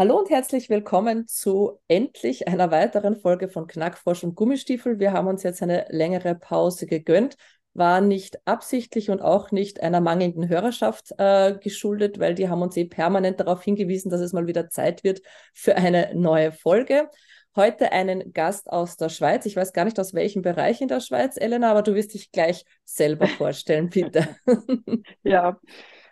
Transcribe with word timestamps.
Hallo 0.00 0.18
und 0.18 0.30
herzlich 0.30 0.70
willkommen 0.70 1.26
zu 1.26 1.78
endlich 1.86 2.48
einer 2.48 2.70
weiteren 2.70 3.16
Folge 3.20 3.50
von 3.50 3.66
Knackfrosch 3.66 4.24
und 4.24 4.34
Gummistiefel. 4.34 4.98
Wir 4.98 5.12
haben 5.12 5.28
uns 5.28 5.42
jetzt 5.42 5.62
eine 5.62 5.84
längere 5.90 6.34
Pause 6.34 6.86
gegönnt. 6.86 7.36
War 7.74 8.00
nicht 8.00 8.38
absichtlich 8.46 9.10
und 9.10 9.20
auch 9.20 9.50
nicht 9.50 9.82
einer 9.82 10.00
mangelnden 10.00 10.48
Hörerschaft 10.48 11.12
äh, 11.18 11.52
geschuldet, 11.52 12.18
weil 12.18 12.34
die 12.34 12.48
haben 12.48 12.62
uns 12.62 12.78
eh 12.78 12.86
permanent 12.86 13.40
darauf 13.40 13.62
hingewiesen, 13.62 14.10
dass 14.10 14.22
es 14.22 14.32
mal 14.32 14.46
wieder 14.46 14.70
Zeit 14.70 15.04
wird 15.04 15.20
für 15.52 15.76
eine 15.76 16.14
neue 16.14 16.50
Folge. 16.50 17.10
Heute 17.54 17.92
einen 17.92 18.32
Gast 18.32 18.70
aus 18.70 18.96
der 18.96 19.10
Schweiz. 19.10 19.44
Ich 19.44 19.54
weiß 19.54 19.74
gar 19.74 19.84
nicht 19.84 20.00
aus 20.00 20.14
welchem 20.14 20.40
Bereich 20.40 20.80
in 20.80 20.88
der 20.88 21.00
Schweiz, 21.00 21.36
Elena, 21.36 21.72
aber 21.72 21.82
du 21.82 21.94
wirst 21.94 22.14
dich 22.14 22.32
gleich 22.32 22.64
selber 22.86 23.26
vorstellen, 23.36 23.90
bitte. 23.90 24.26
ja, 25.24 25.60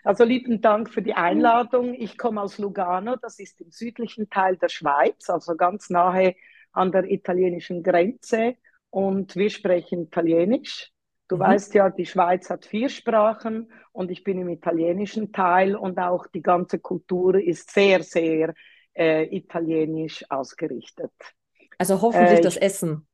also 0.09 0.25
lieben 0.25 0.63
Dank 0.63 0.89
für 0.89 1.03
die 1.03 1.13
Einladung. 1.13 1.93
Ich 1.93 2.17
komme 2.17 2.41
aus 2.41 2.57
Lugano, 2.57 3.17
das 3.17 3.39
ist 3.39 3.61
im 3.61 3.71
südlichen 3.71 4.31
Teil 4.31 4.57
der 4.57 4.71
Schweiz, 4.71 5.29
also 5.29 5.55
ganz 5.55 5.91
nahe 5.91 6.35
an 6.73 6.93
der 6.93 7.11
italienischen 7.11 7.83
Grenze. 7.83 8.57
Und 8.89 9.37
wir 9.37 9.51
sprechen 9.51 10.05
Italienisch. 10.05 10.91
Du 11.29 11.37
mhm. 11.37 11.41
weißt 11.41 11.75
ja, 11.75 11.91
die 11.91 12.07
Schweiz 12.07 12.49
hat 12.49 12.65
vier 12.65 12.89
Sprachen 12.89 13.71
und 13.93 14.11
ich 14.11 14.25
bin 14.25 14.41
im 14.41 14.49
italienischen 14.49 15.31
Teil 15.31 15.77
und 15.77 15.99
auch 15.99 16.27
die 16.27 16.41
ganze 16.41 16.79
Kultur 16.79 17.35
ist 17.35 17.71
sehr, 17.71 18.03
sehr 18.03 18.55
äh, 18.95 19.25
italienisch 19.25 20.25
ausgerichtet. 20.31 21.13
Also 21.77 22.01
hoffentlich 22.01 22.39
äh, 22.39 22.43
das 22.43 22.57
Essen. 22.57 23.07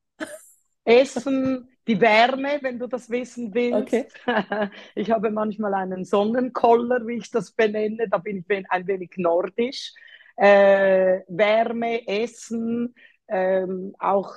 Essen, 0.85 1.67
die 1.87 1.99
Wärme, 2.01 2.59
wenn 2.61 2.79
du 2.79 2.87
das 2.87 3.09
wissen 3.09 3.53
willst. 3.53 3.93
Okay. 3.93 4.07
Ich 4.95 5.11
habe 5.11 5.29
manchmal 5.29 5.73
einen 5.73 6.03
Sonnenkoller, 6.03 7.05
wie 7.07 7.17
ich 7.17 7.31
das 7.31 7.51
benenne, 7.51 8.07
da 8.09 8.17
bin 8.17 8.45
ich 8.47 8.65
ein 8.69 8.87
wenig 8.87 9.11
nordisch. 9.17 9.93
Äh, 10.35 11.21
Wärme, 11.27 12.07
Essen, 12.07 12.93
ähm, 13.27 13.95
auch, 13.99 14.33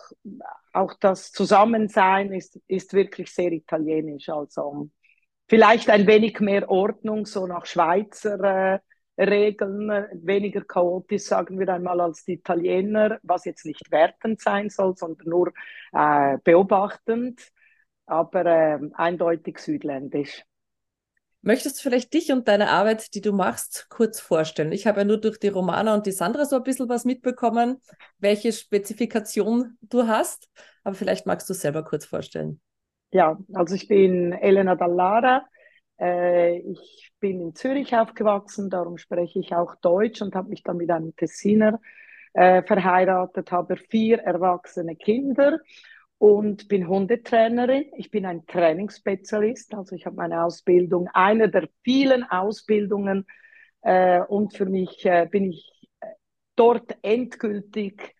auch 0.72 0.94
das 0.94 1.32
Zusammensein 1.32 2.32
ist, 2.32 2.60
ist 2.68 2.92
wirklich 2.94 3.32
sehr 3.32 3.52
italienisch. 3.52 4.28
Also 4.28 4.88
vielleicht 5.48 5.90
ein 5.90 6.06
wenig 6.06 6.40
mehr 6.40 6.70
Ordnung, 6.70 7.26
so 7.26 7.46
nach 7.46 7.66
Schweizer 7.66 8.74
äh, 8.74 8.78
Regeln, 9.18 9.88
weniger 10.12 10.62
chaotisch, 10.62 11.24
sagen 11.24 11.58
wir 11.58 11.68
einmal, 11.68 12.00
als 12.00 12.24
die 12.24 12.34
Italiener, 12.34 13.18
was 13.22 13.44
jetzt 13.44 13.66
nicht 13.66 13.90
wertend 13.90 14.40
sein 14.40 14.70
soll, 14.70 14.96
sondern 14.96 15.28
nur 15.28 15.52
äh, 15.92 16.38
beobachtend, 16.44 17.50
aber 18.06 18.46
äh, 18.46 18.78
eindeutig 18.94 19.58
südländisch. 19.58 20.44
Möchtest 21.40 21.78
du 21.78 21.82
vielleicht 21.82 22.12
dich 22.14 22.32
und 22.32 22.48
deine 22.48 22.68
Arbeit, 22.68 23.14
die 23.14 23.20
du 23.20 23.32
machst, 23.32 23.86
kurz 23.90 24.20
vorstellen? 24.20 24.72
Ich 24.72 24.86
habe 24.86 25.00
ja 25.00 25.04
nur 25.04 25.18
durch 25.18 25.38
die 25.38 25.48
Romana 25.48 25.94
und 25.94 26.06
die 26.06 26.12
Sandra 26.12 26.44
so 26.44 26.56
ein 26.56 26.64
bisschen 26.64 26.88
was 26.88 27.04
mitbekommen, 27.04 27.80
welche 28.18 28.52
Spezifikation 28.52 29.78
du 29.80 30.08
hast, 30.08 30.48
aber 30.82 30.94
vielleicht 30.94 31.26
magst 31.26 31.48
du 31.48 31.52
es 31.52 31.60
selber 31.60 31.84
kurz 31.84 32.04
vorstellen. 32.06 32.60
Ja, 33.12 33.38
also 33.54 33.74
ich 33.74 33.88
bin 33.88 34.32
Elena 34.32 34.74
Dallara, 34.74 35.46
ich 36.00 37.10
bin 37.18 37.40
in 37.40 37.54
Zürich 37.54 37.96
aufgewachsen, 37.96 38.70
darum 38.70 38.98
spreche 38.98 39.40
ich 39.40 39.54
auch 39.54 39.74
Deutsch 39.76 40.22
und 40.22 40.34
habe 40.36 40.48
mich 40.48 40.62
dann 40.62 40.76
mit 40.76 40.90
einem 40.90 41.16
Tessiner 41.16 41.80
äh, 42.34 42.62
verheiratet, 42.62 43.50
habe 43.50 43.76
vier 43.76 44.18
erwachsene 44.20 44.94
Kinder 44.94 45.58
und 46.18 46.68
bin 46.68 46.88
Hundetrainerin. 46.88 47.86
Ich 47.96 48.10
bin 48.10 48.26
ein 48.26 48.46
Trainingsspezialist, 48.46 49.74
also 49.74 49.96
ich 49.96 50.06
habe 50.06 50.16
meine 50.16 50.44
Ausbildung, 50.44 51.08
eine 51.14 51.48
der 51.48 51.68
vielen 51.82 52.24
Ausbildungen 52.24 53.26
äh, 53.82 54.20
und 54.20 54.56
für 54.56 54.66
mich 54.66 55.04
äh, 55.06 55.26
bin 55.30 55.50
ich 55.50 55.88
äh, 56.00 56.06
dort 56.56 56.96
endgültig 57.02 58.14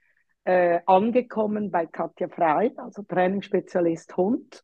äh, 0.44 0.80
angekommen 0.86 1.70
bei 1.70 1.86
Katja 1.86 2.28
Frei, 2.28 2.72
also 2.76 3.02
Trainingsspezialist 3.02 4.16
Hund. 4.16 4.62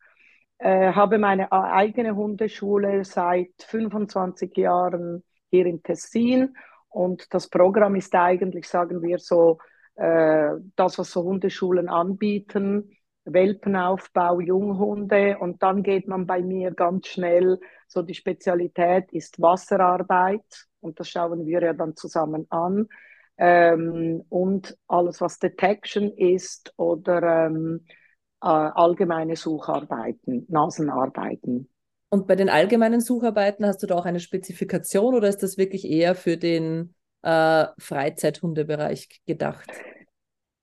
Äh, 0.64 0.94
habe 0.94 1.18
meine 1.18 1.52
eigene 1.52 2.16
Hundeschule 2.16 3.04
seit 3.04 3.52
25 3.68 4.56
Jahren 4.56 5.22
hier 5.50 5.66
in 5.66 5.82
Tessin. 5.82 6.56
Und 6.88 7.34
das 7.34 7.50
Programm 7.50 7.96
ist 7.96 8.14
eigentlich, 8.14 8.66
sagen 8.66 9.02
wir 9.02 9.18
so, 9.18 9.58
äh, 9.96 10.52
das, 10.74 10.98
was 10.98 11.10
so 11.10 11.22
Hundeschulen 11.22 11.90
anbieten, 11.90 12.96
Welpenaufbau, 13.26 14.40
Junghunde. 14.40 15.36
Und 15.38 15.62
dann 15.62 15.82
geht 15.82 16.08
man 16.08 16.26
bei 16.26 16.40
mir 16.40 16.70
ganz 16.70 17.08
schnell, 17.08 17.60
so 17.86 18.00
die 18.00 18.14
Spezialität 18.14 19.12
ist 19.12 19.42
Wasserarbeit. 19.42 20.66
Und 20.80 20.98
das 20.98 21.10
schauen 21.10 21.44
wir 21.44 21.60
ja 21.60 21.74
dann 21.74 21.94
zusammen 21.94 22.46
an. 22.48 22.88
Ähm, 23.36 24.24
und 24.30 24.78
alles, 24.88 25.20
was 25.20 25.38
Detection 25.38 26.10
ist 26.10 26.72
oder 26.78 27.48
ähm, 27.48 27.84
äh, 27.84 28.03
allgemeine 28.44 29.36
Sucharbeiten, 29.36 30.46
Nasenarbeiten. 30.48 31.68
Und 32.10 32.26
bei 32.26 32.36
den 32.36 32.48
allgemeinen 32.48 33.00
Sucharbeiten 33.00 33.66
hast 33.66 33.82
du 33.82 33.86
da 33.86 33.96
auch 33.96 34.04
eine 34.04 34.20
Spezifikation 34.20 35.14
oder 35.14 35.28
ist 35.28 35.42
das 35.42 35.58
wirklich 35.58 35.88
eher 35.88 36.14
für 36.14 36.36
den 36.36 36.94
äh, 37.22 37.66
Freizeithundebereich 37.78 39.22
gedacht? 39.26 39.70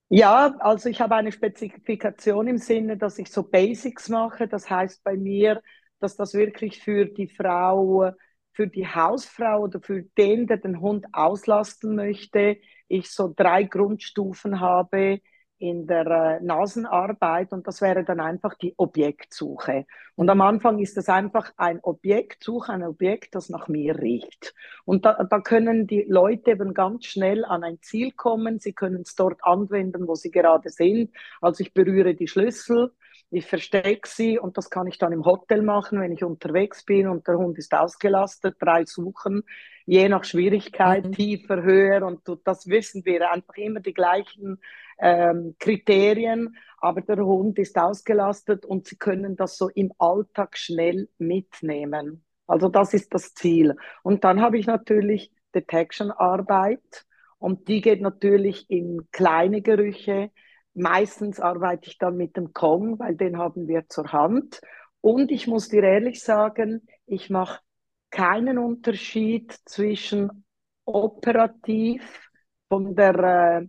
Ja, 0.10 0.56
also 0.60 0.90
ich 0.90 1.02
habe 1.02 1.16
eine 1.16 1.32
Spezifikation 1.32 2.48
im 2.48 2.58
Sinne, 2.58 2.98
dass 2.98 3.18
ich 3.18 3.32
so 3.32 3.44
Basics 3.44 4.10
mache. 4.10 4.48
Das 4.48 4.70
heißt 4.70 5.04
bei 5.04 5.16
mir, 5.16 5.62
dass 6.00 6.16
das 6.16 6.34
wirklich 6.34 6.82
für 6.82 7.06
die 7.06 7.28
Frau, 7.28 8.12
für 8.54 8.68
die 8.68 8.88
Hausfrau 8.88 9.62
oder 9.62 9.80
für 9.82 10.04
den, 10.18 10.48
der 10.48 10.58
den 10.58 10.82
Hund 10.82 11.06
auslasten 11.14 11.96
möchte, 11.96 12.58
ich 12.88 13.10
so 13.10 13.34
drei 13.36 13.64
Grundstufen 13.64 14.60
habe, 14.60 15.22
in 15.62 15.86
der 15.86 16.08
äh, 16.08 16.44
Nasenarbeit 16.44 17.54
und 17.54 17.68
das 17.68 17.82
wäre 17.82 18.04
dann 18.04 18.20
einfach 18.20 18.56
die 18.56 18.74
Objektsuche. 18.78 19.86
Und 20.16 20.30
am 20.30 20.42
Anfang 20.42 20.80
ist 20.80 20.98
es 20.98 21.08
einfach 21.08 21.54
ein 21.56 21.80
Objektsuche, 21.84 22.74
ein 22.74 22.84
Objekt, 22.84 23.36
das 23.36 23.50
nach 23.50 23.68
mir 23.68 24.00
riecht. 24.00 24.56
Und 24.86 25.06
da, 25.06 25.24
da 25.24 25.40
können 25.40 25.86
die 25.86 26.04
Leute 26.08 26.52
eben 26.52 26.74
ganz 26.74 27.06
schnell 27.06 27.46
an 27.46 27.64
ein 27.64 27.80
Ziel 27.82 28.12
kommen. 28.12 28.60
Sie 28.60 28.74
können 28.74 29.02
es 29.02 29.16
dort 29.16 29.44
anwenden, 29.44 30.08
wo 30.08 30.16
sie 30.16 30.32
gerade 30.32 30.70
sind. 30.70 31.12
Also 31.42 31.62
ich 31.62 31.74
berühre 31.74 32.16
die 32.16 32.28
Schlüssel, 32.28 32.92
ich 33.32 33.46
verstecke 33.46 34.08
sie 34.08 34.38
und 34.38 34.58
das 34.58 34.70
kann 34.70 34.88
ich 34.88 34.98
dann 34.98 35.14
im 35.14 35.26
Hotel 35.26 35.62
machen, 35.62 36.02
wenn 36.02 36.12
ich 36.12 36.24
unterwegs 36.24 36.84
bin 36.84 37.08
und 37.08 37.28
der 37.28 37.38
Hund 37.38 37.58
ist 37.58 37.74
ausgelastet, 37.74 38.58
drei 38.60 38.86
suchen, 38.86 39.44
je 39.86 40.10
nach 40.10 40.26
Schwierigkeit, 40.26 41.06
mhm. 41.06 41.12
tiefer, 41.14 41.64
höher 41.64 42.06
und 42.06 42.22
das 42.44 42.68
wissen 42.68 43.06
wir, 43.06 43.32
einfach 43.32 43.56
immer 43.56 43.80
die 43.80 43.94
gleichen 43.94 44.60
ähm, 45.00 45.56
Kriterien, 45.60 46.58
aber 46.78 47.02
der 47.02 47.26
Hund 47.26 47.58
ist 47.58 47.78
ausgelastet 47.78 48.66
und 48.66 48.86
sie 48.88 48.98
können 48.98 49.38
das 49.38 49.58
so 49.58 49.70
im 49.70 49.94
Alltag 49.98 50.58
schnell 50.58 51.08
mitnehmen. 51.18 52.26
Also 52.48 52.68
das 52.68 52.94
ist 52.94 53.14
das 53.14 53.34
Ziel. 53.34 53.76
Und 54.04 54.26
dann 54.26 54.42
habe 54.42 54.58
ich 54.58 54.68
natürlich 54.68 55.32
Detection-Arbeit 55.56 57.06
und 57.40 57.70
die 57.70 57.80
geht 57.80 58.02
natürlich 58.02 58.70
in 58.70 59.08
kleine 59.12 59.62
Gerüche. 59.62 60.32
Meistens 60.74 61.40
arbeite 61.40 61.88
ich 61.90 61.98
dann 61.98 62.16
mit 62.16 62.38
dem 62.38 62.54
Kong, 62.54 63.00
weil 63.00 63.16
den 63.16 63.38
haben 63.38 63.68
wir 63.68 63.88
zur 63.90 64.12
Hand. 64.12 64.62
Und 65.02 65.32
ich 65.32 65.48
muss 65.48 65.68
dir 65.68 65.84
ehrlich 65.84 66.24
sagen, 66.24 66.88
ich 67.06 67.30
mache 67.30 67.62
keinen 68.10 68.58
Unterschied 68.58 69.54
zwischen 69.66 70.46
operativ 70.86 72.30
von 72.70 72.96
der 72.96 73.16
äh, 73.62 73.68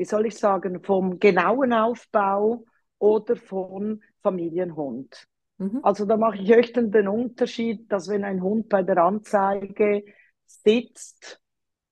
wie 0.00 0.06
soll 0.06 0.24
ich 0.24 0.38
sagen, 0.38 0.82
vom 0.82 1.18
genauen 1.18 1.74
Aufbau 1.74 2.64
oder 2.98 3.36
vom 3.36 4.00
Familienhund. 4.22 5.26
Mhm. 5.58 5.80
Also 5.82 6.06
da 6.06 6.16
mache 6.16 6.38
ich 6.38 6.48
echt 6.48 6.76
den 6.76 7.06
Unterschied, 7.06 7.92
dass 7.92 8.08
wenn 8.08 8.24
ein 8.24 8.42
Hund 8.42 8.70
bei 8.70 8.82
der 8.82 8.96
Anzeige 8.96 10.02
sitzt 10.46 11.38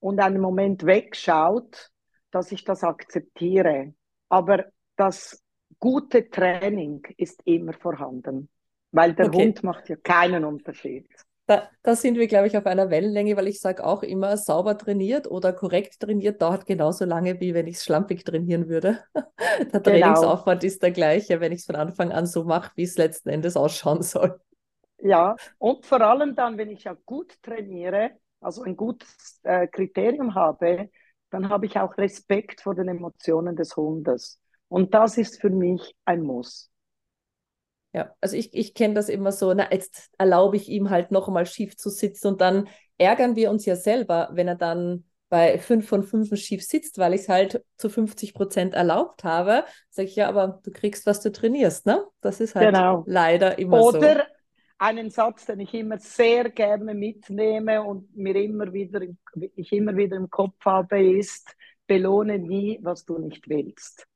und 0.01 0.21
einen 0.21 0.41
Moment 0.41 0.87
wegschaut, 0.87 1.91
dass 2.31 2.51
ich 2.51 2.65
das 2.65 2.83
akzeptiere. 2.83 3.93
Aber 4.29 4.67
das 4.97 5.43
gute 5.79 6.29
Training 6.29 7.03
ist 7.17 7.41
immer 7.45 7.73
vorhanden, 7.73 8.49
weil 8.93 9.15
der 9.15 9.27
okay. 9.27 9.47
Hund 9.47 9.63
macht 9.63 9.89
ja 9.89 9.97
keinen 9.97 10.45
Unterschied. 10.45 11.07
da, 11.49 11.69
da 11.83 11.97
sind 11.97 12.19
wir, 12.19 12.27
glaube 12.27 12.47
ich, 12.47 12.57
auf 12.59 12.67
einer 12.67 12.91
Wellenlänge, 12.91 13.37
weil 13.37 13.49
ich 13.49 13.61
sage 13.61 13.83
auch 13.85 14.03
immer, 14.03 14.37
sauber 14.37 14.77
trainiert 14.77 15.31
oder 15.31 15.55
korrekt 15.55 15.99
trainiert 15.99 16.43
dauert 16.43 16.67
genauso 16.67 17.07
lange, 17.07 17.41
wie 17.41 17.55
wenn 17.55 17.67
ich 17.67 17.77
es 17.77 17.85
schlampig 17.85 18.25
trainieren 18.25 18.69
würde. 18.69 19.03
der 19.15 19.67
genau. 19.67 19.81
Trainingsaufwand 19.81 20.63
ist 20.63 20.83
der 20.83 20.91
gleiche, 20.91 21.41
wenn 21.41 21.53
ich 21.53 21.61
es 21.61 21.67
von 21.67 21.77
Anfang 21.77 22.13
an 22.13 22.27
so 22.27 22.45
mache, 22.45 22.73
wie 22.77 22.83
es 22.83 22.99
letzten 22.99 23.31
Endes 23.31 23.57
ausschauen 23.57 24.03
soll. 24.03 24.39
Ja, 25.01 25.37
und 25.57 25.87
vor 25.87 26.01
allem 26.03 26.35
dann, 26.35 26.59
wenn 26.59 26.71
ich 26.71 26.85
ja 26.85 26.97
gut 27.07 27.41
trainiere, 27.43 28.11
also 28.41 28.63
ein 28.63 28.77
gutes 28.77 29.41
äh, 29.45 29.67
Kriterium 29.69 30.35
habe, 30.35 30.91
dann 31.31 31.49
habe 31.49 31.67
ich 31.67 31.79
auch 31.79 31.97
Respekt 31.99 32.63
vor 32.63 32.75
den 32.75 32.89
Emotionen 32.89 33.57
des 33.57 33.77
Hundes. 33.77 34.41
Und 34.69 34.95
das 34.95 35.19
ist 35.19 35.41
für 35.41 35.51
mich 35.51 35.95
ein 36.05 36.23
Muss. 36.23 36.71
Ja, 37.93 38.15
also 38.21 38.37
ich, 38.37 38.53
ich 38.53 38.75
kenne 38.75 38.95
das 38.95 39.09
immer 39.09 39.33
so, 39.33 39.53
na, 39.55 39.73
jetzt 39.73 40.11
erlaube 40.19 40.57
ich 40.57 40.69
ihm 40.69 40.91
halt 40.91 41.11
noch 41.11 41.27
einmal 41.29 41.47
schief 41.47 41.77
zu 41.77 41.89
sitzen 41.89 42.29
und 42.29 42.41
dann 42.41 42.69
ärgern 42.99 43.35
wir 43.35 43.51
uns 43.51 43.65
ja 43.65 43.77
selber, 43.77 44.29
wenn 44.33 44.49
er 44.49 44.57
dann 44.57 45.05
bei 45.31 45.59
fünf 45.59 45.89
von 45.89 46.03
fünf 46.05 46.35
schief 46.37 46.65
sitzt, 46.65 46.99
weil 46.99 47.15
ich 47.15 47.23
es 47.23 47.29
halt 47.29 47.65
zu 47.77 47.89
50 47.91 48.35
Prozent 48.35 48.75
erlaubt 48.75 49.25
habe, 49.25 49.65
sage 49.91 50.09
ich 50.09 50.17
ja, 50.17 50.29
aber 50.29 50.61
du 50.63 50.71
kriegst, 50.71 51.07
was 51.07 51.21
du 51.21 51.31
trainierst, 51.31 51.87
ne? 51.87 52.05
Das 52.21 52.41
ist 52.41 52.55
halt 52.55 52.73
genau. 52.75 53.05
leider 53.07 53.59
immer 53.59 53.83
Oder 53.83 53.93
so. 53.93 53.99
Oder 53.99 54.27
einen 54.79 55.11
Satz, 55.11 55.47
den 55.47 55.61
ich 55.61 55.75
immer 55.75 55.99
sehr 55.99 56.51
gerne 56.51 56.95
mitnehme 56.95 57.83
und 57.83 58.17
mir 58.17 58.37
immer 58.37 58.73
wieder, 58.73 59.01
ich 59.57 59.73
immer 59.73 59.97
wieder 59.97 60.17
im 60.17 60.31
Kopf 60.31 60.65
habe, 60.65 61.03
ist, 61.03 61.55
belohne 61.87 62.39
nie, 62.39 62.79
was 62.83 63.05
du 63.05 63.19
nicht 63.19 63.49
willst. 63.49 64.07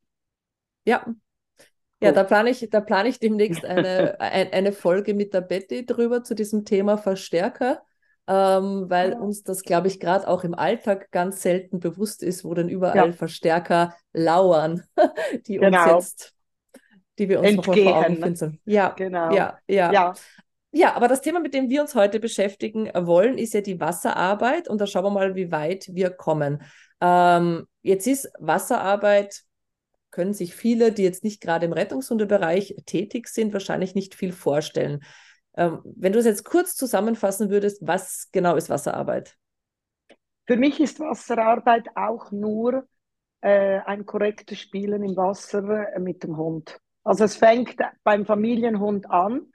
Ja, 0.84 1.04
ja, 2.02 2.10
da 2.10 2.24
plane 2.24 2.50
ich, 2.50 2.68
da 2.68 2.80
plane 2.80 3.08
ich 3.08 3.20
demnächst 3.20 3.64
eine, 3.64 4.18
eine 4.20 4.72
Folge 4.72 5.14
mit 5.14 5.34
der 5.34 5.40
Betty 5.40 5.86
drüber 5.86 6.24
zu 6.24 6.34
diesem 6.34 6.64
Thema 6.64 6.98
Verstärker, 6.98 7.82
ähm, 8.26 8.86
weil 8.88 9.12
ja. 9.12 9.18
uns 9.18 9.44
das, 9.44 9.62
glaube 9.62 9.86
ich, 9.88 10.00
gerade 10.00 10.26
auch 10.26 10.44
im 10.44 10.54
Alltag 10.54 11.10
ganz 11.12 11.42
selten 11.42 11.80
bewusst 11.80 12.22
ist, 12.22 12.44
wo 12.44 12.54
denn 12.54 12.68
überall 12.68 13.08
ja. 13.08 13.12
Verstärker 13.12 13.94
lauern, 14.12 14.82
die 15.46 15.58
genau. 15.58 15.96
uns 15.96 16.16
jetzt, 16.16 16.34
die 17.18 17.28
wir 17.28 17.40
uns 17.40 17.50
Entgehen. 17.50 17.84
noch 17.84 17.92
vor 17.92 18.04
Augen 18.04 18.16
finden. 18.16 18.60
Ja, 18.64 18.88
genau. 18.90 19.32
Ja, 19.32 19.58
ja. 19.68 19.92
ja. 19.92 20.14
Ja, 20.72 20.94
aber 20.94 21.06
das 21.06 21.20
Thema, 21.20 21.38
mit 21.40 21.52
dem 21.52 21.68
wir 21.68 21.82
uns 21.82 21.94
heute 21.94 22.18
beschäftigen 22.18 22.90
wollen, 22.94 23.36
ist 23.36 23.52
ja 23.52 23.60
die 23.60 23.78
Wasserarbeit. 23.78 24.68
Und 24.68 24.80
da 24.80 24.86
schauen 24.86 25.04
wir 25.04 25.10
mal, 25.10 25.34
wie 25.34 25.52
weit 25.52 25.86
wir 25.92 26.10
kommen. 26.10 26.62
Ähm, 27.00 27.66
jetzt 27.82 28.06
ist 28.06 28.32
Wasserarbeit 28.38 29.42
können 30.10 30.34
sich 30.34 30.54
viele, 30.54 30.92
die 30.92 31.02
jetzt 31.02 31.24
nicht 31.24 31.40
gerade 31.40 31.66
im 31.66 31.72
Rettungshundebereich 31.72 32.76
tätig 32.86 33.28
sind, 33.28 33.52
wahrscheinlich 33.52 33.94
nicht 33.94 34.14
viel 34.14 34.32
vorstellen. 34.32 35.02
Ähm, 35.56 35.80
wenn 35.84 36.12
du 36.12 36.18
es 36.18 36.24
jetzt 36.24 36.44
kurz 36.44 36.74
zusammenfassen 36.74 37.50
würdest, 37.50 37.86
was 37.86 38.30
genau 38.32 38.56
ist 38.56 38.70
Wasserarbeit? 38.70 39.36
Für 40.46 40.56
mich 40.56 40.80
ist 40.80 41.00
Wasserarbeit 41.00 41.88
auch 41.96 42.30
nur 42.30 42.86
äh, 43.40 43.80
ein 43.80 44.06
korrektes 44.06 44.58
Spielen 44.60 45.02
im 45.02 45.16
Wasser 45.16 45.92
äh, 45.94 45.98
mit 45.98 46.22
dem 46.22 46.36
Hund. 46.36 46.78
Also 47.04 47.24
es 47.24 47.36
fängt 47.36 47.76
beim 48.04 48.24
Familienhund 48.24 49.10
an. 49.10 49.52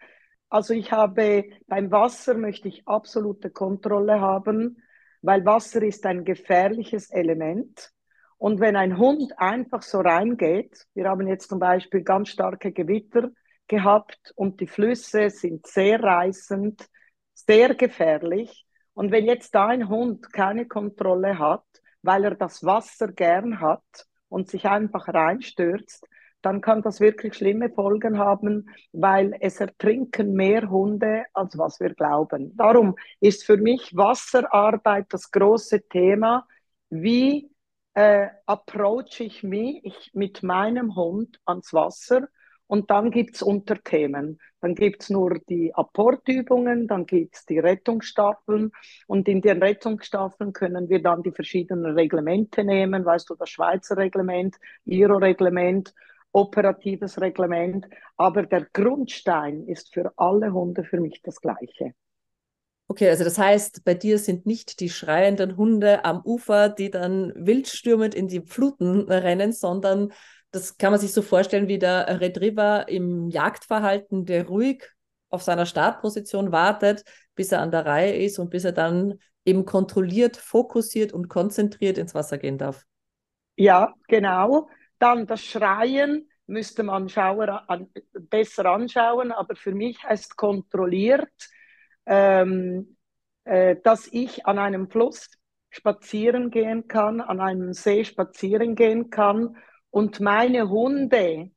Also 0.50 0.74
ich 0.74 0.92
habe 0.92 1.46
beim 1.68 1.92
Wasser 1.92 2.36
möchte 2.36 2.68
ich 2.68 2.88
absolute 2.88 3.50
Kontrolle 3.50 4.22
haben, 4.22 4.82
weil 5.22 5.46
Wasser 5.46 5.82
ist 5.84 6.06
ein 6.06 6.24
gefährliches 6.24 7.10
Element. 7.10 7.92
Und 8.38 8.60
wenn 8.60 8.76
ein 8.76 8.98
Hund 8.98 9.34
einfach 9.38 9.82
so 9.82 10.00
reingeht, 10.00 10.86
wir 10.94 11.10
haben 11.10 11.28
jetzt 11.28 11.50
zum 11.50 11.60
Beispiel 11.60 12.04
ganz 12.04 12.30
starke 12.30 12.72
Gewitter 12.72 13.32
gehabt 13.68 14.32
und 14.36 14.62
die 14.62 14.68
Flüsse 14.68 15.30
sind 15.30 15.68
sehr 15.68 16.02
reißend, 16.02 16.88
sehr 17.34 17.76
gefährlich. 17.76 18.66
Und 18.94 19.12
wenn 19.12 19.26
jetzt 19.26 19.54
da 19.54 19.68
ein 19.68 19.90
Hund 19.90 20.32
keine 20.32 20.68
Kontrolle 20.68 21.40
hat, 21.40 21.66
weil 22.04 22.24
er 22.24 22.36
das 22.36 22.64
Wasser 22.64 23.12
gern 23.12 23.60
hat 23.60 24.08
und 24.30 24.50
sich 24.50 24.66
einfach 24.66 25.08
reinstürzt, 25.08 26.08
dann 26.48 26.62
kann 26.62 26.82
das 26.82 27.02
wirklich 27.02 27.36
schlimme 27.36 27.70
Folgen 27.70 28.18
haben, 28.18 28.70
weil 28.94 29.36
es 29.42 29.60
ertrinken 29.60 30.32
mehr 30.32 30.70
Hunde, 30.70 31.26
als 31.34 31.58
was 31.58 31.82
wir 31.82 31.94
glauben. 31.94 32.56
Darum 32.56 32.96
ist 33.20 33.46
für 33.46 33.58
mich 33.58 33.94
Wasserarbeit 33.98 35.08
das 35.10 35.30
große 35.30 35.90
Thema. 35.90 36.48
Wie 36.90 37.52
äh, 37.96 38.28
approach 38.46 39.20
ich 39.20 39.44
mich 39.44 40.10
mit 40.14 40.42
meinem 40.42 40.96
Hund 40.96 41.38
ans 41.44 41.74
Wasser 41.74 42.30
und 42.68 42.92
dann 42.92 43.12
gibt 43.12 43.36
es 43.36 43.42
Unterthemen. 43.42 44.40
Dann 44.62 44.74
gibt 44.74 45.04
es 45.04 45.10
nur 45.10 45.40
die 45.50 45.76
Apportübungen, 45.76 46.88
dann 46.88 47.06
gibt 47.06 47.36
es 47.36 47.46
die 47.46 47.60
Rettungsstaffeln 47.60 48.72
und 49.08 49.28
in 49.28 49.42
den 49.42 49.62
Rettungsstaffeln 49.62 50.54
können 50.54 50.88
wir 50.88 51.02
dann 51.02 51.24
die 51.24 51.32
verschiedenen 51.32 51.94
Reglemente 51.94 52.64
nehmen, 52.64 53.04
weißt 53.04 53.30
du, 53.30 53.36
das 53.36 53.50
Schweizer 53.50 53.98
Reglement, 53.98 54.56
Iro-Reglement, 54.86 55.94
operatives 56.32 57.20
Reglement, 57.20 57.88
aber 58.16 58.44
der 58.44 58.68
Grundstein 58.74 59.64
ist 59.68 59.94
für 59.94 60.12
alle 60.18 60.54
Hunde 60.54 60.84
für 60.84 61.00
mich 61.00 61.22
das 61.24 61.42
gleiche. 61.42 61.94
Okay, 62.90 63.10
also 63.10 63.26
das 63.26 63.38
heißt, 63.38 63.84
bei 63.84 63.96
dir 63.96 64.18
sind 64.18 64.46
nicht 64.46 64.80
die 64.80 64.90
schreienden 64.90 65.58
Hunde 65.58 66.06
am 66.06 66.22
Ufer, 66.24 66.70
die 66.70 66.90
dann 66.90 67.34
wildstürmend 67.36 68.16
in 68.16 68.30
die 68.30 68.42
Fluten 68.42 69.12
rennen, 69.12 69.52
sondern 69.52 70.14
das 70.52 70.78
kann 70.78 70.92
man 70.92 71.00
sich 71.00 71.12
so 71.12 71.22
vorstellen 71.22 71.68
wie 71.68 71.80
der 71.80 72.22
Retriever 72.22 72.88
im 72.88 73.28
Jagdverhalten, 73.30 74.26
der 74.26 74.48
ruhig 74.48 74.90
auf 75.30 75.44
seiner 75.44 75.66
Startposition 75.66 76.54
wartet, 76.54 77.04
bis 77.36 77.52
er 77.52 77.62
an 77.62 77.72
der 77.72 77.86
Reihe 77.86 78.16
ist 78.16 78.40
und 78.40 78.50
bis 78.50 78.64
er 78.64 78.72
dann 78.72 79.20
eben 79.44 79.66
kontrolliert, 79.66 80.38
fokussiert 80.38 81.12
und 81.12 81.28
konzentriert 81.28 81.98
ins 81.98 82.16
Wasser 82.16 82.38
gehen 82.38 82.58
darf. 82.58 82.86
Ja, 83.58 83.94
genau. 84.08 84.70
Dann 85.00 85.28
das 85.28 85.44
Schreien 85.44 86.30
müsste 86.48 86.84
man 86.84 87.10
Schauer 87.10 87.70
an, 87.70 87.90
besser 88.14 88.66
anschauen, 88.66 89.32
aber 89.32 89.56
für 89.56 89.74
mich 89.74 90.04
heißt 90.04 90.38
kontrolliert, 90.38 91.30
ähm, 92.06 92.98
äh, 93.44 93.76
dass 93.84 94.08
ich 94.12 94.46
an 94.46 94.58
einem 94.58 94.90
Fluss 94.90 95.30
spazieren 95.70 96.50
gehen 96.50 96.88
kann, 96.88 97.22
an 97.22 97.40
einem 97.40 97.74
See 97.74 98.04
spazieren 98.04 98.76
gehen 98.76 99.10
kann 99.10 99.58
und 99.90 100.20
meine 100.20 100.70
Hunde, 100.70 101.52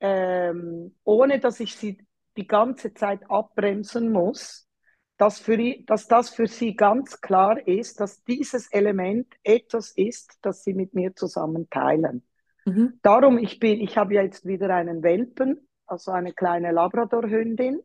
ähm, 0.00 0.96
ohne 1.04 1.38
dass 1.38 1.60
ich 1.60 1.76
sie 1.76 2.06
die 2.36 2.46
ganze 2.46 2.94
Zeit 2.94 3.20
abbremsen 3.30 4.10
muss, 4.10 4.68
dass, 5.16 5.38
für, 5.38 5.58
dass 5.84 6.08
das 6.08 6.30
für 6.30 6.46
sie 6.46 6.74
ganz 6.74 7.20
klar 7.20 7.66
ist, 7.66 8.00
dass 8.00 8.24
dieses 8.24 8.72
Element 8.72 9.34
etwas 9.42 9.90
ist, 9.90 10.38
das 10.42 10.64
sie 10.64 10.72
mit 10.74 10.94
mir 10.94 11.14
zusammen 11.14 11.68
teilen. 11.68 12.24
Mhm. 12.64 12.98
Darum, 13.02 13.38
ich 13.38 13.58
bin, 13.58 13.80
ich 13.80 13.96
habe 13.96 14.14
jetzt 14.14 14.46
wieder 14.46 14.74
einen 14.74 15.02
Welpen, 15.02 15.68
also 15.86 16.10
eine 16.10 16.32
kleine 16.32 16.72
Labradorhündin 16.72 17.80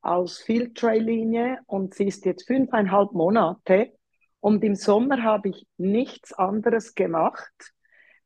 aus 0.00 0.38
Field 0.38 0.76
Trail 0.76 1.02
Linie 1.02 1.58
und 1.66 1.94
sie 1.94 2.06
ist 2.06 2.24
jetzt 2.24 2.46
fünfeinhalb 2.46 3.12
Monate. 3.12 3.92
Und 4.40 4.62
im 4.62 4.76
Sommer 4.76 5.22
habe 5.22 5.48
ich 5.48 5.66
nichts 5.76 6.32
anderes 6.32 6.94
gemacht. 6.94 7.72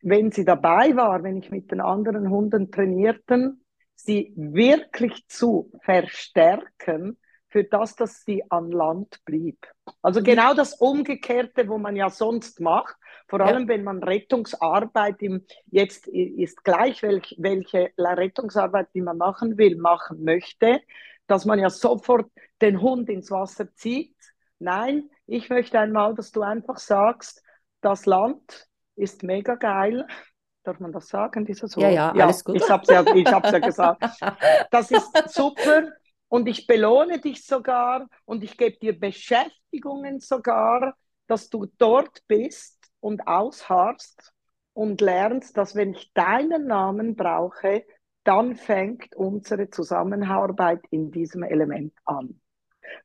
Wenn 0.02 0.30
sie 0.30 0.44
dabei 0.44 0.96
war, 0.96 1.22
wenn 1.22 1.36
ich 1.36 1.50
mit 1.50 1.70
den 1.70 1.80
anderen 1.80 2.30
Hunden 2.30 2.70
trainierten, 2.70 3.64
sie 3.94 4.32
wirklich 4.36 5.26
zu 5.28 5.70
verstärken 5.82 7.18
für 7.48 7.64
das, 7.64 7.96
dass 7.96 8.24
sie 8.24 8.48
an 8.50 8.70
Land 8.70 9.20
blieb. 9.24 9.66
Also 10.02 10.22
genau 10.22 10.54
das 10.54 10.74
Umgekehrte, 10.74 11.68
wo 11.68 11.78
man 11.78 11.96
ja 11.96 12.08
sonst 12.08 12.60
macht. 12.60 12.96
Vor 13.30 13.40
allem, 13.40 13.62
ja. 13.62 13.68
wenn 13.68 13.84
man 13.84 14.02
Rettungsarbeit 14.02 15.22
im, 15.22 15.44
jetzt 15.70 16.06
ist 16.08 16.62
gleich, 16.64 17.02
welch, 17.02 17.36
welche 17.38 17.90
Rettungsarbeit, 17.96 18.88
die 18.92 19.00
man 19.00 19.16
machen 19.16 19.56
will, 19.56 19.76
machen 19.76 20.22
möchte 20.24 20.80
dass 21.30 21.44
man 21.44 21.60
ja 21.60 21.70
sofort 21.70 22.28
den 22.60 22.80
Hund 22.80 23.08
ins 23.08 23.30
Wasser 23.30 23.72
zieht. 23.74 24.16
Nein, 24.58 25.08
ich 25.26 25.48
möchte 25.48 25.78
einmal, 25.78 26.14
dass 26.14 26.32
du 26.32 26.42
einfach 26.42 26.78
sagst, 26.78 27.44
das 27.80 28.04
Land 28.04 28.68
ist 28.96 29.22
mega 29.22 29.54
geil. 29.54 30.06
Darf 30.64 30.80
man 30.80 30.92
das 30.92 31.06
sagen, 31.08 31.46
dieses 31.46 31.76
Wort? 31.76 31.84
Ja, 31.84 31.90
ja, 31.90 32.12
ja 32.16 32.24
alles 32.24 32.44
gut. 32.44 32.56
Ich 32.56 32.68
habe 32.68 32.82
es 32.82 32.88
ja, 32.88 33.02
ja 33.02 33.58
gesagt. 33.60 34.04
Das 34.72 34.90
ist 34.90 35.08
super 35.32 35.84
und 36.28 36.48
ich 36.48 36.66
belohne 36.66 37.20
dich 37.20 37.46
sogar 37.46 38.08
und 38.24 38.42
ich 38.42 38.56
gebe 38.56 38.76
dir 38.78 38.98
Beschäftigungen 38.98 40.18
sogar, 40.18 40.96
dass 41.28 41.48
du 41.48 41.66
dort 41.78 42.26
bist 42.26 42.79
und 43.00 43.26
ausharrst 43.26 44.32
und 44.72 45.00
lernst, 45.00 45.56
dass 45.56 45.74
wenn 45.74 45.94
ich 45.94 46.12
deinen 46.12 46.66
Namen 46.66 47.16
brauche, 47.16 47.84
dann 48.24 48.56
fängt 48.56 49.14
unsere 49.16 49.70
Zusammenarbeit 49.70 50.80
in 50.90 51.10
diesem 51.10 51.42
Element 51.42 51.92
an. 52.04 52.40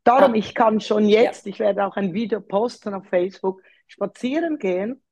Darum, 0.03 0.35
ich 0.35 0.53
kann 0.53 0.79
schon 0.79 1.05
jetzt, 1.05 1.47
ich 1.47 1.59
werde 1.59 1.85
auch 1.85 1.95
ein 1.95 2.13
Video 2.13 2.41
posten 2.41 2.93
auf 2.93 3.05
Facebook, 3.07 3.61
spazieren 3.87 4.57
gehen 4.57 5.03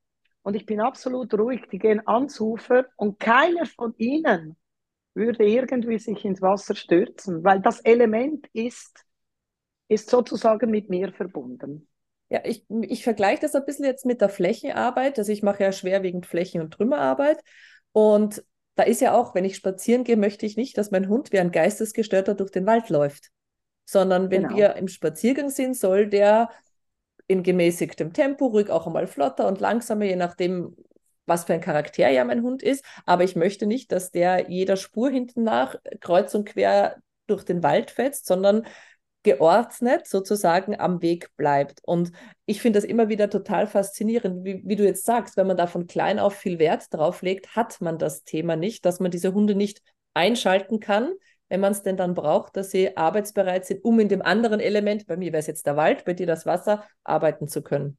und 0.41 0.55
ich 0.55 0.65
bin 0.65 0.81
absolut 0.81 1.33
ruhig. 1.33 1.67
Die 1.71 1.79
gehen 1.79 2.01
ans 2.05 2.39
Ufer 2.39 2.85
und 2.97 3.19
keiner 3.19 3.65
von 3.65 3.93
ihnen 3.97 4.57
würde 5.13 5.45
irgendwie 5.45 5.99
sich 5.99 6.25
ins 6.25 6.41
Wasser 6.41 6.75
stürzen, 6.75 7.43
weil 7.43 7.61
das 7.61 7.79
Element 7.81 8.47
ist 8.53 9.05
ist 9.87 10.09
sozusagen 10.09 10.71
mit 10.71 10.89
mir 10.89 11.13
verbunden. 11.13 11.87
Ja, 12.29 12.41
ich, 12.43 12.65
ich 12.81 13.03
vergleiche 13.03 13.41
das 13.41 13.55
ein 13.55 13.65
bisschen 13.65 13.85
jetzt 13.85 14.05
mit 14.05 14.21
der 14.21 14.29
Flächenarbeit. 14.29 15.19
Also 15.19 15.31
ich 15.31 15.43
mache 15.43 15.63
ja 15.63 15.71
schwerwiegend 15.71 16.25
Flächen- 16.25 16.61
und 16.61 16.71
Trümmerarbeit. 16.71 17.39
Und 17.91 18.43
da 18.75 18.83
ist 18.83 19.01
ja 19.01 19.13
auch, 19.13 19.35
wenn 19.35 19.45
ich 19.45 19.55
spazieren 19.55 20.03
gehe, 20.03 20.17
möchte 20.17 20.45
ich 20.45 20.57
nicht, 20.57 20.77
dass 20.77 20.91
mein 20.91 21.07
Hund 21.09 21.31
wie 21.31 21.39
ein 21.39 21.51
Geistesgestörter 21.51 22.33
durch 22.33 22.51
den 22.51 22.65
Wald 22.65 22.89
läuft. 22.89 23.29
Sondern 23.85 24.31
wenn 24.31 24.43
genau. 24.43 24.57
wir 24.57 24.75
im 24.75 24.87
Spaziergang 24.87 25.49
sind, 25.49 25.77
soll 25.77 26.07
der 26.07 26.49
in 27.27 27.43
gemäßigtem 27.43 28.13
Tempo, 28.13 28.47
ruhig 28.47 28.69
auch 28.69 28.87
einmal 28.87 29.07
flotter 29.07 29.47
und 29.47 29.59
langsamer, 29.59 30.05
je 30.05 30.15
nachdem, 30.15 30.75
was 31.25 31.45
für 31.45 31.53
ein 31.53 31.61
Charakter 31.61 32.09
ja 32.09 32.25
mein 32.25 32.43
Hund 32.43 32.63
ist. 32.63 32.83
Aber 33.05 33.23
ich 33.23 33.35
möchte 33.35 33.65
nicht, 33.65 33.91
dass 33.91 34.11
der 34.11 34.49
jeder 34.49 34.75
Spur 34.75 35.09
hinten 35.09 35.43
nach 35.43 35.75
kreuz 35.99 36.33
und 36.35 36.45
quer 36.45 36.97
durch 37.27 37.43
den 37.43 37.63
Wald 37.63 37.91
fetzt, 37.91 38.25
sondern 38.25 38.65
geordnet 39.23 40.07
sozusagen 40.07 40.79
am 40.79 41.01
Weg 41.01 41.35
bleibt. 41.35 41.79
Und 41.83 42.11
ich 42.45 42.61
finde 42.61 42.77
das 42.77 42.87
immer 42.87 43.09
wieder 43.09 43.29
total 43.29 43.67
faszinierend, 43.67 44.43
wie, 44.43 44.61
wie, 44.65 44.75
du 44.75 44.83
jetzt 44.85 45.05
sagst, 45.05 45.37
wenn 45.37 45.47
man 45.47 45.57
da 45.57 45.67
von 45.67 45.87
klein 45.87 46.19
auf 46.19 46.35
viel 46.35 46.59
Wert 46.59 46.93
drauf 46.93 47.21
legt, 47.21 47.55
hat 47.55 47.81
man 47.81 47.97
das 47.97 48.23
Thema 48.23 48.55
nicht, 48.55 48.85
dass 48.85 48.99
man 48.99 49.11
diese 49.11 49.33
Hunde 49.33 49.55
nicht 49.55 49.81
einschalten 50.13 50.79
kann, 50.79 51.13
wenn 51.49 51.59
man 51.59 51.71
es 51.71 51.83
denn 51.83 51.97
dann 51.97 52.13
braucht, 52.13 52.57
dass 52.57 52.71
sie 52.71 52.97
arbeitsbereit 52.97 53.65
sind, 53.65 53.83
um 53.83 53.99
in 53.99 54.09
dem 54.09 54.21
anderen 54.21 54.59
Element, 54.59 55.07
bei 55.07 55.17
mir 55.17 55.31
wäre 55.31 55.39
es 55.39 55.47
jetzt 55.47 55.65
der 55.65 55.77
Wald, 55.77 56.05
bei 56.05 56.13
dir 56.13 56.27
das 56.27 56.45
Wasser, 56.45 56.83
arbeiten 57.03 57.47
zu 57.47 57.61
können. 57.61 57.97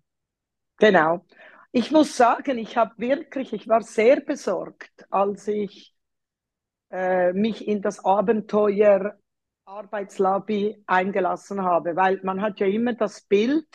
Genau. 0.79 1.25
Ich 1.73 1.91
muss 1.91 2.17
sagen, 2.17 2.59
ich 2.59 2.77
habe 2.77 2.93
wirklich, 2.99 3.53
ich 3.53 3.69
war 3.69 3.83
sehr 3.83 4.21
besorgt, 4.21 5.07
als 5.11 5.49
ich 5.49 5.95
äh, 6.91 7.33
mich 7.33 7.67
in 7.67 7.83
das 7.83 8.05
Abenteuer 8.05 9.19
Arbeitslabi 9.67 10.83
eingelassen 10.87 11.63
habe, 11.63 11.97
weil 11.97 12.21
man 12.23 12.41
hat 12.43 12.61
ja 12.61 12.67
immer 12.67 12.93
das 12.93 13.23
Bild 13.23 13.67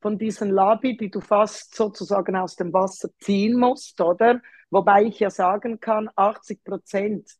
von 0.00 0.18
diesen 0.18 0.50
Labi, 0.50 0.96
die 0.96 1.10
du 1.10 1.20
fast 1.20 1.74
sozusagen 1.74 2.36
aus 2.36 2.56
dem 2.56 2.72
Wasser 2.72 3.10
ziehen 3.18 3.58
musst, 3.58 4.00
oder? 4.00 4.40
Wobei 4.70 5.04
ich 5.04 5.18
ja 5.20 5.30
sagen 5.30 5.80
kann, 5.80 6.08
80 6.14 6.64
Prozent 6.64 7.30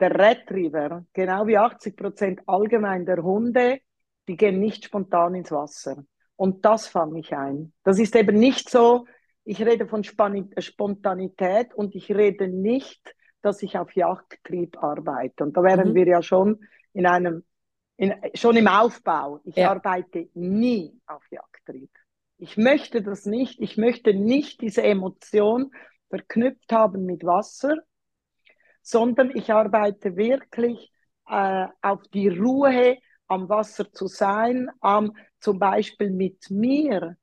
der 0.00 0.18
Retriever, 0.18 1.04
genau 1.12 1.46
wie 1.46 1.58
80 1.58 1.96
Prozent 1.96 2.40
allgemein 2.46 3.04
der 3.04 3.22
Hunde, 3.22 3.80
die 4.28 4.36
gehen 4.36 4.60
nicht 4.60 4.84
spontan 4.86 5.34
ins 5.34 5.50
Wasser. 5.50 6.04
Und 6.36 6.64
das 6.64 6.86
fange 6.86 7.20
ich 7.20 7.34
ein. 7.34 7.72
Das 7.84 7.98
ist 7.98 8.16
eben 8.16 8.38
nicht 8.38 8.70
so, 8.70 9.06
ich 9.44 9.60
rede 9.64 9.86
von 9.86 10.04
Spontanität 10.04 11.74
und 11.74 11.94
ich 11.94 12.10
rede 12.10 12.48
nicht, 12.48 13.14
dass 13.42 13.62
ich 13.62 13.76
auf 13.76 13.94
Jagdtrieb 13.94 14.82
arbeite. 14.82 15.44
Und 15.44 15.56
da 15.56 15.62
wären 15.62 15.90
mhm. 15.90 15.94
wir 15.94 16.06
ja 16.06 16.22
schon 16.22 16.60
in 16.92 17.06
einem, 17.06 17.44
in, 17.96 18.14
schon 18.34 18.56
im 18.56 18.68
Aufbau. 18.68 19.40
Ich 19.44 19.56
ja. 19.56 19.70
arbeite 19.70 20.28
nie 20.34 21.00
auf 21.06 21.22
Jagdtrieb. 21.30 21.90
Ich 22.38 22.56
möchte 22.56 23.02
das 23.02 23.26
nicht. 23.26 23.60
Ich 23.60 23.76
möchte 23.76 24.14
nicht 24.14 24.60
diese 24.60 24.82
Emotion 24.82 25.72
verknüpft 26.08 26.72
haben 26.72 27.04
mit 27.04 27.24
Wasser, 27.24 27.76
sondern 28.82 29.30
ich 29.34 29.52
arbeite 29.52 30.16
wirklich 30.16 30.92
äh, 31.28 31.66
auf 31.82 32.02
die 32.08 32.28
Ruhe, 32.28 32.98
am 33.28 33.48
Wasser 33.48 33.92
zu 33.92 34.08
sein, 34.08 34.68
am 34.80 35.12
zum 35.38 35.58
Beispiel 35.58 36.10
mit 36.10 36.50
mir 36.50 37.16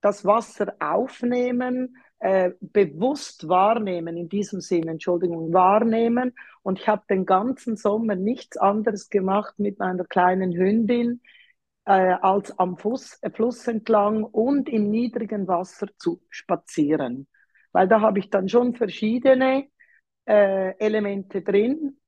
das 0.00 0.24
Wasser 0.24 0.74
aufnehmen, 0.80 1.96
äh, 2.22 2.52
bewusst 2.60 3.48
wahrnehmen, 3.48 4.16
in 4.16 4.28
diesem 4.28 4.60
Sinne, 4.60 4.92
Entschuldigung, 4.92 5.52
wahrnehmen. 5.52 6.36
Und 6.62 6.78
ich 6.78 6.86
habe 6.86 7.02
den 7.10 7.26
ganzen 7.26 7.76
Sommer 7.76 8.14
nichts 8.14 8.56
anderes 8.56 9.10
gemacht 9.10 9.58
mit 9.58 9.80
meiner 9.80 10.04
kleinen 10.04 10.52
Hündin, 10.52 11.20
äh, 11.84 12.14
als 12.22 12.56
am 12.60 12.76
Fuß, 12.76 13.18
äh, 13.22 13.30
Fluss 13.30 13.66
entlang 13.66 14.22
und 14.22 14.68
im 14.68 14.88
niedrigen 14.88 15.48
Wasser 15.48 15.88
zu 15.98 16.22
spazieren. 16.30 17.26
Weil 17.72 17.88
da 17.88 18.00
habe 18.00 18.20
ich 18.20 18.30
dann 18.30 18.48
schon 18.48 18.76
verschiedene 18.76 19.66
äh, 20.24 20.76
Elemente 20.78 21.42
drin. 21.42 21.98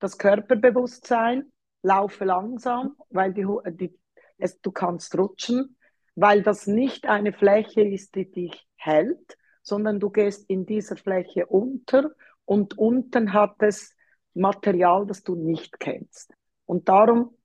Das 0.00 0.18
Körperbewusstsein, 0.18 1.50
laufe 1.80 2.26
langsam, 2.26 2.94
weil 3.08 3.32
die, 3.32 3.46
die, 3.70 3.98
es, 4.36 4.60
du 4.60 4.70
kannst 4.70 5.16
rutschen, 5.16 5.78
weil 6.14 6.42
das 6.42 6.66
nicht 6.66 7.06
eine 7.06 7.32
Fläche 7.32 7.80
ist, 7.80 8.14
die 8.16 8.30
dich 8.30 8.68
hält, 8.76 9.38
sondern 9.62 10.00
du 10.00 10.10
gehst 10.10 10.48
in 10.48 10.66
dieser 10.66 10.96
Fläche 10.96 11.46
unter 11.46 12.10
und 12.44 12.78
unten 12.78 13.32
hat 13.32 13.56
es 13.60 13.94
Material, 14.34 15.06
das 15.06 15.22
du 15.22 15.34
nicht 15.34 15.78
kennst. 15.78 16.34
Und 16.66 16.88
darum 16.88 17.36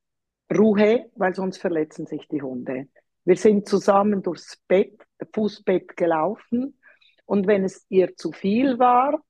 Ruhe, 0.55 1.09
weil 1.15 1.35
sonst 1.35 1.57
verletzen 1.57 2.05
sich 2.05 2.27
die 2.27 2.41
Hunde. 2.41 2.87
Wir 3.25 3.35
sind 3.35 3.67
zusammen 3.67 4.23
durchs 4.23 4.57
Bett, 4.67 5.05
Fußbett 5.33 5.97
gelaufen 5.97 6.79
und 7.25 7.45
wenn 7.45 7.63
es 7.65 7.85
ihr 7.89 8.15
zu 8.15 8.31
viel 8.31 8.79
war, 8.79 9.21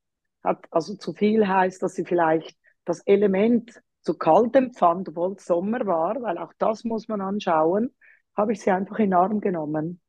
hat, 0.43 0.65
also 0.69 0.95
zu 0.95 1.13
viel 1.13 1.47
heißt, 1.47 1.81
dass 1.81 1.95
sie 1.95 2.05
vielleicht 2.05 2.57
das 2.85 3.01
Element 3.01 3.81
zu 4.01 4.17
kalt 4.17 4.55
empfand, 4.55 5.09
obwohl 5.09 5.33
es 5.33 5.45
Sommer 5.45 5.85
war, 5.85 6.21
weil 6.21 6.37
auch 6.37 6.53
das 6.59 6.83
muss 6.83 7.07
man 7.07 7.21
anschauen, 7.21 7.93
habe 8.35 8.53
ich 8.53 8.61
sie 8.61 8.71
einfach 8.71 8.99
in 8.99 9.09
den 9.09 9.13
Arm 9.15 9.41
genommen. 9.41 9.99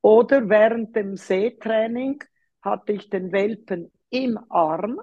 Oder 0.00 0.48
während 0.48 0.96
dem 0.96 1.16
Seetraining 1.16 2.22
hatte 2.62 2.92
ich 2.92 3.10
den 3.10 3.32
Welpen 3.32 3.92
im 4.10 4.38
Arm 4.50 5.00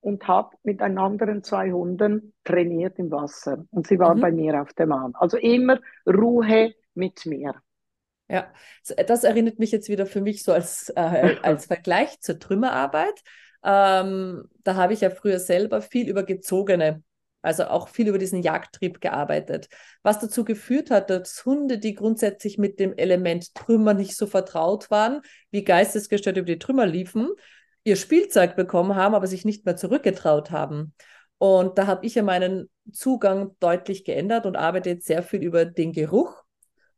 und 0.00 0.28
habe 0.28 0.56
mit 0.62 0.82
einen 0.82 0.98
anderen 0.98 1.42
zwei 1.42 1.72
Hunden 1.72 2.34
trainiert 2.44 2.98
im 2.98 3.10
Wasser. 3.10 3.64
Und 3.70 3.86
sie 3.86 3.98
war 3.98 4.14
mhm. 4.14 4.20
bei 4.20 4.32
mir 4.32 4.60
auf 4.60 4.72
dem 4.74 4.92
Arm. 4.92 5.12
Also 5.14 5.38
immer 5.38 5.80
Ruhe 6.06 6.74
mit 6.94 7.24
mir. 7.26 7.54
Ja, 8.28 8.52
das 9.06 9.24
erinnert 9.24 9.58
mich 9.58 9.72
jetzt 9.72 9.88
wieder 9.88 10.06
für 10.06 10.20
mich 10.20 10.42
so 10.42 10.52
als, 10.52 10.90
äh, 10.90 11.36
als 11.42 11.66
Vergleich 11.66 12.20
zur 12.20 12.38
Trümmerarbeit. 12.38 13.22
Ähm, 13.62 14.48
da 14.62 14.74
habe 14.74 14.92
ich 14.92 15.00
ja 15.00 15.10
früher 15.10 15.38
selber 15.38 15.80
viel 15.80 16.08
über 16.08 16.22
gezogene, 16.22 17.02
also 17.44 17.64
auch 17.64 17.88
viel 17.88 18.08
über 18.08 18.18
diesen 18.18 18.42
Jagdtrieb 18.42 19.00
gearbeitet. 19.00 19.68
Was 20.02 20.20
dazu 20.20 20.44
geführt 20.44 20.90
hat, 20.90 21.10
dass 21.10 21.44
Hunde, 21.44 21.78
die 21.78 21.94
grundsätzlich 21.94 22.58
mit 22.58 22.80
dem 22.80 22.96
Element 22.96 23.54
Trümmer 23.54 23.94
nicht 23.94 24.16
so 24.16 24.26
vertraut 24.26 24.90
waren, 24.90 25.20
wie 25.50 25.64
geistesgestört 25.64 26.36
über 26.36 26.46
die 26.46 26.58
Trümmer 26.58 26.86
liefen, 26.86 27.28
ihr 27.84 27.96
Spielzeug 27.96 28.56
bekommen 28.56 28.94
haben, 28.96 29.14
aber 29.14 29.26
sich 29.26 29.44
nicht 29.44 29.66
mehr 29.66 29.76
zurückgetraut 29.76 30.50
haben. 30.50 30.94
Und 31.38 31.78
da 31.78 31.86
habe 31.86 32.06
ich 32.06 32.14
ja 32.14 32.22
meinen 32.22 32.70
Zugang 32.92 33.54
deutlich 33.60 34.04
geändert 34.04 34.46
und 34.46 34.56
arbeite 34.56 34.90
jetzt 34.90 35.06
sehr 35.06 35.22
viel 35.22 35.42
über 35.42 35.64
den 35.66 35.92
Geruch. 35.92 36.42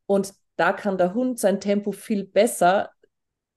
Und 0.07 0.33
da 0.57 0.73
kann 0.73 0.99
der 0.99 1.15
Hund 1.15 1.38
sein 1.38 1.61
Tempo 1.61 1.93
viel 1.93 2.25
besser 2.25 2.91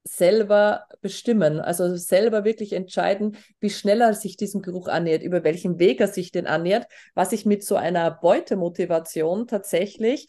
selber 0.03 0.86
bestimmen, 1.01 1.60
also 1.60 1.96
selber 1.96 2.44
wirklich 2.46 2.74
entscheiden, 2.74 3.38
wie 3.60 3.70
schnell 3.70 4.01
er 4.01 4.13
sich 4.13 4.38
diesem 4.38 4.62
Geruch 4.62 4.88
annähert, 4.88 5.24
über 5.24 5.44
welchen 5.44 5.79
Weg 5.79 6.00
er 6.00 6.08
sich 6.08 6.32
den 6.32 6.48
annähert, 6.48 6.88
was 7.13 7.32
ich 7.32 7.46
mit 7.46 7.63
so 7.63 7.75
einer 7.75 8.12
Beutemotivation 8.12 9.48
tatsächlich, 9.48 10.27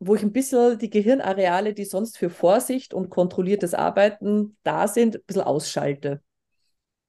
wo 0.00 0.14
ich 0.14 0.22
ein 0.22 0.32
bisschen 0.32 0.78
die 0.78 0.90
Gehirnareale, 0.90 1.74
die 1.74 1.84
sonst 1.84 2.18
für 2.18 2.30
Vorsicht 2.30 2.94
und 2.94 3.10
kontrolliertes 3.10 3.74
Arbeiten 3.74 4.56
da 4.62 4.88
sind, 4.88 5.16
ein 5.16 5.22
bisschen 5.26 5.42
ausschalte. 5.42 6.22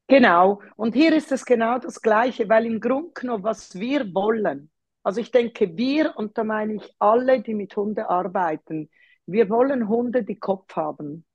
Genau, 0.08 0.62
und 0.76 0.96
hier 0.96 1.16
ist 1.16 1.32
es 1.32 1.46
genau 1.46 1.78
das 1.78 2.02
Gleiche, 2.02 2.50
weil 2.50 2.66
im 2.66 2.80
Grunde 2.80 3.44
was 3.44 3.76
wir 3.76 4.12
wollen, 4.14 4.72
also 5.04 5.22
ich 5.22 5.32
denke, 5.32 5.78
wir, 5.78 6.18
und 6.18 6.38
da 6.38 6.44
meine 6.44 6.76
ich 6.76 6.96
alle, 6.98 7.42
die 7.42 7.54
mit 7.54 7.76
Hunden 7.76 8.06
arbeiten, 8.06 8.90
wir 9.28 9.50
wollen 9.50 9.88
Hunde, 9.88 10.24
die 10.24 10.40
Kopf 10.40 10.76
haben. 10.76 11.26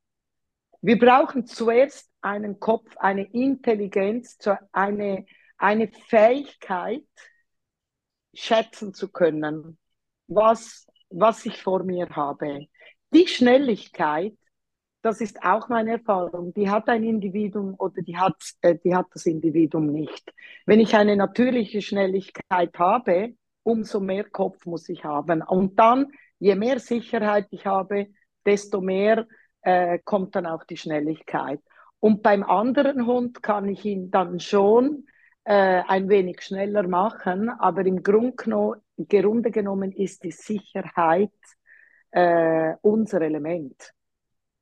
Wir 0.86 0.98
brauchen 0.98 1.46
zuerst 1.46 2.10
einen 2.20 2.60
Kopf, 2.60 2.94
eine 2.98 3.24
Intelligenz, 3.32 4.36
eine, 4.70 5.24
eine 5.56 5.88
Fähigkeit, 5.88 7.06
schätzen 8.34 8.92
zu 8.92 9.10
können, 9.10 9.78
was, 10.26 10.86
was 11.08 11.46
ich 11.46 11.62
vor 11.62 11.84
mir 11.84 12.10
habe. 12.10 12.66
Die 13.14 13.26
Schnelligkeit, 13.26 14.36
das 15.00 15.22
ist 15.22 15.42
auch 15.42 15.70
meine 15.70 15.92
Erfahrung, 15.92 16.52
die 16.52 16.68
hat 16.68 16.86
ein 16.90 17.02
Individuum 17.02 17.76
oder 17.78 18.02
die 18.02 18.18
hat, 18.18 18.36
äh, 18.60 18.76
die 18.84 18.94
hat 18.94 19.06
das 19.14 19.24
Individuum 19.24 19.86
nicht. 19.86 20.34
Wenn 20.66 20.80
ich 20.80 20.94
eine 20.94 21.16
natürliche 21.16 21.80
Schnelligkeit 21.80 22.78
habe, 22.78 23.34
umso 23.62 24.00
mehr 24.00 24.24
Kopf 24.24 24.66
muss 24.66 24.90
ich 24.90 25.02
haben. 25.02 25.40
Und 25.40 25.78
dann, 25.78 26.12
je 26.38 26.56
mehr 26.56 26.78
Sicherheit 26.78 27.46
ich 27.52 27.64
habe, 27.64 28.08
desto 28.44 28.82
mehr 28.82 29.26
äh, 29.64 29.98
kommt 30.04 30.36
dann 30.36 30.46
auch 30.46 30.64
die 30.64 30.76
Schnelligkeit. 30.76 31.60
Und 32.00 32.22
beim 32.22 32.42
anderen 32.42 33.06
Hund 33.06 33.42
kann 33.42 33.66
ich 33.68 33.84
ihn 33.84 34.10
dann 34.10 34.38
schon 34.38 35.06
äh, 35.44 35.82
ein 35.86 36.08
wenig 36.08 36.42
schneller 36.42 36.86
machen, 36.86 37.48
aber 37.48 37.84
im 37.86 38.02
Grunde, 38.02 38.80
genommen 39.50 39.92
ist 39.92 40.22
die 40.22 40.30
Sicherheit 40.30 41.32
äh, 42.10 42.74
unser 42.82 43.22
Element 43.22 43.92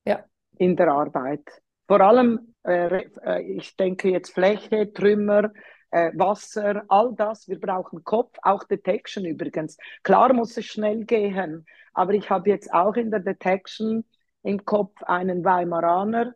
ja. 0.05 0.25
in 0.57 0.77
der 0.77 0.89
Arbeit. 0.89 1.63
Vor 1.89 2.01
allem, 2.01 2.55
äh, 2.65 3.07
äh 3.25 3.43
ich 3.43 3.77
denke 3.77 4.09
jetzt 4.09 4.31
Fläche, 4.31 4.93
Trümmer, 4.93 5.53
äh, 5.91 6.13
Wasser, 6.15 6.85
all 6.89 7.13
das. 7.15 7.49
Wir 7.49 7.61
brauchen 7.61 8.05
Kopf, 8.05 8.39
auch 8.43 8.65
Detection 8.65 9.25
übrigens. 9.25 9.77
Klar 10.03 10.33
muss 10.33 10.57
es 10.57 10.67
schnell 10.67 11.05
gehen, 11.05 11.67
aber 11.93 12.15
ich 12.15 12.31
habe 12.31 12.51
jetzt 12.51 12.73
auch 12.73 12.95
in 12.95 13.11
der 13.11 13.21
Detection 13.21 14.05
im 14.43 14.65
Kopf 14.65 15.03
einen 15.03 15.45
Weimaraner, 15.45 16.35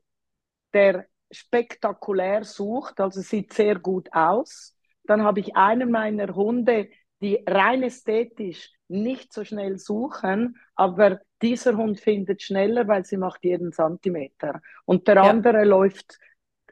der 0.72 1.06
spektakulär 1.30 2.44
sucht, 2.44 3.00
also 3.00 3.20
sieht 3.20 3.52
sehr 3.52 3.78
gut 3.78 4.08
aus. 4.12 4.76
Dann 5.04 5.22
habe 5.22 5.40
ich 5.40 5.56
einen 5.56 5.90
meiner 5.90 6.34
Hunde, 6.34 6.88
die 7.20 7.42
rein 7.46 7.82
ästhetisch 7.82 8.72
nicht 8.88 9.32
so 9.32 9.44
schnell 9.44 9.78
suchen, 9.78 10.56
aber 10.74 11.20
dieser 11.42 11.76
Hund 11.76 12.00
findet 12.00 12.42
schneller, 12.42 12.86
weil 12.88 13.04
sie 13.04 13.16
macht 13.16 13.44
jeden 13.44 13.72
Zentimeter. 13.72 14.60
Und 14.84 15.08
der 15.08 15.16
ja. 15.16 15.22
andere 15.22 15.64
läuft 15.64 16.18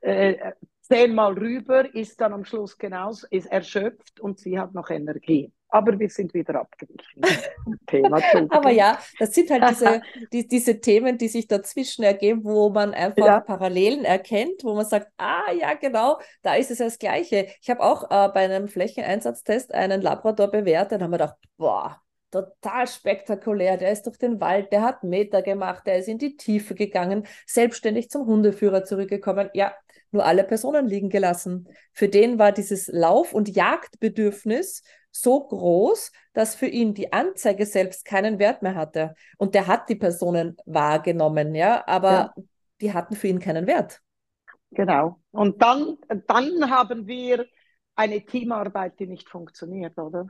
äh, 0.00 0.52
zehnmal 0.80 1.32
rüber, 1.34 1.94
ist 1.94 2.20
dann 2.20 2.32
am 2.32 2.44
Schluss 2.44 2.78
genauso, 2.78 3.26
ist 3.30 3.46
erschöpft 3.46 4.20
und 4.20 4.38
sie 4.38 4.58
hat 4.58 4.74
noch 4.74 4.90
Energie. 4.90 5.52
Aber 5.74 5.98
wir 5.98 6.08
sind 6.08 6.32
wieder 6.34 6.60
abgewichen. 6.60 7.20
Thema 7.88 8.20
Aber 8.50 8.70
ja, 8.70 8.96
das 9.18 9.34
sind 9.34 9.50
halt 9.50 9.68
diese, 9.70 10.02
die, 10.32 10.46
diese 10.46 10.80
Themen, 10.80 11.18
die 11.18 11.26
sich 11.26 11.48
dazwischen 11.48 12.04
ergeben, 12.04 12.44
wo 12.44 12.70
man 12.70 12.94
einfach 12.94 13.26
ja. 13.26 13.40
Parallelen 13.40 14.04
erkennt, 14.04 14.62
wo 14.62 14.76
man 14.76 14.86
sagt, 14.86 15.08
ah 15.16 15.50
ja, 15.50 15.74
genau, 15.74 16.20
da 16.42 16.54
ist 16.54 16.70
es 16.70 16.78
das 16.78 17.00
Gleiche. 17.00 17.48
Ich 17.60 17.70
habe 17.70 17.80
auch 17.80 18.04
äh, 18.04 18.28
bei 18.28 18.44
einem 18.44 18.68
Flächeneinsatztest 18.68 19.74
einen 19.74 20.00
Labrador 20.00 20.46
bewertet, 20.46 21.00
da 21.00 21.06
haben 21.06 21.10
wir 21.10 21.18
gedacht, 21.18 21.38
boah, 21.56 22.00
total 22.30 22.86
spektakulär. 22.86 23.76
Der 23.76 23.90
ist 23.90 24.06
durch 24.06 24.16
den 24.16 24.40
Wald, 24.40 24.70
der 24.70 24.82
hat 24.82 25.02
Meter 25.02 25.42
gemacht, 25.42 25.88
der 25.88 25.98
ist 25.98 26.06
in 26.06 26.18
die 26.18 26.36
Tiefe 26.36 26.76
gegangen, 26.76 27.26
selbstständig 27.46 28.10
zum 28.10 28.26
Hundeführer 28.26 28.84
zurückgekommen. 28.84 29.50
Ja, 29.54 29.74
nur 30.14 30.24
alle 30.24 30.44
Personen 30.44 30.86
liegen 30.86 31.10
gelassen. 31.10 31.68
Für 31.92 32.08
den 32.08 32.38
war 32.38 32.52
dieses 32.52 32.86
Lauf- 32.88 33.34
und 33.34 33.54
Jagdbedürfnis 33.54 34.82
so 35.10 35.46
groß, 35.46 36.10
dass 36.32 36.54
für 36.54 36.66
ihn 36.66 36.94
die 36.94 37.12
Anzeige 37.12 37.66
selbst 37.66 38.04
keinen 38.04 38.38
Wert 38.38 38.62
mehr 38.62 38.74
hatte. 38.74 39.14
Und 39.38 39.54
der 39.54 39.66
hat 39.66 39.88
die 39.88 39.94
Personen 39.94 40.56
wahrgenommen, 40.64 41.54
ja, 41.54 41.86
aber 41.86 42.10
ja. 42.10 42.34
die 42.80 42.92
hatten 42.92 43.14
für 43.14 43.28
ihn 43.28 43.38
keinen 43.38 43.66
Wert. 43.66 44.00
Genau. 44.70 45.20
Und 45.30 45.62
dann, 45.62 45.98
dann 46.26 46.70
haben 46.70 47.06
wir 47.06 47.46
eine 47.94 48.24
Teamarbeit, 48.24 48.98
die 48.98 49.06
nicht 49.06 49.28
funktioniert, 49.28 49.96
oder? 49.98 50.26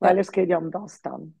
Weil 0.00 0.16
ja. 0.16 0.20
es 0.20 0.32
geht 0.32 0.48
ja 0.48 0.58
um 0.58 0.70
das 0.70 1.00
dann. 1.02 1.38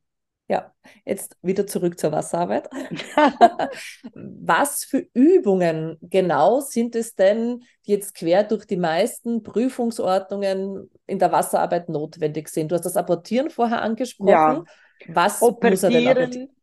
Ja, 0.48 0.72
jetzt 1.04 1.36
wieder 1.42 1.66
zurück 1.66 1.98
zur 1.98 2.12
Wasserarbeit. 2.12 2.68
Was 4.14 4.84
für 4.84 5.04
Übungen 5.12 5.98
genau 6.02 6.60
sind 6.60 6.94
es 6.94 7.16
denn, 7.16 7.64
die 7.84 7.92
jetzt 7.92 8.14
quer 8.14 8.44
durch 8.44 8.64
die 8.64 8.76
meisten 8.76 9.42
Prüfungsordnungen 9.42 10.88
in 11.06 11.18
der 11.18 11.32
Wasserarbeit 11.32 11.88
notwendig 11.88 12.48
sind? 12.48 12.70
Du 12.70 12.76
hast 12.76 12.84
das 12.84 12.96
Apportieren 12.96 13.50
vorher 13.50 13.82
angesprochen. 13.82 14.30
Ja. 14.30 14.64
Was 15.08 15.40
muss 15.40 15.82
er 15.82 15.90
denn 15.90 16.06
apportieren? 16.06 16.56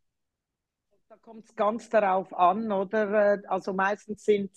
Da 1.09 1.17
kommt 1.17 1.45
es 1.45 1.55
ganz 1.55 1.89
darauf 1.89 2.33
an, 2.33 2.71
oder? 2.71 3.41
Also 3.49 3.73
meistens 3.73 4.23
sind 4.23 4.51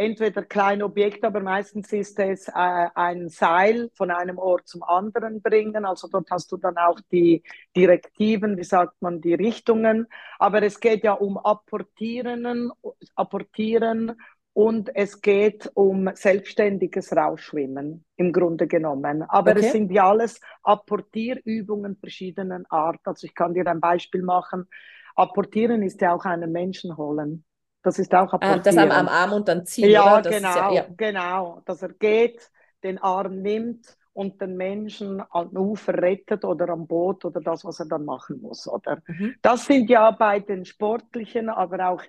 entweder 0.00 0.42
kleine 0.42 0.84
Objekte, 0.86 1.26
aber 1.26 1.40
meistens 1.40 1.92
ist 1.92 2.18
es 2.18 2.48
äh, 2.48 2.52
ein 2.54 3.28
Seil 3.28 3.90
von 3.94 4.10
einem 4.10 4.38
Ort 4.38 4.66
zum 4.66 4.82
anderen 4.82 5.42
bringen. 5.42 5.84
Also 5.84 6.08
dort 6.08 6.30
hast 6.30 6.50
du 6.50 6.56
dann 6.56 6.78
auch 6.78 6.98
die 7.12 7.42
Direktiven, 7.76 8.56
wie 8.56 8.64
sagt 8.64 9.02
man, 9.02 9.20
die 9.20 9.34
Richtungen. 9.34 10.06
Aber 10.38 10.62
es 10.62 10.80
geht 10.80 11.04
ja 11.04 11.12
um 11.12 11.36
Apportieren, 11.36 12.72
Apportieren 13.14 14.16
und 14.54 14.90
es 14.94 15.20
geht 15.20 15.70
um 15.74 16.10
selbstständiges 16.14 17.14
Rausschwimmen 17.14 18.04
im 18.16 18.32
Grunde 18.32 18.66
genommen. 18.66 19.22
Aber 19.22 19.52
okay. 19.52 19.66
es 19.66 19.72
sind 19.72 19.92
ja 19.92 20.08
alles 20.08 20.40
Apportierübungen 20.62 21.96
verschiedenen 21.96 22.64
Art. 22.70 23.00
Also 23.04 23.26
ich 23.26 23.34
kann 23.34 23.52
dir 23.52 23.66
ein 23.66 23.80
Beispiel 23.80 24.22
machen. 24.22 24.66
Apportieren 25.14 25.82
ist 25.82 26.00
ja 26.00 26.14
auch 26.14 26.24
einen 26.24 26.52
Menschen 26.52 26.96
holen. 26.96 27.44
Das 27.82 27.98
ist 27.98 28.14
auch 28.14 28.32
ah, 28.34 28.58
Das 28.58 28.76
am, 28.76 28.90
am, 28.90 29.08
Arm 29.08 29.32
und 29.32 29.48
dann 29.48 29.64
ziehen. 29.64 29.90
Ja, 29.90 30.20
genau, 30.20 30.54
ja, 30.54 30.72
ja, 30.72 30.86
genau. 30.96 31.62
Dass 31.64 31.82
er 31.82 31.92
geht, 31.92 32.50
den 32.82 32.98
Arm 32.98 33.40
nimmt 33.40 33.96
und 34.12 34.40
den 34.40 34.56
Menschen 34.56 35.22
am 35.30 35.56
Ufer 35.56 35.94
rettet 35.94 36.44
oder 36.44 36.68
am 36.68 36.86
Boot 36.86 37.24
oder 37.24 37.40
das, 37.40 37.64
was 37.64 37.80
er 37.80 37.86
dann 37.86 38.04
machen 38.04 38.40
muss. 38.42 38.68
Oder? 38.68 39.02
Mhm. 39.06 39.34
Das 39.40 39.64
sind 39.64 39.88
ja 39.88 40.10
bei 40.10 40.40
den 40.40 40.64
Sportlichen, 40.64 41.48
aber 41.48 41.88
auch 41.88 42.02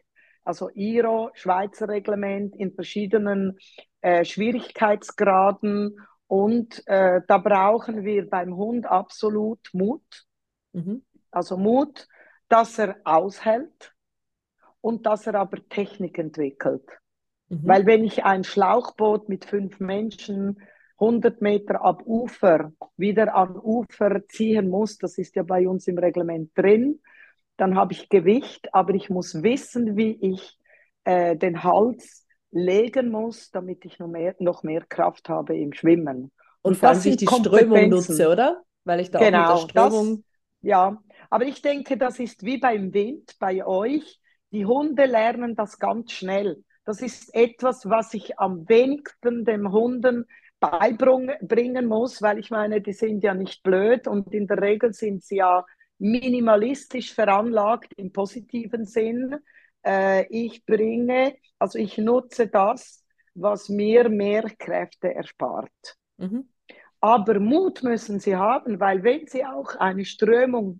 also 0.43 0.69
IRO, 0.73 1.29
Schweizer 1.33 1.87
Reglement 1.87 2.55
in 2.55 2.73
verschiedenen 2.73 3.57
äh, 4.01 4.25
Schwierigkeitsgraden. 4.25 5.97
Und 6.27 6.85
äh, 6.87 7.21
da 7.27 7.37
brauchen 7.37 8.03
wir 8.03 8.29
beim 8.29 8.55
Hund 8.55 8.85
absolut 8.85 9.59
Mut. 9.73 10.25
Mhm. 10.73 11.03
Also 11.29 11.57
Mut, 11.57 12.07
dass 12.49 12.79
er 12.79 12.97
aushält, 13.03 13.90
und 14.81 15.05
dass 15.05 15.27
er 15.27 15.35
aber 15.35 15.57
Technik 15.69 16.17
entwickelt. 16.17 16.87
Mhm. 17.49 17.61
Weil 17.63 17.85
wenn 17.85 18.03
ich 18.03 18.25
ein 18.25 18.43
Schlauchboot 18.43 19.29
mit 19.29 19.45
fünf 19.45 19.79
Menschen 19.79 20.61
100 20.99 21.41
Meter 21.41 21.83
ab 21.83 22.03
Ufer 22.05 22.71
wieder 22.97 23.35
an 23.35 23.57
Ufer 23.57 24.27
ziehen 24.27 24.69
muss, 24.69 24.97
das 24.97 25.17
ist 25.17 25.35
ja 25.35 25.43
bei 25.43 25.67
uns 25.67 25.87
im 25.87 25.97
Reglement 25.97 26.51
drin, 26.55 26.99
dann 27.57 27.75
habe 27.75 27.93
ich 27.93 28.09
Gewicht, 28.09 28.73
aber 28.73 28.93
ich 28.93 29.09
muss 29.09 29.43
wissen, 29.43 29.95
wie 29.97 30.17
ich 30.21 30.57
äh, 31.03 31.35
den 31.35 31.63
Hals 31.63 32.25
legen 32.51 33.09
muss, 33.09 33.51
damit 33.51 33.85
ich 33.85 33.99
noch 33.99 34.07
mehr, 34.07 34.35
noch 34.39 34.63
mehr 34.63 34.83
Kraft 34.87 35.29
habe 35.29 35.57
im 35.57 35.73
Schwimmen. 35.73 36.31
Und, 36.61 36.73
Und 36.73 36.83
dass 36.83 37.05
ich 37.05 37.17
die 37.17 37.27
Strömung 37.27 37.89
nutze, 37.89 38.29
oder? 38.29 38.61
Weil 38.83 38.99
ich 38.99 39.11
da 39.11 39.19
genau, 39.19 39.53
auch 39.53 39.67
mit 39.67 39.75
der 39.75 39.81
Strömung... 39.89 40.15
Das, 40.17 40.25
ja, 40.63 41.01
aber 41.29 41.45
ich 41.45 41.61
denke, 41.61 41.97
das 41.97 42.19
ist 42.19 42.43
wie 42.43 42.57
beim 42.57 42.93
Wind 42.93 43.35
bei 43.39 43.65
euch. 43.65 44.19
Die 44.51 44.65
Hunde 44.65 45.05
lernen 45.05 45.55
das 45.55 45.79
ganz 45.79 46.11
schnell. 46.11 46.63
Das 46.85 47.01
ist 47.01 47.33
etwas, 47.33 47.89
was 47.89 48.13
ich 48.13 48.39
am 48.39 48.67
wenigsten 48.67 49.45
den 49.45 49.71
Hunden 49.71 50.25
beibringen 50.59 51.87
muss, 51.87 52.21
weil 52.21 52.37
ich 52.37 52.51
meine, 52.51 52.81
die 52.81 52.93
sind 52.93 53.23
ja 53.23 53.33
nicht 53.33 53.63
blöd 53.63 54.07
und 54.07 54.33
in 54.33 54.47
der 54.47 54.61
Regel 54.61 54.93
sind 54.93 55.23
sie 55.23 55.37
ja 55.37 55.65
minimalistisch 55.97 57.13
veranlagt 57.13 57.93
im 57.97 58.11
positiven 58.11 58.85
Sinn. 58.85 59.37
Äh, 59.85 60.25
ich 60.29 60.65
bringe, 60.65 61.35
also 61.59 61.77
ich 61.77 61.97
nutze 61.97 62.47
das, 62.47 63.03
was 63.33 63.69
mir 63.69 64.09
mehr 64.09 64.43
Kräfte 64.57 65.13
erspart. 65.13 65.97
Mhm. 66.17 66.49
Aber 66.99 67.39
Mut 67.39 67.83
müssen 67.83 68.19
sie 68.19 68.35
haben, 68.35 68.79
weil 68.79 69.03
wenn 69.03 69.27
sie 69.27 69.45
auch 69.45 69.75
eine 69.75 70.05
Strömung 70.05 70.79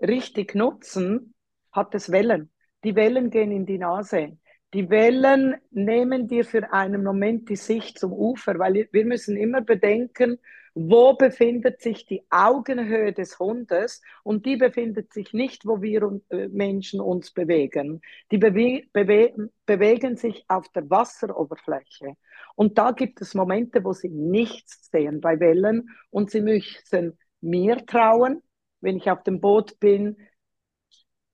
richtig 0.00 0.54
nutzen, 0.54 1.34
hat 1.70 1.94
es 1.94 2.10
Wellen. 2.10 2.50
Die 2.86 2.94
Wellen 2.94 3.30
gehen 3.30 3.50
in 3.50 3.66
die 3.66 3.78
Nase. 3.78 4.38
Die 4.72 4.88
Wellen 4.90 5.56
nehmen 5.72 6.28
dir 6.28 6.44
für 6.44 6.72
einen 6.72 7.02
Moment 7.02 7.48
die 7.48 7.56
Sicht 7.56 7.98
zum 7.98 8.12
Ufer, 8.12 8.60
weil 8.60 8.86
wir 8.92 9.04
müssen 9.04 9.36
immer 9.36 9.60
bedenken, 9.60 10.38
wo 10.72 11.14
befindet 11.14 11.82
sich 11.82 12.06
die 12.06 12.22
Augenhöhe 12.30 13.12
des 13.12 13.40
Hundes 13.40 14.02
und 14.22 14.46
die 14.46 14.56
befindet 14.56 15.12
sich 15.12 15.32
nicht, 15.32 15.66
wo 15.66 15.82
wir 15.82 16.20
äh, 16.28 16.46
Menschen 16.46 17.00
uns 17.00 17.32
bewegen. 17.32 18.02
Die 18.30 18.38
bewe 18.38 18.84
bewe 18.92 19.50
bewegen 19.66 20.16
sich 20.16 20.44
auf 20.46 20.68
der 20.68 20.88
Wasseroberfläche. 20.88 22.14
Und 22.54 22.78
da 22.78 22.92
gibt 22.92 23.20
es 23.20 23.34
Momente, 23.34 23.82
wo 23.82 23.94
sie 23.94 24.10
nichts 24.10 24.92
sehen 24.92 25.20
bei 25.20 25.40
Wellen 25.40 25.88
und 26.10 26.30
sie 26.30 26.40
müssen 26.40 27.18
mir 27.40 27.84
trauen, 27.84 28.44
wenn 28.80 28.96
ich 28.96 29.10
auf 29.10 29.24
dem 29.24 29.40
Boot 29.40 29.80
bin, 29.80 30.18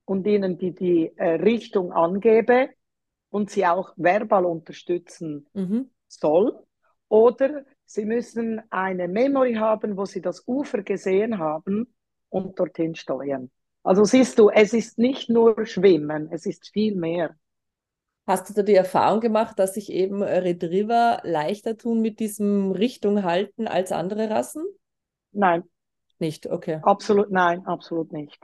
und 0.05 0.27
ihnen 0.27 0.57
die, 0.57 0.73
die 0.73 1.11
äh, 1.15 1.35
Richtung 1.35 1.91
angebe 1.91 2.69
und 3.29 3.49
sie 3.49 3.65
auch 3.65 3.93
verbal 3.95 4.45
unterstützen 4.45 5.47
mhm. 5.53 5.89
soll. 6.07 6.59
Oder 7.07 7.63
sie 7.85 8.05
müssen 8.05 8.61
eine 8.69 9.07
Memory 9.07 9.55
haben, 9.55 9.97
wo 9.97 10.05
sie 10.05 10.21
das 10.21 10.43
Ufer 10.47 10.83
gesehen 10.83 11.39
haben 11.39 11.93
und 12.29 12.59
dorthin 12.59 12.95
steuern. 12.95 13.51
Also 13.83 14.03
siehst 14.03 14.39
du, 14.39 14.49
es 14.49 14.73
ist 14.73 14.97
nicht 14.97 15.29
nur 15.29 15.65
Schwimmen, 15.65 16.29
es 16.31 16.45
ist 16.45 16.69
viel 16.71 16.95
mehr. 16.95 17.35
Hast 18.25 18.49
du 18.49 18.53
da 18.53 18.63
die 18.63 18.75
Erfahrung 18.75 19.19
gemacht, 19.19 19.59
dass 19.59 19.73
sich 19.73 19.91
eben 19.91 20.23
Retriever 20.23 21.19
leichter 21.23 21.77
tun 21.77 22.01
mit 22.01 22.19
diesem 22.19 22.71
Richtung 22.71 23.23
halten 23.23 23.67
als 23.67 23.91
andere 23.91 24.29
Rassen? 24.29 24.63
Nein. 25.31 25.63
Nicht, 26.19 26.47
okay. 26.47 26.79
Absolut 26.83 27.31
nein, 27.31 27.65
absolut 27.65 28.13
nicht. 28.13 28.39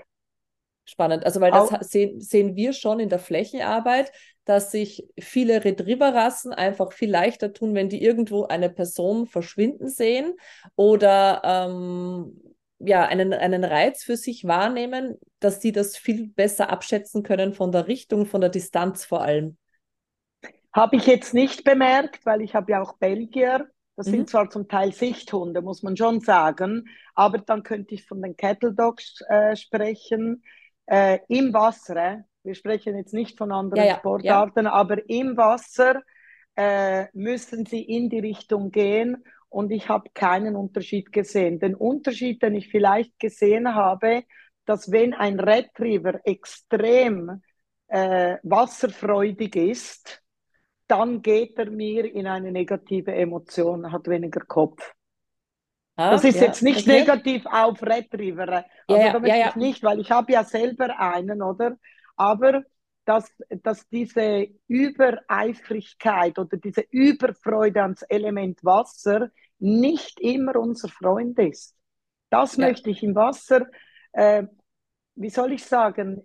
Spannend. 0.90 1.24
Also, 1.24 1.40
weil 1.40 1.52
das 1.52 1.70
sehen, 1.82 2.20
sehen 2.20 2.56
wir 2.56 2.74
schon 2.74 3.00
in 3.00 3.10
der 3.10 3.20
Flächenarbeit, 3.20 4.12
dass 4.44 4.72
sich 4.72 5.08
viele 5.20 5.64
Retriever-Rassen 5.64 6.52
einfach 6.52 6.94
viel 6.94 7.12
leichter 7.12 7.54
tun, 7.54 7.76
wenn 7.76 7.90
die 7.90 8.04
irgendwo 8.04 8.46
eine 8.46 8.72
Person 8.72 9.28
verschwinden 9.28 9.88
sehen 9.88 10.34
oder 10.76 11.42
ähm, 11.44 12.42
ja, 12.80 13.06
einen, 13.06 13.34
einen 13.34 13.64
Reiz 13.64 14.04
für 14.04 14.18
sich 14.18 14.46
wahrnehmen, 14.46 15.20
dass 15.40 15.62
sie 15.62 15.72
das 15.72 15.96
viel 15.96 16.30
besser 16.30 16.72
abschätzen 16.72 17.22
können 17.22 17.54
von 17.54 17.72
der 17.72 17.88
Richtung, 17.88 18.26
von 18.26 18.42
der 18.42 18.50
Distanz 18.50 19.06
vor 19.06 19.22
allem. 19.22 19.58
Habe 20.74 20.96
ich 20.96 21.06
jetzt 21.06 21.36
nicht 21.36 21.64
bemerkt, 21.64 22.26
weil 22.26 22.42
ich 22.42 22.56
habe 22.56 22.72
ja 22.72 22.82
auch 22.82 22.98
Belgier 22.98 23.70
Das 23.96 24.08
mhm. 24.08 24.12
sind 24.12 24.30
zwar 24.32 24.50
zum 24.50 24.68
Teil 24.68 24.94
Sichthunde, 24.94 25.62
muss 25.62 25.84
man 25.84 25.96
schon 25.96 26.22
sagen, 26.22 26.88
aber 27.14 27.38
dann 27.38 27.62
könnte 27.62 27.94
ich 27.94 28.08
von 28.08 28.22
den 28.22 28.36
Cattle 28.36 28.74
Dogs 28.74 29.22
äh, 29.30 29.56
sprechen. 29.56 30.42
Äh, 30.90 31.20
Im 31.28 31.54
Wasser, 31.54 31.96
äh? 31.96 32.18
wir 32.44 32.56
sprechen 32.56 32.96
jetzt 32.98 33.14
nicht 33.14 33.38
von 33.38 33.52
anderen 33.52 33.84
ja, 33.84 33.92
ja, 33.92 33.98
Sportarten, 33.98 34.66
ja. 34.66 34.72
aber 34.72 35.08
im 35.08 35.38
Wasser 35.38 36.02
äh, 36.56 37.06
müssen 37.14 37.66
sie 37.68 37.84
in 37.84 38.10
die 38.10 38.20
Richtung 38.20 38.72
gehen 38.72 39.24
und 39.50 39.72
ich 39.72 39.88
habe 39.88 40.10
keinen 40.16 40.56
Unterschied 40.56 41.12
gesehen. 41.12 41.60
Den 41.60 41.76
Unterschied, 41.76 42.42
den 42.42 42.56
ich 42.56 42.70
vielleicht 42.70 43.20
gesehen 43.20 43.76
habe, 43.76 44.24
dass 44.66 44.92
wenn 44.92 45.14
ein 45.14 45.40
Retriever 45.40 46.22
extrem 46.24 47.44
äh, 47.88 48.38
wasserfreudig 48.42 49.56
ist, 49.56 50.24
dann 50.88 51.22
geht 51.22 51.56
er 51.60 51.70
mir 51.70 52.06
in 52.06 52.26
eine 52.26 52.52
negative 52.52 53.14
Emotion, 53.14 53.92
hat 53.92 54.08
weniger 54.08 54.42
Kopf. 54.42 54.92
Ah, 56.00 56.12
das 56.12 56.24
ist 56.24 56.40
ja, 56.40 56.44
jetzt 56.44 56.64
nicht 56.64 56.88
okay. 56.88 57.00
negativ 57.02 57.46
auf 57.46 57.84
Retriever. 57.84 58.64
Also 58.88 59.04
ja, 59.06 59.12
damit 59.12 59.30
ja, 59.30 59.50
ich 59.50 59.56
nicht, 59.58 59.84
weil 59.84 60.00
ich 60.00 60.10
habe 60.12 60.32
ja 60.32 60.46
selber 60.46 60.98
einen, 60.98 61.42
oder? 61.42 61.76
Aber 62.16 62.64
dass, 63.04 63.30
dass 63.64 63.86
diese 63.90 64.48
Übereifrigkeit 64.68 66.40
oder 66.40 66.56
diese 66.56 66.86
Überfreude 66.90 67.82
ans 67.82 68.04
Element 68.04 68.64
Wasser 68.64 69.30
nicht 69.58 70.22
immer 70.22 70.56
unser 70.56 70.88
Freund 70.88 71.38
ist. 71.38 71.76
Das 72.30 72.58
möchte 72.58 72.92
ich 72.92 73.04
im 73.04 73.14
Wasser, 73.16 73.68
äh, 74.14 74.44
wie 75.16 75.30
soll 75.30 75.52
ich 75.52 75.66
sagen, 75.66 76.22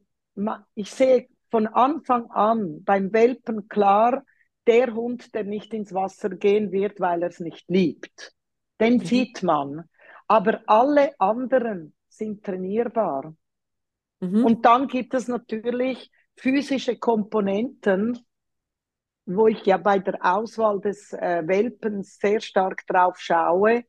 ich 0.76 0.92
sehe 0.92 1.26
von 1.50 1.66
Anfang 1.66 2.30
an 2.30 2.84
beim 2.84 3.12
Welpen 3.12 3.68
klar, 3.68 4.22
der 4.68 4.94
Hund, 4.94 5.34
der 5.34 5.42
nicht 5.42 5.74
ins 5.74 5.92
Wasser 5.92 6.30
gehen 6.30 6.70
wird, 6.70 7.00
weil 7.00 7.22
er 7.22 7.30
es 7.30 7.40
nicht 7.40 7.68
liebt. 7.68 8.34
Den 8.80 8.94
mhm. 8.94 9.04
sieht 9.04 9.42
man. 9.42 9.88
Aber 10.26 10.62
alle 10.66 11.12
anderen 11.18 11.94
sind 12.08 12.44
trainierbar. 12.44 13.34
Mhm. 14.20 14.44
Und 14.44 14.64
dann 14.64 14.88
gibt 14.88 15.14
es 15.14 15.28
natürlich 15.28 16.10
physische 16.36 16.96
Komponenten, 16.96 18.18
wo 19.26 19.46
ich 19.46 19.64
ja 19.64 19.76
bei 19.76 19.98
der 19.98 20.18
Auswahl 20.22 20.80
des 20.80 21.12
äh, 21.12 21.42
Welpens 21.46 22.18
sehr 22.18 22.40
stark 22.40 22.86
drauf 22.86 23.18
schaue. 23.18 23.84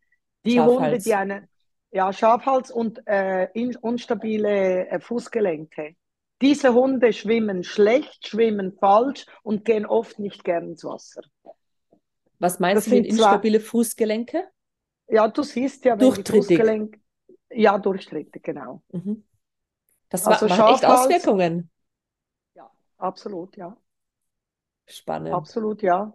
Die 0.46 0.56
Schafhals. 0.56 0.80
Hunde, 0.80 0.98
die 1.00 1.14
eine 1.14 1.50
ja, 1.92 2.12
Schafhals 2.12 2.72
und 2.72 3.02
äh, 3.06 3.48
unstabile 3.82 4.88
äh, 4.90 5.00
Fußgelenke. 5.00 5.96
Diese 6.42 6.74
Hunde 6.74 7.14
schwimmen 7.14 7.64
schlecht, 7.64 8.28
schwimmen 8.28 8.74
falsch 8.74 9.26
und 9.44 9.64
gehen 9.64 9.86
oft 9.86 10.20
nicht 10.20 10.44
gern 10.44 10.72
ins 10.72 10.84
Wasser. 10.84 11.22
Was 12.40 12.60
meinst 12.60 12.88
das 12.88 12.92
du 12.92 12.98
mit 12.98 13.06
instabile 13.06 13.62
Fußgelenke? 13.62 14.44
Ja, 15.08 15.28
du 15.28 15.44
siehst 15.44 15.86
ja, 15.86 16.00
wenn 16.00 16.14
die 16.14 16.24
Fußgelenke. 16.24 17.00
Ja, 17.52 17.78
durchtrittig, 17.78 18.44
genau. 18.44 18.82
Mhm. 18.92 19.24
Das 20.10 20.26
also 20.26 20.48
macht 20.48 20.74
echt 20.74 20.86
Auswirkungen. 20.86 21.70
Ja, 22.56 22.70
absolut, 22.98 23.56
ja. 23.56 23.78
Spannend. 24.88 25.34
Absolut, 25.34 25.82
ja. 25.82 26.14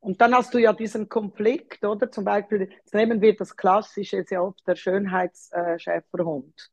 Und 0.00 0.20
dann 0.20 0.34
hast 0.34 0.54
du 0.54 0.58
ja 0.58 0.72
diesen 0.72 1.08
Konflikt, 1.08 1.84
oder? 1.84 2.10
Zum 2.10 2.24
Beispiel, 2.24 2.70
jetzt 2.70 2.94
nehmen 2.94 3.20
wir 3.20 3.36
das 3.36 3.56
Klassische, 3.56 4.24
ja 4.30 4.40
oft 4.40 4.66
der 4.66 4.76
Schönheitsschäferhund 4.76 6.70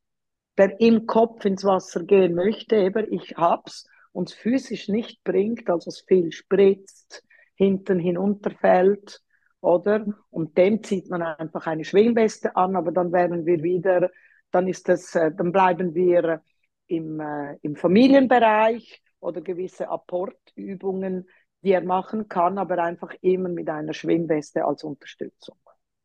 der 0.58 0.80
im 0.80 1.06
Kopf 1.06 1.46
ins 1.46 1.64
Wasser 1.64 2.04
gehen 2.04 2.34
möchte, 2.34 2.76
eben 2.78 3.12
ich 3.12 3.36
hab's, 3.36 3.88
uns 4.12 4.34
physisch 4.34 4.88
nicht 4.88 5.24
bringt, 5.24 5.70
also 5.70 5.90
es 5.90 6.02
viel 6.02 6.32
spritzt, 6.32 7.24
hinten 7.56 8.00
hinunterfällt, 8.00 9.22
oder? 9.66 10.06
Und 10.30 10.58
dem 10.58 10.84
zieht 10.84 11.10
man 11.10 11.22
einfach 11.22 11.68
eine 11.68 11.84
Schwingweste 11.84 12.56
an, 12.56 12.76
aber 12.76 12.92
dann 12.92 13.12
werden 13.12 13.46
wir 13.46 13.64
wieder, 13.64 14.12
dann 14.52 14.68
ist 14.68 14.88
das, 14.88 15.16
äh, 15.16 15.32
dann 15.36 15.52
bleiben 15.52 15.96
wir 15.96 16.42
im, 16.88 17.20
äh, 17.20 17.58
im 17.64 17.76
Familienbereich 17.76 19.02
oder 19.20 19.42
gewisse 19.42 19.90
Apportübungen, 19.90 21.28
die 21.64 21.72
er 21.72 21.84
machen 21.84 22.30
kann, 22.30 22.60
aber 22.60 22.78
einfach 22.78 23.14
immer 23.22 23.50
mit 23.50 23.68
einer 23.68 23.94
Schwimmweste 23.94 24.66
als 24.66 24.84
Unterstützung. 24.84 25.58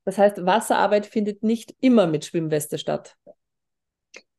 Das 0.05 0.17
heißt, 0.17 0.47
Wasserarbeit 0.47 1.05
findet 1.05 1.43
nicht 1.43 1.75
immer 1.81 2.07
mit 2.07 2.25
Schwimmweste 2.25 2.79
statt. 2.79 3.19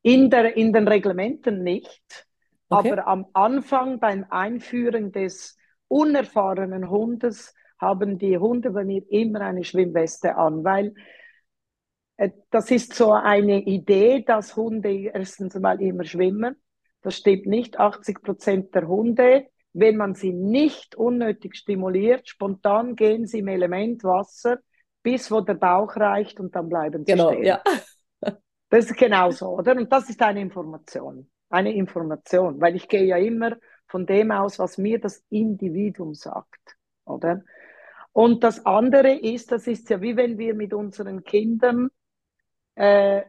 In, 0.02 0.30
der, 0.30 0.56
in 0.56 0.72
den 0.72 0.88
Reglementen 0.88 1.62
nicht, 1.62 2.26
okay. 2.68 2.90
aber 2.90 3.06
am 3.06 3.26
Anfang 3.34 4.00
beim 4.00 4.26
Einführen 4.30 5.12
des 5.12 5.56
unerfahrenen 5.86 6.90
Hundes 6.90 7.54
haben 7.82 8.18
die 8.18 8.38
Hunde 8.38 8.70
bei 8.70 8.84
mir 8.84 9.02
immer 9.10 9.42
eine 9.42 9.64
Schwimmweste 9.64 10.36
an, 10.36 10.64
weil 10.64 10.94
äh, 12.16 12.30
das 12.50 12.70
ist 12.70 12.94
so 12.94 13.12
eine 13.12 13.60
Idee, 13.62 14.22
dass 14.22 14.56
Hunde 14.56 15.10
erstens 15.12 15.54
mal 15.56 15.82
immer 15.82 16.04
schwimmen. 16.04 16.56
Das 17.02 17.16
stimmt 17.16 17.46
nicht. 17.46 17.78
80 17.78 18.22
Prozent 18.22 18.74
der 18.74 18.88
Hunde, 18.88 19.48
wenn 19.74 19.96
man 19.96 20.14
sie 20.14 20.32
nicht 20.32 20.94
unnötig 20.94 21.56
stimuliert, 21.56 22.28
spontan 22.28 22.96
gehen 22.96 23.26
sie 23.26 23.40
im 23.40 23.48
Element 23.48 24.04
Wasser 24.04 24.58
bis 25.02 25.30
wo 25.30 25.40
der 25.40 25.54
Bauch 25.54 25.96
reicht 25.96 26.40
und 26.40 26.54
dann 26.54 26.68
bleiben 26.68 27.04
sie 27.04 27.12
genau, 27.12 27.32
stehen. 27.32 27.44
Ja. 27.44 27.62
Das 28.68 28.86
ist 28.86 28.96
genauso, 28.96 29.50
oder? 29.50 29.76
Und 29.76 29.92
das 29.92 30.08
ist 30.08 30.22
eine 30.22 30.40
Information. 30.40 31.30
Eine 31.50 31.74
Information, 31.74 32.58
weil 32.58 32.74
ich 32.74 32.88
gehe 32.88 33.04
ja 33.04 33.18
immer 33.18 33.54
von 33.86 34.06
dem 34.06 34.30
aus, 34.30 34.58
was 34.58 34.78
mir 34.78 34.98
das 34.98 35.22
Individuum 35.28 36.14
sagt, 36.14 36.78
oder? 37.04 37.42
Und 38.12 38.44
das 38.44 38.66
andere 38.66 39.12
ist, 39.12 39.52
das 39.52 39.66
ist 39.66 39.88
ja 39.90 40.00
wie 40.00 40.16
wenn 40.16 40.38
wir 40.38 40.54
mit 40.54 40.74
unseren 40.74 41.24
Kindern, 41.24 41.88
äh, 42.74 43.22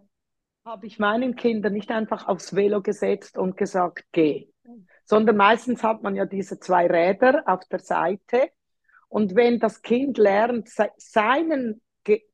habe 0.65 0.85
ich 0.85 0.99
meinen 0.99 1.35
Kindern 1.35 1.73
nicht 1.73 1.91
einfach 1.91 2.27
aufs 2.27 2.55
Velo 2.55 2.81
gesetzt 2.81 3.37
und 3.37 3.57
gesagt, 3.57 4.05
geh, 4.11 4.47
sondern 5.05 5.37
meistens 5.37 5.83
hat 5.83 6.03
man 6.03 6.15
ja 6.15 6.25
diese 6.25 6.59
zwei 6.59 6.87
Räder 6.87 7.43
auf 7.45 7.65
der 7.69 7.79
Seite. 7.79 8.49
Und 9.09 9.35
wenn 9.35 9.59
das 9.59 9.81
Kind 9.81 10.17
lernt, 10.17 10.69
seinen 10.97 11.81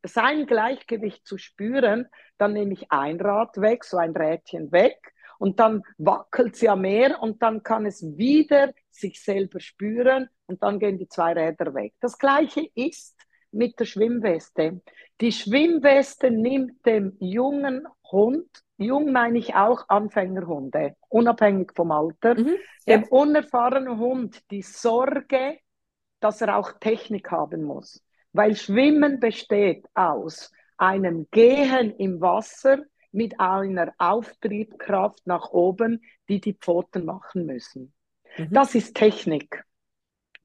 sein 0.03 0.45
Gleichgewicht 0.45 1.27
zu 1.27 1.37
spüren, 1.37 2.07
dann 2.37 2.53
nehme 2.53 2.73
ich 2.73 2.91
ein 2.91 3.19
Rad 3.19 3.57
weg, 3.57 3.83
so 3.83 3.97
ein 3.97 4.15
Rädchen 4.15 4.71
weg 4.71 5.13
und 5.37 5.59
dann 5.59 5.83
wackelt 5.97 6.55
es 6.55 6.61
ja 6.61 6.75
mehr 6.75 7.21
und 7.21 7.41
dann 7.41 7.63
kann 7.63 7.85
es 7.85 8.17
wieder 8.17 8.73
sich 8.91 9.21
selber 9.21 9.59
spüren 9.59 10.29
und 10.47 10.63
dann 10.63 10.79
gehen 10.79 10.97
die 10.97 11.07
zwei 11.07 11.33
Räder 11.33 11.73
weg. 11.73 11.93
Das 11.99 12.17
gleiche 12.17 12.67
ist 12.75 13.15
mit 13.51 13.79
der 13.79 13.85
Schwimmweste. 13.85 14.81
Die 15.21 15.31
Schwimmweste 15.31 16.31
nimmt 16.31 16.85
dem 16.85 17.15
jungen 17.19 17.87
Hund, 18.11 18.47
jung 18.77 19.11
meine 19.11 19.37
ich 19.37 19.55
auch 19.55 19.85
Anfängerhunde, 19.87 20.95
unabhängig 21.09 21.71
vom 21.75 21.91
Alter, 21.91 22.35
mhm, 22.35 22.55
ja. 22.85 22.97
dem 22.97 23.03
unerfahrenen 23.09 23.97
Hund 23.99 24.49
die 24.51 24.61
Sorge, 24.61 25.59
dass 26.19 26.41
er 26.41 26.57
auch 26.57 26.73
Technik 26.79 27.31
haben 27.31 27.63
muss. 27.63 28.03
Weil 28.33 28.55
Schwimmen 28.55 29.19
besteht 29.19 29.85
aus 29.93 30.51
einem 30.77 31.27
Gehen 31.31 31.95
im 31.97 32.21
Wasser 32.21 32.83
mit 33.11 33.39
einer 33.39 33.93
Auftriebkraft 33.97 35.25
nach 35.25 35.49
oben, 35.49 36.01
die 36.27 36.39
die 36.39 36.53
Pfoten 36.53 37.05
machen 37.05 37.45
müssen. 37.45 37.93
Mhm. 38.37 38.49
Das 38.51 38.75
ist 38.75 38.95
Technik. 38.95 39.63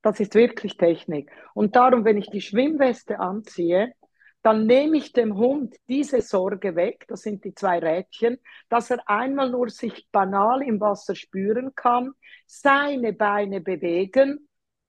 Das 0.02 0.20
ist 0.20 0.34
wirklich 0.34 0.76
Technik. 0.76 1.30
Und 1.54 1.76
darum, 1.76 2.04
wenn 2.04 2.18
ich 2.18 2.28
die 2.28 2.42
Schwimmweste 2.42 3.20
anziehe, 3.20 3.94
dann 4.42 4.66
nehme 4.66 4.98
ich 4.98 5.14
dem 5.14 5.36
Hund 5.36 5.74
diese 5.88 6.20
Sorge 6.20 6.76
weg, 6.76 7.06
das 7.08 7.22
sind 7.22 7.44
die 7.44 7.54
zwei 7.54 7.78
Rädchen, 7.78 8.38
dass 8.68 8.90
er 8.90 9.08
einmal 9.08 9.50
nur 9.50 9.70
sich 9.70 10.06
banal 10.12 10.62
im 10.62 10.80
Wasser 10.80 11.14
spüren 11.14 11.74
kann, 11.74 12.12
seine 12.46 13.14
Beine 13.14 13.62
bewegen, 13.62 14.46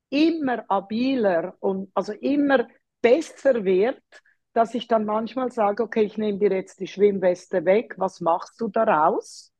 immer 0.09 0.69
abiler 0.69 1.55
und 1.61 1.89
also 1.93 2.11
immer 2.11 2.67
besser 3.01 3.63
wird, 3.63 4.03
dass 4.51 4.75
ich 4.75 4.89
dann 4.89 5.05
manchmal 5.05 5.51
sage, 5.51 5.83
okay, 5.83 6.03
ich 6.03 6.17
nehme 6.17 6.37
dir 6.39 6.51
jetzt 6.51 6.81
die 6.81 6.87
Schwimmweste 6.87 7.63
weg, 7.63 7.95
was 7.97 8.19
machst 8.19 8.59
du 8.59 8.67
daraus? 8.67 9.53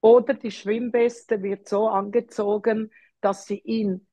Oder 0.00 0.34
die 0.34 0.50
Schwimmweste 0.50 1.42
wird 1.42 1.68
so 1.68 1.88
angezogen, 1.88 2.90
dass 3.20 3.46
sie 3.46 3.58
ihn 3.58 4.06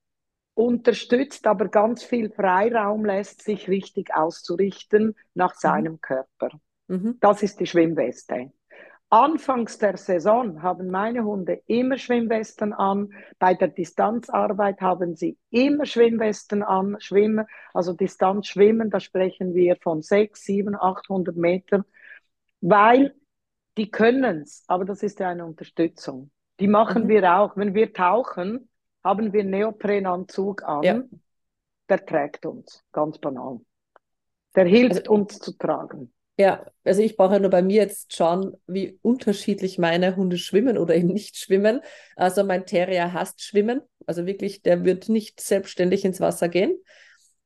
unterstützt, 0.56 1.48
aber 1.48 1.68
ganz 1.68 2.04
viel 2.04 2.30
Freiraum 2.30 3.06
lässt, 3.06 3.42
sich 3.42 3.68
richtig 3.68 4.14
auszurichten 4.14 5.16
nach 5.34 5.54
mhm. 5.56 5.60
seinem. 5.60 6.02
Körper. 6.02 6.50
Mhm. 6.88 7.18
Das 7.20 7.44
ist 7.44 7.60
die 7.60 7.66
Schwimmweste. 7.66 8.52
Anfangs 9.10 9.78
der 9.78 9.98
Saison 9.98 10.64
haben 10.64 10.90
meine 10.90 11.24
Hunde 11.24 11.62
immer 11.68 12.00
Schwimmwesten 12.00 12.74
an. 12.74 13.14
Bei 13.38 13.54
der 13.54 13.68
Distanzarbeit 13.68 14.82
haben 14.82 15.16
sie 15.16 15.38
immer 15.52 15.86
Schwimmwesten 15.86 16.64
an. 16.64 16.96
Schwimmen, 17.00 17.46
also 17.76 17.94
Distanzschwimmen, 17.94 18.90
da 18.90 19.00
sprechen 19.00 19.54
wir 19.54 19.76
von 19.76 20.02
6, 20.02 20.44
7, 20.44 20.76
800 20.76 21.36
Metern, 21.36 21.84
weil 22.62 23.14
die 23.78 23.90
können 23.90 24.42
es, 24.42 24.64
aber 24.68 24.86
das 24.86 25.04
ist 25.04 25.20
ja 25.20 25.30
eine 25.30 25.46
Unterstützung. 25.46 26.32
Die 26.60 26.68
machen 26.68 27.06
mhm. 27.06 27.08
wir 27.10 27.36
auch. 27.36 27.58
Wenn 27.58 27.74
wir 27.74 27.94
tauchen, 27.94 28.70
haben 29.04 29.34
wir 29.34 29.44
Neoprenanzug 29.44 30.64
an. 30.64 30.84
Ja. 30.84 31.04
Der 31.90 32.06
trägt 32.06 32.46
uns, 32.46 32.84
ganz 32.92 33.18
banal. 33.18 33.60
Der 34.56 34.66
hilft 34.66 35.00
also, 35.00 35.12
uns 35.12 35.40
zu 35.40 35.58
tragen. 35.58 36.14
Ja, 36.38 36.66
also 36.84 37.02
ich 37.02 37.16
brauche 37.16 37.34
ja 37.34 37.40
nur 37.40 37.52
bei 37.52 37.62
mir 37.62 37.82
jetzt 37.84 38.16
schauen, 38.16 38.56
wie 38.66 38.98
unterschiedlich 39.02 39.78
meine 39.78 40.16
Hunde 40.16 40.38
schwimmen 40.38 40.78
oder 40.78 40.96
eben 40.96 41.10
nicht 41.10 41.38
schwimmen. 41.38 41.82
Also 42.16 42.44
mein 42.44 42.66
Terrier 42.66 43.14
hasst 43.14 43.42
Schwimmen. 43.42 43.82
Also 44.08 44.26
wirklich, 44.26 44.62
der 44.62 44.84
wird 44.84 45.10
nicht 45.10 45.40
selbstständig 45.42 46.06
ins 46.06 46.20
Wasser 46.20 46.50
gehen. 46.50 46.76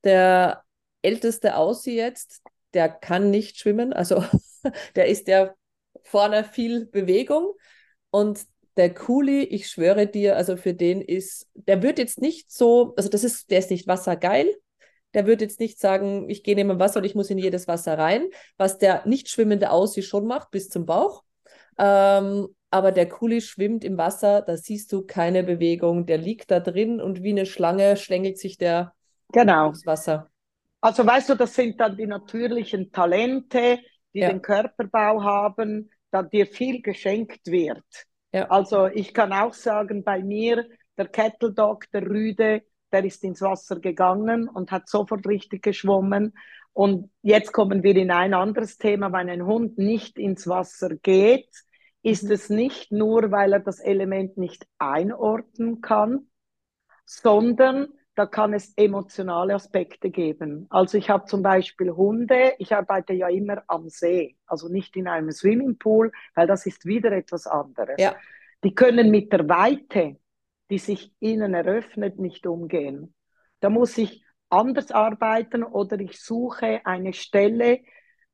Der 0.04 0.62
älteste 1.02 1.56
Aussie 1.56 1.96
jetzt, 1.96 2.42
der 2.72 2.88
kann 2.88 3.30
nicht 3.30 3.58
schwimmen. 3.58 3.92
Also 3.92 4.24
der 4.96 5.08
ist 5.08 5.28
ja 5.28 5.54
vorne 6.04 6.44
viel 6.44 6.86
Bewegung. 6.86 7.52
Und 8.10 8.40
der 8.76 8.94
Kuli, 8.94 9.42
ich 9.42 9.68
schwöre 9.68 10.06
dir, 10.06 10.36
also 10.36 10.56
für 10.56 10.72
den 10.72 11.00
ist, 11.00 11.48
der 11.54 11.82
wird 11.82 11.98
jetzt 11.98 12.20
nicht 12.20 12.50
so, 12.50 12.94
also 12.96 13.08
das 13.08 13.24
ist, 13.24 13.50
der 13.50 13.58
ist 13.58 13.70
nicht 13.70 13.88
wassergeil, 13.88 14.54
der 15.14 15.26
wird 15.26 15.40
jetzt 15.40 15.58
nicht 15.58 15.80
sagen, 15.80 16.30
ich 16.30 16.44
gehe 16.44 16.54
neben 16.54 16.68
dem 16.68 16.78
Wasser 16.78 16.98
und 16.98 17.04
ich 17.04 17.14
muss 17.14 17.30
in 17.30 17.38
jedes 17.38 17.66
Wasser 17.66 17.98
rein, 17.98 18.26
was 18.56 18.78
der 18.78 19.06
nicht 19.06 19.28
schwimmende 19.28 19.70
Aussie 19.70 20.02
schon 20.02 20.26
macht, 20.26 20.50
bis 20.50 20.68
zum 20.68 20.86
Bauch. 20.86 21.24
Ähm, 21.78 22.48
aber 22.70 22.92
der 22.92 23.08
Kuli 23.08 23.40
schwimmt 23.40 23.84
im 23.84 23.96
Wasser, 23.96 24.42
da 24.42 24.56
siehst 24.56 24.92
du 24.92 25.02
keine 25.02 25.42
Bewegung, 25.42 26.06
der 26.06 26.18
liegt 26.18 26.50
da 26.50 26.60
drin 26.60 27.00
und 27.00 27.22
wie 27.22 27.30
eine 27.30 27.46
Schlange 27.46 27.96
schlängelt 27.96 28.38
sich 28.38 28.58
der 28.58 28.92
genau. 29.32 29.70
ins 29.70 29.86
Wasser. 29.86 30.30
Also 30.80 31.04
weißt 31.04 31.30
du, 31.30 31.34
das 31.34 31.54
sind 31.54 31.80
dann 31.80 31.96
die 31.96 32.06
natürlichen 32.06 32.92
Talente, 32.92 33.80
die 34.14 34.20
ja. 34.20 34.28
den 34.30 34.42
Körperbau 34.42 35.22
haben, 35.22 35.90
da 36.10 36.22
dir 36.22 36.46
viel 36.46 36.82
geschenkt 36.82 37.46
wird. 37.46 37.84
Ja. 38.32 38.48
Also 38.50 38.86
ich 38.86 39.14
kann 39.14 39.32
auch 39.32 39.54
sagen, 39.54 40.04
bei 40.04 40.22
mir, 40.22 40.66
der 40.96 41.08
Kettle 41.08 41.52
Dog, 41.52 41.90
der 41.92 42.06
Rüde, 42.06 42.62
der 42.92 43.04
ist 43.04 43.22
ins 43.24 43.42
Wasser 43.42 43.80
gegangen 43.80 44.48
und 44.48 44.70
hat 44.70 44.88
sofort 44.88 45.26
richtig 45.26 45.62
geschwommen. 45.62 46.34
Und 46.72 47.10
jetzt 47.22 47.52
kommen 47.52 47.82
wir 47.82 47.96
in 47.96 48.10
ein 48.10 48.34
anderes 48.34 48.78
Thema. 48.78 49.12
Wenn 49.12 49.28
ein 49.28 49.44
Hund 49.44 49.78
nicht 49.78 50.18
ins 50.18 50.46
Wasser 50.46 50.90
geht, 50.96 51.50
ist 52.02 52.24
mhm. 52.24 52.32
es 52.32 52.50
nicht 52.50 52.92
nur, 52.92 53.30
weil 53.30 53.52
er 53.52 53.60
das 53.60 53.80
Element 53.80 54.36
nicht 54.36 54.66
einordnen 54.78 55.80
kann, 55.80 56.28
sondern 57.04 57.88
da 58.18 58.26
kann 58.26 58.52
es 58.52 58.72
emotionale 58.76 59.54
Aspekte 59.54 60.10
geben. 60.10 60.66
Also 60.70 60.98
ich 60.98 61.08
habe 61.08 61.26
zum 61.26 61.42
Beispiel 61.42 61.92
Hunde, 61.92 62.54
ich 62.58 62.74
arbeite 62.74 63.12
ja 63.12 63.28
immer 63.28 63.62
am 63.68 63.88
See, 63.88 64.36
also 64.46 64.68
nicht 64.68 64.96
in 64.96 65.06
einem 65.06 65.30
Swimmingpool, 65.30 66.12
weil 66.34 66.46
das 66.46 66.66
ist 66.66 66.84
wieder 66.84 67.12
etwas 67.12 67.46
anderes. 67.46 67.96
Ja. 67.98 68.16
Die 68.64 68.74
können 68.74 69.10
mit 69.10 69.32
der 69.32 69.48
Weite 69.48 70.16
die 70.70 70.78
sich 70.78 71.12
ihnen 71.20 71.54
eröffnet, 71.54 72.18
nicht 72.18 72.46
umgehen. 72.46 73.14
Da 73.60 73.70
muss 73.70 73.96
ich 73.98 74.24
anders 74.50 74.90
arbeiten 74.90 75.62
oder 75.62 75.98
ich 76.00 76.20
suche 76.20 76.84
eine 76.84 77.12
Stelle, 77.12 77.80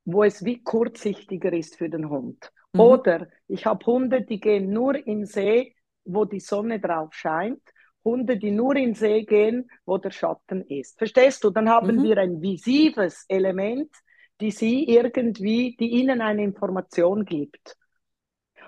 wo 0.03 0.23
es 0.23 0.45
wie 0.45 0.61
kurzsichtiger 0.61 1.51
ist 1.53 1.77
für 1.77 1.89
den 1.89 2.09
Hund. 2.09 2.51
Mhm. 2.73 2.79
Oder 2.79 3.27
ich 3.47 3.65
habe 3.65 3.85
Hunde, 3.85 4.21
die 4.21 4.39
gehen 4.39 4.71
nur 4.71 4.95
in 4.95 5.25
See, 5.25 5.75
wo 6.03 6.25
die 6.25 6.39
Sonne 6.39 6.79
drauf 6.79 7.13
scheint. 7.13 7.61
Hunde, 8.05 8.37
die 8.37 8.51
nur 8.51 8.75
in 8.75 8.93
See 8.93 9.23
gehen, 9.23 9.69
wo 9.85 9.97
der 9.97 10.11
Schatten 10.11 10.61
ist. 10.61 10.97
Verstehst 10.97 11.43
du? 11.43 11.49
Dann 11.49 11.67
haben 11.67 11.97
mhm. 11.97 12.03
wir 12.03 12.17
ein 12.19 12.41
visives 12.41 13.25
Element, 13.27 13.91
die 14.39 14.51
sie 14.51 14.87
irgendwie, 14.87 15.75
die 15.77 15.89
ihnen 15.89 16.21
eine 16.21 16.43
Information 16.43 17.25
gibt. 17.25 17.75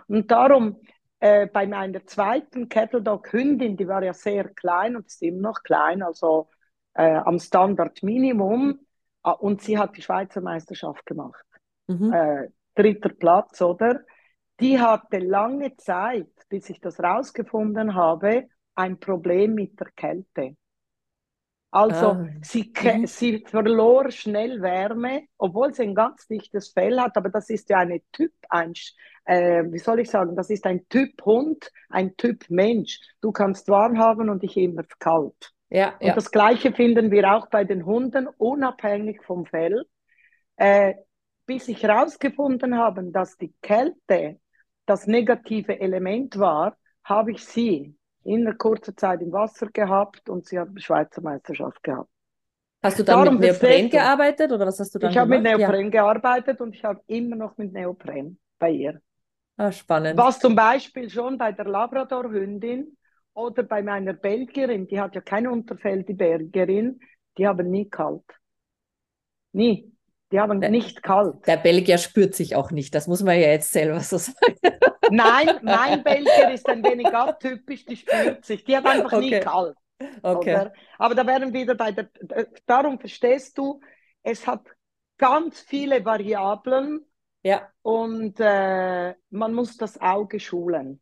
Und 0.08 0.32
darum, 0.32 0.82
äh, 1.20 1.48
bei 1.48 1.68
meiner 1.68 2.06
zweiten 2.06 2.68
Cattle 2.70 3.02
Dog 3.02 3.32
Hündin, 3.32 3.78
die 3.78 3.88
war 3.88 4.04
ja 4.04 4.14
sehr 4.14 4.50
klein 4.50 4.96
und 4.96 5.08
ist 5.08 5.22
immer 5.22 5.50
noch 5.50 5.64
klein, 5.64 6.02
also 6.02 6.50
äh, 6.94 7.16
am 7.16 7.40
Standard 7.40 8.02
Minimum. 8.04 8.80
Äh, 9.24 9.32
und 9.32 9.62
sie 9.62 9.78
hat 9.78 9.96
die 9.98 10.02
Schweizer 10.02 10.42
Meisterschaft 10.42 11.06
gemacht. 11.06 11.46
Mhm. 11.88 12.14
Äh, 12.14 12.48
dritter 12.76 13.10
Platz, 13.10 13.62
oder? 13.62 14.02
Die 14.60 14.80
hatte 14.80 15.20
lange 15.20 15.76
Zeit, 15.78 16.32
bis 16.50 16.70
ich 16.70 16.80
das 16.80 17.00
rausgefunden 17.00 17.94
habe, 17.94 18.48
ein 18.78 19.00
Problem 19.00 19.56
mit 19.56 19.80
der 19.80 19.88
Kälte. 19.96 20.56
Also 21.72 22.08
ah. 22.08 22.28
sie, 22.42 22.72
sie 23.06 23.44
verlor 23.46 24.10
schnell 24.12 24.62
Wärme, 24.62 25.24
obwohl 25.38 25.74
sie 25.74 25.84
ein 25.84 25.96
ganz 25.96 26.28
dichtes 26.28 26.70
Fell 26.70 27.00
hat, 27.00 27.18
aber 27.18 27.30
das 27.30 27.50
ist 27.50 27.70
ja 27.70 27.80
eine 27.80 28.02
Typ, 28.14 28.32
ein, 28.50 28.74
äh, 29.26 29.64
wie 29.66 29.80
soll 29.80 30.00
ich 30.00 30.10
sagen, 30.10 30.36
das 30.36 30.50
ist 30.50 30.66
ein 30.66 30.88
Typ 30.88 31.22
Hund, 31.26 31.72
ein 31.90 32.16
Typ 32.16 32.46
Mensch. 32.50 33.00
Du 33.20 33.32
kannst 33.32 33.68
warm 33.68 33.98
haben 33.98 34.30
und 34.30 34.44
ich 34.44 34.56
immer 34.56 34.84
kalt. 35.00 35.52
Ja, 35.70 35.96
und 36.00 36.08
ja. 36.08 36.16
das 36.16 36.32
Gleiche 36.32 36.72
finden 36.72 37.12
wir 37.12 37.34
auch 37.34 37.50
bei 37.50 37.66
den 37.66 37.86
Hunden, 37.86 38.28
unabhängig 38.38 39.22
vom 39.24 39.46
Fell. 39.46 39.86
Äh, 40.56 40.96
bis 41.46 41.68
ich 41.68 41.84
herausgefunden 41.84 42.78
habe, 42.78 43.04
dass 43.12 43.38
die 43.38 43.54
Kälte 43.62 44.40
das 44.86 45.08
negative 45.08 45.80
Element 45.80 46.40
war, 46.40 46.78
habe 47.04 47.32
ich 47.32 47.44
sie 47.46 47.98
in 48.28 48.46
einer 48.46 48.58
kurzen 48.58 48.96
Zeit 48.98 49.22
im 49.22 49.32
Wasser 49.32 49.68
gehabt 49.68 50.30
und 50.30 50.46
sie 50.46 50.60
hat 50.60 50.68
eine 50.68 50.82
Schweizer 50.82 51.22
Meisterschaft 51.22 51.82
gehabt. 51.82 52.10
Hast 52.84 53.00
du 53.00 53.04
dann 53.04 53.24
Darum 53.24 53.40
mit 53.40 53.50
Neopren 53.50 53.90
gearbeitet 53.90 54.52
oder 54.52 54.68
was 54.68 54.80
hast 54.80 54.94
du 54.94 55.00
dann 55.00 55.12
Ich 55.12 55.18
habe 55.18 55.30
mit 55.30 55.44
Neopren 55.44 55.86
ja. 55.86 55.90
gearbeitet 55.90 56.60
und 56.60 56.76
ich 56.76 56.84
habe 56.84 57.02
immer 57.08 57.38
noch 57.38 57.58
mit 57.58 57.72
Neopren 57.72 58.38
bei 58.60 58.72
ihr. 58.72 59.02
Ah, 59.56 59.72
spannend. 59.72 60.18
Was 60.20 60.40
zum 60.40 60.56
Beispiel 60.56 61.10
schon 61.10 61.38
bei 61.38 61.54
der 61.54 61.66
Labrador-Hündin 61.66 62.98
oder 63.34 63.64
bei 63.64 63.82
meiner 63.82 64.14
Belgierin, 64.14 64.88
die 64.88 65.00
hat 65.00 65.16
ja 65.16 65.22
kein 65.22 65.48
Unterfell, 65.48 66.04
die 66.04 66.14
Belgierin, 66.14 67.00
die 67.38 67.48
haben 67.48 67.70
nie 67.70 67.90
kalt. 67.90 68.26
Nie. 69.54 69.92
Die 70.32 70.40
haben 70.40 70.60
der, 70.60 70.70
nicht 70.70 71.04
kalt. 71.04 71.48
Der 71.48 71.58
Belgier 71.58 71.98
spürt 71.98 72.36
sich 72.36 72.56
auch 72.56 72.72
nicht, 72.72 72.94
das 72.94 73.08
muss 73.08 73.24
man 73.24 73.40
ja 73.40 73.48
jetzt 73.48 73.72
selber 73.72 74.00
so 74.02 74.18
sagen. 74.18 74.58
Nein, 75.10 75.60
mein 75.62 76.04
Belgier 76.04 76.52
ist 76.52 76.68
ein 76.68 76.84
wenig 76.84 77.08
atypisch, 77.14 77.86
die 77.86 77.96
spürt 77.96 78.44
sich. 78.44 78.66
Die 78.66 78.76
hat 78.76 78.86
einfach 78.86 79.14
okay. 79.14 79.30
nie 79.30 79.40
kalt. 79.40 79.78
Okay. 80.22 80.54
Oder? 80.54 80.74
Aber 80.98 81.16
da 81.16 81.26
wären 81.26 81.54
wieder 81.54 81.76
bei 81.76 81.92
der, 81.92 82.10
darum 82.66 83.00
verstehst 83.00 83.58
du, 83.58 83.80
es 84.24 84.46
hat 84.46 84.66
ganz 85.18 85.62
viele 85.62 86.04
Variablen 86.04 87.06
ja. 87.44 87.68
und 87.82 88.40
äh, 88.40 89.16
man 89.30 89.54
muss 89.54 89.78
das 89.78 90.00
Auge 90.00 90.40
schulen. 90.40 91.02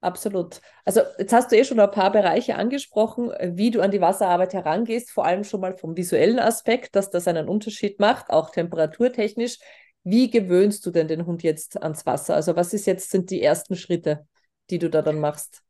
Absolut. 0.00 0.60
Also 0.84 1.00
jetzt 1.18 1.32
hast 1.32 1.50
du 1.50 1.56
eh 1.56 1.64
schon 1.64 1.80
ein 1.80 1.90
paar 1.90 2.12
Bereiche 2.12 2.56
angesprochen, 2.56 3.32
wie 3.40 3.70
du 3.70 3.80
an 3.80 3.90
die 3.90 4.00
Wasserarbeit 4.00 4.52
herangehst, 4.52 5.10
vor 5.10 5.24
allem 5.24 5.42
schon 5.42 5.60
mal 5.60 5.76
vom 5.76 5.96
visuellen 5.96 6.38
Aspekt, 6.38 6.94
dass 6.94 7.10
das 7.10 7.26
einen 7.26 7.48
Unterschied 7.48 7.98
macht, 7.98 8.30
auch 8.30 8.50
temperaturtechnisch. 8.50 9.58
Wie 10.04 10.30
gewöhnst 10.30 10.86
du 10.86 10.90
denn 10.90 11.08
den 11.08 11.26
Hund 11.26 11.42
jetzt 11.42 11.82
ans 11.82 12.06
Wasser? 12.06 12.34
Also 12.34 12.54
was 12.54 12.72
ist 12.72 12.86
jetzt 12.86 13.10
sind 13.10 13.30
die 13.30 13.42
ersten 13.42 13.74
Schritte, 13.74 14.28
die 14.70 14.78
du 14.78 14.90
da 14.90 15.02
dann 15.02 15.18
machst? 15.18 15.62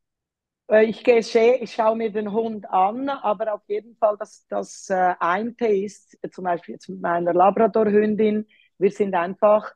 Äh, 0.68 0.84
ich, 0.86 1.04
gehe, 1.04 1.20
ich 1.20 1.72
schaue 1.72 1.96
mir 1.96 2.10
den 2.10 2.32
Hund 2.32 2.68
an, 2.68 3.08
aber 3.08 3.54
auf 3.54 3.62
jeden 3.68 3.96
Fall 3.96 4.16
das, 4.18 4.44
das 4.48 4.88
äh, 4.90 5.84
ist, 5.84 6.18
zum 6.32 6.44
Beispiel 6.44 6.74
jetzt 6.74 6.88
mit 6.88 7.00
meiner 7.00 7.32
Labrador-Hündin, 7.32 8.46
wir 8.78 8.90
sind 8.90 9.14
einfach 9.14 9.72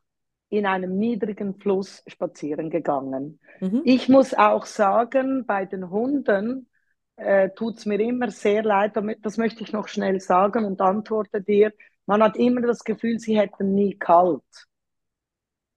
in 0.50 0.66
einem 0.66 0.98
niedrigen 0.98 1.54
Fluss 1.54 2.02
spazieren 2.06 2.70
gegangen. 2.70 3.40
Mhm. 3.60 3.82
Ich 3.84 4.08
muss 4.08 4.34
auch 4.34 4.66
sagen, 4.66 5.46
bei 5.46 5.64
den 5.64 5.90
Hunden 5.90 6.68
äh, 7.16 7.50
tut 7.50 7.78
es 7.78 7.86
mir 7.86 8.00
immer 8.00 8.30
sehr 8.30 8.62
leid, 8.62 8.94
das 9.22 9.36
möchte 9.36 9.62
ich 9.62 9.72
noch 9.72 9.88
schnell 9.88 10.20
sagen 10.20 10.64
und 10.64 10.80
antworte 10.80 11.40
dir, 11.40 11.72
man 12.06 12.22
hat 12.22 12.36
immer 12.36 12.62
das 12.62 12.82
Gefühl, 12.82 13.20
sie 13.20 13.38
hätten 13.38 13.74
nie 13.74 13.96
kalt. 13.96 14.42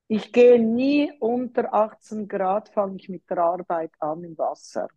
Ich 0.08 0.34
gehe 0.34 0.60
nie 0.60 1.12
unter 1.20 1.74
18 1.74 2.28
Grad, 2.28 2.70
fange 2.70 2.96
ich 2.98 3.10
mit 3.10 3.30
der 3.30 3.38
Arbeit 3.38 3.92
an 4.00 4.24
im 4.24 4.38
Wasser. 4.38 4.88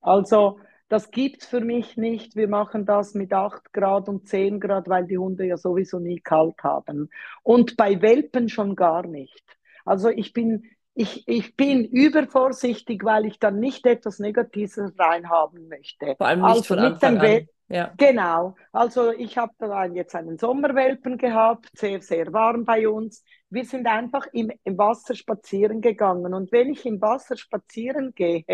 Also 0.00 0.60
das 0.94 1.10
gibt 1.10 1.42
es 1.42 1.48
für 1.48 1.60
mich 1.60 1.96
nicht. 1.96 2.36
Wir 2.36 2.46
machen 2.46 2.86
das 2.86 3.14
mit 3.14 3.32
8 3.32 3.72
Grad 3.72 4.08
und 4.08 4.28
10 4.28 4.60
Grad, 4.60 4.88
weil 4.88 5.04
die 5.04 5.18
Hunde 5.18 5.44
ja 5.44 5.56
sowieso 5.56 5.98
nie 5.98 6.20
kalt 6.20 6.62
haben. 6.62 7.10
Und 7.42 7.76
bei 7.76 8.00
Welpen 8.00 8.48
schon 8.48 8.76
gar 8.76 9.04
nicht. 9.04 9.42
Also 9.84 10.08
ich 10.08 10.32
bin, 10.32 10.70
ich, 10.94 11.26
ich 11.26 11.56
bin 11.56 11.84
übervorsichtig, 11.84 13.04
weil 13.04 13.26
ich 13.26 13.40
dann 13.40 13.58
nicht 13.58 13.84
etwas 13.86 14.20
Negatives 14.20 14.78
reinhaben 14.96 15.66
möchte. 15.66 16.14
Vor 16.16 16.28
allem 16.28 16.42
nicht 16.42 16.48
also 16.48 16.62
von 16.62 16.78
Anfang 16.78 17.18
an. 17.18 17.48
Ja. 17.66 17.92
Genau. 17.96 18.54
Also 18.70 19.10
ich 19.10 19.36
habe 19.36 19.52
da 19.58 19.86
jetzt 19.86 20.14
einen 20.14 20.38
Sommerwelpen 20.38 21.18
gehabt, 21.18 21.70
sehr, 21.72 22.02
sehr 22.02 22.32
warm 22.32 22.64
bei 22.64 22.88
uns. 22.88 23.24
Wir 23.50 23.64
sind 23.64 23.88
einfach 23.88 24.28
im, 24.32 24.52
im 24.62 24.78
Wasser 24.78 25.16
spazieren 25.16 25.80
gegangen. 25.80 26.34
Und 26.34 26.52
wenn 26.52 26.70
ich 26.70 26.86
im 26.86 27.00
Wasser 27.00 27.36
spazieren 27.36 28.14
gehe, 28.14 28.44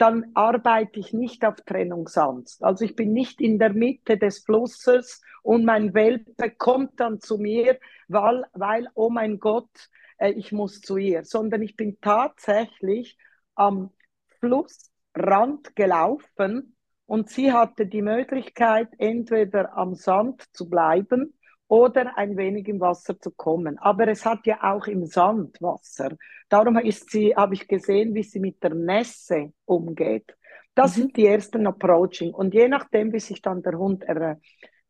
dann 0.00 0.30
arbeite 0.32 0.98
ich 0.98 1.12
nicht 1.12 1.44
auf 1.44 1.56
Trennungsangst. 1.56 2.64
Also 2.64 2.86
ich 2.86 2.96
bin 2.96 3.12
nicht 3.12 3.40
in 3.40 3.58
der 3.58 3.74
Mitte 3.74 4.16
des 4.16 4.38
Flusses 4.38 5.20
und 5.42 5.66
mein 5.66 5.92
Welpe 5.92 6.50
kommt 6.50 6.98
dann 6.98 7.20
zu 7.20 7.36
mir, 7.36 7.78
weil, 8.08 8.44
weil 8.54 8.88
oh 8.94 9.10
mein 9.10 9.38
Gott, 9.38 9.90
äh, 10.16 10.30
ich 10.30 10.52
muss 10.52 10.80
zu 10.80 10.96
ihr, 10.96 11.24
sondern 11.24 11.60
ich 11.60 11.76
bin 11.76 11.98
tatsächlich 12.00 13.18
am 13.54 13.90
Flussrand 14.38 15.76
gelaufen 15.76 16.76
und 17.04 17.28
sie 17.28 17.52
hatte 17.52 17.86
die 17.86 18.02
Möglichkeit, 18.02 18.88
entweder 18.96 19.76
am 19.76 19.94
Sand 19.94 20.44
zu 20.52 20.70
bleiben 20.70 21.34
oder 21.70 22.18
ein 22.18 22.36
wenig 22.36 22.66
im 22.66 22.80
Wasser 22.80 23.18
zu 23.20 23.30
kommen. 23.30 23.78
Aber 23.78 24.08
es 24.08 24.26
hat 24.26 24.44
ja 24.44 24.58
auch 24.60 24.88
im 24.88 25.06
Sand 25.06 25.62
Wasser. 25.62 26.16
Darum 26.48 26.76
ist 26.78 27.10
sie, 27.10 27.32
habe 27.36 27.54
ich 27.54 27.68
gesehen, 27.68 28.12
wie 28.12 28.24
sie 28.24 28.40
mit 28.40 28.60
der 28.60 28.74
Nässe 28.74 29.52
umgeht. 29.66 30.36
Das 30.74 30.96
mhm. 30.96 31.02
sind 31.02 31.16
die 31.16 31.26
ersten 31.26 31.68
Approaching. 31.68 32.34
Und 32.34 32.54
je 32.54 32.66
nachdem, 32.66 33.12
wie 33.12 33.20
sich 33.20 33.40
dann 33.40 33.62
der 33.62 33.78
Hund 33.78 34.02
äh, 34.02 34.34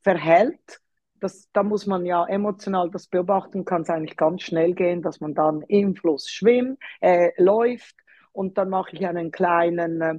verhält, 0.02 0.80
das, 1.20 1.50
da 1.52 1.62
muss 1.62 1.86
man 1.86 2.06
ja 2.06 2.24
emotional 2.24 2.88
das 2.90 3.08
beobachten, 3.08 3.66
kann 3.66 3.82
es 3.82 3.90
eigentlich 3.90 4.16
ganz 4.16 4.40
schnell 4.40 4.72
gehen, 4.72 5.02
dass 5.02 5.20
man 5.20 5.34
dann 5.34 5.60
im 5.68 5.94
Fluss 5.94 6.30
schwimmt, 6.30 6.78
äh, 7.02 7.30
läuft 7.36 7.94
und 8.32 8.56
dann 8.56 8.70
mache 8.70 8.96
ich 8.96 9.06
einen 9.06 9.30
kleinen 9.30 10.00
äh, 10.00 10.18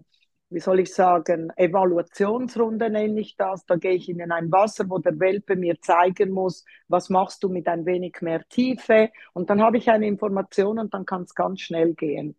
wie 0.52 0.60
soll 0.60 0.82
ich 0.82 0.94
sagen, 0.94 1.52
Evaluationsrunde 1.56 2.90
nenne 2.90 3.22
ich 3.22 3.38
das. 3.38 3.66
Da 3.66 3.78
gehe 3.78 3.94
ich 3.94 4.10
in 4.10 4.22
ein 4.32 4.52
Wasser, 4.52 4.90
wo 4.90 5.00
der 5.00 5.20
Welpe 5.20 5.56
mir 5.56 5.80
zeigen 5.82 6.32
muss, 6.32 6.66
was 6.88 7.10
machst 7.10 7.44
du 7.44 7.50
mit 7.50 7.68
ein 7.68 7.86
wenig 7.86 8.18
mehr 8.22 8.44
Tiefe. 8.50 9.10
Und 9.34 9.50
dann 9.50 9.62
habe 9.62 9.78
ich 9.78 9.90
eine 9.90 10.08
Information 10.08 10.78
und 10.78 10.94
dann 10.94 11.06
kann 11.06 11.24
es 11.24 11.34
ganz 11.34 11.62
schnell 11.62 11.94
gehen. 11.94 12.36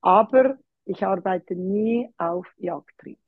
Aber 0.00 0.56
ich 0.84 1.04
arbeite 1.04 1.56
nie 1.56 2.08
auf 2.16 2.46
Jagdtrieb, 2.56 3.20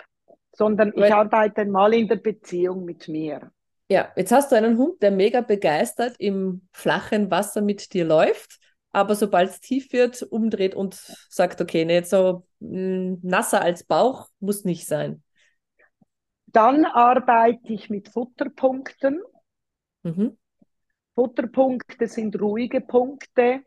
sondern 0.52 0.92
ich 0.94 1.12
arbeite 1.12 1.64
mal 1.64 1.92
in 1.92 2.06
der 2.06 2.16
Beziehung 2.16 2.84
mit 2.84 3.08
mir. 3.08 3.50
Ja, 3.90 4.12
jetzt 4.16 4.32
hast 4.32 4.52
du 4.52 4.56
einen 4.56 4.78
Hund, 4.78 5.02
der 5.02 5.10
mega 5.10 5.40
begeistert 5.40 6.14
im 6.18 6.68
flachen 6.72 7.30
Wasser 7.30 7.62
mit 7.62 7.92
dir 7.92 8.04
läuft 8.04 8.60
aber 8.98 9.14
sobald 9.14 9.50
es 9.50 9.60
tief 9.60 9.92
wird, 9.92 10.22
umdreht 10.22 10.74
und 10.74 10.94
sagt, 11.28 11.60
okay, 11.60 11.84
nicht 11.84 12.06
so 12.06 12.46
hm, 12.60 13.20
nasser 13.22 13.62
als 13.62 13.84
Bauch 13.84 14.28
muss 14.40 14.64
nicht 14.64 14.86
sein. 14.86 15.22
Dann 16.46 16.84
arbeite 16.84 17.72
ich 17.72 17.90
mit 17.90 18.08
Futterpunkten. 18.08 19.22
Mhm. 20.02 20.36
Futterpunkte 21.14 22.06
sind 22.06 22.40
ruhige 22.40 22.80
Punkte. 22.80 23.62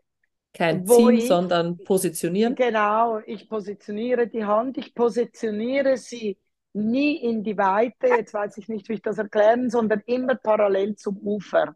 Kein 0.54 0.86
Ziehen, 0.86 1.12
ich, 1.12 1.28
sondern 1.28 1.78
positionieren. 1.78 2.56
Genau, 2.56 3.20
ich 3.26 3.48
positioniere 3.48 4.28
die 4.28 4.44
Hand, 4.44 4.78
ich 4.78 4.94
positioniere 4.94 5.96
sie 5.96 6.38
nie 6.74 7.15
in 7.17 7.44
die 7.44 7.58
Weite, 7.58 8.08
jetzt 8.08 8.34
weiß 8.34 8.58
ich 8.58 8.67
nicht, 8.67 8.89
wie 8.89 8.94
ich 8.94 9.02
das 9.02 9.17
erklären, 9.17 9.70
sondern 9.70 10.02
immer 10.06 10.36
parallel 10.36 10.96
zum 10.96 11.17
Ufer. 11.17 11.76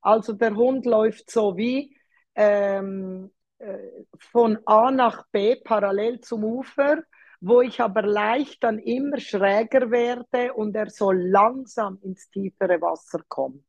Also 0.00 0.32
der 0.32 0.54
Hund 0.54 0.86
läuft 0.86 1.30
so 1.30 1.56
wie 1.56 1.93
ähm, 2.34 3.30
äh, 3.58 3.78
von 4.18 4.58
A 4.66 4.90
nach 4.90 5.26
B 5.32 5.56
parallel 5.56 6.20
zum 6.20 6.44
Ufer, 6.44 7.02
wo 7.40 7.60
ich 7.60 7.80
aber 7.80 8.02
leicht 8.02 8.64
dann 8.64 8.78
immer 8.78 9.18
schräger 9.18 9.90
werde 9.90 10.54
und 10.54 10.74
er 10.74 10.90
so 10.90 11.12
langsam 11.12 11.98
ins 12.02 12.30
tiefere 12.30 12.80
Wasser 12.80 13.20
kommt. 13.28 13.64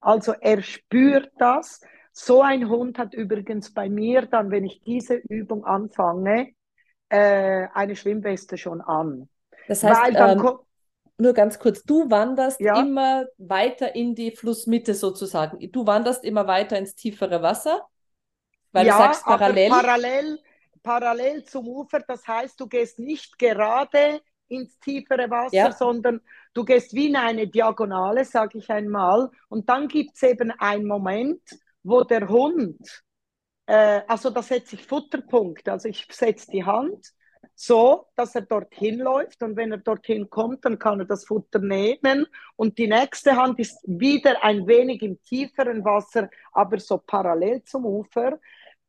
Also 0.00 0.32
er 0.40 0.62
spürt 0.62 1.30
das. 1.38 1.80
So 2.12 2.42
ein 2.42 2.68
Hund 2.68 2.98
hat 2.98 3.14
übrigens 3.14 3.72
bei 3.72 3.88
mir 3.88 4.26
dann, 4.26 4.50
wenn 4.50 4.64
ich 4.64 4.82
diese 4.82 5.14
Übung 5.14 5.64
anfange, 5.64 6.52
äh, 7.08 7.68
eine 7.72 7.96
Schwimmweste 7.96 8.56
schon 8.56 8.80
an. 8.80 9.28
Das 9.66 9.82
heißt, 9.82 10.00
ähm, 10.14 10.58
nur 11.18 11.32
ganz 11.32 11.58
kurz, 11.58 11.82
du 11.82 12.10
wanderst 12.10 12.60
ja. 12.60 12.80
immer 12.80 13.26
weiter 13.38 13.94
in 13.94 14.14
die 14.14 14.30
Flussmitte 14.30 14.94
sozusagen. 14.94 15.70
Du 15.72 15.86
wanderst 15.86 16.24
immer 16.24 16.46
weiter 16.46 16.78
ins 16.78 16.94
tiefere 16.94 17.42
Wasser, 17.42 17.88
weil 18.72 18.86
ja, 18.86 18.92
du 18.92 18.98
sagst 18.98 19.24
parallel. 19.24 19.70
parallel. 19.70 20.38
Parallel 20.82 21.44
zum 21.44 21.66
Ufer, 21.66 22.00
das 22.06 22.26
heißt, 22.26 22.58
du 22.60 22.68
gehst 22.68 22.98
nicht 23.00 23.36
gerade 23.38 24.22
ins 24.46 24.78
tiefere 24.78 25.28
Wasser, 25.28 25.56
ja. 25.56 25.72
sondern 25.72 26.20
du 26.54 26.64
gehst 26.64 26.94
wie 26.94 27.08
in 27.08 27.16
eine 27.16 27.48
Diagonale, 27.48 28.24
sage 28.24 28.58
ich 28.58 28.70
einmal. 28.70 29.28
Und 29.48 29.68
dann 29.68 29.88
gibt 29.88 30.12
es 30.14 30.22
eben 30.22 30.52
einen 30.52 30.86
Moment, 30.86 31.42
wo 31.82 32.04
der 32.04 32.28
Hund, 32.28 33.02
äh, 33.66 34.02
also 34.06 34.30
da 34.30 34.40
setze 34.40 34.76
ich 34.76 34.86
Futterpunkt, 34.86 35.68
also 35.68 35.88
ich 35.88 36.06
setze 36.10 36.50
die 36.50 36.64
Hand 36.64 37.12
so, 37.60 38.06
dass 38.14 38.36
er 38.36 38.42
dorthin 38.42 39.00
läuft 39.00 39.42
und 39.42 39.56
wenn 39.56 39.72
er 39.72 39.78
dorthin 39.78 40.30
kommt, 40.30 40.64
dann 40.64 40.78
kann 40.78 41.00
er 41.00 41.06
das 41.06 41.24
Futter 41.24 41.58
nehmen 41.58 42.24
und 42.54 42.78
die 42.78 42.86
nächste 42.86 43.34
Hand 43.34 43.58
ist 43.58 43.82
wieder 43.84 44.44
ein 44.44 44.68
wenig 44.68 45.02
im 45.02 45.20
tieferen 45.24 45.84
Wasser, 45.84 46.30
aber 46.52 46.78
so 46.78 46.98
parallel 46.98 47.64
zum 47.64 47.84
Ufer. 47.84 48.38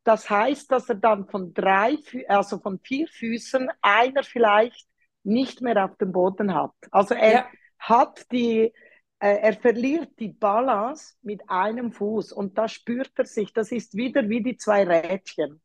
Das 0.03 0.29
heißt, 0.29 0.71
dass 0.71 0.88
er 0.88 0.95
dann 0.95 1.27
von 1.27 1.51
drei, 1.51 1.97
also 2.27 2.60
von 2.60 2.79
vier 2.79 3.08
Füßen 3.08 3.71
einer 3.82 4.21
vielleicht 4.21 4.88
nicht 5.23 5.62
mehr 5.62 5.84
auf 5.86 5.97
dem 5.97 6.12
Boden 6.12 6.53
hat. 6.53 6.75
Also 6.91 7.15
er 7.15 7.32
ja. 7.32 7.47
hat 7.79 8.32
die, 8.32 8.71
äh, 9.17 9.38
er 9.41 9.53
verliert 9.53 10.12
die 10.19 10.29
Balance 10.29 11.15
mit 11.23 11.41
einem 11.49 11.91
Fuß 11.91 12.34
und 12.34 12.55
da 12.55 12.67
spürt 12.67 13.13
er 13.15 13.25
sich. 13.25 13.51
Das 13.51 13.71
ist 13.71 13.95
wieder 13.95 14.29
wie 14.29 14.43
die 14.43 14.58
zwei 14.58 14.84
Rädchen. 14.84 15.60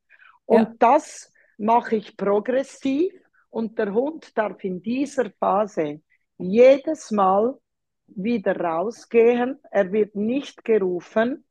Und 0.46 0.62
ja. 0.62 0.74
das 0.78 1.33
mache 1.58 1.96
ich 1.96 2.16
progressiv 2.16 3.12
und 3.50 3.78
der 3.78 3.92
Hund 3.94 4.36
darf 4.36 4.62
in 4.64 4.82
dieser 4.82 5.30
Phase 5.30 6.00
jedes 6.38 7.10
Mal 7.10 7.56
wieder 8.06 8.58
rausgehen. 8.58 9.60
Er 9.70 9.92
wird 9.92 10.16
nicht 10.16 10.64
gerufen. 10.64 11.44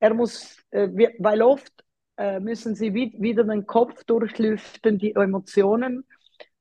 Er 0.00 0.14
muss, 0.14 0.58
äh, 0.70 0.88
weil 1.18 1.42
oft 1.42 1.72
äh, 2.16 2.40
müssen 2.40 2.74
sie 2.74 2.92
wieder 2.92 3.44
den 3.44 3.66
Kopf 3.66 4.04
durchlüften, 4.04 4.98
die 4.98 5.14
Emotionen 5.14 6.04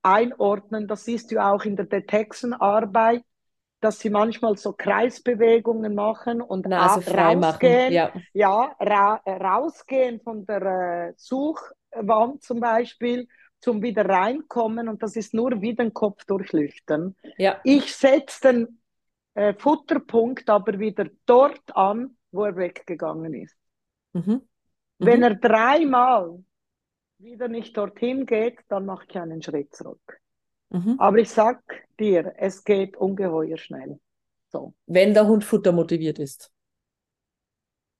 einordnen. 0.03 0.87
Das 0.87 1.05
siehst 1.05 1.31
du 1.31 1.43
auch 1.43 1.65
in 1.65 1.75
der 1.75 1.85
Detection-Arbeit, 1.85 3.23
dass 3.79 3.99
sie 3.99 4.11
manchmal 4.11 4.57
so 4.57 4.73
Kreisbewegungen 4.73 5.95
machen 5.95 6.41
und 6.41 6.67
Nase 6.67 7.01
frei 7.01 7.35
rausgehen, 7.35 7.93
machen. 7.93 7.93
Ja, 7.93 8.11
ja 8.33 8.75
ra 8.79 9.15
rausgehen 9.25 10.21
von 10.21 10.45
der 10.45 11.09
äh, 11.09 11.13
Such 11.17 11.61
Wand 11.93 12.43
zum 12.43 12.59
Beispiel 12.59 13.27
zum 13.59 13.81
wieder 13.81 14.05
reinkommen 14.05 14.89
und 14.89 15.03
das 15.03 15.15
ist 15.15 15.33
nur 15.33 15.61
wie 15.61 15.75
den 15.75 15.93
Kopf 15.93 16.25
durchlüften. 16.25 17.15
Ja. 17.37 17.59
Ich 17.63 17.95
setze 17.95 18.51
den 18.51 18.81
äh, 19.35 19.53
Futterpunkt 19.53 20.49
aber 20.49 20.79
wieder 20.79 21.07
dort 21.25 21.75
an, 21.75 22.17
wo 22.31 22.45
er 22.45 22.55
weggegangen 22.55 23.33
ist. 23.33 23.55
Mhm. 24.13 24.21
Mhm. 24.21 24.41
Wenn 24.97 25.23
er 25.23 25.35
dreimal 25.35 26.43
wieder 27.19 27.47
nicht 27.47 27.77
dorthin 27.77 28.25
geht, 28.25 28.59
dann 28.67 28.85
mache 28.85 29.05
ich 29.07 29.17
einen 29.17 29.41
Schritt 29.41 29.75
zurück. 29.75 30.19
Mhm. 30.69 30.95
Aber 30.97 31.17
ich 31.17 31.29
sag 31.29 31.61
dir, 31.99 32.33
es 32.37 32.63
geht 32.63 32.97
ungeheuer 32.97 33.57
schnell. 33.57 33.99
So. 34.49 34.73
Wenn 34.85 35.13
der 35.13 35.27
Hund 35.27 35.43
futtermotiviert 35.43 36.19
ist. 36.19 36.51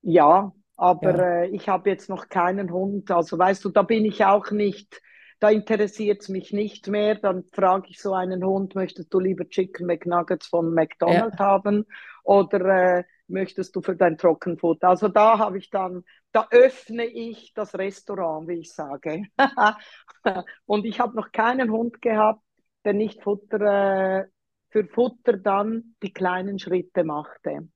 Ja, 0.01 0.51
aber 0.82 1.15
ja. 1.15 1.41
äh, 1.44 1.48
ich 1.50 1.70
habe 1.70 1.91
jetzt 1.91 2.10
noch 2.10 2.28
keinen 2.28 2.72
Hund. 2.72 3.12
Also 3.12 3.38
weißt 3.38 3.63
du, 3.63 3.70
da 3.70 3.84
bin 3.84 4.04
ich 4.04 4.26
auch 4.26 4.50
nicht, 4.50 5.00
da 5.39 5.52
interessiert 5.52 6.22
es 6.24 6.30
mich 6.30 6.54
nicht 6.54 6.88
mehr. 6.88 7.13
Dann 7.13 7.44
frage 7.54 7.89
ich 7.89 8.02
so 8.02 8.15
einen 8.15 8.44
Hund, 8.44 8.74
möchtest 8.74 9.13
du 9.13 9.20
lieber 9.20 9.48
Chicken 9.48 9.86
McNuggets 9.86 10.48
von 10.48 10.74
McDonald's 10.74 11.38
ja. 11.38 11.46
haben 11.46 11.86
oder 12.24 12.98
äh, 12.98 13.04
möchtest 13.28 13.76
du 13.76 13.84
für 13.84 13.96
dein 13.96 14.17
Trockenfutter? 14.17 14.89
Also 14.89 15.08
da 15.08 15.38
habe 15.38 15.60
ich 15.60 15.70
dann, 15.70 16.04
da 16.32 16.48
öffne 16.50 17.06
ich 17.06 17.54
das 17.54 17.76
Restaurant, 17.76 18.48
wie 18.48 18.62
ich 18.62 18.74
sage. 18.74 19.26
Und 20.65 20.86
ich 20.86 21.00
habe 21.00 21.15
noch 21.15 21.32
keinen 21.32 21.70
Hund 21.70 22.02
gehabt, 22.02 22.41
der 22.86 22.94
nicht 22.94 23.22
Futter, 23.22 24.22
äh, 24.22 24.26
für 24.70 24.88
Futter 24.88 25.38
dann 25.38 25.94
die 26.02 26.12
kleinen 26.12 26.58
Schritte 26.58 27.04
machte. 27.04 27.67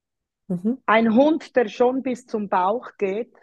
Mhm. 0.48 0.82
Ein 0.86 1.16
Hund, 1.16 1.56
der 1.56 1.68
schon 1.68 2.04
bis 2.04 2.26
zum 2.26 2.50
Bauch 2.50 2.92
geht, 2.98 3.34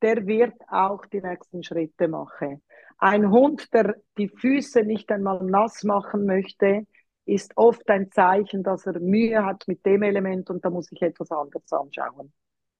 der 0.00 0.26
wird 0.26 0.54
auch 0.68 1.06
die 1.06 1.20
nächsten 1.20 1.62
Schritte 1.62 2.08
machen. 2.08 2.62
Ein 2.98 3.30
Hund, 3.30 3.72
der 3.72 3.96
die 4.16 4.28
Füße 4.28 4.82
nicht 4.82 5.10
einmal 5.10 5.42
nass 5.44 5.82
machen 5.84 6.24
möchte, 6.24 6.86
ist 7.24 7.52
oft 7.56 7.88
ein 7.88 8.10
Zeichen, 8.10 8.62
dass 8.62 8.86
er 8.86 8.98
Mühe 8.98 9.44
hat 9.44 9.64
mit 9.66 9.84
dem 9.86 10.02
Element 10.02 10.50
und 10.50 10.64
da 10.64 10.70
muss 10.70 10.90
ich 10.90 11.02
etwas 11.02 11.30
anderes 11.30 11.72
anschauen. 11.72 12.32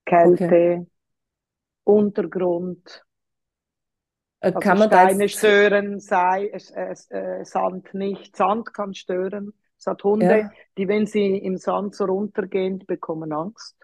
Kälte, 0.04 0.44
okay. 0.44 0.86
Untergrund, 1.84 3.04
äh, 4.42 4.46
also 4.46 4.58
kann 4.58 4.78
man 4.78 4.88
Steine 4.88 5.28
stören, 5.28 6.00
sei, 6.00 6.46
äh, 6.46 6.94
äh, 7.10 7.44
Sand 7.44 7.94
nicht. 7.94 8.36
Sand 8.36 8.74
kann 8.74 8.94
stören. 8.94 9.52
Es 9.82 9.86
hat 9.88 10.04
Hunde, 10.04 10.38
ja. 10.38 10.50
die, 10.78 10.86
wenn 10.86 11.06
sie 11.06 11.38
im 11.38 11.56
Sand 11.56 11.96
so 11.96 12.04
runtergehen, 12.04 12.78
bekommen 12.86 13.32
Angst. 13.32 13.76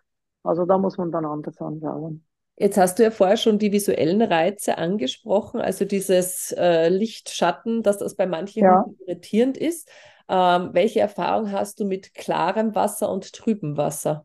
Also 0.45 0.65
da 0.65 0.79
muss 0.79 0.97
man 0.97 1.11
dann 1.11 1.25
anders 1.25 1.61
anschauen. 1.61 2.25
Jetzt 2.55 2.79
hast 2.79 3.01
du 3.01 3.03
ja 3.03 3.11
vorher 3.11 3.37
schon 3.37 3.59
die 3.59 3.73
visuellen 3.73 4.23
Reize 4.23 4.79
angesprochen, 4.79 5.61
also 5.61 5.85
dieses 5.85 6.53
äh, 6.53 6.89
Licht-Schatten, 6.89 7.83
dass 7.83 7.99
das 7.99 8.15
bei 8.15 8.27
manchen 8.27 8.63
ja. 8.63 8.85
irritierend 9.07 9.57
ist. 9.57 9.91
Ähm, 10.29 10.71
welche 10.73 11.01
Erfahrung 11.01 11.51
hast 11.51 11.81
du 11.81 11.85
mit 11.85 12.15
klarem 12.15 12.77
Wasser 12.77 13.11
und 13.11 13.33
trübem 13.33 13.77
Wasser? 13.77 14.25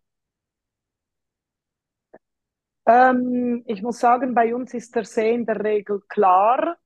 Ähm, 2.86 3.64
ich 3.66 3.82
muss 3.82 3.98
sagen, 3.98 4.36
bei 4.36 4.54
uns 4.54 4.76
ist 4.76 4.96
der 4.96 5.06
See 5.06 5.34
in 5.34 5.48
der 5.48 5.64
Regel 5.64 6.02
klar 6.08 6.78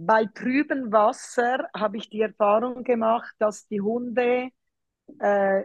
Bei 0.00 0.26
trübem 0.26 0.92
Wasser 0.92 1.68
habe 1.74 1.96
ich 1.96 2.08
die 2.08 2.20
Erfahrung 2.20 2.84
gemacht, 2.84 3.34
dass 3.40 3.66
die 3.66 3.80
Hunde 3.80 4.50
äh, 5.18 5.64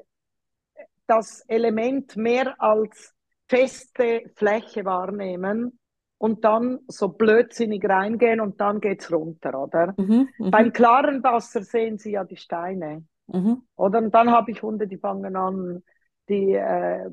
das 1.06 1.42
Element 1.48 2.18
mehr 2.18 2.60
als 2.60 3.14
feste 3.48 4.24
Fläche 4.36 4.86
wahrnehmen 4.86 5.78
und 6.18 6.44
dann 6.44 6.80
so 6.88 7.10
blödsinnig 7.10 7.88
reingehen 7.88 8.42
und 8.42 8.60
dann 8.60 8.82
geht's 8.82 9.12
runter, 9.12 9.62
oder? 9.62 9.94
Mhm, 9.98 10.30
mh. 10.40 10.50
Beim 10.50 10.74
klaren 10.74 11.22
Wasser 11.24 11.62
sehen 11.62 12.00
Sie 12.00 12.14
ja 12.14 12.24
die 12.24 12.38
Steine. 12.38 13.06
Mhm. 13.28 13.62
Oder? 13.76 14.00
Und 14.00 14.16
dann 14.16 14.32
habe 14.32 14.50
ich 14.50 14.64
Hunde, 14.64 14.88
die 14.88 14.98
fangen 14.98 15.36
an, 15.36 15.84
die, 16.28 16.54
äh, 16.54 17.08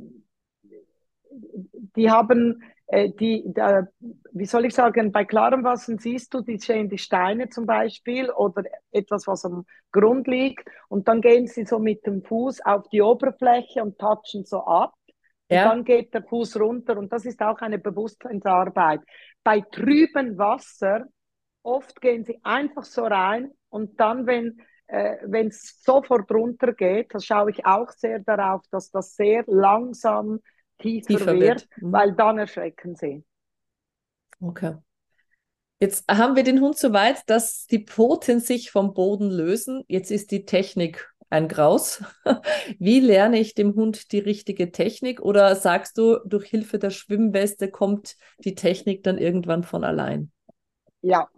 die 1.96 2.10
haben 2.10 2.62
die, 2.92 3.44
da, 3.46 3.86
wie 4.32 4.46
soll 4.46 4.64
ich 4.64 4.74
sagen, 4.74 5.12
bei 5.12 5.24
klarem 5.24 5.62
Wasser 5.62 5.96
siehst 5.98 6.34
du, 6.34 6.40
die 6.40 6.58
die 6.58 6.98
Steine 6.98 7.48
zum 7.48 7.66
Beispiel 7.66 8.30
oder 8.30 8.64
etwas, 8.90 9.26
was 9.26 9.44
am 9.44 9.64
Grund 9.92 10.26
liegt 10.26 10.68
und 10.88 11.06
dann 11.06 11.20
gehen 11.20 11.46
sie 11.46 11.64
so 11.64 11.78
mit 11.78 12.04
dem 12.06 12.22
Fuß 12.22 12.64
auf 12.64 12.88
die 12.88 13.02
Oberfläche 13.02 13.82
und 13.82 13.98
touchen 13.98 14.44
so 14.44 14.64
ab. 14.64 14.94
Ja. 15.48 15.64
Und 15.64 15.68
dann 15.68 15.84
geht 15.84 16.14
der 16.14 16.22
Fuß 16.22 16.58
runter 16.58 16.98
und 16.98 17.12
das 17.12 17.24
ist 17.24 17.40
auch 17.42 17.60
eine 17.60 17.78
Bewusstseinsarbeit. 17.78 19.00
Bei 19.44 19.60
trübem 19.60 20.36
Wasser, 20.36 21.06
oft 21.62 22.00
gehen 22.00 22.24
sie 22.24 22.40
einfach 22.42 22.84
so 22.84 23.04
rein 23.04 23.52
und 23.68 24.00
dann, 24.00 24.26
wenn 24.26 24.60
äh, 24.90 25.18
wenn 25.24 25.48
es 25.48 25.80
sofort 25.84 26.30
runter 26.32 26.72
geht, 26.72 27.14
da 27.14 27.20
schaue 27.20 27.52
ich 27.52 27.64
auch 27.64 27.90
sehr 27.90 28.18
darauf, 28.18 28.62
dass 28.72 28.90
das 28.90 29.14
sehr 29.14 29.44
langsam 29.46 30.40
tiefer, 30.80 31.06
tiefer 31.08 31.34
wird, 31.34 31.42
wird. 31.42 31.68
Mhm. 31.76 31.92
weil 31.92 32.12
dann 32.12 32.38
erschrecken 32.38 32.94
sie. 32.94 33.24
Okay. 34.40 34.76
Jetzt 35.78 36.04
haben 36.10 36.36
wir 36.36 36.42
den 36.42 36.60
Hund 36.60 36.76
so 36.76 36.92
weit, 36.92 37.22
dass 37.26 37.66
die 37.66 37.84
Pfoten 37.84 38.40
sich 38.40 38.70
vom 38.70 38.92
Boden 38.92 39.30
lösen. 39.30 39.82
Jetzt 39.88 40.10
ist 40.10 40.30
die 40.30 40.44
Technik 40.44 41.10
ein 41.30 41.48
Graus. 41.48 42.04
Wie 42.78 43.00
lerne 43.00 43.38
ich 43.38 43.54
dem 43.54 43.74
Hund 43.74 44.12
die 44.12 44.18
richtige 44.18 44.72
Technik? 44.72 45.22
Oder 45.22 45.54
sagst 45.56 45.96
du, 45.96 46.18
durch 46.26 46.48
Hilfe 46.48 46.78
der 46.78 46.90
Schwimmweste 46.90 47.70
kommt 47.70 48.16
die 48.44 48.54
Technik 48.54 49.04
dann 49.04 49.16
irgendwann 49.16 49.62
von 49.62 49.84
allein? 49.84 50.30
Ja, 51.00 51.30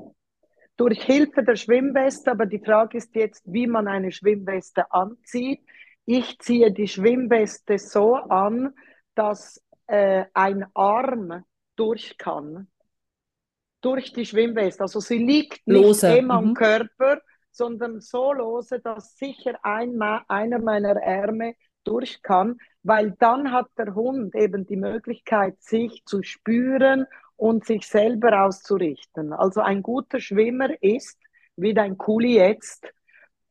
durch 0.77 1.03
Hilfe 1.05 1.45
der 1.45 1.57
Schwimmweste, 1.57 2.31
aber 2.31 2.47
die 2.47 2.59
Frage 2.59 2.99
ist 2.99 3.15
jetzt, 3.15 3.45
wie 3.47 3.69
man 3.69 3.87
eine 3.87 4.11
Schwimmweste 4.11 4.91
anzieht. 4.91 5.61
Ich 6.05 6.39
ziehe 6.41 6.73
die 6.73 6.89
Schwimmweste 6.89 7.79
so 7.79 8.15
an, 8.15 8.75
dass 9.15 9.63
äh, 9.87 10.25
ein 10.35 10.67
Arm 10.75 11.45
durch 11.77 12.17
kann. 12.19 12.69
Durch 13.81 14.13
die 14.13 14.25
Schwimmweste. 14.25 14.83
Also 14.83 15.01
sie 15.01 15.19
liegt 15.19 15.67
nicht 15.67 15.83
lose. 15.83 16.17
immer 16.17 16.35
am 16.35 16.51
mhm. 16.51 16.55
Körper, 16.55 17.21
sondern 17.51 18.01
so 18.01 18.33
lose, 18.33 18.81
dass 18.81 19.17
sicher 19.17 19.59
ein, 19.63 20.01
einer 20.01 20.59
meiner 20.59 20.97
Ärmel 21.03 21.55
durch 21.85 22.23
kann, 22.23 22.59
weil 22.83 23.13
dann 23.19 23.53
hat 23.53 23.67
der 23.77 23.95
Hund 23.95 24.35
eben 24.35 24.67
die 24.67 24.77
Möglichkeit, 24.77 25.61
sich 25.61 26.05
zu 26.05 26.23
spüren 26.23 27.07
und 27.37 27.65
sich 27.65 27.87
selber 27.87 28.45
auszurichten. 28.45 29.33
Also 29.33 29.61
ein 29.61 29.83
guter 29.83 30.21
Schwimmer 30.21 30.81
ist, 30.81 31.19
wie 31.57 31.75
dein 31.75 31.99
Kuli 31.99 32.37
jetzt, 32.37 32.93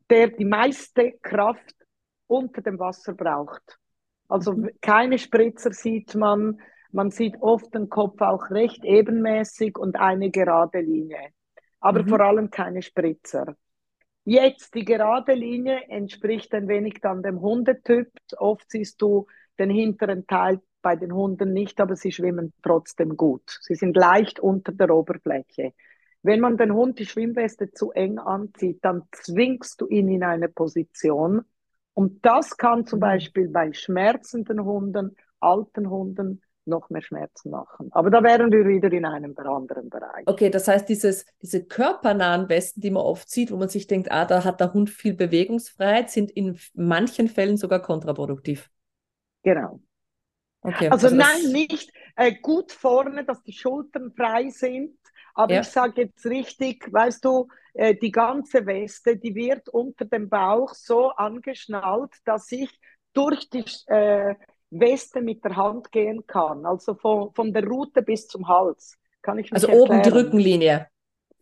der 0.10 0.30
die 0.30 0.46
meiste 0.46 1.14
Kraft 1.22 1.76
unter 2.28 2.62
dem 2.62 2.80
Wasser 2.80 3.14
braucht. 3.14 3.81
Also 4.32 4.54
mhm. 4.54 4.70
keine 4.80 5.18
Spritzer 5.18 5.74
sieht 5.74 6.16
man. 6.16 6.62
Man 6.92 7.12
sieht 7.12 7.42
oft 7.42 7.74
den 7.74 7.90
Kopf 7.90 8.22
auch 8.22 8.50
recht 8.50 8.84
ebenmäßig 8.86 9.78
und 9.78 9.98
eine 9.98 10.32
gerade 10.32 10.80
Linie. 10.80 11.30
Aber 11.82 12.04
mhm. 12.04 12.08
vor 12.08 12.22
allem 12.22 12.50
keine 12.50 12.82
Spritzer. 12.82 13.56
Jetzt 14.24 14.76
die 14.76 14.86
gerade 14.86 15.34
Linie 15.34 15.82
entspricht 15.90 16.54
ein 16.54 16.68
wenig 16.68 16.96
dann 17.02 17.24
dem 17.24 17.42
Hundetyp. 17.42 18.10
Oft 18.38 18.70
siehst 18.70 19.02
du 19.02 19.28
den 19.60 19.70
hinteren 19.70 20.26
Teil 20.28 20.62
bei 20.82 20.96
den 20.96 21.14
Hunden 21.14 21.52
nicht, 21.54 21.82
aber 21.82 21.96
sie 21.96 22.12
schwimmen 22.12 22.54
trotzdem 22.64 23.18
gut. 23.18 23.58
Sie 23.62 23.76
sind 23.76 23.98
leicht 23.98 24.40
unter 24.40 24.72
der 24.72 24.96
Oberfläche. 24.96 25.74
Wenn 26.24 26.40
man 26.40 26.56
den 26.56 26.74
Hund 26.74 27.00
die 27.00 27.06
Schwimmweste 27.06 27.72
zu 27.72 27.92
eng 27.92 28.20
anzieht, 28.20 28.80
dann 28.84 29.04
zwingst 29.12 29.82
du 29.82 29.88
ihn 29.88 30.08
in 30.08 30.24
eine 30.24 30.50
Position, 30.50 31.42
und 31.94 32.26
das 32.26 32.58
kann 32.58 32.86
zum. 32.86 33.00
Beispiel 33.00 33.50
bei 33.50 33.74
schmerzenden 33.74 34.64
Hunden, 34.64 35.16
alten 35.40 35.90
Hunden 35.90 36.42
noch 36.66 36.90
mehr 36.90 37.02
Schmerzen 37.02 37.50
machen. 37.50 37.90
Aber 37.92 38.10
da 38.10 38.22
wären 38.24 38.52
wir 38.52 38.68
wieder 38.68 38.92
in 38.92 39.06
einem 39.06 39.36
anderen 39.38 39.90
Bereich. 39.90 40.24
Okay, 40.28 40.50
das 40.50 40.68
heißt, 40.68 40.88
dieses, 40.88 41.26
diese 41.42 41.66
körpernahen 41.66 42.50
Westen, 42.50 42.82
die 42.82 42.92
man 42.92 43.04
oft 43.04 43.30
sieht, 43.30 43.52
wo 43.52 43.58
man 43.58 43.70
sich 43.70 43.88
denkt, 43.88 44.12
ah, 44.12 44.26
da 44.26 44.44
hat 44.44 44.60
der 44.60 44.74
Hund 44.74 44.90
viel 44.90 45.16
Bewegungsfreiheit, 45.16 46.12
sind 46.12 46.32
in 46.32 46.60
manchen 46.74 47.28
Fällen 47.28 47.58
sogar 47.58 47.82
kontraproduktiv. 47.82 48.70
Genau. 49.44 49.80
Okay, 50.62 50.90
also, 50.90 51.08
also 51.08 51.16
nein, 51.16 51.52
nicht 51.52 51.92
äh, 52.16 52.34
gut 52.40 52.72
vorne, 52.72 53.26
dass 53.26 53.42
die 53.42 53.54
Schultern 53.54 54.12
frei 54.16 54.50
sind, 54.50 54.96
aber 55.34 55.56
ja. 55.56 55.62
ich 55.62 55.68
sage 55.68 56.04
jetzt 56.04 56.24
richtig, 56.26 56.92
weißt 56.94 57.26
du, 57.26 57.48
äh, 57.74 57.96
die 57.96 58.12
ganze 58.12 58.66
Weste, 58.66 59.18
die 59.18 59.36
wird 59.36 59.70
unter 59.70 60.06
dem 60.06 60.30
Bauch 60.30 60.74
so 60.74 61.12
angeschnallt, 61.12 62.12
dass 62.26 62.52
ich 62.52 62.70
durch 63.14 63.50
die 63.50 63.66
äh, 63.88 64.36
Weste 64.70 65.22
mit 65.22 65.44
der 65.44 65.56
Hand 65.56 65.92
gehen 65.92 66.26
kann. 66.26 66.66
Also 66.66 66.96
von, 66.96 67.34
von 67.34 67.54
der 67.54 67.66
Rute 67.66 68.02
bis 68.02 68.28
zum 68.28 68.48
Hals. 68.48 68.98
Kann 69.22 69.38
ich 69.38 69.52
also 69.54 69.68
erklären. 69.68 69.90
oben 69.90 70.02
die 70.04 70.10
Rückenlinie. 70.10 70.88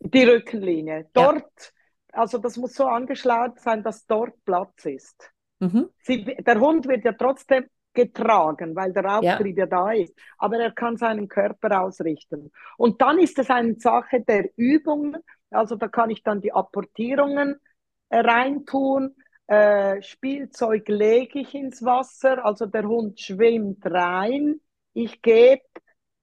Die 0.00 0.24
Rückenlinie. 0.24 1.08
Dort, 1.12 1.72
ja. 2.12 2.20
also 2.20 2.38
das 2.38 2.56
muss 2.56 2.74
so 2.74 2.86
angeschlagen 2.86 3.54
sein, 3.58 3.82
dass 3.82 4.06
dort 4.06 4.44
Platz 4.44 4.84
ist. 4.84 5.32
Mhm. 5.60 5.90
Sie, 5.98 6.24
der 6.24 6.58
Hund 6.58 6.86
wird 6.88 7.04
ja 7.04 7.12
trotzdem 7.12 7.66
getragen, 7.92 8.74
weil 8.76 8.92
der 8.92 9.18
Auftrieb 9.18 9.58
ja. 9.58 9.64
ja 9.64 9.66
da 9.66 9.92
ist. 9.92 10.14
Aber 10.38 10.58
er 10.58 10.72
kann 10.72 10.96
seinen 10.96 11.28
Körper 11.28 11.82
ausrichten. 11.82 12.50
Und 12.76 13.00
dann 13.02 13.18
ist 13.18 13.38
es 13.38 13.50
eine 13.50 13.74
Sache 13.78 14.20
der 14.20 14.50
Übung. 14.56 15.16
Also 15.50 15.76
da 15.76 15.88
kann 15.88 16.10
ich 16.10 16.22
dann 16.22 16.40
die 16.40 16.52
Apportierungen 16.52 17.60
äh, 18.08 18.18
reintun. 18.18 19.14
Äh, 19.46 20.00
Spielzeug 20.02 20.88
lege 20.88 21.40
ich 21.40 21.54
ins 21.54 21.84
Wasser. 21.84 22.44
Also 22.44 22.66
der 22.66 22.86
Hund 22.86 23.20
schwimmt 23.20 23.84
rein. 23.84 24.60
Ich 24.92 25.22
gebe 25.22 25.62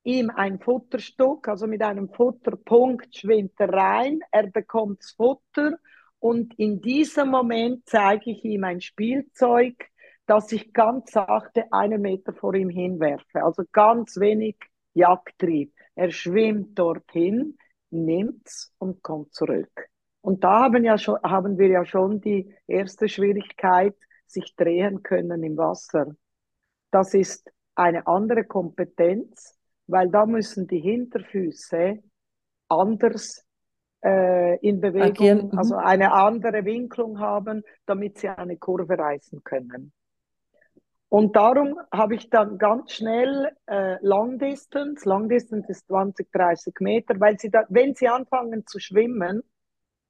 ihm 0.03 0.30
ein 0.30 0.59
Futterstück, 0.59 1.49
also 1.49 1.67
mit 1.67 1.82
einem 1.82 2.09
Futterpunkt 2.09 3.15
schwimmt 3.15 3.59
er 3.59 3.73
rein. 3.73 4.21
Er 4.32 4.47
bekommt 4.47 5.01
das 5.01 5.11
Futter. 5.11 5.78
Und 6.19 6.57
in 6.57 6.82
diesem 6.82 7.30
Moment 7.30 7.84
zeige 7.86 8.32
ich 8.32 8.43
ihm 8.45 8.63
ein 8.63 8.82
Spielzeug, 8.82 9.75
dass 10.25 10.51
ich 10.51 10.73
ganz 10.73 11.11
sachte 11.11 11.65
einen 11.71 12.01
Meter 12.01 12.34
vor 12.34 12.53
ihm 12.53 12.69
hinwerfe. 12.69 13.43
Also 13.43 13.63
ganz 13.71 14.17
wenig 14.19 14.55
Jagdtrieb. 14.93 15.73
Er 15.95 16.11
schwimmt 16.11 16.78
dorthin, 16.78 17.57
nimmt's 17.89 18.73
und 18.77 19.01
kommt 19.03 19.33
zurück. 19.33 19.89
Und 20.21 20.43
da 20.43 20.63
haben, 20.63 20.83
ja 20.83 20.97
schon, 20.97 21.17
haben 21.23 21.57
wir 21.57 21.67
ja 21.67 21.85
schon 21.85 22.19
die 22.21 22.53
erste 22.67 23.07
Schwierigkeit, 23.07 23.95
sich 24.25 24.55
drehen 24.55 25.03
können 25.03 25.41
im 25.43 25.57
Wasser. 25.57 26.15
Das 26.91 27.13
ist 27.13 27.49
eine 27.75 28.05
andere 28.07 28.43
Kompetenz, 28.43 29.57
weil 29.88 30.09
da 30.09 30.25
müssen 30.25 30.67
die 30.67 30.79
Hinterfüße 30.79 31.99
anders 32.67 33.45
äh, 34.03 34.57
in 34.59 34.81
Bewegung, 34.81 35.07
Agieren. 35.07 35.57
also 35.57 35.75
mhm. 35.75 35.81
eine 35.81 36.11
andere 36.11 36.65
Winklung 36.65 37.19
haben, 37.19 37.63
damit 37.85 38.17
sie 38.17 38.29
eine 38.29 38.57
Kurve 38.57 38.97
reißen 38.97 39.43
können. 39.43 39.93
Und 41.10 41.36
darum 41.36 41.80
habe 41.91 42.16
ich 42.16 42.30
dann 42.30 42.58
ganz 42.58 42.91
schnell 42.91 43.51
äh, 43.66 43.97
Long 44.01 44.39
Distance. 44.39 45.08
Long 45.08 45.30
Distance 45.30 45.72
ist 45.72 45.88
20, 45.88 46.32
30 46.32 46.74
Meter, 46.82 47.20
weil 47.20 47.39
sie 47.39 47.49
da, 47.49 47.64
wenn 47.70 47.95
sie 47.95 48.10
anfangen 48.10 48.66
zu 48.68 48.80
schwimmen 48.80 49.41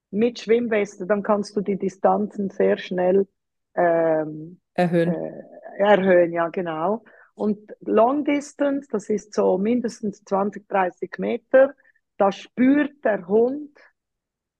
mit 0.09 0.39
Schwimmweste, 0.39 1.05
dann 1.05 1.21
kannst 1.21 1.55
du 1.55 1.61
die 1.61 1.77
Distanzen 1.77 2.49
sehr 2.49 2.77
schnell 2.77 3.27
ähm, 3.75 4.59
erhöhen. 4.73 5.13
Äh, 5.13 5.43
erhöhen, 5.77 6.33
ja 6.33 6.49
genau. 6.49 7.03
Und 7.35 7.75
Long 7.81 8.25
Distance, 8.25 8.87
das 8.91 9.09
ist 9.09 9.35
so 9.35 9.59
mindestens 9.59 10.23
20, 10.23 10.67
30 10.67 11.19
Meter, 11.19 11.75
da 12.17 12.31
spürt 12.31 13.05
der 13.05 13.27
Hund 13.27 13.77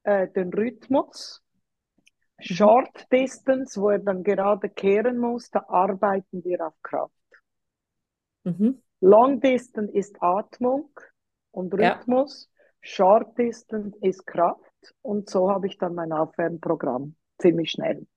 äh, 0.04 0.28
den 0.28 0.54
Rhythmus. 0.54 1.44
Short 2.40 3.12
Distance, 3.12 3.80
wo 3.82 3.90
er 3.90 4.00
dann 4.00 4.24
gerade 4.24 4.70
kehren 4.70 5.18
muss, 5.18 5.50
da 5.50 5.66
arbeiten 5.68 6.44
wir 6.44 6.68
auf 6.68 6.76
Kraft. 6.84 7.14
Mhm. 8.44 8.82
Long 9.00 9.40
Distance 9.40 9.94
ist 9.94 10.22
Atmung 10.22 10.90
und 11.52 11.74
Rhythmus. 11.74 12.50
Ja. 12.50 12.58
Short 12.82 13.38
Distance 13.38 13.98
ist 14.02 14.26
Kraft. 14.26 14.62
Und 15.02 15.30
so 15.30 15.50
habe 15.50 15.68
ich 15.68 15.78
dann 15.78 15.96
mein 15.96 16.12
Aufwärmprogramm 16.12 17.16
ziemlich 17.40 17.72
schnell. 17.72 18.08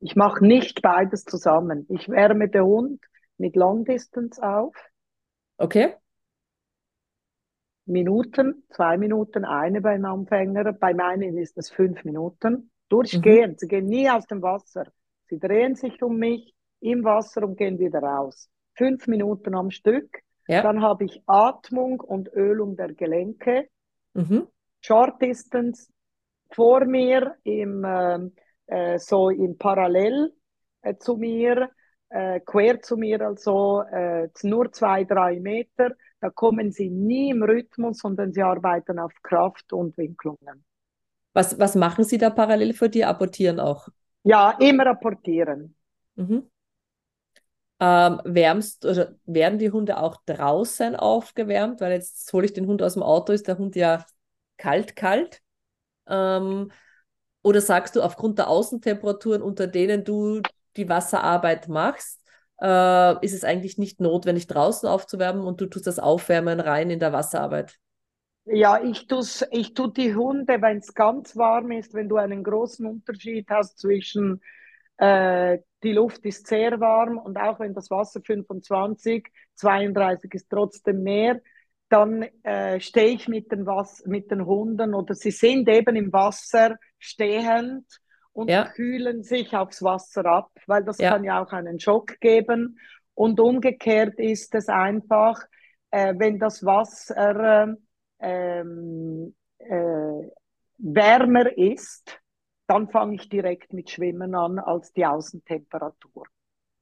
Ich 0.00 0.16
mache 0.16 0.44
nicht 0.44 0.82
beides 0.82 1.24
zusammen. 1.24 1.86
Ich 1.88 2.08
wärme 2.08 2.48
den 2.48 2.64
Hund 2.64 3.04
mit 3.36 3.56
Long 3.56 3.84
Distance 3.84 4.42
auf. 4.42 4.74
Okay. 5.56 5.94
Minuten, 7.86 8.64
zwei 8.70 8.96
Minuten, 8.98 9.44
eine 9.44 9.80
beim 9.80 10.04
Anfänger. 10.04 10.72
Bei 10.72 10.94
meinen 10.94 11.36
ist 11.36 11.58
es 11.58 11.70
fünf 11.70 12.04
Minuten. 12.04 12.70
Durchgehend. 12.90 13.52
Mhm. 13.54 13.58
Sie 13.58 13.68
gehen 13.68 13.86
nie 13.86 14.10
aus 14.10 14.26
dem 14.26 14.42
Wasser. 14.42 14.84
Sie 15.28 15.38
drehen 15.38 15.76
sich 15.76 16.02
um 16.02 16.16
mich 16.18 16.54
im 16.80 17.04
Wasser 17.04 17.44
und 17.44 17.56
gehen 17.56 17.78
wieder 17.78 18.02
raus. 18.02 18.50
Fünf 18.74 19.06
Minuten 19.06 19.54
am 19.54 19.70
Stück. 19.70 20.22
Ja. 20.48 20.62
Dann 20.62 20.82
habe 20.82 21.04
ich 21.04 21.22
Atmung 21.26 22.00
und 22.00 22.32
Ölung 22.34 22.76
der 22.76 22.92
Gelenke. 22.92 23.68
Mhm. 24.14 24.48
Short 24.80 25.22
Distance 25.22 25.92
vor 26.50 26.84
mir 26.84 27.36
im, 27.44 27.84
ähm, 27.86 28.34
äh, 28.66 28.98
so 28.98 29.30
im 29.30 29.56
Parallel 29.56 30.32
äh, 30.82 30.96
zu 30.96 31.16
mir, 31.16 31.70
äh, 32.08 32.40
quer 32.40 32.80
zu 32.80 32.96
mir, 32.96 33.20
also 33.20 33.82
äh, 33.82 34.28
nur 34.42 34.72
zwei, 34.72 35.04
drei 35.04 35.38
Meter. 35.38 35.94
Da 36.20 36.30
kommen 36.30 36.72
sie 36.72 36.90
nie 36.90 37.30
im 37.30 37.42
Rhythmus, 37.42 37.98
sondern 37.98 38.32
sie 38.32 38.42
arbeiten 38.42 38.98
auf 38.98 39.12
Kraft 39.22 39.72
und 39.72 39.96
Winklungen. 39.96 40.64
Was, 41.32 41.58
was 41.58 41.74
machen 41.74 42.04
Sie 42.04 42.18
da 42.18 42.30
parallel 42.30 42.74
für 42.74 42.88
die? 42.88 43.04
Apportieren 43.04 43.60
auch? 43.60 43.88
Ja, 44.24 44.50
immer 44.58 44.86
apportieren. 44.86 45.74
Mhm. 46.16 46.50
Ähm, 47.82 48.20
wärmst, 48.24 48.84
oder 48.84 49.14
werden 49.24 49.58
die 49.58 49.70
Hunde 49.70 49.98
auch 49.98 50.16
draußen 50.26 50.96
aufgewärmt? 50.96 51.80
Weil 51.80 51.92
jetzt 51.92 52.30
hole 52.32 52.44
ich 52.44 52.52
den 52.52 52.66
Hund 52.66 52.82
aus 52.82 52.94
dem 52.94 53.02
Auto, 53.02 53.32
ist 53.32 53.48
der 53.48 53.58
Hund 53.58 53.74
ja 53.76 54.04
kalt, 54.58 54.96
kalt. 54.96 55.40
Ähm, 56.06 56.70
oder 57.42 57.60
sagst 57.60 57.96
du, 57.96 58.02
aufgrund 58.02 58.38
der 58.38 58.48
Außentemperaturen, 58.48 59.40
unter 59.40 59.66
denen 59.66 60.04
du 60.04 60.42
die 60.76 60.88
Wasserarbeit 60.88 61.68
machst, 61.68 62.20
äh, 62.60 63.24
ist 63.24 63.32
es 63.32 63.44
eigentlich 63.44 63.78
nicht 63.78 64.00
notwendig, 64.00 64.46
draußen 64.46 64.86
aufzuwärmen 64.88 65.44
und 65.44 65.60
du 65.60 65.66
tust 65.66 65.86
das 65.86 65.98
Aufwärmen 65.98 66.60
rein 66.60 66.90
in 66.90 66.98
der 66.98 67.14
Wasserarbeit? 67.14 67.78
Ja, 68.52 68.82
ich 68.82 69.06
tue 69.06 69.24
ich 69.52 69.74
tu 69.74 69.86
die 69.86 70.14
Hunde, 70.14 70.60
wenn 70.60 70.78
es 70.78 70.92
ganz 70.92 71.36
warm 71.36 71.70
ist, 71.70 71.94
wenn 71.94 72.08
du 72.08 72.16
einen 72.16 72.42
großen 72.42 72.84
Unterschied 72.84 73.48
hast 73.48 73.78
zwischen 73.78 74.40
äh, 74.96 75.58
die 75.84 75.92
Luft 75.92 76.26
ist 76.26 76.48
sehr 76.48 76.80
warm 76.80 77.16
und 77.16 77.36
auch 77.38 77.60
wenn 77.60 77.74
das 77.74 77.90
Wasser 77.90 78.20
25, 78.20 79.28
32 79.54 80.34
ist 80.34 80.50
trotzdem 80.50 81.02
mehr, 81.04 81.40
dann 81.88 82.22
äh, 82.42 82.80
stehe 82.80 83.14
ich 83.14 83.28
mit 83.28 83.52
den, 83.52 83.66
Was 83.66 84.04
mit 84.06 84.30
den 84.30 84.44
Hunden 84.44 84.94
oder 84.94 85.14
sie 85.14 85.30
sind 85.30 85.68
eben 85.68 85.94
im 85.94 86.12
Wasser 86.12 86.76
stehend 86.98 87.86
und 88.32 88.50
ja. 88.50 88.68
kühlen 88.68 89.22
sich 89.22 89.54
aufs 89.56 89.82
Wasser 89.82 90.24
ab, 90.26 90.50
weil 90.66 90.84
das 90.84 90.98
ja. 90.98 91.10
kann 91.10 91.24
ja 91.24 91.42
auch 91.42 91.52
einen 91.52 91.78
Schock 91.78 92.18
geben. 92.20 92.78
Und 93.14 93.38
umgekehrt 93.38 94.18
ist 94.18 94.54
es 94.54 94.68
einfach, 94.68 95.40
äh, 95.90 96.14
wenn 96.16 96.38
das 96.38 96.64
Wasser 96.64 97.76
ähm, 98.20 99.34
äh, 99.58 100.30
wärmer 100.78 101.56
ist, 101.56 102.20
dann 102.66 102.88
fange 102.88 103.16
ich 103.16 103.28
direkt 103.28 103.72
mit 103.72 103.90
Schwimmen 103.90 104.34
an 104.34 104.58
als 104.58 104.92
die 104.92 105.04
Außentemperatur. 105.04 106.24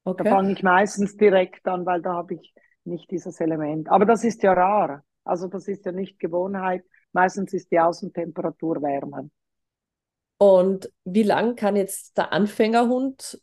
Okay. 0.04 0.24
Da 0.24 0.30
fange 0.30 0.52
ich 0.52 0.62
meistens 0.62 1.16
direkt 1.16 1.66
an, 1.66 1.86
weil 1.86 2.02
da 2.02 2.14
habe 2.14 2.34
ich 2.34 2.54
nicht 2.84 3.10
dieses 3.10 3.40
Element. 3.40 3.88
Aber 3.88 4.04
das 4.04 4.24
ist 4.24 4.42
ja 4.42 4.52
rar. 4.52 5.04
Also 5.24 5.48
das 5.48 5.68
ist 5.68 5.84
ja 5.84 5.92
nicht 5.92 6.18
Gewohnheit. 6.18 6.84
Meistens 7.12 7.52
ist 7.52 7.70
die 7.70 7.80
Außentemperatur 7.80 8.82
wärmer. 8.82 9.28
Und 10.38 10.90
wie 11.04 11.24
lang 11.24 11.56
kann 11.56 11.76
jetzt 11.76 12.16
der 12.16 12.32
Anfängerhund 12.32 13.40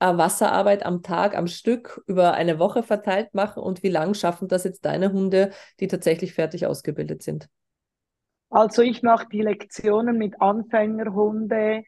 Wasserarbeit 0.00 0.86
am 0.86 1.02
Tag, 1.02 1.36
am 1.36 1.46
Stück 1.46 2.02
über 2.06 2.34
eine 2.34 2.58
Woche 2.58 2.82
verteilt 2.82 3.34
machen 3.34 3.62
und 3.62 3.82
wie 3.82 3.88
lang 3.88 4.14
schaffen 4.14 4.48
das 4.48 4.64
jetzt 4.64 4.84
deine 4.84 5.12
Hunde, 5.12 5.50
die 5.80 5.88
tatsächlich 5.88 6.34
fertig 6.34 6.66
ausgebildet 6.66 7.22
sind? 7.22 7.48
Also 8.50 8.82
ich 8.82 9.02
mache 9.02 9.26
die 9.30 9.42
Lektionen 9.42 10.16
mit 10.16 10.40
Anfängerhunde 10.40 11.82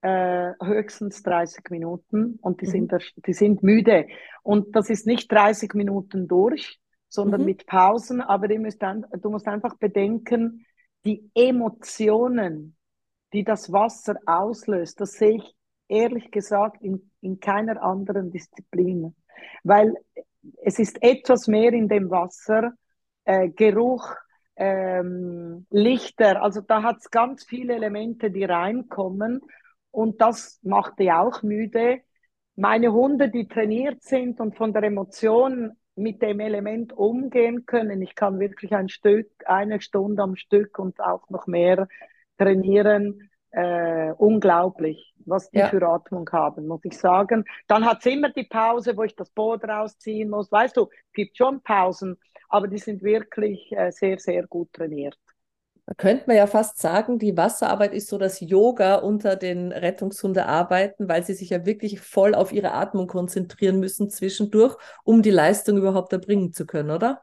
äh, 0.00 0.52
höchstens 0.62 1.22
30 1.22 1.68
Minuten 1.70 2.38
und 2.40 2.60
die, 2.60 2.66
mhm. 2.66 2.70
sind, 2.70 2.92
die 3.26 3.32
sind 3.32 3.62
müde. 3.62 4.06
Und 4.42 4.74
das 4.76 4.88
ist 4.88 5.06
nicht 5.06 5.30
30 5.30 5.74
Minuten 5.74 6.28
durch, 6.28 6.78
sondern 7.08 7.40
mhm. 7.40 7.46
mit 7.46 7.66
Pausen. 7.66 8.20
Aber 8.20 8.48
du 8.48 8.58
musst, 8.58 8.82
ein, 8.82 9.04
du 9.20 9.30
musst 9.30 9.46
einfach 9.48 9.76
bedenken, 9.76 10.64
die 11.04 11.30
Emotionen, 11.34 12.76
die 13.32 13.44
das 13.44 13.72
Wasser 13.72 14.16
auslöst, 14.24 15.00
das 15.00 15.12
sehe 15.12 15.36
ich 15.36 15.56
ehrlich 15.88 16.30
gesagt 16.30 16.82
in, 16.82 17.10
in 17.26 17.40
keiner 17.40 17.82
anderen 17.82 18.30
Disziplin. 18.30 19.14
Weil 19.64 19.94
es 20.62 20.78
ist 20.78 21.02
etwas 21.02 21.48
mehr 21.48 21.72
in 21.72 21.88
dem 21.88 22.10
Wasser, 22.10 22.72
äh, 23.24 23.48
Geruch, 23.50 24.14
ähm, 24.56 25.66
Lichter, 25.70 26.42
also 26.42 26.60
da 26.60 26.82
hat 26.82 26.98
es 27.00 27.10
ganz 27.10 27.44
viele 27.44 27.74
Elemente, 27.74 28.30
die 28.30 28.44
reinkommen 28.44 29.42
und 29.90 30.20
das 30.20 30.60
macht 30.62 30.98
die 30.98 31.12
auch 31.12 31.42
müde. 31.42 32.00
Meine 32.54 32.92
Hunde, 32.92 33.28
die 33.28 33.48
trainiert 33.48 34.02
sind 34.02 34.40
und 34.40 34.56
von 34.56 34.72
der 34.72 34.84
Emotion 34.84 35.72
mit 35.94 36.22
dem 36.22 36.40
Element 36.40 36.92
umgehen 36.92 37.66
können. 37.66 38.00
Ich 38.02 38.14
kann 38.14 38.38
wirklich 38.38 38.74
ein 38.74 38.88
Stück, 38.88 39.30
eine 39.46 39.80
Stunde 39.80 40.22
am 40.22 40.36
Stück 40.36 40.78
und 40.78 41.00
auch 41.00 41.28
noch 41.30 41.46
mehr 41.46 41.88
trainieren. 42.38 43.30
Äh, 43.58 44.12
unglaublich, 44.18 45.14
was 45.24 45.50
die 45.50 45.60
ja. 45.60 45.68
für 45.68 45.82
Atmung 45.88 46.28
haben, 46.30 46.66
muss 46.66 46.84
ich 46.84 46.98
sagen. 46.98 47.46
Dann 47.68 47.86
hat 47.86 48.00
es 48.00 48.12
immer 48.12 48.28
die 48.28 48.44
Pause, 48.44 48.94
wo 48.98 49.02
ich 49.02 49.16
das 49.16 49.30
Boot 49.30 49.64
rausziehen 49.64 50.28
muss. 50.28 50.52
Weißt 50.52 50.76
du, 50.76 50.90
es 50.90 51.12
gibt 51.14 51.38
schon 51.38 51.62
Pausen, 51.62 52.18
aber 52.50 52.68
die 52.68 52.76
sind 52.76 53.02
wirklich 53.02 53.72
äh, 53.72 53.90
sehr, 53.92 54.18
sehr 54.18 54.46
gut 54.46 54.74
trainiert. 54.74 55.16
Da 55.86 55.94
könnte 55.94 56.24
man 56.26 56.36
ja 56.36 56.46
fast 56.46 56.78
sagen, 56.78 57.18
die 57.18 57.34
Wasserarbeit 57.34 57.94
ist 57.94 58.08
so 58.08 58.18
das 58.18 58.40
Yoga 58.40 58.96
unter 58.96 59.36
den 59.36 59.72
Rettungshundearbeiten, 59.72 61.08
weil 61.08 61.24
sie 61.24 61.32
sich 61.32 61.48
ja 61.48 61.64
wirklich 61.64 62.00
voll 62.00 62.34
auf 62.34 62.52
ihre 62.52 62.72
Atmung 62.72 63.06
konzentrieren 63.06 63.80
müssen 63.80 64.10
zwischendurch, 64.10 64.76
um 65.02 65.22
die 65.22 65.30
Leistung 65.30 65.78
überhaupt 65.78 66.12
erbringen 66.12 66.52
zu 66.52 66.66
können, 66.66 66.90
oder? 66.90 67.22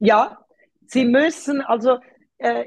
Ja, 0.00 0.44
sie 0.86 1.06
müssen, 1.06 1.62
also 1.62 1.98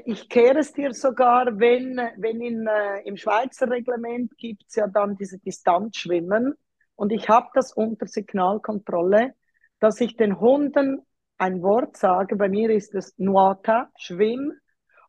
ich 0.04 0.28
kehre 0.28 0.58
es 0.58 0.72
dir 0.72 0.92
sogar, 0.94 1.58
wenn, 1.58 2.00
wenn 2.16 2.40
in, 2.40 2.66
äh, 2.66 3.00
im 3.04 3.16
Schweizer 3.16 3.70
Reglement 3.70 4.36
gibt 4.38 4.64
es 4.66 4.76
ja 4.76 4.86
dann 4.86 5.16
diese 5.16 5.38
Distanzschwimmen. 5.38 6.54
Und 6.96 7.12
ich 7.12 7.28
habe 7.28 7.48
das 7.54 7.72
unter 7.72 8.06
Signalkontrolle, 8.06 9.34
dass 9.78 10.00
ich 10.00 10.16
den 10.16 10.40
Hunden 10.40 11.02
ein 11.36 11.62
Wort 11.62 11.96
sage, 11.96 12.34
bei 12.36 12.48
mir 12.48 12.70
ist 12.70 12.94
es 12.94 13.14
Nuata, 13.18 13.90
Schwimm, 13.96 14.52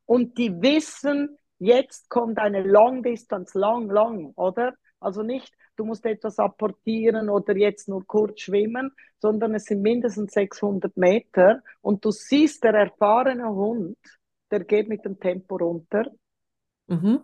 und 0.05 0.37
die 0.37 0.61
wissen, 0.61 1.37
jetzt 1.59 2.09
kommt 2.09 2.39
eine 2.39 2.63
Long 2.63 3.03
Distance, 3.03 3.57
long, 3.57 3.89
long, 3.89 4.33
oder? 4.35 4.73
Also 4.99 5.23
nicht, 5.23 5.53
du 5.75 5.85
musst 5.85 6.05
etwas 6.05 6.39
apportieren 6.39 7.29
oder 7.29 7.55
jetzt 7.55 7.87
nur 7.87 8.05
kurz 8.05 8.41
schwimmen, 8.41 8.91
sondern 9.19 9.55
es 9.55 9.65
sind 9.65 9.81
mindestens 9.81 10.33
600 10.33 10.97
Meter. 10.97 11.61
Und 11.81 12.03
du 12.03 12.11
siehst, 12.11 12.63
der 12.63 12.73
erfahrene 12.73 13.49
Hund, 13.49 13.97
der 14.51 14.63
geht 14.63 14.87
mit 14.87 15.05
dem 15.05 15.19
Tempo 15.19 15.57
runter. 15.57 16.11
Mhm. 16.87 17.23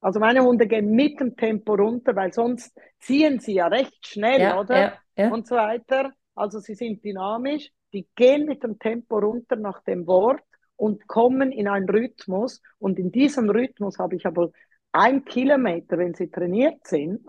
Also 0.00 0.20
meine 0.20 0.44
Hunde 0.44 0.66
gehen 0.66 0.90
mit 0.90 1.18
dem 1.20 1.36
Tempo 1.36 1.74
runter, 1.74 2.14
weil 2.14 2.32
sonst 2.32 2.78
ziehen 3.00 3.40
sie 3.40 3.54
ja 3.54 3.66
recht 3.66 4.06
schnell, 4.06 4.40
ja, 4.40 4.60
oder? 4.60 4.78
Ja, 4.78 4.92
ja. 5.16 5.32
Und 5.32 5.46
so 5.46 5.56
weiter. 5.56 6.12
Also 6.34 6.60
sie 6.60 6.74
sind 6.74 7.02
dynamisch, 7.02 7.70
die 7.92 8.06
gehen 8.14 8.44
mit 8.44 8.62
dem 8.62 8.78
Tempo 8.78 9.18
runter 9.18 9.56
nach 9.56 9.82
dem 9.82 10.06
Wort 10.06 10.42
und 10.76 11.06
kommen 11.08 11.50
in 11.50 11.66
einen 11.66 11.88
Rhythmus. 11.88 12.62
Und 12.78 12.98
in 12.98 13.10
diesem 13.10 13.48
Rhythmus 13.48 13.98
habe 13.98 14.16
ich 14.16 14.26
aber 14.26 14.50
ein 14.92 15.24
Kilometer, 15.24 15.98
wenn 15.98 16.14
sie 16.14 16.30
trainiert 16.30 16.86
sind, 16.86 17.26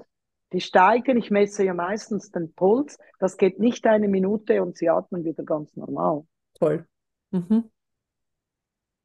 die 0.54 0.62
steigen, 0.62 1.18
ich 1.18 1.32
messe 1.32 1.66
ja 1.66 1.74
meistens 1.74 2.32
den 2.32 2.54
Puls, 2.54 2.98
das 3.20 3.38
geht 3.38 3.60
nicht 3.60 3.86
eine 3.86 4.08
Minute 4.08 4.62
und 4.62 4.78
sie 4.78 4.90
atmen 4.90 5.26
wieder 5.26 5.44
ganz 5.44 5.76
normal. 5.76 6.26
Toll. 6.54 6.86
Mhm. 7.32 7.70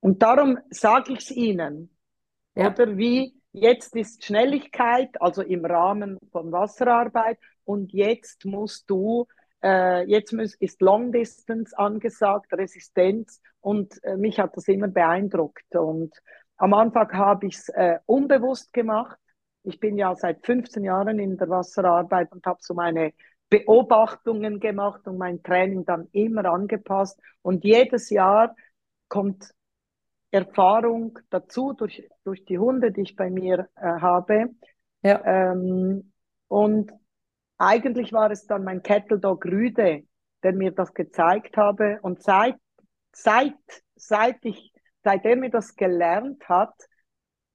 Und 0.03 0.22
darum 0.22 0.59
sage 0.70 1.12
ich 1.12 1.20
es 1.20 1.30
Ihnen. 1.30 1.96
Ja. 2.55 2.70
Oder 2.70 2.96
wie 2.96 3.34
jetzt 3.53 3.96
ist 3.96 4.24
Schnelligkeit, 4.24 5.20
also 5.20 5.42
im 5.42 5.64
Rahmen 5.64 6.18
von 6.30 6.53
Wasserarbeit, 6.53 7.38
und 7.64 7.92
jetzt 7.92 8.44
musst 8.44 8.90
du 8.90 9.26
äh, 9.62 10.05
jetzt 10.09 10.32
muss, 10.32 10.55
ist 10.55 10.80
Long 10.80 11.12
Distance 11.12 11.76
angesagt, 11.78 12.53
Resistenz 12.53 13.40
und 13.61 14.03
äh, 14.03 14.16
mich 14.16 14.38
hat 14.40 14.57
das 14.57 14.68
immer 14.68 14.88
beeindruckt. 14.88 15.74
Und 15.76 16.14
am 16.57 16.74
Anfang 16.74 17.12
habe 17.12 17.46
ich 17.46 17.57
es 17.57 17.68
äh, 17.68 17.98
unbewusst 18.07 18.72
gemacht. 18.72 19.18
Ich 19.62 19.78
bin 19.78 19.96
ja 19.96 20.14
seit 20.16 20.44
15 20.44 20.82
Jahren 20.84 21.18
in 21.18 21.36
der 21.36 21.48
Wasserarbeit 21.48 22.32
und 22.32 22.44
habe 22.44 22.59
so 22.61 22.74
meine 22.74 23.12
Beobachtungen 23.48 24.59
gemacht 24.59 25.07
und 25.07 25.18
mein 25.18 25.42
Training 25.42 25.84
dann 25.84 26.09
immer 26.12 26.46
angepasst. 26.46 27.20
Und 27.42 27.64
jedes 27.64 28.11
Jahr 28.11 28.57
kommt 29.09 29.55
Erfahrung 30.33 31.18
dazu 31.30 31.72
durch, 31.72 32.09
durch 32.24 32.45
die 32.45 32.59
Hunde, 32.59 32.91
die 32.91 33.03
ich 33.03 33.14
bei 33.14 33.30
mir 33.30 33.68
äh, 33.76 33.85
habe. 33.85 34.47
Ja. 35.03 35.24
Ähm, 35.24 36.12
und 36.49 36.93
eigentlich 37.59 38.12
war 38.12 38.30
es 38.33 38.47
dann 38.47 38.64
mein 38.64 38.83
Kettle 38.83 39.20
Dog 39.20 39.45
Rüde, 39.45 40.03
der 40.43 40.53
mir 40.53 40.72
das 40.72 40.93
gezeigt 40.93 41.57
habe. 41.57 42.01
Und 42.03 42.22
seit 42.22 42.57
seit, 43.12 43.55
seit 43.95 44.45
ich, 44.45 44.72
seit 45.05 45.24
er 45.24 45.37
mir 45.37 45.51
das 45.51 45.76
gelernt 45.76 46.49
hat, 46.49 46.74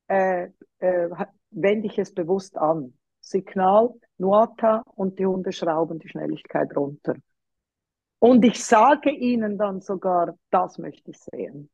äh, 0.08 0.50
äh, 0.80 1.10
wende 1.52 1.88
ich 1.88 1.98
es 2.00 2.14
bewusst 2.14 2.58
an. 2.58 2.94
Signal, 3.20 3.94
Nuata 4.18 4.84
und 4.96 5.20
die 5.20 5.26
Hunde 5.26 5.52
schrauben 5.52 6.00
die 6.00 6.08
Schnelligkeit 6.08 6.76
runter. 6.76 7.16
Und 8.20 8.46
ich 8.46 8.64
sage 8.64 9.12
ihnen 9.12 9.58
dann 9.58 9.82
sogar, 9.82 10.38
das 10.50 10.78
möchte 10.78 11.12
ich 11.12 11.20
sehen. 11.20 11.70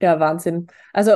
Ja, 0.00 0.18
Wahnsinn. 0.18 0.66
Also 0.92 1.12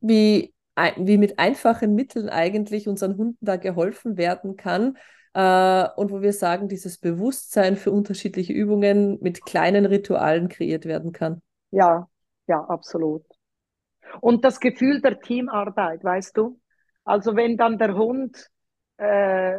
wie, 0.00 0.54
wie 0.96 1.18
mit 1.18 1.38
einfachen 1.38 1.94
Mitteln 1.94 2.28
eigentlich 2.28 2.88
unseren 2.88 3.16
Hunden 3.16 3.44
da 3.44 3.56
geholfen 3.56 4.16
werden 4.16 4.56
kann. 4.56 4.96
Äh, 5.34 5.88
und 5.96 6.10
wo 6.12 6.22
wir 6.22 6.32
sagen, 6.32 6.68
dieses 6.68 6.98
Bewusstsein 6.98 7.76
für 7.76 7.90
unterschiedliche 7.90 8.52
Übungen 8.52 9.18
mit 9.20 9.44
kleinen 9.44 9.84
Ritualen 9.86 10.48
kreiert 10.48 10.84
werden 10.84 11.12
kann. 11.12 11.42
Ja, 11.70 12.08
ja, 12.46 12.60
absolut. 12.64 13.24
Und 14.20 14.44
das 14.44 14.60
Gefühl 14.60 15.00
der 15.00 15.20
Teamarbeit, 15.20 16.04
weißt 16.04 16.36
du? 16.36 16.60
Also 17.04 17.34
wenn 17.36 17.56
dann 17.56 17.78
der 17.78 17.94
Hund, 17.94 18.48
äh, 18.96 19.58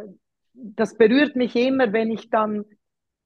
das 0.54 0.96
berührt 0.96 1.36
mich 1.36 1.54
immer, 1.54 1.92
wenn 1.92 2.10
ich 2.10 2.30
dann 2.30 2.64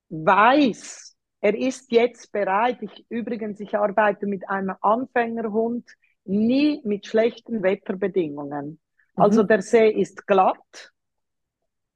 weiß, 0.08 1.09
er 1.40 1.56
ist 1.56 1.90
jetzt 1.90 2.32
bereit. 2.32 2.82
Ich 2.82 3.06
übrigens, 3.08 3.60
ich 3.60 3.76
arbeite 3.76 4.26
mit 4.26 4.48
einem 4.48 4.76
Anfängerhund, 4.80 5.88
nie 6.24 6.80
mit 6.84 7.06
schlechten 7.06 7.62
Wetterbedingungen. 7.62 8.78
Mhm. 9.16 9.22
Also 9.22 9.42
der 9.42 9.62
See 9.62 9.88
ist 9.90 10.26
glatt, 10.26 10.92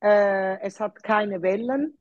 äh, 0.03 0.61
es 0.61 0.81
hat 0.81 1.03
keine 1.03 1.43
Wellen. 1.43 1.99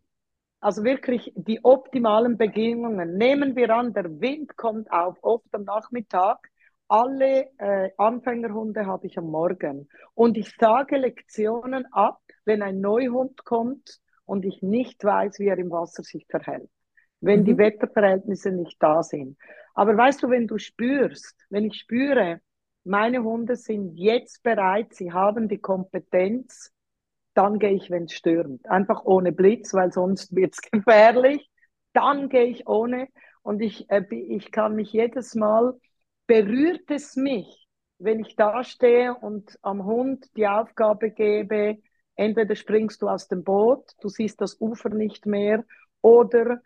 Also 0.60 0.86
wirklich 0.86 1.34
die 1.36 1.64
optimalen 1.64 2.38
Bedingungen. 2.38 3.18
Nehmen 3.18 3.58
wir 3.58 3.70
an, 3.76 3.94
der 3.94 4.22
Wind 4.22 4.56
kommt 4.56 4.90
auf, 4.92 5.18
oft 5.22 5.54
am 5.54 5.66
Nachmittag. 5.66 6.50
Alle 6.88 7.50
äh, 7.58 7.90
Anfängerhunde 7.98 8.86
habe 8.86 9.08
ich 9.08 9.18
am 9.18 9.26
Morgen. 9.26 9.90
Und 10.14 10.38
ich 10.38 10.56
sage 10.58 10.98
Lektionen 10.98 11.86
ab, 11.92 12.22
wenn 12.46 12.62
ein 12.62 12.80
Neuhund 12.80 13.44
kommt 13.44 14.00
und 14.26 14.46
ich 14.46 14.62
nicht 14.62 15.04
weiß, 15.04 15.40
wie 15.40 15.48
er 15.48 15.58
im 15.58 15.72
Wasser 15.72 16.04
sich 16.04 16.26
verhält. 16.30 16.70
Wenn 17.24 17.42
mhm. 17.42 17.46
die 17.46 17.58
Wetterverhältnisse 17.58 18.52
nicht 18.52 18.82
da 18.82 19.02
sind. 19.02 19.38
Aber 19.74 19.96
weißt 19.98 20.22
du, 20.24 20.30
wenn 20.30 20.48
du 20.48 20.58
spürst, 20.58 21.36
wenn 21.50 21.66
ich 21.66 21.76
spüre, 21.80 22.42
meine 22.84 23.24
Hunde 23.24 23.56
sind 23.56 23.98
jetzt 23.98 24.44
bereit, 24.44 24.94
sie 24.94 25.14
haben 25.14 25.48
die 25.48 25.58
Kompetenz, 25.58 26.72
dann 27.34 27.58
gehe 27.58 27.72
ich, 27.72 27.90
wenn 27.90 28.04
es 28.04 28.14
stürmt. 28.14 28.70
Einfach 28.70 29.06
ohne 29.06 29.32
Blitz, 29.32 29.74
weil 29.74 29.92
sonst 29.92 30.36
wird 30.36 30.54
es 30.54 30.62
gefährlich. 30.72 31.50
Dann 31.94 32.30
gehe 32.30 32.46
ich 32.46 32.68
ohne 32.68 33.08
und 33.42 33.62
ich, 33.62 33.90
äh, 33.90 34.04
ich 34.10 34.52
kann 34.52 34.76
mich 34.76 34.92
jedes 34.92 35.34
Mal 35.34 35.74
berührt 36.28 36.90
es 36.90 37.16
mich, 37.16 37.68
wenn 38.00 38.20
ich 38.20 38.36
da 38.36 38.64
stehe 38.64 39.14
und 39.14 39.58
am 39.62 39.86
Hund 39.86 40.26
die 40.36 40.48
Aufgabe 40.48 41.12
gebe, 41.12 41.78
entweder 42.16 42.56
springst 42.56 43.02
du 43.02 43.08
aus 43.08 43.28
dem 43.28 43.44
Boot, 43.44 43.92
du 44.02 44.10
siehst 44.10 44.42
das 44.42 44.60
Ufer 44.60 44.90
nicht 44.90 45.26
mehr, 45.26 45.64
oder 46.02 46.62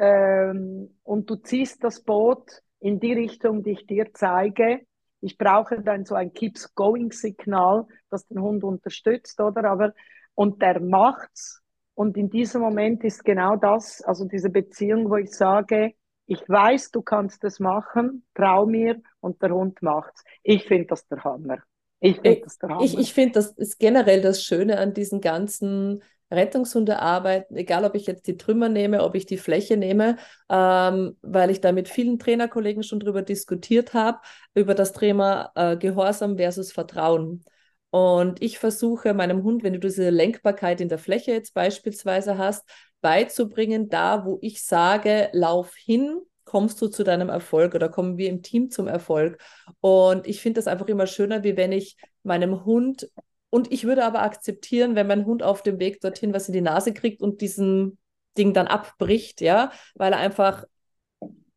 ähm, 0.00 0.98
und 1.02 1.28
du 1.28 1.36
ziehst 1.36 1.84
das 1.84 2.02
Boot 2.02 2.62
in 2.80 2.98
die 3.00 3.12
Richtung, 3.12 3.62
die 3.62 3.72
ich 3.72 3.86
dir 3.86 4.06
zeige. 4.14 4.80
Ich 5.20 5.36
brauche 5.36 5.82
dann 5.82 6.06
so 6.06 6.14
ein 6.14 6.32
Keeps 6.32 6.74
Going 6.74 7.12
Signal, 7.12 7.86
das 8.08 8.26
den 8.26 8.40
Hund 8.40 8.64
unterstützt, 8.64 9.38
oder? 9.40 9.64
Aber 9.64 9.92
und 10.34 10.62
der 10.62 10.80
macht's. 10.80 11.62
Und 11.94 12.16
in 12.16 12.30
diesem 12.30 12.62
Moment 12.62 13.04
ist 13.04 13.22
genau 13.24 13.56
das, 13.56 14.00
also 14.00 14.24
diese 14.24 14.48
Beziehung, 14.48 15.10
wo 15.10 15.16
ich 15.16 15.32
sage, 15.32 15.92
ich 16.24 16.48
weiß, 16.48 16.92
du 16.92 17.02
kannst 17.02 17.44
es 17.44 17.60
machen, 17.60 18.24
trau 18.34 18.64
mir 18.64 19.02
und 19.20 19.42
der 19.42 19.50
Hund 19.50 19.82
macht's. 19.82 20.24
Ich 20.42 20.64
finde 20.64 20.86
das 20.86 21.06
der 21.08 21.22
Hammer. 21.24 21.58
Ich 22.00 22.20
finde 22.20 22.40
das 22.40 22.56
der 22.56 22.70
Hammer. 22.70 22.82
Ich, 22.82 22.96
ich 22.96 23.12
finde, 23.12 23.32
das 23.32 23.50
ist 23.50 23.78
generell 23.78 24.22
das 24.22 24.42
Schöne 24.42 24.78
an 24.78 24.94
diesen 24.94 25.20
ganzen 25.20 26.02
Rettungshundearbeiten, 26.30 27.56
egal 27.56 27.84
ob 27.84 27.94
ich 27.94 28.06
jetzt 28.06 28.26
die 28.26 28.36
Trümmer 28.36 28.68
nehme, 28.68 29.02
ob 29.02 29.14
ich 29.14 29.26
die 29.26 29.38
Fläche 29.38 29.76
nehme, 29.76 30.16
ähm, 30.48 31.16
weil 31.22 31.50
ich 31.50 31.60
da 31.60 31.72
mit 31.72 31.88
vielen 31.88 32.18
Trainerkollegen 32.18 32.82
schon 32.82 33.00
drüber 33.00 33.22
diskutiert 33.22 33.94
habe, 33.94 34.18
über 34.54 34.74
das 34.74 34.92
Thema 34.92 35.50
äh, 35.54 35.76
Gehorsam 35.76 36.36
versus 36.36 36.72
Vertrauen. 36.72 37.44
Und 37.90 38.40
ich 38.40 38.58
versuche 38.58 39.14
meinem 39.14 39.42
Hund, 39.42 39.64
wenn 39.64 39.72
du 39.72 39.80
diese 39.80 40.10
Lenkbarkeit 40.10 40.80
in 40.80 40.88
der 40.88 40.98
Fläche 40.98 41.32
jetzt 41.32 41.54
beispielsweise 41.54 42.38
hast, 42.38 42.68
beizubringen, 43.00 43.88
da 43.88 44.24
wo 44.24 44.38
ich 44.42 44.64
sage, 44.64 45.28
lauf 45.32 45.74
hin, 45.74 46.20
kommst 46.44 46.80
du 46.80 46.88
zu 46.88 47.04
deinem 47.04 47.28
Erfolg 47.28 47.74
oder 47.74 47.88
kommen 47.88 48.16
wir 48.18 48.28
im 48.28 48.42
Team 48.42 48.70
zum 48.70 48.86
Erfolg. 48.88 49.42
Und 49.80 50.26
ich 50.26 50.40
finde 50.40 50.58
das 50.58 50.66
einfach 50.66 50.86
immer 50.86 51.06
schöner, 51.06 51.42
wie 51.42 51.56
wenn 51.56 51.72
ich 51.72 51.96
meinem 52.22 52.64
Hund, 52.64 53.08
und 53.50 53.72
ich 53.72 53.84
würde 53.84 54.04
aber 54.04 54.22
akzeptieren, 54.22 54.94
wenn 54.94 55.08
mein 55.08 55.26
Hund 55.26 55.42
auf 55.42 55.62
dem 55.62 55.78
Weg 55.78 56.00
dorthin 56.00 56.32
was 56.32 56.48
in 56.48 56.54
die 56.54 56.60
Nase 56.60 56.94
kriegt 56.94 57.20
und 57.20 57.40
diesen 57.40 57.98
Ding 58.38 58.54
dann 58.54 58.68
abbricht, 58.68 59.40
ja, 59.40 59.72
weil 59.94 60.12
er 60.12 60.20
einfach, 60.20 60.64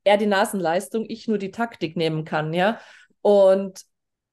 er 0.03 0.17
die 0.17 0.25
Nasenleistung, 0.25 1.05
ich 1.07 1.27
nur 1.27 1.37
die 1.37 1.51
Taktik 1.51 1.95
nehmen 1.95 2.25
kann, 2.25 2.53
ja. 2.53 2.79
Und 3.21 3.83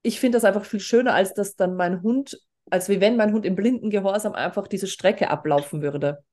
ich 0.02 0.18
finde 0.18 0.36
das 0.36 0.44
einfach 0.44 0.64
viel 0.64 0.80
schöner, 0.80 1.14
als 1.14 1.34
dass 1.34 1.54
dann 1.54 1.76
mein 1.76 2.02
Hund, 2.02 2.40
als 2.70 2.88
wie 2.88 3.00
wenn 3.00 3.16
mein 3.16 3.32
Hund 3.32 3.44
im 3.44 3.56
blinden 3.56 3.90
Gehorsam 3.90 4.32
einfach 4.32 4.66
diese 4.66 4.86
Strecke 4.86 5.28
ablaufen 5.28 5.82
würde. 5.82 6.24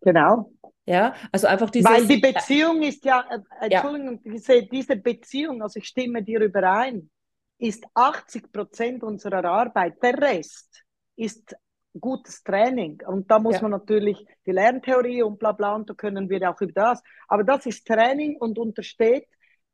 Genau. 0.00 0.50
Ja, 0.86 1.14
also 1.32 1.48
einfach 1.48 1.70
diese. 1.70 1.88
Weil 1.88 2.06
die 2.06 2.18
Beziehung 2.18 2.82
ist 2.82 3.04
ja, 3.04 3.24
äh, 3.28 3.68
Entschuldigung, 3.68 4.20
ja. 4.24 4.32
Diese, 4.32 4.62
diese 4.62 4.96
Beziehung, 4.96 5.62
also 5.62 5.78
ich 5.78 5.86
stimme 5.86 6.22
dir 6.22 6.40
überein, 6.40 7.10
ist 7.58 7.84
80 7.94 8.52
Prozent 8.52 9.02
unserer 9.02 9.44
Arbeit. 9.44 10.02
Der 10.02 10.18
Rest 10.18 10.84
ist 11.16 11.56
gutes 11.98 12.42
Training. 12.42 13.02
Und 13.06 13.30
da 13.30 13.38
muss 13.38 13.56
ja. 13.56 13.62
man 13.62 13.70
natürlich 13.70 14.24
die 14.46 14.52
Lerntheorie 14.52 15.22
und 15.22 15.38
bla 15.38 15.52
bla, 15.52 15.74
und 15.74 15.88
da 15.88 15.94
können 15.94 16.28
wir 16.28 16.50
auch 16.50 16.60
über 16.60 16.72
das. 16.72 17.02
Aber 17.28 17.44
das 17.44 17.66
ist 17.66 17.86
Training 17.86 18.36
und 18.36 18.58
untersteht 18.58 19.26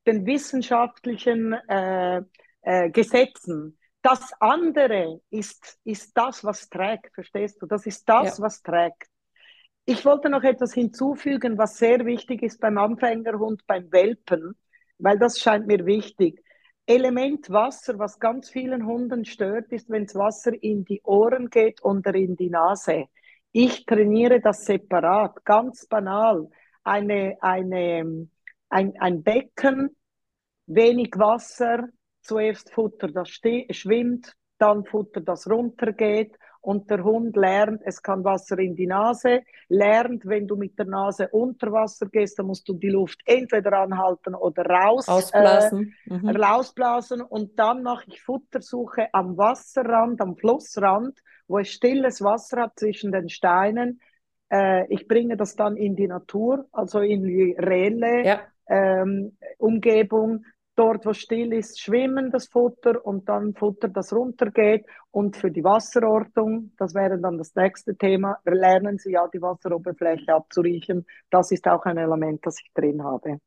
den 0.06 0.26
wissenschaftlichen 0.26 1.52
äh, 1.68 2.22
äh, 2.62 2.90
Gesetzen. 2.90 3.78
Das 4.02 4.32
andere 4.40 5.20
ist, 5.30 5.78
ist 5.84 6.16
das, 6.16 6.44
was 6.44 6.68
trägt, 6.68 7.14
verstehst 7.14 7.62
du? 7.62 7.66
Das 7.66 7.86
ist 7.86 8.08
das, 8.08 8.38
ja. 8.38 8.44
was 8.44 8.62
trägt. 8.62 9.06
Ich 9.84 10.04
wollte 10.04 10.28
noch 10.28 10.42
etwas 10.42 10.74
hinzufügen, 10.74 11.58
was 11.58 11.76
sehr 11.76 12.04
wichtig 12.04 12.42
ist 12.42 12.60
beim 12.60 12.78
Anfängerhund, 12.78 13.66
beim 13.66 13.90
Welpen, 13.92 14.56
weil 14.98 15.18
das 15.18 15.40
scheint 15.40 15.66
mir 15.66 15.86
wichtig. 15.86 16.42
Element 16.86 17.48
Wasser, 17.50 17.98
was 17.98 18.18
ganz 18.18 18.50
vielen 18.50 18.86
Hunden 18.86 19.24
stört, 19.24 19.70
ist, 19.72 19.88
wenn 19.88 20.04
das 20.06 20.14
Wasser 20.14 20.52
in 20.62 20.84
die 20.84 21.00
Ohren 21.04 21.48
geht 21.48 21.82
oder 21.84 22.14
in 22.14 22.36
die 22.36 22.50
Nase. 22.50 23.06
Ich 23.52 23.86
trainiere 23.86 24.40
das 24.40 24.64
separat, 24.64 25.44
ganz 25.44 25.86
banal. 25.86 26.48
Eine, 26.82 27.36
eine, 27.40 28.28
ein, 28.68 28.94
ein 28.98 29.22
Becken, 29.22 29.96
wenig 30.66 31.10
Wasser, 31.16 31.88
zuerst 32.22 32.72
Futter, 32.72 33.08
das 33.08 33.28
schwimmt, 33.28 34.34
dann 34.58 34.84
Futter, 34.84 35.20
das 35.20 35.48
runtergeht 35.48 36.36
und 36.62 36.88
der 36.90 37.02
Hund 37.02 37.36
lernt, 37.36 37.82
es 37.84 38.02
kann 38.02 38.24
Wasser 38.24 38.58
in 38.58 38.76
die 38.76 38.86
Nase, 38.86 39.42
lernt, 39.68 40.24
wenn 40.26 40.46
du 40.46 40.56
mit 40.56 40.78
der 40.78 40.86
Nase 40.86 41.28
unter 41.28 41.72
Wasser 41.72 42.06
gehst, 42.06 42.38
dann 42.38 42.46
musst 42.46 42.68
du 42.68 42.74
die 42.74 42.88
Luft 42.88 43.20
entweder 43.26 43.80
anhalten 43.80 44.34
oder 44.34 44.64
raus, 44.64 45.08
ausblasen. 45.08 45.94
Äh, 46.08 46.14
mhm. 46.14 46.28
rausblasen 46.30 47.20
und 47.20 47.58
dann 47.58 47.82
mache 47.82 48.04
ich 48.06 48.22
Futtersuche 48.22 49.08
am 49.12 49.36
Wasserrand, 49.36 50.20
am 50.20 50.36
Flussrand, 50.36 51.18
wo 51.48 51.58
es 51.58 51.68
stilles 51.68 52.22
Wasser 52.22 52.62
hat 52.62 52.78
zwischen 52.78 53.10
den 53.10 53.28
Steinen. 53.28 54.00
Äh, 54.48 54.86
ich 54.88 55.08
bringe 55.08 55.36
das 55.36 55.56
dann 55.56 55.76
in 55.76 55.96
die 55.96 56.06
Natur, 56.06 56.66
also 56.70 57.00
in 57.00 57.24
die 57.24 57.56
reelle 57.58 58.24
ja. 58.24 58.40
ähm, 58.68 59.36
Umgebung 59.58 60.44
dort, 60.74 61.04
wo 61.06 61.12
still 61.12 61.52
ist, 61.52 61.80
schwimmen 61.80 62.30
das 62.30 62.46
Futter 62.46 63.04
und 63.04 63.28
dann 63.28 63.54
Futter, 63.54 63.88
das 63.88 64.12
runtergeht. 64.12 64.86
Und 65.10 65.36
für 65.36 65.50
die 65.50 65.64
Wasserortung, 65.64 66.72
das 66.78 66.94
wäre 66.94 67.18
dann 67.18 67.38
das 67.38 67.54
nächste 67.54 67.96
Thema, 67.96 68.38
lernen 68.44 68.98
Sie 68.98 69.12
ja 69.12 69.28
die 69.28 69.42
Wasseroberfläche 69.42 70.34
abzuriechen. 70.34 71.06
Das 71.30 71.50
ist 71.50 71.66
auch 71.68 71.84
ein 71.84 71.98
Element, 71.98 72.44
das 72.46 72.60
ich 72.60 72.72
drin 72.72 73.02
habe. 73.02 73.38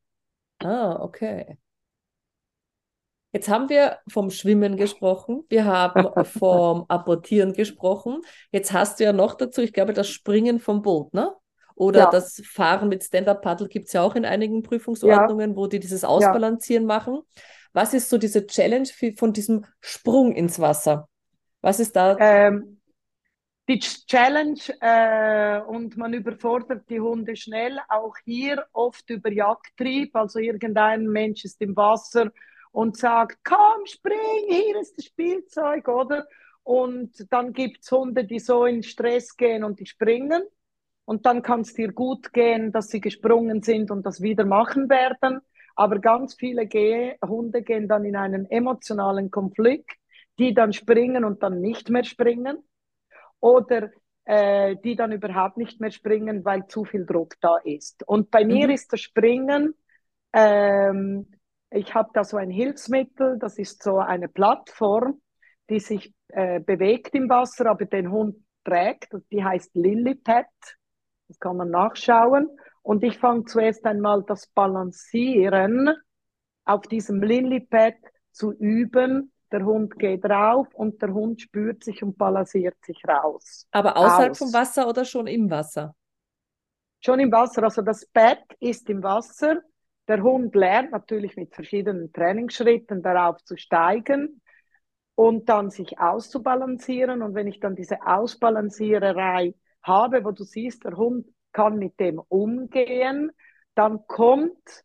Ah, 0.60 0.98
okay. 1.02 1.58
Jetzt 3.32 3.50
haben 3.50 3.68
wir 3.68 3.98
vom 4.08 4.30
Schwimmen 4.30 4.78
gesprochen, 4.78 5.44
wir 5.50 5.66
haben 5.66 6.24
vom 6.24 6.86
Apportieren 6.88 7.52
gesprochen. 7.52 8.22
Jetzt 8.52 8.72
hast 8.72 9.00
du 9.00 9.04
ja 9.04 9.12
noch 9.12 9.36
dazu, 9.36 9.62
ich 9.62 9.74
glaube, 9.74 9.92
das 9.92 10.08
Springen 10.08 10.60
vom 10.60 10.82
Boot, 10.82 11.14
ne? 11.14 11.36
Oder 11.76 12.00
ja. 12.00 12.10
das 12.10 12.42
Fahren 12.46 12.88
mit 12.88 13.04
Stand-Up-Paddle 13.04 13.68
gibt 13.68 13.88
es 13.88 13.94
ja 13.94 14.02
auch 14.02 14.16
in 14.16 14.26
einigen 14.26 14.64
Prüfungsordnungen, 14.64 15.52
ja. 15.52 15.56
wo 15.56 15.68
die 15.68 15.80
dieses 15.80 16.06
Ausbalancieren 16.06 16.86
machen. 16.86 17.20
Was 17.74 17.94
ist 17.94 18.10
so 18.10 18.18
diese 18.18 18.48
Challenge 18.48 18.88
von 19.18 19.34
diesem 19.34 19.66
Sprung 19.82 20.34
ins 20.34 20.60
Wasser? 20.60 21.10
Was 21.62 21.82
ist 21.82 21.96
da? 21.96 22.16
Ähm, 22.20 22.80
die 23.68 23.80
Challenge 23.80 24.60
äh, 24.80 25.60
und 25.62 25.98
man 25.98 26.14
überfordert 26.14 26.90
die 26.90 27.00
Hunde 27.00 27.36
schnell, 27.36 27.80
auch 27.90 28.16
hier 28.24 28.66
oft 28.72 29.10
über 29.10 29.32
Jagdtrieb. 29.32 30.16
Also 30.16 30.40
irgendein 30.40 31.08
Mensch 31.08 31.44
ist 31.44 31.62
im 31.62 31.76
Wasser 31.76 32.32
und 32.72 32.96
sagt, 32.96 33.40
komm, 33.44 33.86
spring, 33.86 34.48
hier 34.48 34.80
ist 34.80 34.98
das 34.98 35.06
Spielzeug, 35.06 35.88
oder? 35.88 36.28
Und 36.64 37.32
dann 37.32 37.54
gibt 37.54 37.84
es 37.84 37.92
Hunde, 37.92 38.24
die 38.24 38.40
so 38.40 38.66
in 38.66 38.84
Stress 38.84 39.36
gehen 39.36 39.64
und 39.64 39.80
die 39.80 39.86
springen. 39.86 40.44
Und 41.06 41.26
dann 41.26 41.42
kann 41.42 41.62
es 41.62 41.74
dir 41.74 41.92
gut 41.92 42.34
gehen, 42.34 42.72
dass 42.72 42.90
sie 42.90 43.00
gesprungen 43.00 43.62
sind 43.62 43.92
und 43.92 44.06
das 44.06 44.22
wieder 44.22 44.46
machen 44.46 44.90
werden. 44.90 45.40
Aber 45.76 46.00
ganz 46.00 46.36
viele 46.36 46.66
Ge 46.66 47.16
Hunde 47.26 47.62
gehen 47.62 47.88
dann 47.88 48.06
in 48.06 48.16
einen 48.16 48.50
emotionalen 48.50 49.30
Konflikt, 49.30 49.92
die 50.40 50.54
dann 50.54 50.74
springen 50.74 51.24
und 51.24 51.44
dann 51.44 51.62
nicht 51.62 51.90
mehr 51.90 52.04
springen. 52.04 52.58
Oder 53.40 53.92
äh, 54.26 54.76
die 54.84 54.96
dann 54.96 55.12
überhaupt 55.12 55.58
nicht 55.58 55.80
mehr 55.80 55.92
springen, 55.92 56.44
weil 56.44 56.66
zu 56.68 56.84
viel 56.84 57.06
Druck 57.06 57.36
da 57.42 57.58
ist. 57.64 58.02
Und 58.08 58.32
bei 58.32 58.44
mhm. 58.44 58.52
mir 58.52 58.70
ist 58.72 58.92
das 58.92 59.02
Springen, 59.02 59.76
ähm, 60.34 61.28
ich 61.70 61.94
habe 61.94 62.10
da 62.14 62.24
so 62.24 62.38
ein 62.38 62.50
Hilfsmittel, 62.50 63.38
das 63.38 63.58
ist 63.58 63.84
so 63.84 64.00
eine 64.00 64.28
Plattform, 64.28 65.22
die 65.70 65.80
sich 65.80 66.14
äh, 66.30 66.60
bewegt 66.60 67.14
im 67.16 67.30
Wasser, 67.30 67.68
aber 67.68 67.86
den 67.86 68.12
Hund 68.12 68.38
trägt. 68.64 69.10
Die 69.32 69.44
heißt 69.44 69.76
Lillipad. 69.76 70.48
Das 71.28 71.40
kann 71.40 71.58
man 71.58 71.70
nachschauen. 71.70 72.50
Und 72.82 73.04
ich 73.04 73.18
fange 73.18 73.46
zuerst 73.46 73.86
einmal 73.86 74.24
das 74.24 74.48
Balancieren 74.48 75.96
auf 76.66 76.84
diesem 76.84 77.22
Lillipad 77.22 77.96
zu 78.32 78.54
üben. 78.54 79.32
Der 79.52 79.66
Hund 79.66 79.98
geht 79.98 80.26
rauf 80.26 80.68
und 80.74 81.02
der 81.02 81.14
Hund 81.14 81.42
spürt 81.42 81.84
sich 81.84 82.04
und 82.04 82.18
balanciert 82.18 82.76
sich 82.84 83.02
raus. 83.08 83.68
Aber 83.72 83.96
außerhalb 83.98 84.32
aus. 84.32 84.38
vom 84.38 84.54
Wasser 84.54 84.88
oder 84.88 85.06
schon 85.06 85.28
im 85.28 85.50
Wasser? 85.50 85.96
Schon 87.00 87.20
im 87.20 87.32
Wasser. 87.32 87.64
Also 87.64 87.82
das 87.82 88.06
Bett 88.08 88.44
ist 88.60 88.90
im 88.90 89.02
Wasser. 89.04 89.62
Der 90.08 90.22
Hund 90.22 90.54
lernt 90.56 90.92
natürlich 90.92 91.36
mit 91.36 91.54
verschiedenen 91.54 92.12
Trainingsschritten 92.12 93.02
darauf 93.02 93.44
zu 93.44 93.58
steigen 93.58 94.42
und 95.16 95.50
dann 95.50 95.72
sich 95.72 96.00
auszubalancieren. 96.00 97.22
Und 97.22 97.34
wenn 97.34 97.48
ich 97.48 97.60
dann 97.60 97.76
diese 97.76 98.06
Ausbalanciererei 98.06 99.56
habe, 99.86 100.24
wo 100.24 100.32
du 100.32 100.44
siehst, 100.44 100.84
der 100.84 100.98
Hund 100.98 101.28
kann 101.52 101.78
mit 101.78 102.00
dem 102.00 102.20
umgehen, 102.20 103.32
dann 103.76 104.06
kommt 104.08 104.84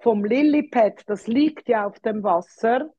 vom 0.00 0.24
Lillipad, 0.24 1.02
das 1.06 1.26
liegt 1.26 1.68
ja 1.68 1.86
auf 1.86 2.00
dem 2.00 2.22
Wasser, 2.22 2.90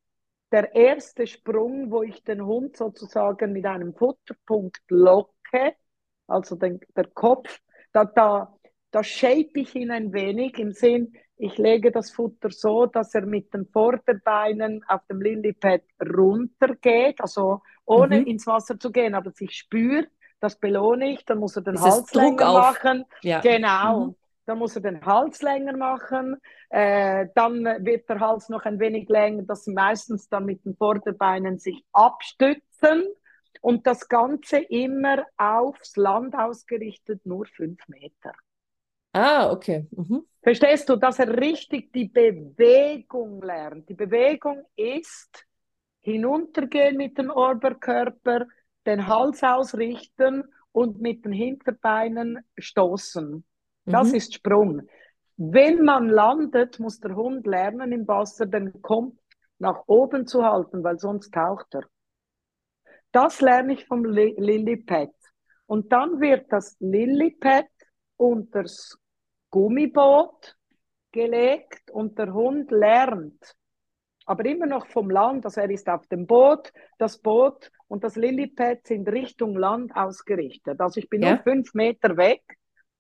der 0.52 0.74
erste 0.76 1.26
Sprung, 1.28 1.92
wo 1.92 2.04
ich 2.04 2.24
den 2.24 2.46
Hund 2.46 2.78
sozusagen 2.78 3.54
mit 3.54 3.66
einem 3.66 3.94
Futterpunkt 3.94 4.82
locke, 4.90 5.76
also 6.28 6.56
den, 6.56 6.80
der 6.96 7.08
Kopf, 7.08 7.60
da, 7.92 8.06
da, 8.06 8.56
da 8.92 9.04
shape 9.04 9.60
ich 9.60 9.76
ihn 9.76 9.92
ein 9.92 10.14
wenig 10.14 10.58
im 10.60 10.72
Sinn, 10.72 11.14
ich 11.38 11.58
lege 11.58 11.92
das 11.92 12.12
Futter 12.12 12.52
so, 12.52 12.86
dass 12.86 13.16
er 13.16 13.26
mit 13.26 13.54
den 13.54 13.66
Vorderbeinen 13.66 14.84
auf 14.88 15.02
dem 15.08 15.22
Lillipad 15.22 15.82
runtergeht, 16.00 17.20
also 17.20 17.62
ohne 17.86 18.22
mhm. 18.22 18.28
ins 18.28 18.48
Wasser 18.48 18.80
zu 18.80 18.92
gehen, 18.92 19.16
aber 19.16 19.32
sich 19.32 19.52
spürt, 19.52 20.10
das 20.44 20.58
belohne 20.58 21.14
ich, 21.14 21.24
dann 21.26 21.40
muss 21.40 21.56
er 21.56 21.62
den 21.62 21.80
Hals 21.80 22.14
länger 22.14 22.50
auf. 22.50 22.56
machen. 22.84 23.06
Ja. 23.22 23.40
Genau. 23.40 24.08
Mhm. 24.08 24.16
Dann 24.46 24.58
muss 24.58 24.76
er 24.76 24.82
den 24.82 25.06
Hals 25.06 25.42
länger 25.42 25.78
machen. 25.78 26.36
Äh, 26.70 27.28
dann 27.34 27.64
wird 27.64 28.10
der 28.10 28.20
Hals 28.20 28.50
noch 28.50 28.66
ein 28.66 28.78
wenig 28.78 29.08
länger, 29.08 29.44
dass 29.44 29.64
sie 29.64 29.72
meistens 29.74 30.28
dann 30.28 30.46
mit 30.46 30.66
den 30.66 30.76
Vorderbeinen 30.76 31.60
sich 31.60 31.82
abstützen. 31.94 33.06
Und 33.62 33.88
das 33.88 34.10
Ganze 34.10 34.58
immer 34.58 35.24
aufs 35.38 35.96
Land 35.96 36.36
ausgerichtet, 36.36 37.26
nur 37.26 37.46
fünf 37.46 37.88
Meter. 37.88 38.34
Ah, 39.14 39.50
okay. 39.50 39.88
Mhm. 39.92 40.26
Verstehst 40.42 40.90
du, 40.90 40.98
dass 40.98 41.20
er 41.20 41.40
richtig 41.40 41.94
die 41.94 42.10
Bewegung 42.10 43.42
lernt? 43.42 43.88
Die 43.88 43.94
Bewegung 43.94 44.66
ist 44.76 45.46
hinuntergehen 46.02 46.98
mit 46.98 47.18
dem 47.18 47.30
Oberkörper, 47.30 48.46
den 48.86 49.08
Hals 49.08 49.44
ausrichten 49.44 50.44
und 50.72 51.02
mit 51.02 51.26
den 51.26 51.32
Hinterbeinen 51.32 52.46
stoßen. 52.58 53.44
Das 53.86 54.10
mhm. 54.10 54.16
ist 54.16 54.34
Sprung. 54.34 54.82
Wenn 55.38 55.84
man 55.84 56.10
landet, 56.10 56.80
muss 56.80 57.00
der 57.00 57.16
Hund 57.16 57.48
lernen 57.48 57.92
im 57.92 58.08
Wasser 58.08 58.46
den 58.46 58.82
Kopf 58.82 59.16
nach 59.60 59.84
oben 59.88 60.28
zu 60.28 60.44
halten, 60.44 60.84
weil 60.84 61.00
sonst 61.00 61.34
taucht 61.34 61.74
er. 61.74 61.84
Das 63.12 63.42
lerne 63.42 63.74
ich 63.74 63.86
vom 63.86 64.06
Lillipad. 64.06 65.14
Und 65.66 65.92
dann 65.92 66.20
wird 66.20 66.52
das 66.52 66.76
Lillipad 66.80 67.68
unter 68.18 68.64
das 68.64 68.98
Gummiboot 69.50 70.56
gelegt 71.12 71.92
und 71.92 72.18
der 72.18 72.34
Hund 72.34 72.72
lernt, 72.72 73.56
aber 74.26 74.46
immer 74.46 74.66
noch 74.66 74.88
vom 74.88 75.10
Land, 75.10 75.46
also 75.46 75.62
er 75.62 75.70
ist 75.70 75.88
auf 75.88 76.08
dem 76.08 76.26
Boot, 76.26 76.74
das 76.98 77.20
Boot 77.20 77.72
und 77.88 78.04
das 78.04 78.16
Lillipad 78.16 78.86
sind 78.88 79.08
Richtung 79.10 79.56
Land 79.56 79.96
ausgerichtet. 79.96 80.80
Also 80.82 81.00
ich 81.00 81.10
bin 81.10 81.22
ja. 81.22 81.36
nur 81.36 81.44
fünf 81.44 81.74
Meter 81.74 82.18
weg. 82.18 82.42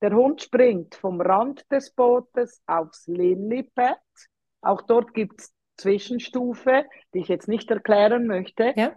Der 0.02 0.14
Hund 0.14 0.42
springt 0.42 0.96
vom 0.96 1.22
Rand 1.22 1.66
des 1.72 1.92
Bootes 1.92 2.62
aufs 2.68 3.08
Lillipad. 3.08 3.98
Auch 4.62 4.82
dort 4.82 5.14
gibt 5.14 5.42
es 5.42 5.54
Zwischenstufe, 5.78 6.86
die 7.14 7.20
ich 7.20 7.28
jetzt 7.28 7.48
nicht 7.48 7.72
erklären 7.72 8.28
möchte. 8.28 8.74
Ja. 8.76 8.94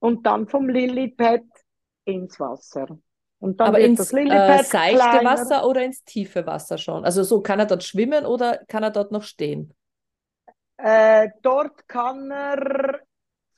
Und 0.00 0.26
dann 0.26 0.48
vom 0.48 0.68
Lillipad 0.68 1.44
ins 2.04 2.38
Wasser. 2.38 2.98
Und 3.38 3.60
dann 3.60 3.68
Aber 3.68 3.80
ins 3.80 4.00
äh, 4.12 4.62
seichte 4.62 4.68
kleiner. 4.68 5.24
Wasser 5.24 5.66
oder 5.66 5.84
ins 5.84 6.02
tiefe 6.04 6.46
Wasser 6.46 6.78
schon? 6.78 7.04
Also 7.04 7.22
so 7.22 7.42
kann 7.42 7.60
er 7.60 7.66
dort 7.66 7.84
schwimmen 7.84 8.26
oder 8.26 8.58
kann 8.68 8.82
er 8.82 8.90
dort 8.90 9.12
noch 9.12 9.22
stehen? 9.22 9.74
Äh, 10.76 11.28
dort 11.42 11.86
kann 11.86 12.30
er 12.30 13.00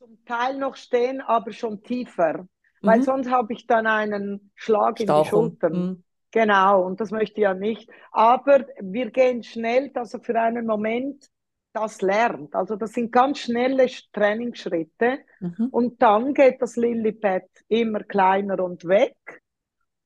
zum 0.07 0.25
Teil 0.25 0.59
noch 0.59 0.77
stehen, 0.77 1.21
aber 1.21 1.53
schon 1.53 1.83
tiefer. 1.83 2.39
Mhm. 2.39 2.49
Weil 2.81 3.03
sonst 3.03 3.31
habe 3.31 3.53
ich 3.53 3.67
dann 3.67 3.87
einen 3.87 4.51
Schlag 4.55 5.01
Stauchung. 5.01 5.17
in 5.19 5.23
die 5.25 5.29
Schultern. 5.29 5.73
Mhm. 5.73 6.03
Genau, 6.31 6.83
und 6.85 7.01
das 7.01 7.11
möchte 7.11 7.41
ich 7.41 7.45
ja 7.45 7.55
nicht. 7.55 7.91
Aber 8.13 8.67
wir 8.81 9.11
gehen 9.11 9.43
schnell, 9.43 9.91
dass 9.91 10.15
er 10.15 10.21
für 10.21 10.39
einen 10.41 10.67
Moment 10.67 11.27
das 11.73 12.01
lernt. 12.03 12.55
Also 12.55 12.77
das 12.77 12.93
sind 12.93 13.13
ganz 13.13 13.39
schnelle 13.39 13.87
Trainingsschritte. 14.13 15.19
Mhm. 15.41 15.69
Und 15.71 16.03
dann 16.03 16.35
geht 16.35 16.61
das 16.61 16.77
Lillipad 16.77 17.45
immer 17.69 18.01
kleiner 18.01 18.63
und 18.63 18.87
weg. 18.87 19.17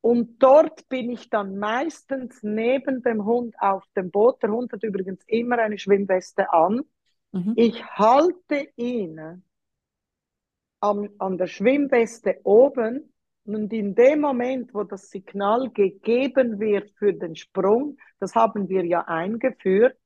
Und 0.00 0.42
dort 0.42 0.88
bin 0.88 1.10
ich 1.10 1.28
dann 1.30 1.58
meistens 1.58 2.42
neben 2.42 3.02
dem 3.02 3.24
Hund 3.24 3.54
auf 3.58 3.84
dem 3.96 4.10
Boot. 4.10 4.42
Der 4.42 4.50
Hund 4.50 4.72
hat 4.72 4.82
übrigens 4.82 5.22
immer 5.26 5.58
eine 5.58 5.78
Schwimmweste 5.78 6.52
an. 6.52 6.82
Mhm. 7.32 7.52
Ich 7.56 7.84
halte 7.84 8.68
ihn 8.76 9.44
an, 10.80 11.10
an 11.18 11.38
der 11.38 11.46
Schwimmweste 11.46 12.40
oben. 12.44 13.12
Und 13.44 13.72
in 13.72 13.94
dem 13.94 14.20
Moment, 14.20 14.74
wo 14.74 14.84
das 14.84 15.10
Signal 15.10 15.70
gegeben 15.70 16.60
wird 16.60 16.90
für 16.98 17.12
den 17.12 17.36
Sprung, 17.36 17.96
das 18.18 18.34
haben 18.34 18.68
wir 18.68 18.84
ja 18.84 19.02
eingeführt, 19.02 19.96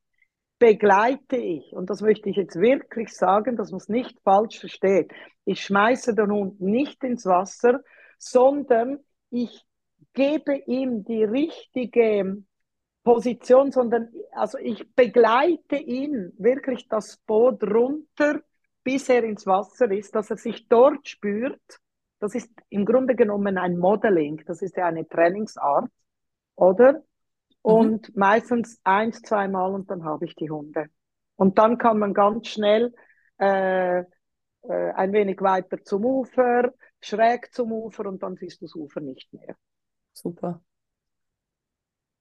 begleite 0.58 1.36
ich, 1.36 1.72
und 1.72 1.90
das 1.90 2.00
möchte 2.00 2.30
ich 2.30 2.36
jetzt 2.36 2.58
wirklich 2.58 3.12
sagen, 3.12 3.56
dass 3.56 3.70
man 3.70 3.78
es 3.78 3.88
nicht 3.88 4.18
falsch 4.22 4.60
versteht, 4.60 5.12
ich 5.44 5.60
schmeiße 5.62 6.14
den 6.14 6.30
Hund 6.30 6.60
nicht 6.60 7.02
ins 7.04 7.26
Wasser, 7.26 7.80
sondern 8.18 9.00
ich 9.30 9.62
gebe 10.14 10.56
ihm 10.66 11.04
die 11.04 11.24
richtige 11.24 12.44
Position, 13.02 13.72
sondern 13.72 14.08
also 14.32 14.56
ich 14.58 14.88
begleite 14.94 15.76
ihn 15.76 16.32
wirklich 16.38 16.88
das 16.88 17.18
Boot 17.26 17.62
runter, 17.62 18.40
bis 18.84 19.08
er 19.08 19.24
ins 19.24 19.46
Wasser 19.46 19.90
ist, 19.90 20.14
dass 20.14 20.30
er 20.30 20.36
sich 20.36 20.68
dort 20.68 21.08
spürt. 21.08 21.80
Das 22.20 22.34
ist 22.34 22.50
im 22.68 22.84
Grunde 22.84 23.16
genommen 23.16 23.58
ein 23.58 23.76
Modeling, 23.76 24.42
das 24.46 24.62
ist 24.62 24.76
ja 24.76 24.86
eine 24.86 25.08
Trainingsart, 25.08 25.90
oder? 26.54 27.02
Und 27.62 28.10
mhm. 28.10 28.14
meistens 28.14 28.78
eins, 28.84 29.22
zweimal 29.22 29.74
und 29.74 29.90
dann 29.90 30.04
habe 30.04 30.26
ich 30.26 30.34
die 30.36 30.50
Hunde. 30.50 30.86
Und 31.36 31.58
dann 31.58 31.78
kann 31.78 31.98
man 31.98 32.14
ganz 32.14 32.48
schnell 32.48 32.94
äh, 33.40 34.00
äh, 34.00 34.04
ein 34.94 35.12
wenig 35.12 35.40
weiter 35.40 35.82
zum 35.82 36.04
Ufer, 36.04 36.72
schräg 37.00 37.52
zum 37.52 37.72
Ufer 37.72 38.06
und 38.06 38.22
dann 38.22 38.36
siehst 38.36 38.60
du 38.60 38.66
das 38.66 38.74
Ufer 38.74 39.00
nicht 39.00 39.32
mehr. 39.32 39.56
Super. 40.12 40.62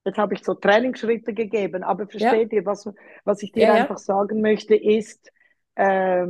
Jetzt 0.05 0.18
habe 0.18 0.34
ich 0.34 0.43
so 0.43 0.53
Trainingsschritte 0.53 1.34
gegeben, 1.34 1.84
aber 1.84 2.07
versteht 2.07 2.51
ja. 2.51 2.59
ihr, 2.59 2.66
was, 2.66 2.89
was 3.24 3.41
ich 3.41 3.51
dir 3.53 3.64
ja, 3.64 3.74
einfach 3.74 3.97
ja. 3.97 4.03
sagen 4.03 4.41
möchte, 4.41 4.76
ist, 4.76 5.32
äh, 5.76 6.28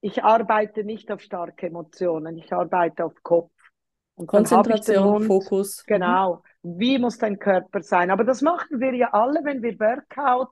ich 0.00 0.22
arbeite 0.22 0.84
nicht 0.84 1.10
auf 1.10 1.20
starke 1.20 1.66
Emotionen, 1.66 2.38
ich 2.38 2.52
arbeite 2.52 3.04
auf 3.04 3.14
Kopf. 3.22 3.52
Und 4.14 4.26
Konzentration, 4.26 5.04
Hund, 5.04 5.26
Fokus. 5.26 5.84
Mhm. 5.86 5.94
Genau. 5.94 6.42
Wie 6.62 6.98
muss 6.98 7.18
dein 7.18 7.38
Körper 7.38 7.82
sein? 7.82 8.10
Aber 8.10 8.24
das 8.24 8.42
machen 8.42 8.80
wir 8.80 8.94
ja 8.94 9.12
alle, 9.12 9.44
wenn 9.44 9.62
wir 9.62 9.78
Workout, 9.78 10.48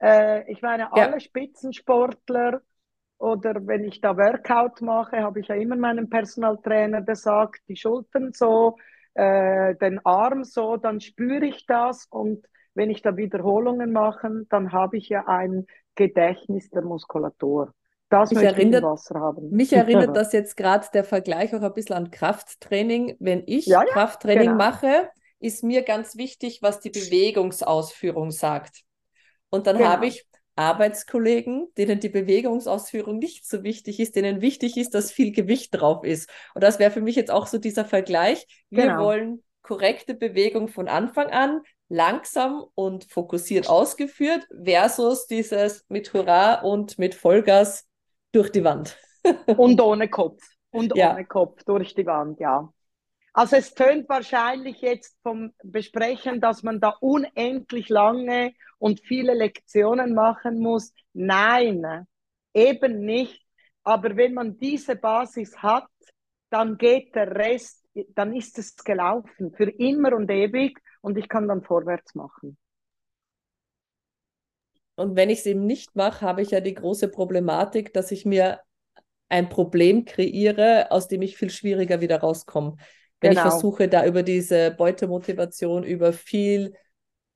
äh, 0.00 0.50
ich 0.50 0.62
meine, 0.62 0.92
alle 0.92 1.20
Spitzensportler 1.20 2.62
oder 3.18 3.66
wenn 3.66 3.84
ich 3.84 4.00
da 4.00 4.16
Workout 4.16 4.80
mache, 4.80 5.18
habe 5.18 5.40
ich 5.40 5.48
ja 5.48 5.54
immer 5.54 5.76
meinem 5.76 6.08
Personaltrainer 6.08 7.02
gesagt, 7.02 7.60
die 7.68 7.76
Schultern 7.76 8.32
so, 8.32 8.76
äh, 9.14 9.74
den 9.76 10.04
Arm 10.04 10.44
so, 10.44 10.76
dann 10.76 11.00
spüre 11.00 11.46
ich 11.46 11.66
das 11.66 12.06
und 12.10 12.46
wenn 12.74 12.90
ich 12.90 13.02
da 13.02 13.16
Wiederholungen 13.16 13.92
mache, 13.92 14.46
dann 14.48 14.72
habe 14.72 14.96
ich 14.96 15.10
ja 15.10 15.26
ein 15.26 15.66
Gedächtnis 15.94 16.70
der 16.70 16.82
Muskulatur. 16.82 17.74
Das 18.12 18.30
mich 18.30 18.42
erinnert. 18.42 18.84
Mich 19.50 19.72
erinnert 19.72 20.16
das 20.16 20.32
jetzt 20.32 20.56
gerade 20.56 20.86
der 20.92 21.04
Vergleich 21.04 21.54
auch 21.54 21.62
ein 21.62 21.72
bisschen 21.72 21.96
an 21.96 22.10
Krafttraining. 22.10 23.16
Wenn 23.18 23.42
ich 23.46 23.66
ja, 23.66 23.82
ja, 23.82 23.92
Krafttraining 23.92 24.50
genau. 24.50 24.58
mache, 24.58 25.08
ist 25.40 25.64
mir 25.64 25.82
ganz 25.82 26.16
wichtig, 26.16 26.60
was 26.62 26.80
die 26.80 26.90
Bewegungsausführung 26.90 28.30
sagt. 28.30 28.82
Und 29.50 29.66
dann 29.66 29.78
genau. 29.78 29.88
habe 29.88 30.06
ich 30.06 30.26
Arbeitskollegen, 30.56 31.68
denen 31.78 32.00
die 32.00 32.10
Bewegungsausführung 32.10 33.18
nicht 33.18 33.48
so 33.48 33.62
wichtig 33.62 33.98
ist, 33.98 34.16
denen 34.16 34.42
wichtig 34.42 34.76
ist, 34.76 34.94
dass 34.94 35.10
viel 35.10 35.32
Gewicht 35.32 35.70
drauf 35.72 36.04
ist. 36.04 36.28
Und 36.54 36.62
das 36.62 36.78
wäre 36.78 36.90
für 36.90 37.00
mich 37.00 37.16
jetzt 37.16 37.30
auch 37.30 37.46
so 37.46 37.58
dieser 37.58 37.86
Vergleich. 37.86 38.46
Wir 38.68 38.84
genau. 38.84 39.04
wollen 39.04 39.42
korrekte 39.62 40.14
Bewegung 40.14 40.68
von 40.68 40.88
Anfang 40.88 41.30
an, 41.30 41.62
langsam 41.88 42.64
und 42.74 43.10
fokussiert 43.10 43.68
ausgeführt, 43.68 44.46
versus 44.64 45.26
dieses 45.26 45.84
mit 45.88 46.12
Hurra 46.12 46.60
und 46.60 46.98
mit 46.98 47.14
Vollgas 47.14 47.86
durch 48.32 48.50
die 48.50 48.64
Wand. 48.64 48.98
und 49.56 49.80
ohne 49.80 50.08
Kopf. 50.08 50.42
Und 50.70 50.96
ja. 50.96 51.12
ohne 51.12 51.26
Kopf 51.26 51.62
durch 51.64 51.94
die 51.94 52.06
Wand, 52.06 52.40
ja. 52.40 52.72
Also 53.34 53.56
es 53.56 53.74
tönt 53.74 54.08
wahrscheinlich 54.08 54.80
jetzt 54.82 55.16
vom 55.22 55.52
Besprechen, 55.62 56.40
dass 56.40 56.62
man 56.62 56.80
da 56.80 56.94
unendlich 57.00 57.88
lange 57.88 58.52
und 58.78 59.00
viele 59.00 59.32
Lektionen 59.34 60.14
machen 60.14 60.58
muss. 60.58 60.92
Nein, 61.14 62.06
eben 62.52 63.04
nicht. 63.04 63.42
Aber 63.84 64.16
wenn 64.16 64.34
man 64.34 64.58
diese 64.58 64.96
Basis 64.96 65.56
hat, 65.58 65.88
dann 66.50 66.76
geht 66.76 67.14
der 67.14 67.34
Rest, 67.34 67.84
dann 68.14 68.34
ist 68.36 68.58
es 68.58 68.76
gelaufen 68.76 69.52
für 69.54 69.70
immer 69.70 70.14
und 70.14 70.30
ewig 70.30 70.78
und 71.00 71.16
ich 71.16 71.28
kann 71.28 71.48
dann 71.48 71.62
vorwärts 71.62 72.14
machen. 72.14 72.58
Und 74.96 75.16
wenn 75.16 75.30
ich 75.30 75.40
es 75.40 75.46
eben 75.46 75.66
nicht 75.66 75.96
mache, 75.96 76.20
habe 76.24 76.42
ich 76.42 76.50
ja 76.50 76.60
die 76.60 76.74
große 76.74 77.08
Problematik, 77.08 77.92
dass 77.92 78.10
ich 78.10 78.26
mir 78.26 78.60
ein 79.28 79.48
Problem 79.48 80.04
kreiere, 80.04 80.90
aus 80.90 81.08
dem 81.08 81.22
ich 81.22 81.36
viel 81.36 81.50
schwieriger 81.50 82.00
wieder 82.00 82.20
rauskomme. 82.20 82.76
Wenn 83.20 83.30
genau. 83.30 83.42
ich 83.42 83.50
versuche, 83.50 83.88
da 83.88 84.04
über 84.04 84.22
diese 84.22 84.72
Beutemotivation, 84.72 85.84
über 85.84 86.12
viel 86.12 86.74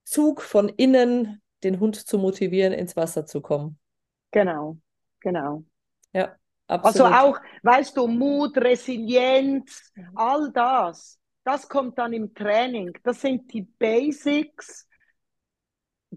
Zug 0.05 0.43
von 0.43 0.69
innen 0.69 1.41
den 1.65 1.81
Hund 1.81 1.97
zu 1.97 2.19
motivieren, 2.19 2.73
ins 2.73 2.97
Wasser 2.97 3.25
zu 3.25 3.41
kommen. 3.41 3.79
Genau, 4.31 4.77
genau. 5.21 5.65
Ja, 6.13 6.37
absolut. 6.67 7.13
Also 7.13 7.29
auch, 7.29 7.41
weißt 7.63 7.97
du, 7.97 8.07
Mut, 8.07 8.59
Resilienz, 8.59 9.93
mhm. 9.95 10.11
all 10.15 10.53
das, 10.53 11.19
das 11.45 11.69
kommt 11.69 11.97
dann 11.99 12.13
im 12.13 12.35
Training. 12.35 12.93
Das 13.05 13.21
sind 13.21 13.53
die 13.53 13.63
Basics, 13.63 14.86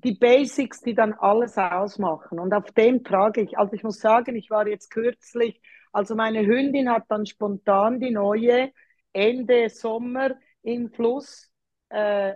die 0.03 0.15
Basics, 0.15 0.81
die 0.81 0.93
dann 0.93 1.13
alles 1.13 1.57
ausmachen. 1.57 2.39
Und 2.39 2.53
auf 2.53 2.71
dem 2.71 3.03
trage 3.03 3.41
ich. 3.41 3.57
Also 3.57 3.73
ich 3.73 3.83
muss 3.83 3.99
sagen, 3.99 4.35
ich 4.35 4.49
war 4.49 4.67
jetzt 4.67 4.89
kürzlich, 4.89 5.61
also 5.91 6.15
meine 6.15 6.45
Hündin 6.45 6.89
hat 6.89 7.05
dann 7.09 7.25
spontan 7.25 7.99
die 7.99 8.11
neue 8.11 8.71
Ende 9.13 9.69
Sommer 9.69 10.35
im 10.61 10.89
Fluss 10.91 11.49
äh, 11.89 12.35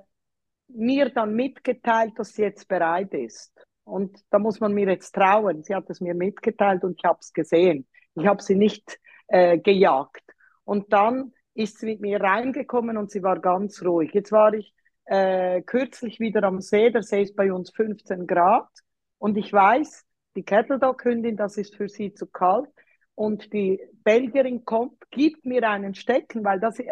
mir 0.67 1.09
dann 1.09 1.35
mitgeteilt, 1.35 2.13
dass 2.17 2.33
sie 2.33 2.43
jetzt 2.43 2.67
bereit 2.67 3.13
ist. 3.13 3.53
Und 3.83 4.17
da 4.29 4.39
muss 4.39 4.59
man 4.59 4.73
mir 4.73 4.87
jetzt 4.89 5.13
trauen. 5.13 5.63
Sie 5.63 5.75
hat 5.75 5.89
es 5.89 6.01
mir 6.01 6.15
mitgeteilt 6.15 6.83
und 6.83 6.97
ich 6.97 7.03
habe 7.03 7.19
es 7.21 7.33
gesehen. 7.33 7.87
Ich 8.15 8.25
habe 8.25 8.41
sie 8.41 8.55
nicht 8.55 8.99
äh, 9.27 9.57
gejagt. 9.57 10.23
Und 10.63 10.91
dann 10.93 11.33
ist 11.53 11.79
sie 11.79 11.85
mit 11.85 12.01
mir 12.01 12.21
reingekommen 12.21 12.97
und 12.97 13.11
sie 13.11 13.21
war 13.21 13.39
ganz 13.39 13.83
ruhig. 13.83 14.11
Jetzt 14.13 14.31
war 14.31 14.53
ich 14.53 14.73
äh, 15.05 15.61
kürzlich 15.61 16.19
wieder 16.19 16.43
am 16.43 16.61
See. 16.61 16.89
Der 16.89 17.03
See 17.03 17.21
ist 17.21 17.35
bei 17.35 17.51
uns 17.51 17.71
15 17.71 18.27
Grad. 18.27 18.69
Und 19.17 19.37
ich 19.37 19.51
weiß, 19.51 20.05
die 20.35 20.43
Kettle 20.43 20.79
Dog 20.79 21.03
Hündin, 21.05 21.37
das 21.37 21.57
ist 21.57 21.75
für 21.75 21.89
sie 21.89 22.13
zu 22.13 22.27
kalt. 22.27 22.69
Und 23.15 23.53
die 23.53 23.79
Belgierin 24.03 24.65
kommt, 24.65 24.99
gibt 25.11 25.45
mir 25.45 25.69
einen 25.69 25.93
Stecken, 25.93 26.43
weil 26.43 26.59
das 26.59 26.79
äh, 26.79 26.89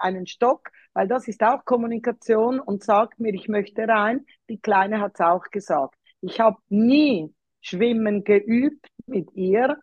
einen 0.00 0.26
Stock, 0.26 0.70
weil 0.92 1.08
das 1.08 1.28
ist 1.28 1.42
auch 1.42 1.64
Kommunikation 1.64 2.60
und 2.60 2.84
sagt 2.84 3.18
mir, 3.18 3.32
ich 3.32 3.48
möchte 3.48 3.88
rein. 3.88 4.26
Die 4.50 4.60
Kleine 4.60 5.00
hat 5.00 5.12
es 5.14 5.20
auch 5.20 5.44
gesagt. 5.50 5.94
Ich 6.20 6.40
habe 6.40 6.58
nie 6.68 7.34
Schwimmen 7.60 8.22
geübt 8.24 8.86
mit 9.06 9.32
ihr. 9.34 9.78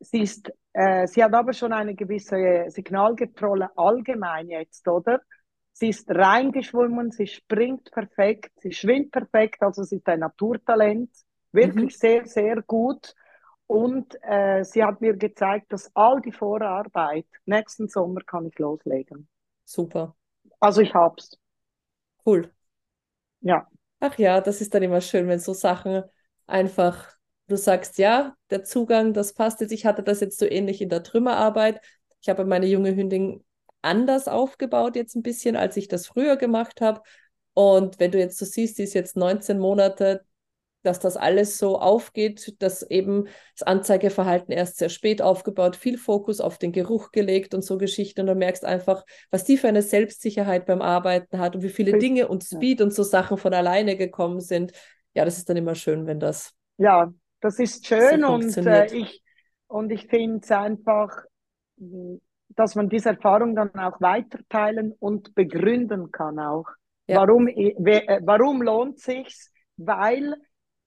Sie 0.00 0.20
ist, 0.20 0.50
äh, 0.72 1.06
sie 1.06 1.22
hat 1.22 1.32
aber 1.32 1.52
schon 1.52 1.72
eine 1.72 1.94
gewisse 1.94 2.66
Signalgetrolle 2.68 3.70
allgemein 3.76 4.48
jetzt, 4.48 4.88
oder? 4.88 5.20
Sie 5.76 5.88
ist 5.88 6.08
reingeschwommen, 6.08 7.10
sie 7.10 7.26
springt 7.26 7.90
perfekt, 7.90 8.52
sie 8.60 8.72
schwimmt 8.72 9.10
perfekt, 9.10 9.60
also 9.60 9.82
sie 9.82 9.96
ist 9.96 10.08
ein 10.08 10.20
Naturtalent, 10.20 11.10
wirklich 11.50 11.94
mhm. 11.94 11.98
sehr, 11.98 12.26
sehr 12.26 12.62
gut. 12.62 13.14
Und 13.66 14.16
äh, 14.22 14.62
sie 14.62 14.84
hat 14.84 15.00
mir 15.00 15.16
gezeigt, 15.16 15.72
dass 15.72 15.90
all 15.94 16.20
die 16.20 16.30
Vorarbeit 16.30 17.26
nächsten 17.44 17.88
Sommer 17.88 18.20
kann 18.20 18.46
ich 18.46 18.56
loslegen. 18.58 19.28
Super. 19.64 20.14
Also 20.60 20.80
ich 20.80 20.94
hab's. 20.94 21.38
Cool. 22.24 22.52
Ja. 23.40 23.66
Ach 23.98 24.16
ja, 24.16 24.40
das 24.40 24.60
ist 24.60 24.74
dann 24.74 24.82
immer 24.84 25.00
schön, 25.00 25.26
wenn 25.26 25.40
so 25.40 25.54
Sachen 25.54 26.04
einfach, 26.46 27.16
du 27.48 27.56
sagst, 27.56 27.98
ja, 27.98 28.36
der 28.50 28.62
Zugang, 28.62 29.12
das 29.12 29.34
passt 29.34 29.60
jetzt. 29.60 29.72
Ich 29.72 29.86
hatte 29.86 30.04
das 30.04 30.20
jetzt 30.20 30.38
so 30.38 30.46
ähnlich 30.46 30.80
in 30.80 30.88
der 30.88 31.02
Trümmerarbeit. 31.02 31.80
Ich 32.20 32.28
habe 32.28 32.44
meine 32.44 32.66
junge 32.66 32.94
Hündin 32.94 33.44
anders 33.84 34.28
aufgebaut 34.28 34.96
jetzt 34.96 35.14
ein 35.14 35.22
bisschen, 35.22 35.56
als 35.56 35.76
ich 35.76 35.88
das 35.88 36.06
früher 36.06 36.36
gemacht 36.36 36.80
habe. 36.80 37.02
Und 37.52 38.00
wenn 38.00 38.10
du 38.10 38.18
jetzt 38.18 38.38
so 38.38 38.44
siehst, 38.44 38.78
die 38.78 38.82
ist 38.82 38.94
jetzt 38.94 39.16
19 39.16 39.58
Monate, 39.58 40.24
dass 40.84 41.00
das 41.00 41.16
alles 41.16 41.56
so 41.56 41.78
aufgeht, 41.78 42.56
dass 42.60 42.82
eben 42.82 43.26
das 43.56 43.66
Anzeigeverhalten 43.66 44.52
erst 44.52 44.76
sehr 44.76 44.90
spät 44.90 45.22
aufgebaut, 45.22 45.76
viel 45.76 45.96
Fokus 45.96 46.40
auf 46.40 46.58
den 46.58 46.72
Geruch 46.72 47.10
gelegt 47.10 47.54
und 47.54 47.62
so 47.62 47.78
Geschichten. 47.78 48.20
Und 48.20 48.26
du 48.26 48.34
merkst 48.34 48.64
einfach, 48.64 49.04
was 49.30 49.44
die 49.44 49.56
für 49.56 49.68
eine 49.68 49.82
Selbstsicherheit 49.82 50.66
beim 50.66 50.82
Arbeiten 50.82 51.38
hat 51.38 51.56
und 51.56 51.62
wie 51.62 51.70
viele 51.70 51.98
Dinge 51.98 52.28
und 52.28 52.44
Speed 52.44 52.82
und 52.82 52.92
so 52.92 53.02
Sachen 53.02 53.38
von 53.38 53.54
alleine 53.54 53.96
gekommen 53.96 54.40
sind. 54.40 54.72
Ja, 55.14 55.24
das 55.24 55.38
ist 55.38 55.48
dann 55.48 55.56
immer 55.56 55.74
schön, 55.74 56.06
wenn 56.06 56.20
das. 56.20 56.52
Ja, 56.76 57.12
das 57.40 57.58
ist 57.58 57.86
schön 57.86 58.20
so 58.20 58.32
und 58.32 58.56
äh, 58.58 58.86
ich, 58.94 59.22
und 59.68 59.90
ich 59.90 60.06
finde 60.06 60.40
es 60.42 60.50
einfach 60.50 61.24
dass 62.56 62.74
man 62.74 62.88
diese 62.88 63.10
Erfahrung 63.10 63.54
dann 63.54 63.74
auch 63.74 64.00
weiterteilen 64.00 64.92
und 64.98 65.34
begründen 65.34 66.10
kann 66.10 66.38
auch. 66.38 66.66
Ja. 67.06 67.20
Warum, 67.20 67.48
äh, 67.48 68.20
warum 68.22 68.62
lohnt 68.62 68.98
sich's? 68.98 69.50
Weil 69.76 70.34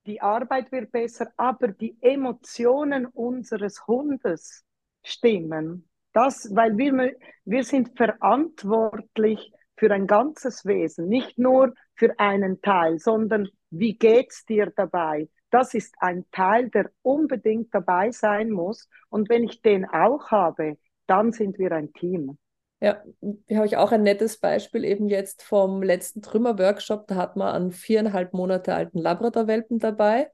die 0.06 0.22
Arbeit 0.22 0.72
wird 0.72 0.92
besser, 0.92 1.28
aber 1.36 1.68
die 1.68 1.98
Emotionen 2.02 3.06
unseres 3.06 3.86
Hundes 3.88 4.64
stimmen. 5.04 5.90
Das, 6.14 6.50
weil 6.56 6.78
wir, 6.78 7.14
wir 7.46 7.64
sind 7.64 7.96
verantwortlich 7.98 9.52
für 9.76 9.92
ein 9.92 10.08
ganzes 10.08 10.66
Wesen, 10.66 11.08
nicht 11.08 11.38
nur 11.38 11.74
für 11.96 12.18
einen 12.20 12.62
Teil, 12.62 12.98
sondern 12.98 13.50
wie 13.70 13.98
geht's 13.98 14.46
dir 14.46 14.72
dabei? 14.76 15.30
Das 15.50 15.74
ist 15.74 15.96
ein 16.00 16.26
Teil, 16.32 16.70
der 16.70 16.90
unbedingt 17.02 17.74
dabei 17.74 18.12
sein 18.12 18.50
muss. 18.50 18.90
Und 19.10 19.30
wenn 19.30 19.44
ich 19.44 19.62
den 19.62 19.86
auch 19.86 20.32
habe, 20.32 20.78
dann 21.08 21.32
sind 21.32 21.58
wir 21.58 21.72
ein 21.72 21.94
Team. 21.94 22.38
Ja, 22.80 23.02
hier 23.48 23.58
habe 23.58 23.66
ich 23.66 23.78
auch 23.78 23.92
ein 23.92 24.04
nettes 24.04 24.38
Beispiel 24.38 24.86
eben 24.86 25.10
jetzt 25.10 25.42
vom 25.42 25.82
letzten 25.82 26.22
Trümmer-Workshop. 26.22 27.08
Da 27.08 27.16
hat 27.16 27.36
man 27.36 27.56
einen 27.56 27.72
viereinhalb 27.72 28.34
Monate 28.34 28.76
alten 28.76 29.00
Labrador-Welpen 29.00 29.80
dabei. 29.80 30.32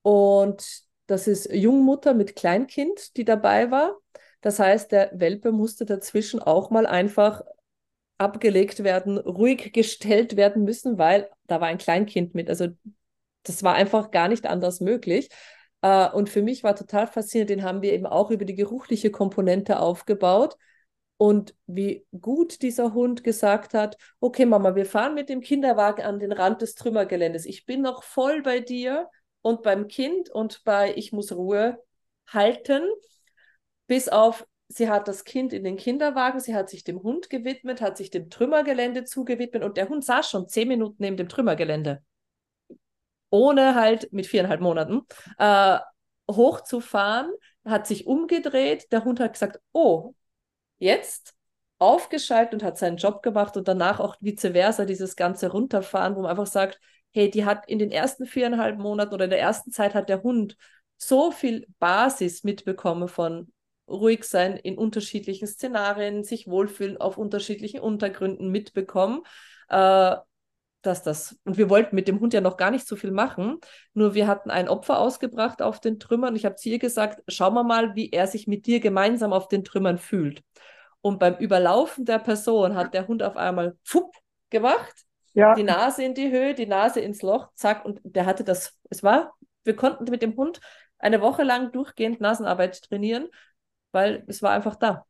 Und 0.00 0.82
das 1.06 1.26
ist 1.26 1.52
Jungmutter 1.52 2.14
mit 2.14 2.36
Kleinkind, 2.36 3.16
die 3.16 3.24
dabei 3.24 3.70
war. 3.70 3.98
Das 4.40 4.58
heißt, 4.58 4.92
der 4.92 5.10
Welpe 5.14 5.52
musste 5.52 5.84
dazwischen 5.84 6.40
auch 6.40 6.70
mal 6.70 6.86
einfach 6.86 7.42
abgelegt 8.16 8.84
werden, 8.84 9.18
ruhig 9.18 9.72
gestellt 9.72 10.36
werden 10.36 10.64
müssen, 10.64 10.98
weil 10.98 11.28
da 11.46 11.60
war 11.60 11.68
ein 11.68 11.78
Kleinkind 11.78 12.34
mit. 12.34 12.48
Also 12.48 12.68
das 13.42 13.62
war 13.62 13.74
einfach 13.74 14.10
gar 14.10 14.28
nicht 14.28 14.46
anders 14.46 14.80
möglich. 14.80 15.28
Äh, 15.84 16.08
und 16.12 16.30
für 16.30 16.42
mich 16.42 16.64
war 16.64 16.74
total 16.74 17.06
faszinierend, 17.06 17.50
den 17.50 17.62
haben 17.62 17.82
wir 17.82 17.92
eben 17.92 18.06
auch 18.06 18.30
über 18.30 18.46
die 18.46 18.54
geruchliche 18.54 19.10
Komponente 19.10 19.80
aufgebaut. 19.80 20.56
Und 21.18 21.54
wie 21.66 22.06
gut 22.18 22.62
dieser 22.62 22.94
Hund 22.94 23.22
gesagt 23.22 23.74
hat, 23.74 23.98
okay 24.18 24.46
Mama, 24.46 24.74
wir 24.76 24.86
fahren 24.86 25.14
mit 25.14 25.28
dem 25.28 25.42
Kinderwagen 25.42 26.02
an 26.02 26.18
den 26.18 26.32
Rand 26.32 26.62
des 26.62 26.74
Trümmergeländes. 26.74 27.44
Ich 27.44 27.66
bin 27.66 27.82
noch 27.82 28.02
voll 28.02 28.42
bei 28.42 28.60
dir 28.60 29.10
und 29.42 29.62
beim 29.62 29.86
Kind 29.86 30.30
und 30.30 30.64
bei 30.64 30.94
ich 30.96 31.12
muss 31.12 31.32
Ruhe 31.32 31.78
halten, 32.28 32.82
bis 33.86 34.08
auf 34.08 34.46
sie 34.68 34.88
hat 34.88 35.06
das 35.06 35.24
Kind 35.24 35.52
in 35.52 35.64
den 35.64 35.76
Kinderwagen, 35.76 36.40
sie 36.40 36.54
hat 36.54 36.70
sich 36.70 36.84
dem 36.84 37.02
Hund 37.02 37.28
gewidmet, 37.28 37.82
hat 37.82 37.98
sich 37.98 38.10
dem 38.10 38.30
Trümmergelände 38.30 39.04
zugewidmet 39.04 39.62
und 39.62 39.76
der 39.76 39.90
Hund 39.90 40.02
saß 40.04 40.30
schon 40.30 40.48
zehn 40.48 40.68
Minuten 40.68 40.96
neben 40.98 41.18
dem 41.18 41.28
Trümmergelände 41.28 42.02
ohne 43.30 43.74
halt 43.74 44.12
mit 44.12 44.26
viereinhalb 44.26 44.60
Monaten, 44.60 45.02
äh, 45.38 45.78
hochzufahren, 46.30 47.32
hat 47.64 47.86
sich 47.86 48.06
umgedreht, 48.06 48.90
der 48.92 49.04
Hund 49.04 49.20
hat 49.20 49.32
gesagt, 49.34 49.60
oh, 49.72 50.14
jetzt 50.78 51.34
aufgeschaltet 51.78 52.54
und 52.54 52.62
hat 52.62 52.78
seinen 52.78 52.96
Job 52.96 53.22
gemacht 53.22 53.56
und 53.56 53.68
danach 53.68 54.00
auch 54.00 54.16
vice 54.20 54.52
versa, 54.52 54.84
dieses 54.84 55.16
ganze 55.16 55.50
Runterfahren, 55.50 56.16
wo 56.16 56.22
man 56.22 56.30
einfach 56.30 56.46
sagt, 56.46 56.80
hey, 57.12 57.30
die 57.30 57.44
hat 57.44 57.68
in 57.68 57.78
den 57.78 57.90
ersten 57.90 58.26
viereinhalb 58.26 58.78
Monaten 58.78 59.14
oder 59.14 59.24
in 59.24 59.30
der 59.30 59.40
ersten 59.40 59.70
Zeit 59.70 59.94
hat 59.94 60.08
der 60.08 60.22
Hund 60.22 60.56
so 60.96 61.30
viel 61.30 61.66
Basis 61.78 62.44
mitbekommen 62.44 63.08
von 63.08 63.52
ruhig 63.88 64.24
sein 64.24 64.56
in 64.56 64.78
unterschiedlichen 64.78 65.46
Szenarien, 65.46 66.24
sich 66.24 66.48
wohlfühlen 66.48 66.96
auf 66.96 67.18
unterschiedlichen 67.18 67.80
Untergründen 67.80 68.50
mitbekommen, 68.50 69.22
äh, 69.68 70.16
dass 70.86 71.02
das, 71.02 71.38
und 71.44 71.56
wir 71.56 71.70
wollten 71.70 71.94
mit 71.94 72.08
dem 72.08 72.20
Hund 72.20 72.34
ja 72.34 72.40
noch 72.40 72.56
gar 72.56 72.70
nicht 72.70 72.86
so 72.86 72.96
viel 72.96 73.10
machen, 73.10 73.58
nur 73.92 74.14
wir 74.14 74.26
hatten 74.26 74.50
ein 74.50 74.68
Opfer 74.68 74.98
ausgebracht 74.98 75.62
auf 75.62 75.80
den 75.80 75.98
Trümmern. 75.98 76.36
Ich 76.36 76.44
habe 76.44 76.56
zu 76.56 76.68
ihr 76.68 76.78
gesagt, 76.78 77.22
schauen 77.28 77.54
wir 77.54 77.64
mal, 77.64 77.94
wie 77.94 78.10
er 78.10 78.26
sich 78.26 78.46
mit 78.46 78.66
dir 78.66 78.80
gemeinsam 78.80 79.32
auf 79.32 79.48
den 79.48 79.64
Trümmern 79.64 79.98
fühlt. 79.98 80.42
Und 81.00 81.18
beim 81.18 81.36
Überlaufen 81.36 82.04
der 82.04 82.18
Person 82.18 82.74
hat 82.74 82.94
der 82.94 83.08
Hund 83.08 83.22
auf 83.22 83.36
einmal 83.36 83.76
fupp 83.82 84.14
gemacht, 84.50 84.94
ja. 85.34 85.54
die 85.54 85.62
Nase 85.62 86.04
in 86.04 86.14
die 86.14 86.30
Höhe, 86.30 86.54
die 86.54 86.66
Nase 86.66 87.00
ins 87.00 87.22
Loch, 87.22 87.50
zack, 87.54 87.84
und 87.84 88.00
der 88.04 88.26
hatte 88.26 88.44
das, 88.44 88.78
es 88.90 89.02
war, 89.02 89.34
wir 89.64 89.76
konnten 89.76 90.04
mit 90.10 90.22
dem 90.22 90.36
Hund 90.36 90.60
eine 90.98 91.20
Woche 91.20 91.42
lang 91.42 91.72
durchgehend 91.72 92.20
Nasenarbeit 92.20 92.82
trainieren, 92.82 93.28
weil 93.92 94.24
es 94.26 94.42
war 94.42 94.52
einfach 94.52 94.76
da. 94.76 95.04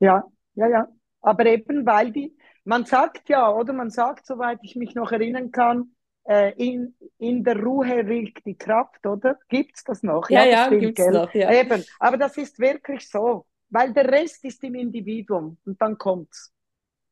Ja, 0.00 0.24
ja, 0.54 0.68
ja. 0.68 0.88
Aber 1.20 1.46
eben, 1.46 1.86
weil 1.86 2.12
die, 2.12 2.36
man 2.64 2.84
sagt 2.84 3.28
ja, 3.28 3.50
oder 3.50 3.72
man 3.72 3.90
sagt, 3.90 4.26
soweit 4.26 4.58
ich 4.62 4.76
mich 4.76 4.94
noch 4.94 5.12
erinnern 5.12 5.50
kann, 5.50 5.94
äh, 6.26 6.52
in, 6.56 6.94
in 7.18 7.44
der 7.44 7.62
Ruhe 7.62 8.02
liegt 8.02 8.46
die 8.46 8.56
Kraft, 8.56 9.06
oder? 9.06 9.38
Gibt 9.48 9.76
es 9.76 9.84
das 9.84 10.02
noch? 10.02 10.28
Ja, 10.30 10.44
ja, 10.44 10.70
ja 10.70 10.78
gibt 10.78 10.98
es 10.98 11.06
noch. 11.08 11.32
Ja. 11.34 11.52
Eben, 11.52 11.84
aber 11.98 12.16
das 12.16 12.36
ist 12.36 12.58
wirklich 12.58 13.08
so, 13.08 13.46
weil 13.68 13.92
der 13.92 14.10
Rest 14.10 14.44
ist 14.44 14.64
im 14.64 14.74
Individuum 14.74 15.58
und 15.66 15.80
dann 15.80 15.98
kommt's. 15.98 16.52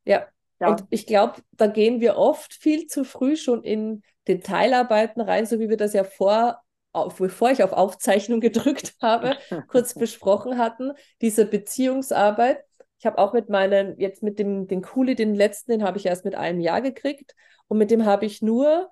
Ja, 0.05 0.27
ja. 0.59 0.69
Und 0.69 0.85
ich 0.89 1.05
glaube, 1.05 1.41
da 1.51 1.67
gehen 1.67 2.01
wir 2.01 2.17
oft 2.17 2.53
viel 2.53 2.87
zu 2.87 3.03
früh 3.03 3.35
schon 3.35 3.63
in 3.63 4.03
Detailarbeiten 4.27 5.21
rein, 5.21 5.45
so 5.45 5.59
wie 5.59 5.69
wir 5.69 5.77
das 5.77 5.93
ja 5.93 6.03
vor, 6.03 6.61
auf, 6.91 7.17
bevor 7.17 7.51
ich 7.51 7.63
auf 7.63 7.73
Aufzeichnung 7.73 8.39
gedrückt 8.39 8.95
habe, 9.01 9.37
kurz 9.67 9.93
besprochen 9.93 10.57
hatten, 10.57 10.93
diese 11.21 11.45
Beziehungsarbeit. 11.45 12.63
Ich 13.03 13.05
habe 13.05 13.17
auch 13.17 13.33
mit 13.33 13.49
meinen, 13.49 13.99
jetzt 13.99 14.23
mit 14.23 14.39
dem 14.39 14.67
den 14.67 14.81
Kuli, 14.81 15.15
den 15.15 15.35
letzten, 15.35 15.71
den 15.71 15.83
habe 15.83 15.97
ich 15.97 16.05
erst 16.05 16.23
mit 16.23 16.35
einem 16.35 16.61
Jahr 16.61 16.81
gekriegt. 16.81 17.35
Und 17.67 17.77
mit 17.77 17.91
dem 17.91 18.05
habe 18.05 18.25
ich 18.25 18.41
nur, 18.41 18.91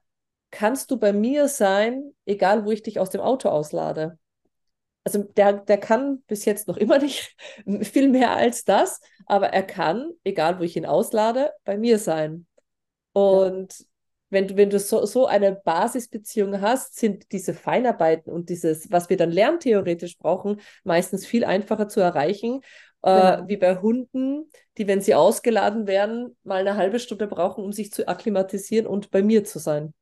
kannst 0.49 0.91
du 0.91 0.97
bei 0.97 1.13
mir 1.13 1.47
sein, 1.47 2.11
egal 2.25 2.65
wo 2.65 2.71
ich 2.71 2.83
dich 2.83 2.99
aus 2.99 3.09
dem 3.09 3.21
Auto 3.21 3.47
auslade 3.47 4.17
also 5.03 5.23
der, 5.23 5.53
der 5.53 5.77
kann 5.79 6.21
bis 6.27 6.45
jetzt 6.45 6.67
noch 6.67 6.77
immer 6.77 6.99
nicht 6.99 7.35
viel 7.81 8.09
mehr 8.09 8.35
als 8.35 8.63
das, 8.63 8.99
aber 9.25 9.47
er 9.47 9.63
kann, 9.63 10.11
egal 10.23 10.59
wo 10.59 10.63
ich 10.63 10.75
ihn 10.77 10.85
auslade, 10.85 11.51
bei 11.63 11.77
mir 11.77 11.97
sein. 11.97 12.45
Und 13.13 13.79
ja. 13.79 13.85
wenn 14.29 14.47
du, 14.47 14.57
wenn 14.57 14.69
du 14.69 14.79
so, 14.79 15.05
so 15.05 15.25
eine 15.25 15.53
Basisbeziehung 15.53 16.61
hast, 16.61 16.97
sind 16.97 17.31
diese 17.31 17.53
Feinarbeiten 17.53 18.31
und 18.31 18.49
dieses, 18.49 18.91
was 18.91 19.09
wir 19.09 19.17
dann 19.17 19.31
lerntheoretisch 19.31 20.17
brauchen, 20.17 20.61
meistens 20.83 21.25
viel 21.25 21.45
einfacher 21.45 21.87
zu 21.87 21.99
erreichen, 21.99 22.61
äh, 23.03 23.37
genau. 23.37 23.47
wie 23.47 23.57
bei 23.57 23.75
Hunden, 23.77 24.49
die, 24.77 24.87
wenn 24.87 25.01
sie 25.01 25.15
ausgeladen 25.15 25.87
werden, 25.87 26.37
mal 26.43 26.59
eine 26.59 26.77
halbe 26.77 26.99
Stunde 26.99 27.27
brauchen, 27.27 27.63
um 27.63 27.71
sich 27.71 27.91
zu 27.91 28.07
akklimatisieren 28.07 28.87
und 28.87 29.11
bei 29.11 29.21
mir 29.23 29.43
zu 29.43 29.59
sein. 29.59 29.93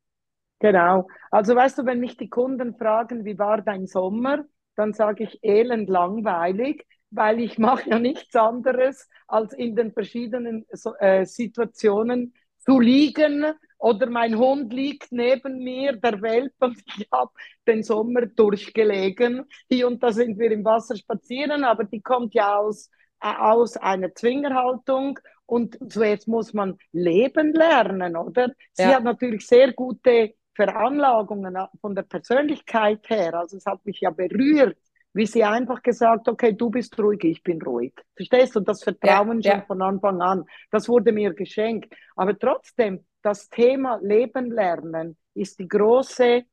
Genau. 0.59 1.07
Also 1.31 1.55
weißt 1.55 1.77
du, 1.77 1.85
wenn 1.85 1.99
mich 1.99 2.17
die 2.17 2.29
Kunden 2.29 2.75
fragen, 2.75 3.23
wie 3.23 3.39
war 3.39 3.61
dein 3.61 3.87
Sommer? 3.87 4.45
dann 4.79 4.93
sage 4.93 5.25
ich 5.25 5.43
elend 5.43 5.89
langweilig, 5.89 6.87
weil 7.11 7.41
ich 7.41 7.57
mache 7.57 7.89
ja 7.89 7.99
nichts 7.99 8.33
anderes, 8.33 9.09
als 9.27 9.51
in 9.51 9.75
den 9.75 9.91
verschiedenen 9.91 10.65
äh, 10.99 11.25
Situationen 11.25 12.33
zu 12.59 12.79
liegen 12.79 13.45
oder 13.79 14.09
mein 14.09 14.37
Hund 14.37 14.73
liegt 14.73 15.11
neben 15.11 15.63
mir, 15.63 15.93
der 15.93 16.21
Welt, 16.21 16.53
und 16.59 16.77
ich 16.97 17.07
habe 17.11 17.31
den 17.65 17.81
Sommer 17.81 18.25
durchgelegen. 18.25 19.45
Hier 19.69 19.87
und 19.87 20.03
da 20.03 20.11
sind 20.11 20.37
wir 20.37 20.51
im 20.51 20.65
Wasser 20.65 20.95
spazieren, 20.95 21.63
aber 21.63 21.85
die 21.85 22.01
kommt 22.01 22.33
ja 22.33 22.57
aus, 22.57 22.89
äh, 23.21 23.33
aus 23.33 23.77
einer 23.77 24.13
Zwingerhaltung 24.13 25.17
und 25.45 25.79
zuerst 25.91 26.27
muss 26.27 26.53
man 26.53 26.77
leben 26.91 27.53
lernen, 27.53 28.15
oder? 28.17 28.51
Sie 28.73 28.83
ja. 28.83 28.95
hat 28.95 29.03
natürlich 29.03 29.47
sehr 29.47 29.73
gute 29.73 30.33
Veranlagungen 30.53 31.57
von 31.79 31.95
der 31.95 32.03
Persönlichkeit 32.03 33.09
her, 33.09 33.33
also 33.33 33.57
es 33.57 33.65
hat 33.65 33.85
mich 33.85 34.01
ja 34.01 34.09
berührt, 34.09 34.77
wie 35.13 35.25
sie 35.25 35.43
einfach 35.43 35.81
gesagt, 35.81 36.27
okay, 36.27 36.53
du 36.53 36.69
bist 36.69 36.99
ruhig, 36.99 37.23
ich 37.23 37.41
bin 37.41 37.61
ruhig. 37.61 37.93
Verstehst 38.15 38.55
du? 38.55 38.59
Das 38.59 38.83
Vertrauen 38.83 39.41
ja, 39.41 39.51
schon 39.51 39.59
ja. 39.61 39.65
von 39.65 39.81
Anfang 39.81 40.21
an, 40.21 40.43
das 40.69 40.87
wurde 40.87 41.11
mir 41.11 41.33
geschenkt. 41.33 41.93
Aber 42.15 42.37
trotzdem, 42.37 43.05
das 43.21 43.49
Thema 43.49 43.99
Leben 44.01 44.51
lernen 44.51 45.17
ist 45.33 45.59
die 45.59 45.67
große 45.67 46.43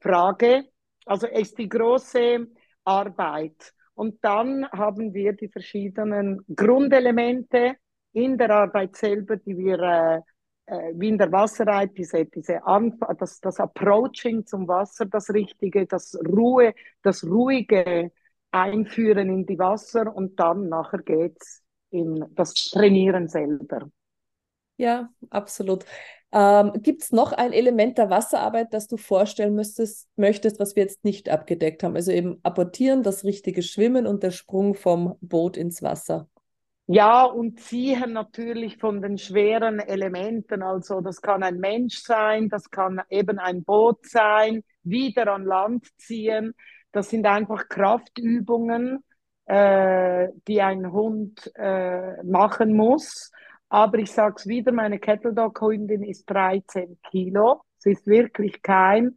Frage, 0.00 0.64
also 1.04 1.26
ist 1.26 1.58
die 1.58 1.68
große 1.68 2.46
Arbeit. 2.84 3.72
Und 3.94 4.22
dann 4.22 4.68
haben 4.70 5.14
wir 5.14 5.32
die 5.32 5.48
verschiedenen 5.48 6.44
Grundelemente 6.54 7.76
in 8.12 8.36
der 8.36 8.50
Arbeit 8.50 8.96
selber, 8.96 9.36
die 9.36 9.56
wir 9.56 9.78
äh, 9.78 10.20
äh, 10.66 10.92
wie 10.96 11.08
in 11.08 11.18
der 11.18 11.30
Wasserreit, 11.30 11.96
diese, 11.96 12.24
diese 12.26 12.64
Anf 12.64 12.96
das, 13.18 13.40
das 13.40 13.60
Approaching 13.60 14.44
zum 14.46 14.66
Wasser, 14.66 15.06
das 15.06 15.30
Richtige, 15.30 15.86
das 15.86 16.18
Ruhe, 16.26 16.74
das 17.02 17.24
Ruhige 17.24 18.10
einführen 18.50 19.28
in 19.28 19.46
die 19.46 19.58
Wasser 19.58 20.14
und 20.14 20.40
dann 20.40 20.68
nachher 20.68 21.02
geht's 21.02 21.62
in 21.90 22.24
das 22.34 22.54
Trainieren 22.54 23.28
selber. 23.28 23.88
Ja, 24.76 25.10
absolut. 25.30 25.84
Ähm, 26.32 26.72
Gibt 26.82 27.02
es 27.02 27.12
noch 27.12 27.32
ein 27.32 27.52
Element 27.52 27.98
der 27.98 28.10
Wasserarbeit, 28.10 28.74
das 28.74 28.88
du 28.88 28.96
vorstellen 28.96 29.54
müsstest, 29.54 30.08
möchtest, 30.16 30.60
was 30.60 30.76
wir 30.76 30.82
jetzt 30.82 31.04
nicht 31.04 31.28
abgedeckt 31.28 31.82
haben? 31.82 31.96
Also 31.96 32.12
eben 32.12 32.40
apportieren, 32.42 33.02
das 33.02 33.24
richtige 33.24 33.62
Schwimmen 33.62 34.06
und 34.06 34.22
der 34.22 34.32
Sprung 34.32 34.74
vom 34.74 35.16
Boot 35.20 35.56
ins 35.56 35.82
Wasser. 35.82 36.28
Ja, 36.88 37.24
und 37.24 37.58
ziehen 37.60 38.12
natürlich 38.12 38.76
von 38.78 39.02
den 39.02 39.18
schweren 39.18 39.80
Elementen. 39.80 40.62
Also 40.62 41.00
das 41.00 41.20
kann 41.20 41.42
ein 41.42 41.58
Mensch 41.58 41.98
sein, 42.02 42.48
das 42.48 42.70
kann 42.70 43.02
eben 43.08 43.38
ein 43.40 43.64
Boot 43.64 44.06
sein, 44.06 44.62
wieder 44.84 45.32
an 45.32 45.44
Land 45.44 45.88
ziehen. 45.96 46.54
Das 46.92 47.10
sind 47.10 47.26
einfach 47.26 47.68
Kraftübungen, 47.68 49.02
äh, 49.46 50.28
die 50.46 50.62
ein 50.62 50.92
Hund 50.92 51.50
äh, 51.56 52.22
machen 52.22 52.74
muss. 52.74 53.32
Aber 53.68 53.98
ich 53.98 54.12
sage 54.12 54.36
es 54.38 54.46
wieder, 54.46 54.72
meine 54.72 54.98
Kettle 54.98 55.32
Dog 55.32 55.60
Hündin 55.60 56.02
ist 56.02 56.26
13 56.26 56.98
Kilo. 57.10 57.62
Sie 57.78 57.92
ist 57.92 58.06
wirklich 58.06 58.62
kein, 58.62 59.16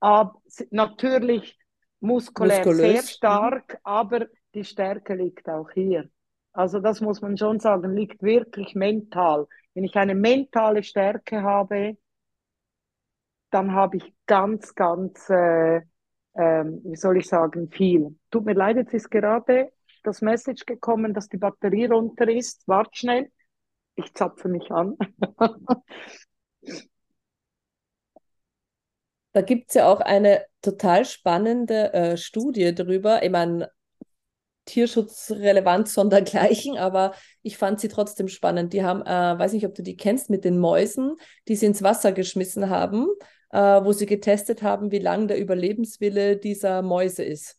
aber 0.00 0.40
natürlich 0.70 1.58
muskulär 2.00 2.58
Muskulös. 2.58 2.78
sehr 2.78 3.02
stark, 3.02 3.78
aber 3.82 4.26
die 4.54 4.64
Stärke 4.64 5.14
liegt 5.14 5.48
auch 5.48 5.70
hier. 5.70 6.08
Also 6.52 6.80
das 6.80 7.00
muss 7.00 7.20
man 7.20 7.36
schon 7.36 7.58
sagen, 7.60 7.94
liegt 7.94 8.22
wirklich 8.22 8.74
mental. 8.74 9.46
Wenn 9.74 9.84
ich 9.84 9.94
eine 9.96 10.14
mentale 10.14 10.82
Stärke 10.82 11.42
habe, 11.42 11.98
dann 13.50 13.72
habe 13.72 13.98
ich 13.98 14.14
ganz, 14.26 14.74
ganz, 14.74 15.28
äh, 15.28 15.76
äh, 15.76 16.64
wie 16.64 16.96
soll 16.96 17.18
ich 17.18 17.28
sagen, 17.28 17.70
viel. 17.70 18.18
Tut 18.30 18.46
mir 18.46 18.54
leid, 18.54 18.76
jetzt 18.76 18.94
ist 18.94 19.10
gerade 19.10 19.70
das 20.02 20.22
Message 20.22 20.64
gekommen, 20.64 21.12
dass 21.12 21.28
die 21.28 21.36
Batterie 21.36 21.86
runter 21.86 22.28
ist. 22.28 22.66
Wart 22.66 22.96
schnell, 22.96 23.30
ich 23.96 24.14
zapfe 24.14 24.48
mich 24.48 24.70
an. 24.70 24.96
Da 29.32 29.42
gibt 29.42 29.68
es 29.68 29.74
ja 29.74 29.92
auch 29.92 30.00
eine 30.00 30.46
total 30.62 31.04
spannende 31.04 31.92
äh, 31.92 32.16
Studie 32.16 32.74
drüber. 32.74 33.22
Ich 33.22 33.30
meine, 33.30 33.70
Tierschutzrelevanz 34.64 35.94
sondergleichen, 35.94 36.78
aber 36.78 37.14
ich 37.42 37.58
fand 37.58 37.80
sie 37.80 37.88
trotzdem 37.88 38.28
spannend. 38.28 38.72
Die 38.72 38.82
haben, 38.82 39.02
äh, 39.02 39.38
weiß 39.38 39.52
nicht, 39.52 39.66
ob 39.66 39.74
du 39.74 39.82
die 39.82 39.96
kennst, 39.96 40.30
mit 40.30 40.44
den 40.44 40.58
Mäusen, 40.58 41.16
die 41.48 41.56
sie 41.56 41.66
ins 41.66 41.82
Wasser 41.82 42.12
geschmissen 42.12 42.70
haben, 42.70 43.06
äh, 43.50 43.58
wo 43.58 43.92
sie 43.92 44.06
getestet 44.06 44.62
haben, 44.62 44.90
wie 44.90 44.98
lang 44.98 45.28
der 45.28 45.38
Überlebenswille 45.38 46.38
dieser 46.38 46.80
Mäuse 46.80 47.22
ist. 47.22 47.58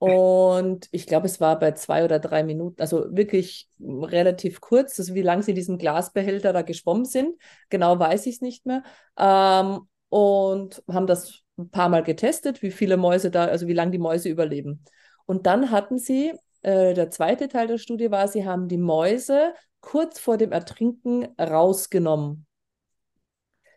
Und 0.00 0.88
ich 0.92 1.06
glaube, 1.06 1.26
es 1.26 1.42
war 1.42 1.58
bei 1.58 1.72
zwei 1.72 2.06
oder 2.06 2.18
drei 2.18 2.42
Minuten, 2.42 2.80
also 2.80 3.14
wirklich 3.14 3.68
relativ 3.78 4.62
kurz, 4.62 4.98
also 4.98 5.14
wie 5.14 5.20
lange 5.20 5.42
sie 5.42 5.50
in 5.50 5.56
diesem 5.56 5.76
Glasbehälter 5.76 6.54
da 6.54 6.62
geschwommen 6.62 7.04
sind. 7.04 7.36
Genau 7.68 7.98
weiß 7.98 8.24
ich 8.24 8.36
es 8.36 8.40
nicht 8.40 8.64
mehr. 8.64 8.82
Ähm, 9.18 9.80
und 10.08 10.82
haben 10.90 11.06
das 11.06 11.42
ein 11.58 11.68
paar 11.68 11.90
Mal 11.90 12.02
getestet, 12.02 12.62
wie 12.62 12.70
viele 12.70 12.96
Mäuse 12.96 13.30
da, 13.30 13.44
also 13.44 13.66
wie 13.66 13.74
lange 13.74 13.90
die 13.90 13.98
Mäuse 13.98 14.30
überleben. 14.30 14.82
Und 15.26 15.44
dann 15.44 15.70
hatten 15.70 15.98
sie, 15.98 16.32
äh, 16.62 16.94
der 16.94 17.10
zweite 17.10 17.48
Teil 17.48 17.66
der 17.66 17.76
Studie 17.76 18.10
war, 18.10 18.26
sie 18.26 18.46
haben 18.46 18.68
die 18.68 18.78
Mäuse 18.78 19.52
kurz 19.82 20.18
vor 20.18 20.38
dem 20.38 20.52
Ertrinken 20.52 21.28
rausgenommen, 21.38 22.46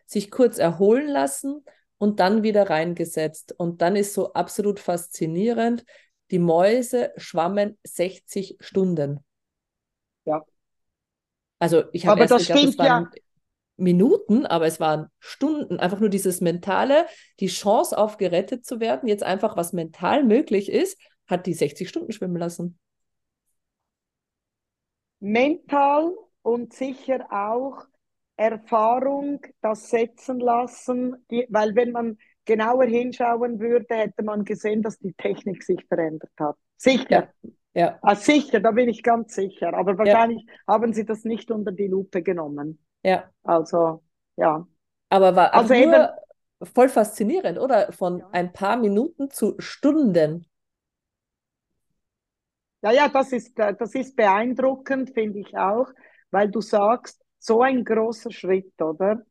sich 0.06 0.30
kurz 0.30 0.56
erholen 0.56 1.06
lassen 1.06 1.66
und 1.98 2.18
dann 2.18 2.42
wieder 2.42 2.70
reingesetzt. 2.70 3.54
Und 3.58 3.82
dann 3.82 3.94
ist 3.94 4.14
so 4.14 4.32
absolut 4.32 4.80
faszinierend, 4.80 5.84
die 6.34 6.38
Mäuse 6.38 7.12
schwammen 7.16 7.78
60 7.84 8.56
Stunden. 8.60 9.24
Ja. 10.24 10.44
Also 11.58 11.84
ich 11.92 12.06
habe 12.06 12.20
erst 12.20 12.32
das 12.32 12.46
gedacht, 12.48 12.64
es 12.64 12.78
waren 12.78 13.08
ja. 13.14 13.20
Minuten, 13.76 14.44
aber 14.44 14.66
es 14.66 14.80
waren 14.80 15.06
Stunden. 15.18 15.78
Einfach 15.78 16.00
nur 16.00 16.10
dieses 16.10 16.40
mentale, 16.40 17.06
die 17.40 17.46
Chance 17.46 17.96
auf 17.96 18.18
gerettet 18.18 18.66
zu 18.66 18.80
werden, 18.80 19.08
jetzt 19.08 19.22
einfach 19.22 19.56
was 19.56 19.72
mental 19.72 20.24
möglich 20.24 20.70
ist, 20.70 21.00
hat 21.26 21.46
die 21.46 21.54
60 21.54 21.88
Stunden 21.88 22.12
schwimmen 22.12 22.36
lassen. 22.36 22.78
mental 25.24 26.14
und 26.42 26.74
sicher 26.74 27.26
auch 27.30 27.86
Erfahrung, 28.36 29.40
das 29.62 29.88
setzen 29.88 30.38
lassen, 30.38 31.24
die, 31.30 31.46
weil 31.48 31.74
wenn 31.74 31.92
man 31.92 32.18
genauer 32.44 32.84
hinschauen 32.84 33.58
würde, 33.60 33.94
hätte 33.94 34.22
man 34.22 34.44
gesehen, 34.44 34.82
dass 34.82 34.98
die 34.98 35.12
Technik 35.14 35.62
sich 35.62 35.84
verändert 35.86 36.30
hat. 36.38 36.56
Sicher. 36.76 37.28
Ja. 37.72 37.98
Ah, 38.02 38.14
sicher, 38.14 38.60
da 38.60 38.70
bin 38.70 38.88
ich 38.88 39.02
ganz 39.02 39.34
sicher. 39.34 39.74
Aber 39.74 39.98
wahrscheinlich 39.98 40.46
haben 40.66 40.92
sie 40.92 41.04
das 41.04 41.24
nicht 41.24 41.50
unter 41.50 41.72
die 41.72 41.88
Lupe 41.88 42.22
genommen. 42.22 42.78
Ja. 43.02 43.30
Also, 43.42 44.02
ja. 44.36 44.66
Aber 45.10 45.34
war 45.34 45.52
Also 45.54 45.74
also 45.74 45.86
nur 45.86 45.94
eben- 45.94 46.68
voll 46.74 46.88
faszinierend, 46.88 47.58
oder? 47.58 47.92
Von 47.92 48.18
Ja. 48.20 48.28
ein 48.32 48.52
paar 48.52 48.76
Minuten 48.76 49.30
zu 49.30 49.54
Stunden. 49.58 50.46
Ja, 52.82 52.92
ja, 52.92 53.08
das 53.08 53.32
ist, 53.32 53.58
äh, 53.58 53.74
das 53.74 53.94
ist 53.94 54.14
beeindruckend, 54.14 55.10
finde 55.14 55.38
ich 55.40 55.56
auch, 55.56 55.88
weil 56.30 56.50
du 56.50 56.60
sagst, 56.60 57.20
so 57.38 57.62
ein 57.62 57.84
großer 57.84 58.30
Schritt, 58.30 58.80
oder? 58.80 59.22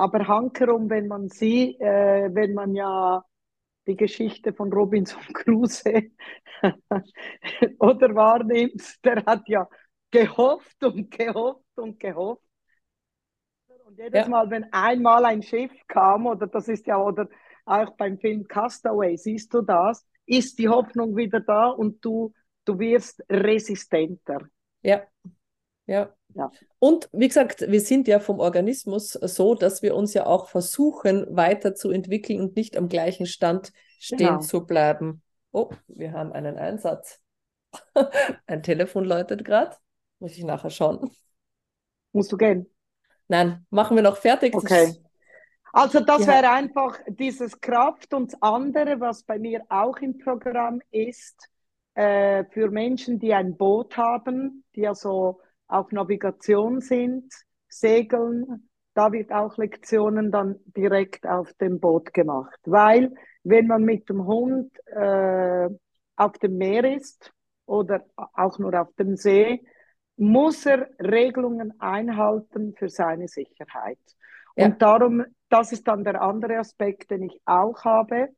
Aber 0.00 0.26
hankerum, 0.26 0.88
wenn 0.88 1.08
man 1.08 1.28
sieht, 1.28 1.78
äh, 1.78 2.34
wenn 2.34 2.54
man 2.54 2.74
ja 2.74 3.22
die 3.86 3.96
Geschichte 3.96 4.54
von 4.54 4.72
Robinson 4.72 5.20
Crusoe 5.34 6.12
oder 7.78 8.14
wahrnimmt, 8.14 9.04
der 9.04 9.22
hat 9.26 9.46
ja 9.46 9.68
gehofft 10.10 10.82
und 10.82 11.10
gehofft 11.10 11.76
und 11.76 12.00
gehofft. 12.00 12.42
Und 13.84 13.98
jedes 13.98 14.24
Ja. 14.24 14.28
Mal, 14.30 14.48
wenn 14.48 14.72
einmal 14.72 15.26
ein 15.26 15.42
Schiff 15.42 15.72
kam, 15.86 16.24
oder 16.24 16.46
das 16.46 16.68
ist 16.68 16.86
ja, 16.86 16.96
oder 16.96 17.28
auch 17.66 17.90
beim 17.98 18.18
Film 18.18 18.48
Castaway, 18.48 19.18
siehst 19.18 19.52
du 19.52 19.60
das, 19.60 20.06
ist 20.24 20.58
die 20.58 20.70
Hoffnung 20.70 21.14
wieder 21.14 21.40
da 21.40 21.68
und 21.68 22.02
du, 22.02 22.32
du 22.64 22.78
wirst 22.78 23.22
resistenter. 23.28 24.48
Ja. 24.80 25.02
Ja. 25.84 26.14
Ja. 26.34 26.50
Und 26.78 27.08
wie 27.12 27.28
gesagt, 27.28 27.70
wir 27.70 27.80
sind 27.80 28.08
ja 28.08 28.20
vom 28.20 28.38
Organismus 28.40 29.12
so, 29.12 29.54
dass 29.54 29.82
wir 29.82 29.94
uns 29.96 30.14
ja 30.14 30.26
auch 30.26 30.48
versuchen, 30.48 31.26
weiterzuentwickeln 31.28 32.40
und 32.40 32.56
nicht 32.56 32.76
am 32.76 32.88
gleichen 32.88 33.26
Stand 33.26 33.72
stehen 33.98 34.18
Genau. 34.18 34.38
zu 34.38 34.64
bleiben. 34.66 35.22
Oh, 35.52 35.70
wir 35.88 36.12
haben 36.12 36.32
einen 36.32 36.56
Einsatz. 36.58 37.20
Ein 38.46 38.62
Telefon 38.62 39.04
läutet 39.04 39.44
gerade. 39.44 39.76
Muss 40.18 40.32
ich 40.36 40.44
nachher 40.44 40.70
schauen. 40.70 41.10
Musst 42.12 42.32
du 42.32 42.36
gehen? 42.36 42.66
Nein, 43.28 43.64
machen 43.70 43.96
wir 43.96 44.02
noch 44.02 44.16
fertig. 44.16 44.54
Okay. 44.54 44.94
Also 45.72 46.00
das 46.00 46.22
Ja. 46.22 46.28
wäre 46.28 46.50
einfach 46.50 46.98
dieses 47.08 47.60
Kraft 47.60 48.12
und 48.12 48.32
das 48.32 48.42
andere, 48.42 48.98
was 49.00 49.22
bei 49.22 49.38
mir 49.38 49.62
auch 49.68 49.98
im 49.98 50.18
Programm 50.18 50.80
ist, 50.90 51.48
äh, 51.94 52.44
für 52.50 52.70
Menschen, 52.70 53.18
die 53.20 53.32
ein 53.32 53.56
Boot 53.56 53.96
haben, 53.96 54.64
die 54.74 54.86
also 54.88 55.40
auf 55.70 55.92
Navigation 55.92 56.80
sind, 56.80 57.32
segeln, 57.68 58.68
da 58.94 59.12
wird 59.12 59.32
auch 59.32 59.56
Lektionen 59.56 60.30
dann 60.30 60.56
direkt 60.76 61.26
auf 61.26 61.52
dem 61.54 61.80
Boot 61.80 62.12
gemacht. 62.12 62.58
Weil 62.64 63.14
wenn 63.44 63.66
man 63.66 63.84
mit 63.84 64.08
dem 64.08 64.26
Hund 64.26 64.72
äh, 64.86 65.68
auf 66.16 66.32
dem 66.38 66.58
Meer 66.58 66.96
ist 66.96 67.32
oder 67.66 68.04
auch 68.16 68.58
nur 68.58 68.78
auf 68.80 68.92
dem 68.96 69.16
See, 69.16 69.60
muss 70.16 70.66
er 70.66 70.90
Regelungen 70.98 71.80
einhalten 71.80 72.74
für 72.76 72.90
seine 72.90 73.28
Sicherheit. 73.28 73.98
Ja. 74.56 74.66
Und 74.66 74.82
darum, 74.82 75.24
das 75.48 75.72
ist 75.72 75.88
dann 75.88 76.04
der 76.04 76.20
andere 76.20 76.58
Aspekt, 76.58 77.10
den 77.10 77.22
ich 77.22 77.40
auch 77.46 77.84
habe, 77.84 78.28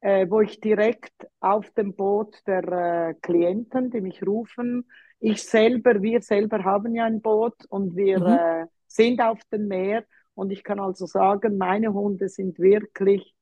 äh, 0.00 0.26
wo 0.30 0.40
ich 0.40 0.60
direkt 0.60 1.12
auf 1.40 1.68
dem 1.70 1.94
Boot 1.94 2.40
der 2.46 2.62
äh, 3.10 3.14
Klienten, 3.20 3.90
die 3.90 4.00
mich 4.00 4.26
rufen, 4.26 4.88
ich 5.22 5.44
selber, 5.44 6.02
wir 6.02 6.22
selber 6.22 6.64
haben 6.64 6.94
ja 6.96 7.06
ein 7.06 7.22
Boot 7.22 7.54
und 7.70 7.96
wir 7.96 8.16
Mhm. 8.16 8.44
äh, 8.64 8.66
sind 8.88 9.22
auf 9.22 9.40
dem 9.52 9.68
Meer 9.68 10.04
und 10.34 10.52
ich 10.52 10.64
kann 10.64 10.80
also 10.80 11.06
sagen, 11.06 11.58
meine 11.58 11.94
Hunde 11.94 12.28
sind 12.30 12.58
wirklich 12.60 13.34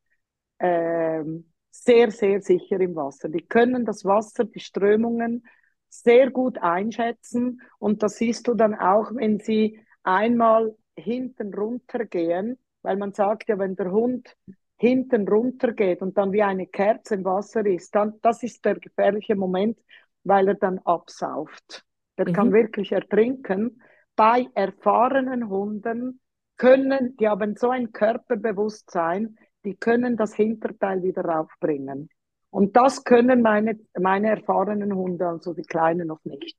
ähm, 0.59 1.53
sehr, 1.71 2.11
sehr 2.11 2.41
sicher 2.43 2.81
im 2.81 2.97
Wasser. 2.97 3.29
Die 3.29 3.47
können 3.47 3.85
das 3.85 4.05
Wasser, 4.05 4.45
die 4.45 4.61
Strömungen 4.61 5.45
sehr 5.89 6.31
gut 6.31 6.59
einschätzen 6.59 7.61
und 7.79 8.03
das 8.03 8.17
siehst 8.17 8.47
du 8.49 8.55
dann 8.55 8.75
auch, 8.75 9.11
wenn 9.15 9.41
sie 9.41 9.81
einmal 10.03 10.77
hinten 10.97 11.55
runtergehen, 11.55 12.59
weil 12.83 12.97
man 12.97 13.13
sagt 13.13 13.49
ja, 13.49 13.59
wenn 13.59 13.77
der 13.77 13.91
Hund 13.91 14.37
hinten 14.77 15.29
runtergeht 15.29 16.01
und 16.03 16.17
dann 16.17 16.33
wie 16.33 16.43
eine 16.43 16.67
Kerze 16.67 17.15
im 17.17 17.25
Wasser 17.25 17.67
ist, 17.67 17.95
dann 17.95 18.15
das 18.23 18.43
ist 18.43 18.65
der 18.65 18.77
gefährliche 18.81 19.37
Moment, 19.37 19.79
weil 20.25 20.49
er 20.49 20.55
dann 20.55 20.79
absauft. 20.81 21.85
Der 22.19 22.27
Mhm. 22.27 22.33
kann 22.35 22.53
wirklich 22.53 22.93
ertrinken. 22.93 23.83
Bei 24.17 24.47
erfahrenen 24.55 25.49
Hunden 25.49 26.21
können, 26.57 27.17
die 27.17 27.29
haben 27.29 27.57
so 27.57 27.71
ein 27.71 27.93
Körperbewusstsein, 27.93 29.39
die 29.65 29.77
können 29.77 30.17
das 30.17 30.35
Hinterteil 30.35 31.03
wieder 31.03 31.25
raufbringen. 31.25 32.09
Und 32.51 32.77
das 32.77 33.05
können 33.05 33.43
meine, 33.43 33.79
meine 33.99 34.31
erfahrenen 34.31 34.95
Hunde, 34.95 35.27
also 35.29 35.55
die 35.55 35.63
Kleinen 35.63 36.09
noch 36.09 36.25
nicht. 36.25 36.59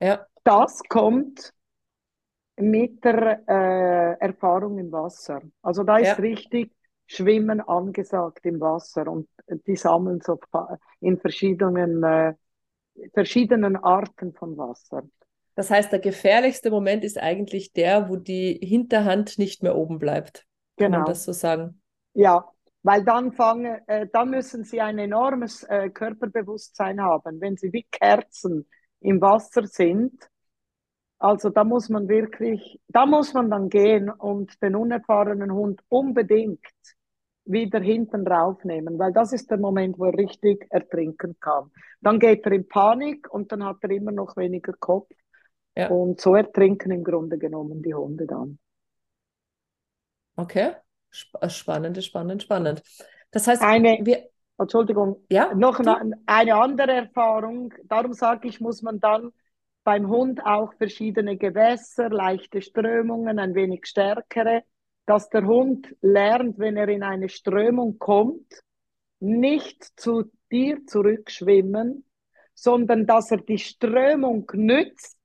Ja. 0.00 0.26
Das 0.44 0.82
kommt 0.88 1.52
mit 2.56 3.02
der 3.04 3.42
äh, 3.48 4.18
Erfahrung 4.20 4.78
im 4.78 4.92
Wasser. 4.92 5.40
Also 5.62 5.82
da 5.84 5.98
ist 5.98 6.08
Ja. 6.08 6.14
richtig 6.16 6.72
Schwimmen 7.06 7.60
angesagt 7.60 8.44
im 8.46 8.60
Wasser 8.60 9.06
und 9.10 9.28
die 9.66 9.76
sammeln 9.76 10.20
so 10.20 10.38
in 11.00 11.18
verschiedenen, 11.18 12.02
äh, 12.04 12.34
verschiedenen 13.14 13.76
Arten 13.76 14.32
von 14.34 14.56
Wasser. 14.56 15.02
Das 15.54 15.70
heißt, 15.70 15.92
der 15.92 16.00
gefährlichste 16.00 16.70
Moment 16.72 17.04
ist 17.04 17.16
eigentlich 17.18 17.72
der, 17.72 18.08
wo 18.08 18.16
die 18.16 18.54
Hinterhand 18.62 19.38
nicht 19.38 19.62
mehr 19.62 19.76
oben 19.76 19.98
bleibt. 19.98 20.44
Kann 20.76 20.92
man 20.92 21.04
Genau. 21.04 21.04
das 21.04 21.22
so 21.24 21.32
sagen? 21.32 21.80
Ja, 22.14 22.48
weil 22.82 23.04
dann 23.04 23.32
fangen, 23.32 23.80
äh, 23.88 24.08
dann 24.12 24.30
müssen 24.30 24.64
sie 24.64 24.80
ein 24.80 24.98
enormes 24.98 25.64
äh, 25.64 25.90
Körperbewusstsein 25.90 27.00
haben, 27.02 27.40
wenn 27.40 27.56
sie 27.56 27.72
wie 27.72 27.84
Kerzen 27.90 28.68
im 29.00 29.20
Wasser 29.20 29.66
sind. 29.66 30.28
Also 31.18 31.50
da 31.50 31.64
muss 31.64 31.88
man 31.88 32.08
wirklich, 32.08 32.80
da 32.88 33.06
muss 33.06 33.34
man 33.34 33.50
dann 33.50 33.68
gehen 33.68 34.10
und 34.10 34.60
den 34.62 34.74
unerfahrenen 34.76 35.52
Hund 35.52 35.82
unbedingt 35.88 36.60
wieder 37.50 37.80
hinten 37.80 38.26
raufnehmen, 38.26 38.98
weil 38.98 39.12
das 39.12 39.32
ist 39.32 39.50
der 39.50 39.58
Moment, 39.58 39.98
wo 39.98 40.06
er 40.06 40.16
richtig 40.16 40.66
ertrinken 40.70 41.36
kann. 41.40 41.70
Dann 42.00 42.18
geht 42.18 42.46
er 42.46 42.52
in 42.52 42.68
Panik 42.68 43.32
und 43.32 43.52
dann 43.52 43.64
hat 43.64 43.78
er 43.82 43.90
immer 43.90 44.12
noch 44.12 44.36
weniger 44.36 44.72
Kopf. 44.74 45.10
Ja. 45.76 45.88
Und 45.88 46.20
so 46.20 46.34
ertrinken 46.34 46.90
im 46.90 47.04
Grunde 47.04 47.38
genommen 47.38 47.82
die 47.82 47.94
Hunde 47.94 48.26
dann. 48.26 48.58
Okay. 50.36 50.72
Äh, 51.40 51.48
spannend, 51.48 52.02
spannend, 52.04 52.42
spannend. 52.42 52.82
Das 53.30 53.46
heißt, 53.46 53.62
Eine- 53.62 53.98
wir, 54.02 54.28
Entschuldigung, 54.58 55.24
ja, 55.30 55.54
Noch 55.54 55.78
eine, 55.78 56.12
eine 56.26 56.54
andere 56.56 56.92
Erfahrung, 56.92 57.72
darum 57.84 58.12
sage 58.12 58.48
ich, 58.48 58.60
muss 58.60 58.82
man 58.82 59.00
dann 59.00 59.32
beim 59.84 60.08
Hund 60.08 60.44
auch 60.44 60.74
verschiedene 60.74 61.36
Gewässer, 61.36 62.10
leichte 62.10 62.60
Strömungen, 62.60 63.38
ein 63.38 63.54
wenig 63.54 63.86
stärkere, 63.86 64.62
dass 65.10 65.28
der 65.28 65.44
Hund 65.44 65.92
lernt, 66.02 66.60
wenn 66.60 66.76
er 66.76 66.88
in 66.88 67.02
eine 67.02 67.28
Strömung 67.28 67.98
kommt, 67.98 68.62
nicht 69.18 69.82
zu 69.98 70.30
dir 70.52 70.86
zurückschwimmen, 70.86 72.04
sondern 72.54 73.08
dass 73.08 73.32
er 73.32 73.38
die 73.38 73.58
Strömung 73.58 74.48
nützt, 74.54 75.18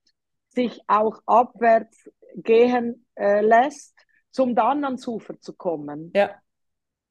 sich 0.50 0.82
auch 0.88 1.22
abwärts 1.28 2.10
gehen 2.34 3.06
äh, 3.14 3.42
lässt, 3.42 3.96
zum 4.32 4.56
dann 4.56 4.84
ans 4.86 5.08
Ufer 5.08 5.40
zu 5.40 5.54
kommen. 5.54 6.12
Ja. 6.16 6.32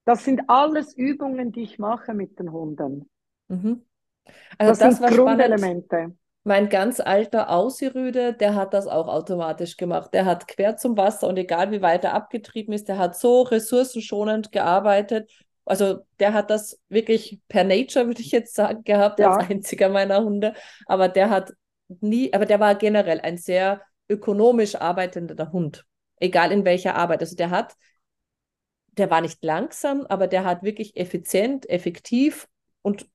Das 0.05 0.25
sind 0.25 0.43
alles 0.49 0.97
Übungen, 0.97 1.53
die 1.53 1.63
ich 1.63 1.79
mache 1.79 2.13
mit 2.13 2.41
den 2.41 2.51
Hunden. 2.51 3.09
Mhm. 3.47 3.87
Also 4.59 4.71
Das, 4.71 4.79
das 4.81 4.97
sind 4.97 5.03
war 5.05 5.13
spannend. 5.13 6.19
Mein 6.47 6.69
ganz 6.69 7.01
alter 7.01 7.49
Aussirüde, 7.51 8.35
der 8.35 8.55
hat 8.55 8.75
das 8.75 8.87
auch 8.87 9.09
automatisch 9.09 9.77
gemacht. 9.79 10.13
Der 10.13 10.27
hat 10.27 10.47
quer 10.47 10.77
zum 10.77 10.97
Wasser 10.97 11.27
und 11.27 11.39
egal 11.39 11.71
wie 11.71 11.81
weit 11.81 12.05
er 12.05 12.13
abgetrieben 12.13 12.75
ist, 12.75 12.89
der 12.89 12.99
hat 12.99 13.17
so 13.17 13.43
ressourcenschonend 13.43 14.53
gearbeitet. 14.53 15.31
Also 15.65 16.01
der 16.21 16.35
hat 16.35 16.51
das 16.51 16.79
wirklich 16.91 17.41
per 17.49 17.65
Nature, 17.65 18.07
würde 18.07 18.21
ich 18.21 18.31
jetzt 18.31 18.55
sagen, 18.55 18.85
gehabt, 18.85 19.19
Ja. 19.19 19.31
als 19.35 19.49
einziger 19.51 19.89
meiner 19.89 20.23
Hunde. 20.23 20.53
Aber 20.87 21.09
der 21.09 21.31
hat 21.31 21.53
nie, 22.01 22.33
aber 22.35 22.45
der 22.45 22.61
war 22.61 22.75
generell 22.75 23.21
ein 23.21 23.39
sehr 23.39 23.81
ökonomisch 24.11 24.75
arbeitender 24.75 25.51
Hund. 25.51 25.87
Egal 26.21 26.53
in 26.53 26.67
welcher 26.67 26.95
Arbeit. 26.95 27.21
Also 27.21 27.37
der 27.37 27.51
hat 27.51 27.75
der 28.97 29.11
war 29.11 29.21
nicht 29.21 29.43
langsam, 29.45 30.07
aber 30.09 30.27
der 30.27 30.45
hat 30.45 30.63
wirklich 30.63 30.97
effizient, 30.97 31.69
effektiv 31.69 32.47
und 32.83 33.09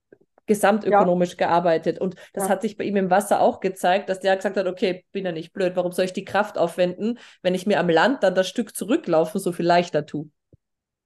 gesamtökonomisch 0.49 1.37
ja. 1.37 1.47
gearbeitet. 1.47 2.01
Und 2.01 2.15
das 2.33 2.45
ja. 2.45 2.49
hat 2.49 2.61
sich 2.61 2.75
bei 2.75 2.83
ihm 2.83 2.97
im 2.97 3.09
Wasser 3.09 3.39
auch 3.39 3.61
gezeigt, 3.61 4.09
dass 4.09 4.19
der 4.19 4.35
gesagt 4.35 4.57
hat, 4.57 4.67
okay, 4.67 5.05
bin 5.13 5.23
ja 5.25 5.31
nicht 5.31 5.53
blöd, 5.53 5.75
warum 5.75 5.93
soll 5.93 6.05
ich 6.05 6.13
die 6.13 6.25
Kraft 6.25 6.57
aufwenden, 6.57 7.19
wenn 7.41 7.55
ich 7.55 7.65
mir 7.65 7.79
am 7.79 7.87
Land 7.87 8.23
dann 8.23 8.35
das 8.35 8.49
Stück 8.49 8.75
zurücklaufen 8.75 9.39
so 9.39 9.53
viel 9.53 9.65
leichter 9.65 10.05
tue. 10.05 10.29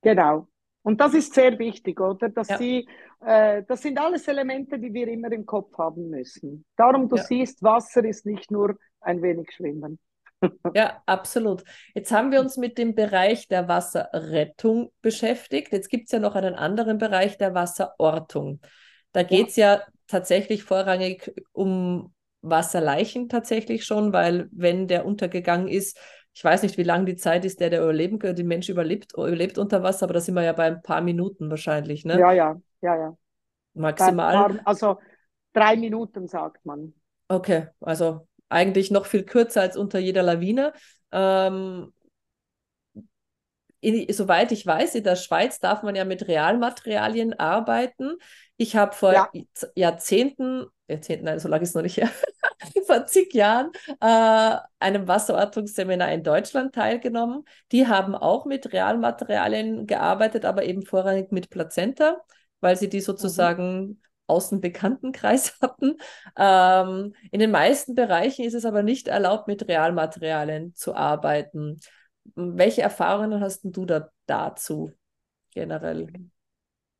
Genau. 0.01 0.47
Und 0.81 0.99
das 0.99 1.13
ist 1.13 1.33
sehr 1.33 1.59
wichtig, 1.59 1.99
oder? 1.99 2.29
Dass 2.29 2.49
ja. 2.49 2.57
sie, 2.57 2.87
äh, 3.25 3.63
das 3.67 3.81
sind 3.81 3.99
alles 3.99 4.27
Elemente, 4.27 4.79
die 4.79 4.93
wir 4.93 5.07
immer 5.07 5.31
im 5.31 5.45
Kopf 5.45 5.77
haben 5.77 6.09
müssen. 6.09 6.65
Darum, 6.75 7.07
du 7.07 7.17
siehst, 7.17 7.61
Wasser 7.61 8.03
ist 8.03 8.25
nicht 8.25 8.49
nur 8.49 8.77
ein 8.99 9.21
wenig 9.21 9.51
Schwimmen. 9.51 9.99
Ja, 10.75 11.01
absolut. 11.05 11.63
Jetzt 11.95 12.11
haben 12.11 12.33
wir 12.33 12.41
uns 12.41 12.57
mit 12.57 12.77
dem 12.77 12.95
Bereich 12.95 13.47
der 13.47 13.69
Wasserrettung 13.69 14.91
beschäftigt. 15.01 15.71
Jetzt 15.71 15.89
gibt 15.89 16.07
es 16.07 16.11
ja 16.11 16.19
noch 16.19 16.35
einen 16.35 16.55
anderen 16.55 16.97
Bereich 16.97 17.37
der 17.37 17.53
Wasserortung. 17.53 18.59
Da 19.13 19.23
geht 19.23 19.49
es 19.49 19.55
ja. 19.55 19.75
ja 19.75 19.81
tatsächlich 20.07 20.63
vorrangig 20.63 21.33
um 21.53 22.13
Wasserleichen 22.41 23.29
tatsächlich 23.29 23.85
schon, 23.85 24.11
weil 24.11 24.49
wenn 24.51 24.87
der 24.87 25.05
untergegangen 25.05 25.67
ist, 25.69 25.97
ich 26.33 26.43
weiß 26.43 26.63
nicht, 26.63 26.77
wie 26.77 26.83
lang 26.83 27.05
die 27.05 27.15
Zeit 27.15 27.45
ist, 27.45 27.59
der 27.59 27.69
der 27.69 27.83
überleben 27.83 28.19
könnte, 28.19 28.41
die 28.41 28.47
Mensch 28.47 28.67
überlebt, 28.67 29.13
überlebt 29.13 29.57
unter 29.57 29.83
Wasser, 29.83 30.05
aber 30.05 30.15
da 30.15 30.19
sind 30.19 30.35
wir 30.35 30.43
ja 30.43 30.53
bei 30.53 30.65
ein 30.65 30.81
paar 30.81 31.01
Minuten 31.01 31.49
wahrscheinlich, 31.49 32.05
ne? 32.05 32.19
Ja, 32.19 32.31
ja, 32.33 32.59
ja, 32.81 32.95
ja. 32.97 33.17
Maximal. 33.75 34.59
Also 34.65 34.97
drei 35.53 35.77
Minuten 35.77 36.27
sagt 36.27 36.65
man. 36.65 36.93
Okay, 37.27 37.67
also 37.79 38.27
eigentlich 38.49 38.91
noch 38.91 39.05
viel 39.05 39.23
kürzer 39.23 39.61
als 39.61 39.77
unter 39.77 39.99
jeder 39.99 40.23
Lawine. 40.23 40.73
Ähm, 41.11 41.92
in, 43.83 44.13
soweit 44.13 44.51
ich 44.51 44.65
weiß, 44.65 44.95
in 44.95 45.03
der 45.03 45.15
Schweiz 45.15 45.59
darf 45.59 45.83
man 45.83 45.95
ja 45.95 46.05
mit 46.05 46.27
Realmaterialien 46.27 47.37
arbeiten. 47.37 48.15
Ich 48.55 48.75
habe 48.75 48.93
vor 48.93 49.13
ja. 49.13 49.29
Jahrzehnten, 49.75 50.67
Jahrzehnten, 50.87 51.25
nein, 51.25 51.39
so 51.39 51.49
lange 51.49 51.63
ist 51.63 51.69
es 51.69 51.75
noch 51.75 51.81
nicht 51.81 51.97
her, 51.97 52.09
vor 52.87 53.05
zig 53.05 53.33
Jahren 53.33 53.71
äh, 53.99 54.57
einem 54.79 55.07
Wasserortungsseminar 55.07 56.11
in 56.13 56.23
Deutschland 56.23 56.73
teilgenommen. 56.73 57.43
Die 57.71 57.87
haben 57.87 58.15
auch 58.15 58.45
mit 58.45 58.71
Realmaterialien 58.71 59.85
gearbeitet, 59.85 60.45
aber 60.45 60.63
eben 60.63 60.83
vorrangig 60.83 61.31
mit 61.31 61.49
Plazenta, 61.49 62.21
weil 62.61 62.77
sie 62.77 62.89
die 62.89 62.97
mhm. 62.97 63.03
sozusagen 63.03 63.81
mhm. 63.81 64.01
Außenbekanntenkreis 64.27 65.57
hatten. 65.61 65.97
Ähm, 66.37 67.15
in 67.31 67.39
den 67.41 67.51
meisten 67.51 67.95
Bereichen 67.95 68.45
ist 68.45 68.53
es 68.53 68.65
aber 68.65 68.81
nicht 68.81 69.09
erlaubt, 69.09 69.47
mit 69.47 69.67
Realmaterialien 69.67 70.73
zu 70.73 70.95
arbeiten. 70.95 71.81
Welche 72.35 72.81
Erfahrungen 72.81 73.41
hast 73.41 73.61
du 73.63 73.85
da 73.85 74.09
dazu 74.25 74.91
generell? 75.51 76.07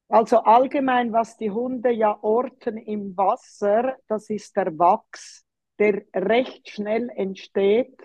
Also 0.09 0.39
allgemein, 0.39 1.11
was 1.11 1.37
die 1.37 1.49
Hunde 1.49 1.91
ja 1.91 2.17
orten 2.21 2.77
im 2.77 3.17
Wasser, 3.17 3.95
das 4.07 4.29
ist 4.29 4.55
der 4.55 4.77
Wachs, 4.77 5.43
der 5.79 6.03
recht 6.13 6.69
schnell 6.69 7.09
entsteht, 7.09 7.99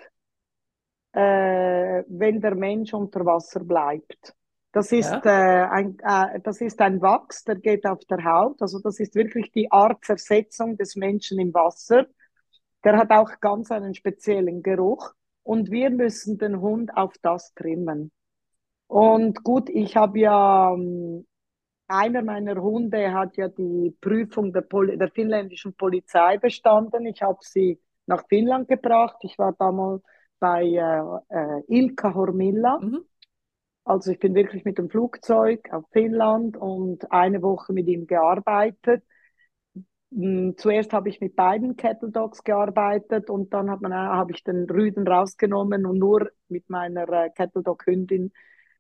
äh, 1.13 2.05
wenn 2.09 2.41
der 2.41 2.55
Mensch 2.55 2.95
unter 2.95 3.27
Wasser 3.27 3.61
bleibt. 3.61 4.35
Das 4.73 4.93
ist, 4.93 5.11
ja. 5.11 5.21
äh, 5.25 5.69
ein, 5.71 5.99
äh, 6.03 6.41
das 6.41 6.61
ist 6.61 6.81
ein 6.81 7.01
Wachs, 7.01 7.45
der 7.45 7.57
geht 7.57 7.85
auf 7.87 8.05
der 8.05 8.25
Haut. 8.25 8.61
Also 8.63 8.79
das 8.81 9.01
ist 9.01 9.15
wirklich 9.15 9.51
die 9.53 9.71
Art 9.73 10.05
Zersetzung 10.05 10.77
des 10.77 10.95
Menschen 10.95 11.39
im 11.39 11.53
Wasser. 11.53 12.07
Der 12.85 12.97
hat 12.97 13.11
auch 13.11 13.41
ganz 13.41 13.71
einen 13.71 13.95
speziellen 13.95 14.63
Geruch 14.63 15.13
und 15.49 15.71
wir 15.71 15.89
müssen 15.89 16.37
den 16.37 16.61
Hund 16.61 16.95
auf 16.95 17.15
das 17.23 17.55
trimmen. 17.55 18.13
Und 18.87 19.43
gut, 19.45 19.71
ich 19.71 19.97
habe 19.97 20.19
ja, 20.19 20.75
ähm, 20.75 21.27
einer 21.87 22.21
meiner 22.21 22.61
Hunde 22.61 23.15
hat 23.15 23.39
ja 23.39 23.49
die 23.49 23.97
Prüfung 23.99 24.53
der, 24.53 24.61
Pol 24.61 24.99
der 24.99 25.11
finnländischen 25.11 25.73
Polizei 25.73 26.37
bestanden. 26.37 27.07
Ich 27.07 27.23
habe 27.23 27.39
sie 27.41 27.81
nach 28.05 28.29
Finnland 28.29 28.69
gebracht. 28.69 29.17
Ich 29.23 29.39
war 29.39 29.55
damals 29.59 30.03
bei 30.39 30.65
äh, 30.65 31.35
äh, 31.35 31.63
Ilka 31.67 32.13
Hormilla. 32.13 32.79
Mhm. 32.81 33.07
Also 33.85 34.11
ich 34.11 34.19
bin 34.19 34.35
wirklich 34.35 34.67
mit 34.67 34.77
dem 34.77 34.91
Flugzeug 34.91 35.73
auf 35.73 35.87
Finnland 35.93 36.59
und 36.59 37.11
eine 37.11 37.41
Woche 37.41 37.73
mit 37.73 37.89
ihm 37.89 38.07
gearbeitet. 38.07 39.03
Hm, 40.11 40.55
zuerst 40.57 40.93
habe 40.93 41.09
ich 41.09 41.21
mit 41.21 41.37
beiden 41.37 41.77
Kettle 41.77 42.11
Dogs 42.11 42.43
gearbeitet 42.43 43.29
und 43.29 43.53
dann 43.53 43.71
hat 43.71 43.83
man, 43.83 43.93
habe 43.93 44.33
ich 44.33 44.43
den 44.43 44.69
Rüden 44.69 45.07
rausgenommen 45.07 45.85
und 45.85 45.99
nur 45.99 46.31
mit 46.49 46.71
meiner 46.71 47.09
äh, 47.11 47.31
Kettle 47.31 47.63
Dog 47.63 47.87
Hündin 47.87 48.33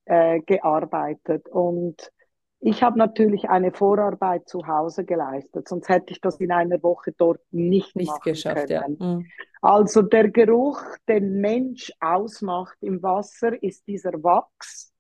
äh, 0.07 0.41
gearbeitet. 0.41 1.49
Und 1.49 2.13
ich 2.61 2.83
habe 2.83 2.99
natürlich 2.99 3.49
eine 3.51 3.73
Vorarbeit 3.73 4.49
zu 4.49 4.67
Hause 4.67 5.05
geleistet, 5.05 5.69
sonst 5.69 5.89
hätte 5.89 6.13
ich 6.13 6.21
das 6.21 6.41
in 6.41 6.51
einer 6.51 6.83
Woche 6.83 7.13
dort 7.13 7.41
nicht, 7.51 7.95
nicht 7.95 8.23
geschafft. 8.23 8.69
Können. 8.69 8.97
Ja. 8.99 9.07
Mhm. 9.07 9.27
Also 9.61 10.03
der 10.03 10.31
Geruch, 10.31 10.81
den 11.09 11.41
Mensch 11.41 11.93
ausmacht 12.01 12.79
im 12.81 13.03
Wasser, 13.03 13.63
ist 13.63 13.87
dieser 13.87 14.13
Wachs. 14.23 14.93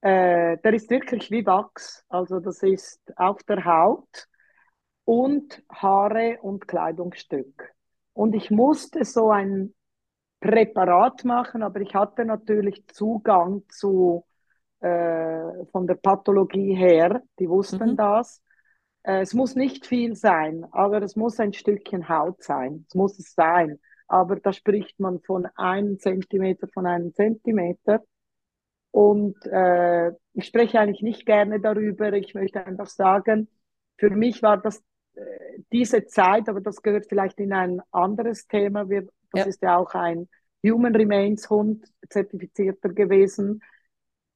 Äh, 0.00 0.58
der 0.58 0.74
ist 0.74 0.88
wirklich 0.90 1.30
wie 1.30 1.44
Wachs. 1.44 2.04
Also 2.08 2.38
das 2.40 2.62
ist 2.62 3.00
auf 3.16 3.42
der 3.42 3.64
Haut 3.64 4.28
und 5.10 5.60
Haare 5.68 6.38
und 6.40 6.68
Kleidungsstück. 6.68 7.74
Und 8.12 8.32
ich 8.36 8.52
musste 8.52 9.04
so 9.04 9.32
ein 9.32 9.74
Präparat 10.38 11.24
machen, 11.24 11.64
aber 11.64 11.80
ich 11.80 11.96
hatte 11.96 12.24
natürlich 12.24 12.86
Zugang 12.86 13.64
zu 13.70 14.24
äh, 14.78 15.66
von 15.72 15.88
der 15.88 15.96
Pathologie 15.96 16.76
her, 16.76 17.22
die 17.40 17.48
wussten 17.48 17.90
mhm. 17.90 17.96
das. 17.96 18.40
Äh, 19.02 19.22
es 19.22 19.34
muss 19.34 19.56
nicht 19.56 19.84
viel 19.84 20.14
sein, 20.14 20.64
aber 20.70 21.02
es 21.02 21.16
muss 21.16 21.40
ein 21.40 21.54
Stückchen 21.54 22.08
Haut 22.08 22.44
sein. 22.44 22.84
Es 22.86 22.94
muss 22.94 23.18
es 23.18 23.34
sein. 23.34 23.80
Aber 24.06 24.36
da 24.36 24.52
spricht 24.52 25.00
man 25.00 25.18
von 25.22 25.46
einem 25.56 25.98
Zentimeter, 25.98 26.68
von 26.68 26.86
einem 26.86 27.12
Zentimeter. 27.14 28.04
Und 28.92 29.44
äh, 29.46 30.12
ich 30.34 30.46
spreche 30.46 30.78
eigentlich 30.78 31.02
nicht 31.02 31.26
gerne 31.26 31.58
darüber. 31.58 32.12
Ich 32.12 32.34
möchte 32.34 32.64
einfach 32.64 32.86
sagen, 32.86 33.48
für 33.98 34.10
mich 34.10 34.40
war 34.44 34.56
das 34.56 34.80
diese 35.72 36.06
Zeit, 36.06 36.48
aber 36.48 36.60
das 36.60 36.82
gehört 36.82 37.06
vielleicht 37.08 37.38
in 37.40 37.52
ein 37.52 37.82
anderes 37.90 38.46
Thema, 38.46 38.88
wir, 38.88 39.02
das 39.32 39.40
ja. 39.40 39.44
ist 39.44 39.62
ja 39.62 39.76
auch 39.76 39.94
ein 39.94 40.28
Human 40.64 40.94
Remains 40.94 41.48
Hund 41.48 41.86
zertifizierter 42.08 42.90
gewesen, 42.90 43.62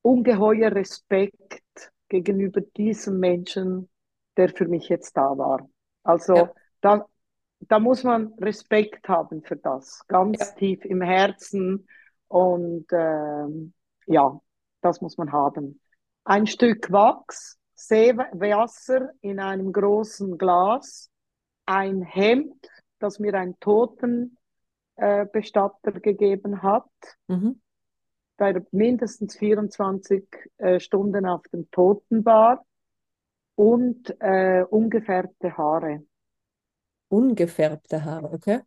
ungeheuer 0.02 0.72
Respekt 0.72 1.92
gegenüber 2.08 2.60
diesem 2.60 3.18
Menschen, 3.18 3.88
der 4.36 4.48
für 4.48 4.66
mich 4.66 4.88
jetzt 4.88 5.16
da 5.16 5.36
war. 5.36 5.68
Also 6.02 6.34
ja. 6.34 6.52
da, 6.80 7.06
da 7.60 7.78
muss 7.78 8.04
man 8.04 8.34
Respekt 8.34 9.08
haben 9.08 9.42
für 9.42 9.56
das, 9.56 10.06
ganz 10.06 10.38
ja. 10.40 10.46
tief 10.56 10.84
im 10.84 11.00
Herzen 11.00 11.86
und 12.28 12.86
ähm, 12.92 13.72
ja, 14.06 14.38
das 14.80 15.00
muss 15.00 15.16
man 15.16 15.32
haben. 15.32 15.80
Ein 16.24 16.46
Stück 16.46 16.90
Wachs, 16.90 17.58
Seewasser 17.74 19.10
in 19.20 19.40
einem 19.40 19.72
großen 19.72 20.38
Glas, 20.38 21.10
ein 21.66 22.02
Hemd, 22.02 22.68
das 22.98 23.18
mir 23.18 23.34
ein 23.34 23.58
Totenbestatter 23.60 24.34
äh, 25.96 26.00
gegeben 26.00 26.62
hat, 26.62 26.88
mhm. 27.26 27.60
der 28.38 28.64
mindestens 28.70 29.36
24 29.36 30.24
äh, 30.58 30.80
Stunden 30.80 31.26
auf 31.26 31.42
dem 31.52 31.70
Toten 31.70 32.24
war 32.24 32.64
und 33.56 34.14
äh, 34.20 34.64
ungefärbte 34.68 35.56
Haare. 35.56 36.04
Ungefärbte 37.08 38.04
Haare, 38.04 38.32
okay. 38.32 38.60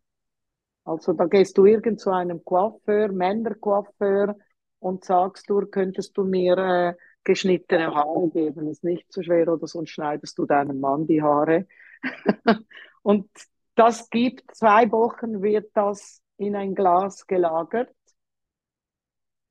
Also 0.84 1.12
da 1.12 1.26
gehst 1.26 1.58
du 1.58 1.66
irgend 1.66 2.00
zu 2.00 2.10
einem 2.10 2.42
Coiffeur, 2.44 3.08
Männercoiffeur 3.08 4.36
und 4.78 5.04
sagst 5.04 5.50
du, 5.50 5.66
könntest 5.66 6.16
du 6.16 6.24
mir 6.24 6.56
äh, 6.56 6.94
geschnittene 7.24 7.94
Haare 7.94 8.30
geben, 8.30 8.68
ist 8.68 8.84
nicht 8.84 9.12
so 9.12 9.22
schwer 9.22 9.52
oder 9.52 9.66
sonst 9.66 9.90
schneidest 9.90 10.38
du 10.38 10.46
deinem 10.46 10.80
Mann 10.80 11.06
die 11.06 11.22
Haare. 11.22 11.66
und 13.02 13.28
das 13.74 14.10
gibt 14.10 14.54
zwei 14.56 14.90
Wochen, 14.90 15.42
wird 15.42 15.70
das 15.74 16.22
in 16.36 16.56
ein 16.56 16.74
Glas 16.74 17.26
gelagert. 17.26 17.94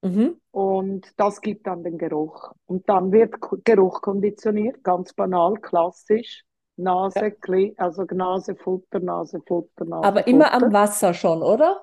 Mhm. 0.01 0.39
Und 0.51 1.13
das 1.17 1.41
gibt 1.41 1.67
dann 1.67 1.83
den 1.83 1.97
Geruch. 1.97 2.51
Und 2.65 2.87
dann 2.89 3.11
wird 3.11 3.35
Geruch 3.63 4.01
konditioniert, 4.01 4.83
ganz 4.83 5.13
banal, 5.13 5.55
klassisch. 5.55 6.43
Nase, 6.79 7.33
ja. 7.47 7.69
also 7.77 8.03
Nase, 8.03 8.55
Futter, 8.55 8.99
Nase, 8.99 9.41
Futter, 9.47 9.85
Nase. 9.85 10.07
Aber 10.07 10.19
Futter. 10.19 10.27
immer 10.27 10.53
am 10.53 10.71
Wasser 10.71 11.13
schon, 11.13 11.41
oder? 11.41 11.81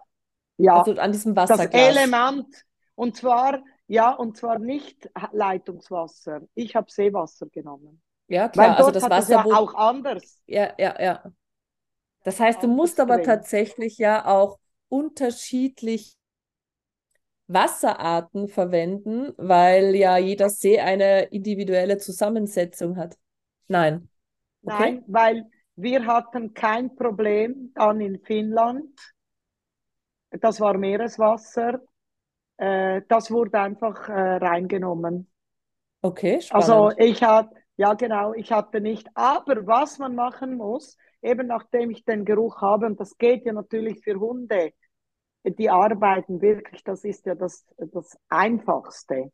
Ja. 0.56 0.78
Also 0.78 1.01
an 1.01 1.11
diesem 1.11 1.35
Wasserglas. 1.35 1.70
Das 1.70 1.97
Element. 1.97 2.47
Und 2.94 3.16
zwar 3.16 3.61
ja, 3.86 4.12
und 4.12 4.36
zwar 4.36 4.59
nicht 4.59 5.11
Leitungswasser. 5.32 6.43
Ich 6.55 6.74
habe 6.74 6.90
Seewasser 6.90 7.47
genommen. 7.48 8.02
Ja, 8.28 8.48
klar. 8.48 8.70
Weil 8.70 8.77
also 8.77 8.90
das 8.90 9.09
Wasser 9.09 9.44
ja 9.47 9.56
auch 9.56 9.74
anders. 9.74 10.40
Ja, 10.47 10.73
ja, 10.78 11.01
ja. 11.01 11.32
Das 12.24 12.40
heißt, 12.40 12.62
du 12.62 12.69
musst 12.69 12.98
aber 13.01 13.23
tatsächlich 13.23 13.98
ja 13.98 14.24
auch 14.24 14.59
unterschiedlich 14.89 16.16
Wasserarten 17.47 18.48
verwenden, 18.48 19.35
weil 19.36 19.94
ja 19.94 20.16
jeder 20.16 20.48
See 20.48 20.81
eine 20.81 21.24
individuelle 21.24 21.98
Zusammensetzung 21.98 22.97
hat? 22.97 23.19
Nein. 23.69 24.09
Okay. 24.62 24.77
Nein, 24.78 25.05
weil 25.06 25.51
wir 25.77 26.06
hatten 26.06 26.55
kein 26.55 26.97
Problem 26.97 27.73
dann 27.74 28.01
in 28.01 28.19
Finnland. 28.20 28.98
Das 30.31 30.61
war 30.61 30.78
Meereswasser. 30.78 31.82
Äh, 32.56 33.02
das 33.09 33.31
wurde 33.31 33.59
einfach 33.60 34.09
äh, 34.09 34.12
reingenommen. 34.12 35.31
Okay, 36.02 36.40
spannend. 36.40 36.68
Also 36.68 36.90
ich 36.98 37.22
hatte, 37.22 37.56
ja 37.76 37.94
genau, 37.94 38.35
ich 38.35 38.52
hatte 38.52 38.81
nicht. 38.81 39.09
Aber 39.14 39.66
was 39.66 39.98
man 39.98 40.14
machen 40.14 40.56
muss, 40.56 40.97
eben 41.22 41.47
nachdem 41.47 41.90
ich 41.90 42.05
den 42.05 42.24
Geruch 42.24 42.60
habe, 42.60 42.86
und 42.86 43.01
das 43.01 43.16
geht 43.16 43.47
ja 43.47 43.52
natürlich 43.52 44.02
für 44.02 44.20
Hunde, 44.20 44.72
die 45.44 45.70
arbeiten 45.70 46.40
wirklich, 46.40 46.85
das 46.85 47.05
ist 47.05 47.26
ja 47.26 47.35
das, 47.35 47.66
das 47.76 48.18
Einfachste, 48.28 49.31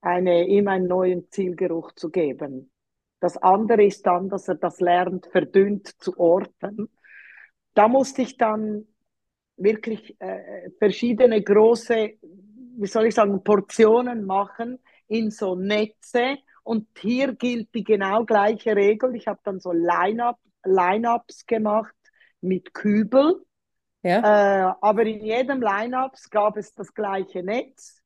eine, 0.00 0.46
ihm 0.46 0.68
einen 0.68 0.86
neuen 0.86 1.30
Zielgeruch 1.30 1.92
zu 1.92 2.10
geben. 2.10 2.72
Das 3.20 3.36
andere 3.36 3.84
ist 3.84 4.04
dann, 4.06 4.28
dass 4.28 4.48
er 4.48 4.56
das 4.56 4.80
lernt, 4.80 5.26
verdünnt 5.26 5.86
zu 6.02 6.18
orten. 6.18 6.90
Da 7.74 7.88
musste 7.88 8.22
ich 8.22 8.36
dann 8.36 8.86
wirklich 9.62 10.16
äh, 10.20 10.70
verschiedene 10.78 11.42
große, 11.42 12.12
wie 12.20 12.86
soll 12.86 13.06
ich 13.06 13.14
sagen, 13.14 13.42
Portionen 13.42 14.24
machen 14.24 14.78
in 15.08 15.30
so 15.30 15.54
Netze. 15.54 16.38
Und 16.64 16.86
hier 16.98 17.34
gilt 17.34 17.74
die 17.74 17.84
genau 17.84 18.24
gleiche 18.24 18.76
Regel. 18.76 19.16
Ich 19.16 19.26
habe 19.26 19.40
dann 19.44 19.60
so 19.60 19.72
Line-up, 19.72 20.38
Line-ups 20.64 21.46
gemacht 21.46 21.94
mit 22.40 22.72
Kübel. 22.72 23.44
Ja. 24.02 24.70
Äh, 24.70 24.74
aber 24.80 25.02
in 25.02 25.24
jedem 25.24 25.60
Line-ups 25.60 26.30
gab 26.30 26.56
es 26.56 26.74
das 26.74 26.94
gleiche 26.94 27.42
Netz 27.42 28.02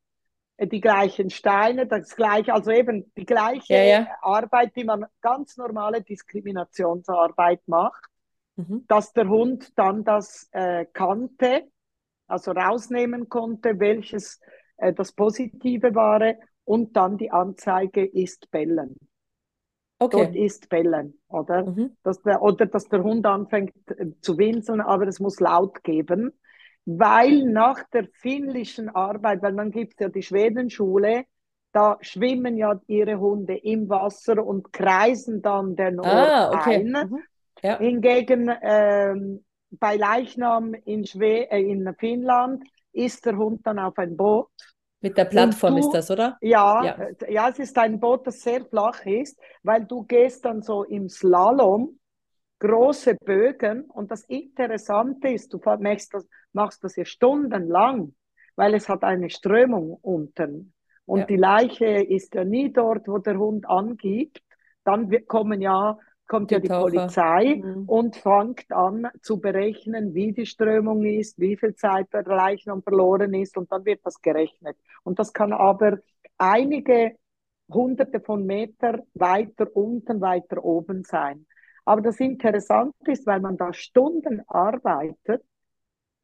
die 0.59 0.81
gleichen 0.81 1.31
Steine, 1.31 1.87
das 1.87 2.17
gleiche, 2.17 2.55
also 2.55 2.71
eben 2.71 3.13
die 3.17 3.27
gleiche 3.27 3.75
ja, 3.75 3.85
ja. 3.85 4.07
Arbeit, 4.23 4.75
die 4.75 4.85
man 4.85 5.05
ganz 5.21 5.57
normale 5.57 6.03
Diskriminationsarbeit 6.03 7.61
macht, 7.67 8.03
mhm. 8.57 8.85
dass 8.89 9.13
der 9.13 9.29
Hund 9.29 9.73
dann 9.79 10.05
das 10.05 10.49
äh, 10.53 10.87
kannte, 10.93 11.69
also 12.27 12.51
rausnehmen 12.53 13.29
konnte, 13.29 13.79
welches 13.79 14.41
äh, 14.77 14.93
das 14.93 15.13
Positive 15.13 15.95
war 15.95 16.35
und 16.65 16.97
dann 16.97 17.17
die 17.17 17.31
Anzeige 17.31 18.05
ist 18.05 18.51
bellen. 18.51 18.97
Okay. 19.99 20.25
Dort 20.25 20.37
ist 20.37 20.69
bellen, 20.69 21.19
oder? 21.29 21.65
Mhm. 21.65 21.97
Dass 22.03 22.21
der, 22.23 22.43
oder 22.43 22.67
dass 22.67 22.85
der 22.89 23.03
Hund 23.03 23.25
anfängt 23.25 23.73
äh, 23.91 24.11
zu 24.21 24.37
winseln, 24.37 24.81
aber 24.81 25.07
es 25.07 25.21
muss 25.21 25.41
laut 25.41 25.83
geben 25.83 26.33
weil 26.87 27.43
nach 27.43 27.83
der 27.93 28.07
finnischen 28.13 28.89
Arbeit, 28.89 29.43
weil 29.43 29.53
man 29.53 29.73
gibt 29.73 30.01
ja 30.01 30.09
die 30.09 30.23
Schwedenschule, 30.23 31.25
da 31.73 31.99
schwimmen 32.01 32.57
ja 32.57 32.81
ihre 32.87 33.19
Hunde 33.19 33.57
im 33.57 33.89
Wasser 33.89 34.47
und 34.47 34.73
kreisen 34.73 35.43
dann 35.43 35.77
den 35.77 35.99
Ort 35.99 36.09
ah, 36.09 36.51
okay. 36.53 36.77
ein. 36.77 36.93
Mhm. 36.93 37.19
Ja. 37.67 37.79
Hingegen 37.79 38.49
ähm, 38.63 39.45
bei 39.71 39.97
Leichnam 39.97 40.75
in, 40.75 41.05
Schwe 41.05 41.51
äh, 41.51 41.61
in 41.61 41.93
Finnland 41.99 42.63
ist 42.93 43.27
der 43.27 43.37
Hund 43.37 43.67
dann 43.67 43.81
auf 43.81 43.99
ein 43.99 44.17
Boot. 44.17 44.49
Mit 45.01 45.19
der 45.19 45.25
Plattform 45.25 45.75
du, 45.75 45.81
ist 45.81 45.91
das, 45.91 46.11
oder? 46.11 46.39
Ja, 46.41 46.85
ja, 46.85 47.09
ja, 47.29 47.49
es 47.49 47.59
ist 47.59 47.77
ein 47.77 47.99
Boot, 47.99 48.27
das 48.27 48.41
sehr 48.41 48.65
flach 48.65 49.05
ist, 49.05 49.37
weil 49.63 49.85
du 49.85 50.05
gehst 50.05 50.45
dann 50.45 50.63
so 50.63 50.85
im 50.85 51.09
Slalom 51.09 51.99
große 52.61 53.17
Bögen 53.17 53.83
und 53.91 54.11
das 54.11 54.23
Interessante 54.25 55.29
ist, 55.29 55.53
du 55.53 55.61
machst 55.81 56.15
das, 56.15 56.27
machst 56.53 56.85
das 56.85 56.95
ja 56.95 57.05
stundenlang, 57.05 58.15
weil 58.55 58.75
es 58.75 58.89
hat 58.89 59.03
eine 59.03 59.29
Strömung 59.29 59.99
unten 60.01 60.73
und 61.05 61.21
ja. 61.21 61.27
die 61.27 61.37
Leiche 61.37 61.87
ist 61.87 62.35
ja 62.35 62.45
nie 62.45 62.73
dort, 62.73 63.09
wo 63.09 63.19
der 63.19 63.39
Hund 63.39 63.69
angibt. 63.69 64.41
Dann 64.85 65.11
kommen 65.27 65.61
ja, 65.61 65.99
kommt 66.27 66.51
die 66.51 66.55
ja 66.55 66.61
die 66.61 66.69
Taucher. 66.69 66.93
Polizei 66.93 67.63
mhm. 67.63 67.89
und 67.89 68.17
fängt 68.17 68.71
an 68.73 69.09
zu 69.23 69.41
berechnen, 69.41 70.15
wie 70.15 70.33
die 70.33 70.47
Strömung 70.47 71.05
ist, 71.05 71.39
wie 71.39 71.57
viel 71.57 71.75
Zeit 71.75 72.13
der 72.13 72.25
Leichnam 72.25 72.83
verloren 72.83 73.35
ist 73.35 73.57
und 73.57 73.71
dann 73.71 73.85
wird 73.85 74.01
das 74.05 74.21
gerechnet. 74.21 74.77
Und 75.05 75.19
das 75.19 75.33
kann 75.33 75.53
aber 75.53 75.99
einige 76.39 77.17
hunderte 77.69 78.21
von 78.21 78.45
Meter 78.47 79.03
weiter 79.15 79.69
unten, 79.75 80.21
weiter 80.21 80.65
oben 80.65 81.05
sein. 81.05 81.47
Aber 81.85 82.01
das 82.01 82.19
Interessante 82.21 83.13
ist, 83.13 83.27
weil 83.27 83.41
man 83.41 83.57
da 83.57 83.73
Stunden 83.73 84.43
arbeitet 84.49 85.43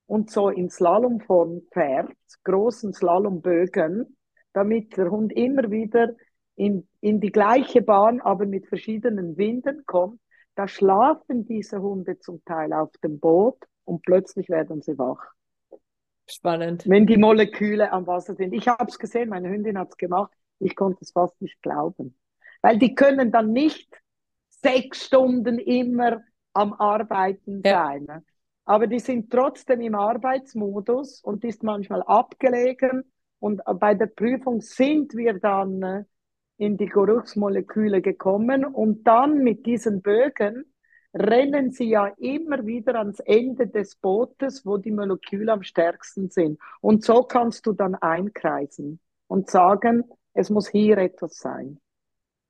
und 0.07 0.31
so 0.31 0.49
in 0.49 0.69
Slalomform 0.69 1.62
fährt, 1.73 2.16
großen 2.45 2.93
Slalombögen, 2.93 4.16
damit 4.53 4.97
der 4.97 5.11
Hund 5.11 5.33
immer 5.33 5.70
wieder 5.70 6.15
in, 6.63 6.89
in 7.01 7.21
die 7.21 7.33
gleiche 7.33 7.83
Bahn, 7.83 8.21
aber 8.21 8.47
mit 8.47 8.69
verschiedenen 8.69 9.37
Winden 9.37 9.85
kommt, 9.85 10.21
da 10.55 10.69
schlafen 10.69 11.45
diese 11.45 11.83
Hunde 11.83 12.21
zum 12.21 12.45
Teil 12.45 12.73
auf 12.73 12.91
dem 13.03 13.19
Boot 13.19 13.59
und 13.85 14.03
plötzlich 14.03 14.49
werden 14.49 14.81
sie 14.81 14.97
wach. 14.97 15.33
Spannend. 16.31 16.85
Wenn 16.87 17.07
die 17.07 17.17
Moleküle 17.17 17.91
am 17.91 18.07
Wasser 18.07 18.37
sind. 18.37 18.53
Ich 18.53 18.69
habe 18.69 18.85
es 18.85 18.99
gesehen, 18.99 19.29
meine 19.29 19.49
Hündin 19.49 19.77
hat 19.77 19.89
es 19.91 19.97
gemacht. 19.97 20.33
Ich 20.61 20.77
konnte 20.77 20.99
es 21.03 21.11
fast 21.11 21.41
nicht 21.43 21.61
glauben. 21.63 22.17
Weil 22.61 22.79
die 22.79 22.95
können 22.95 23.33
dann 23.33 23.53
nicht 23.53 24.01
sechs 24.49 25.07
Stunden 25.07 25.59
immer 25.59 26.23
am 26.53 26.75
Arbeiten 26.75 27.61
ja. 27.65 27.87
sein. 27.87 28.05
Ne? 28.05 28.25
Aber 28.65 28.87
die 28.87 29.01
sind 29.01 29.33
trotzdem 29.33 29.81
im 29.81 29.97
Arbeitsmodus 29.97 31.23
und 31.23 31.45
ist 31.45 31.65
manchmal 31.65 32.03
abgelegen. 32.03 33.11
Und 33.41 33.61
bei 33.81 33.95
der 33.95 34.07
Prüfung 34.07 34.61
sind 34.61 35.15
wir 35.15 35.41
dann 35.41 35.83
äh, 35.83 36.05
in 36.63 36.77
die 36.77 36.87
Geruchsmoleküle 36.87 38.01
gekommen 38.01 38.65
und 38.65 39.05
dann 39.05 39.39
mit 39.39 39.67
diesen 39.67 40.01
Bögen 40.01 40.65
rennen 41.13 41.73
sie 41.73 41.89
ja 41.89 42.07
immer 42.19 42.65
wieder 42.65 43.01
ans 43.01 43.19
Ende 43.19 43.67
des 43.67 43.97
Bootes, 43.97 44.65
wo 44.65 44.77
die 44.77 44.93
Moleküle 44.93 45.53
am 45.53 45.65
stärksten 45.65 46.31
sind. 46.31 46.61
Und 46.81 47.03
so 47.03 47.25
kannst 47.25 47.67
du 47.67 47.73
dann 47.73 47.97
einkreisen 47.97 49.01
und 49.27 49.51
sagen, 49.51 50.05
es 50.35 50.51
muss 50.51 50.69
hier 50.69 50.99
etwas 50.99 51.37
sein. 51.37 51.81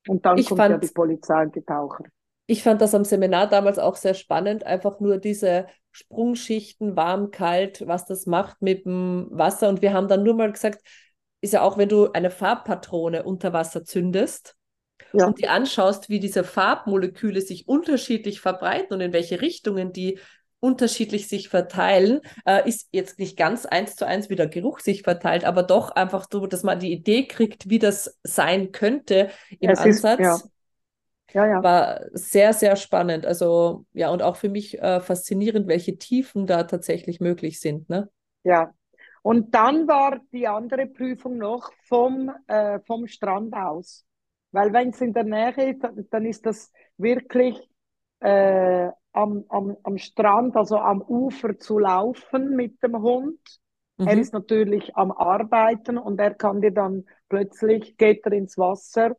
Und 0.07 0.27
dann 0.27 0.37
ich 0.37 0.47
kommt 0.47 0.61
ja 0.61 0.77
die 0.77 0.89
Polizei 0.89 1.45
und 1.45 1.57
die 1.57 1.63
Taucher. 1.63 2.05
Ich 2.47 2.63
fand 2.63 2.83
das 2.83 2.95
am 2.95 3.05
Seminar 3.05 3.49
damals 3.49 3.79
auch 3.79 3.97
sehr 3.97 4.15
spannend, 4.15 4.67
einfach 4.67 5.01
nur 5.01 5.17
diese 5.17 5.69
Sprungschichten, 5.91 6.97
warm, 6.97 7.31
kalt, 7.31 7.87
was 7.87 8.05
das 8.05 8.27
macht 8.27 8.61
mit 8.61 8.85
dem 8.85 9.29
Wasser. 9.31 9.71
Und 9.71 9.81
wir 9.81 9.95
haben 9.95 10.09
dann 10.09 10.23
nur 10.23 10.35
mal 10.35 10.53
gesagt, 10.53 10.83
ist 11.43 11.53
ja 11.53 11.61
auch, 11.61 11.77
wenn 11.77 11.91
du 11.91 12.11
eine 12.13 12.31
Farbpatrone 12.31 13.25
unter 13.25 13.53
Wasser 13.53 13.85
zündest 13.85 14.57
ja. 15.13 15.27
und 15.27 15.39
die 15.39 15.49
anschaust, 15.49 16.09
wie 16.09 16.21
diese 16.21 16.45
Farbmoleküle 16.45 17.43
sich 17.43 17.69
unterschiedlich 17.69 18.41
verbreiten 18.41 18.95
und 18.95 19.01
in 19.01 19.13
welche 19.13 19.43
Richtungen 19.43 19.93
die 19.93 20.19
unterschiedlich 20.61 21.29
sich 21.29 21.49
verteilen, 21.49 22.21
äh, 22.47 22.67
ist 22.69 22.89
jetzt 22.93 23.19
nicht 23.19 23.37
ganz 23.37 23.67
eins 23.67 23.97
zu 23.97 24.07
eins, 24.07 24.31
wie 24.31 24.37
der 24.37 24.47
Geruch 24.47 24.79
sich 24.79 25.03
verteilt, 25.03 25.45
aber 25.45 25.65
doch 25.65 25.91
einfach 25.91 26.27
so, 26.31 26.47
dass 26.47 26.63
man 26.63 26.79
die 26.79 26.93
Idee 26.93 27.27
kriegt, 27.27 27.69
wie 27.69 27.81
das 27.81 28.19
sein 28.23 28.71
könnte 28.71 29.31
im 29.59 29.71
es 29.71 29.81
Ansatz. 29.81 30.21
Ist, 30.21 30.25
ja. 30.25 30.39
Ja, 31.35 31.47
ja. 31.47 31.63
War 31.63 32.01
sehr, 32.13 32.53
sehr 32.53 32.77
spannend. 32.77 33.27
Also 33.27 33.87
ja, 33.93 34.11
und 34.11 34.23
auch 34.23 34.37
für 34.37 34.51
mich 34.51 34.81
äh, 34.81 35.01
faszinierend, 35.01 35.67
welche 35.67 35.97
Tiefen 35.97 36.47
da 36.47 36.65
tatsächlich 36.65 37.21
möglich 37.21 37.59
sind. 37.59 37.89
Ne? 37.89 38.09
Ja. 38.45 38.73
Und 39.23 39.55
dann 39.55 39.87
war 39.87 40.21
die 40.33 40.49
andere 40.49 40.87
Prüfung 40.87 41.39
noch 41.39 41.73
vom, 41.85 42.31
äh, 42.49 42.81
vom 42.81 43.07
Strand 43.07 43.55
aus. 43.55 44.05
Weil 44.51 44.73
wenn 44.73 44.91
es 44.91 45.01
in 45.01 45.13
der 45.13 45.25
Nähe 45.25 45.71
ist, 45.71 45.83
dann 46.11 46.27
ist 46.27 46.45
das 46.45 46.73
wirklich 46.99 47.69
äh, 48.21 48.91
am, 49.13 49.45
am, 49.49 49.77
am 49.83 49.99
Strand, 49.99 50.57
also 50.57 50.77
am 50.79 51.03
Ufer 51.03 51.59
zu 51.59 51.79
laufen 51.79 52.57
mit 52.57 52.83
dem 52.83 53.01
Hund. 53.01 53.39
Mhm. 53.99 54.09
Er 54.09 54.19
ist 54.19 54.33
natürlich 54.33 54.97
am 54.97 55.13
Arbeiten 55.13 55.99
und 55.99 56.21
er 56.21 56.35
kann 56.35 56.61
dir 56.61 56.73
dann 56.73 57.05
plötzlich, 57.29 57.97
geht 57.97 58.27
er 58.27 58.33
ins 58.33 58.59
Wasser 58.59 59.17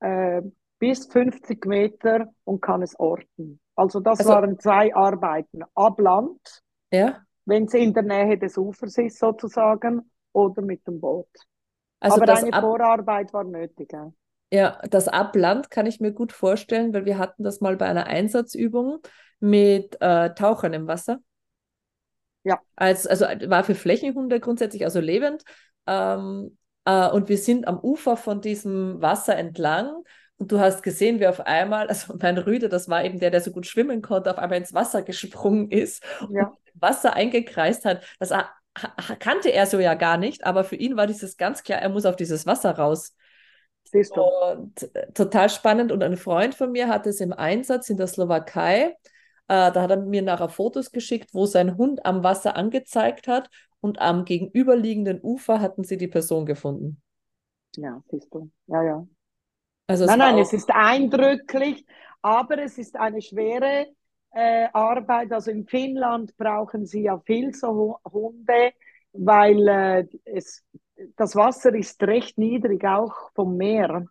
äh, 0.00 0.42
bis 0.78 1.06
50 1.06 1.66
Meter 1.66 2.28
und 2.44 2.60
kann 2.60 2.82
es 2.82 2.98
orten. 2.98 3.60
Also 3.76 4.00
das 4.00 4.20
also, 4.20 4.30
waren 4.30 4.58
zwei 4.58 4.94
Arbeiten. 4.94 5.62
Ab 5.74 6.00
Land, 6.00 6.62
ja. 6.92 7.20
Wenn 7.50 7.64
es 7.64 7.74
in 7.74 7.92
der 7.92 8.04
Nähe 8.04 8.38
des 8.38 8.56
Ufers 8.56 8.96
ist 8.96 9.18
sozusagen, 9.18 10.10
oder 10.32 10.62
mit 10.62 10.86
dem 10.86 11.00
Boot. 11.00 11.28
Also 11.98 12.22
Aber 12.22 12.32
eine 12.32 12.52
Ab 12.52 12.62
Vorarbeit 12.62 13.32
war 13.32 13.44
nötig. 13.44 13.92
Ja. 13.92 14.12
Ja, 14.52 14.80
das 14.90 15.06
Abland 15.06 15.70
kann 15.70 15.86
ich 15.86 16.00
mir 16.00 16.12
gut 16.12 16.32
vorstellen, 16.32 16.92
weil 16.92 17.04
wir 17.04 17.18
hatten 17.18 17.44
das 17.44 17.60
mal 17.60 17.76
bei 17.76 17.86
einer 17.86 18.06
Einsatzübung 18.06 18.98
mit 19.38 19.96
äh, 20.00 20.34
Tauchern 20.34 20.72
im 20.72 20.88
Wasser. 20.88 21.18
Ja. 22.42 22.58
Als, 22.74 23.06
also 23.06 23.26
war 23.26 23.64
für 23.64 23.74
Flächenhunde 23.74 24.40
grundsätzlich, 24.40 24.84
also 24.84 24.98
lebend. 24.98 25.44
Ähm, 25.86 26.56
äh, 26.84 27.08
und 27.10 27.28
wir 27.28 27.38
sind 27.38 27.68
am 27.68 27.78
Ufer 27.78 28.16
von 28.16 28.40
diesem 28.40 29.00
Wasser 29.00 29.36
entlang 29.36 30.02
und 30.40 30.50
du 30.50 30.58
hast 30.58 30.82
gesehen, 30.82 31.20
wie 31.20 31.26
auf 31.26 31.40
einmal, 31.40 31.88
also 31.88 32.14
mein 32.18 32.38
Rüde, 32.38 32.70
das 32.70 32.88
war 32.88 33.04
eben 33.04 33.20
der, 33.20 33.30
der 33.30 33.42
so 33.42 33.52
gut 33.52 33.66
schwimmen 33.66 34.00
konnte, 34.00 34.30
auf 34.30 34.38
einmal 34.38 34.56
ins 34.56 34.72
Wasser 34.72 35.02
gesprungen 35.02 35.70
ist 35.70 36.02
ja. 36.30 36.46
und 36.46 36.58
Wasser 36.72 37.12
eingekreist 37.12 37.84
hat. 37.84 38.02
Das 38.18 38.32
kannte 39.18 39.52
er 39.52 39.66
so 39.66 39.78
ja 39.78 39.92
gar 39.92 40.16
nicht, 40.16 40.46
aber 40.46 40.64
für 40.64 40.76
ihn 40.76 40.96
war 40.96 41.06
dieses 41.06 41.36
ganz 41.36 41.62
klar, 41.62 41.80
er 41.80 41.90
muss 41.90 42.06
auf 42.06 42.16
dieses 42.16 42.46
Wasser 42.46 42.70
raus. 42.70 43.14
Siehst 43.84 44.16
du. 44.16 44.22
Und 44.22 44.94
äh, 44.94 45.12
total 45.12 45.50
spannend. 45.50 45.92
Und 45.92 46.02
ein 46.02 46.16
Freund 46.16 46.54
von 46.54 46.72
mir 46.72 46.88
hat 46.88 47.06
es 47.06 47.20
im 47.20 47.34
Einsatz 47.34 47.90
in 47.90 47.98
der 47.98 48.06
Slowakei. 48.06 48.96
Äh, 49.48 49.72
da 49.72 49.82
hat 49.82 49.90
er 49.90 49.98
mir 49.98 50.22
nachher 50.22 50.48
Fotos 50.48 50.90
geschickt, 50.90 51.34
wo 51.34 51.44
sein 51.44 51.76
Hund 51.76 52.06
am 52.06 52.24
Wasser 52.24 52.56
angezeigt 52.56 53.28
hat 53.28 53.50
und 53.80 54.00
am 54.00 54.24
gegenüberliegenden 54.24 55.20
Ufer 55.20 55.60
hatten 55.60 55.84
sie 55.84 55.98
die 55.98 56.08
Person 56.08 56.46
gefunden. 56.46 57.02
Ja, 57.76 58.02
siehst 58.10 58.32
du. 58.32 58.50
Ja, 58.68 58.82
ja. 58.82 59.06
Also 59.90 60.06
nein, 60.06 60.18
nein, 60.20 60.38
es 60.38 60.52
ist 60.52 60.70
eindrücklich, 60.72 61.84
aber 62.22 62.58
es 62.58 62.78
ist 62.78 62.96
eine 62.96 63.20
schwere 63.20 63.88
äh, 64.30 64.68
Arbeit. 64.72 65.32
Also 65.32 65.50
in 65.50 65.66
Finnland 65.66 66.36
brauchen 66.36 66.86
sie 66.86 67.02
ja 67.02 67.18
viel 67.18 67.52
so 67.52 67.98
Hunde, 68.04 68.72
weil 69.12 69.66
äh, 69.66 70.06
es, 70.24 70.64
das 71.16 71.34
Wasser 71.34 71.74
ist 71.74 72.00
recht 72.04 72.38
niedrig, 72.38 72.84
auch 72.84 73.32
vom 73.34 73.56
Meer. 73.56 74.06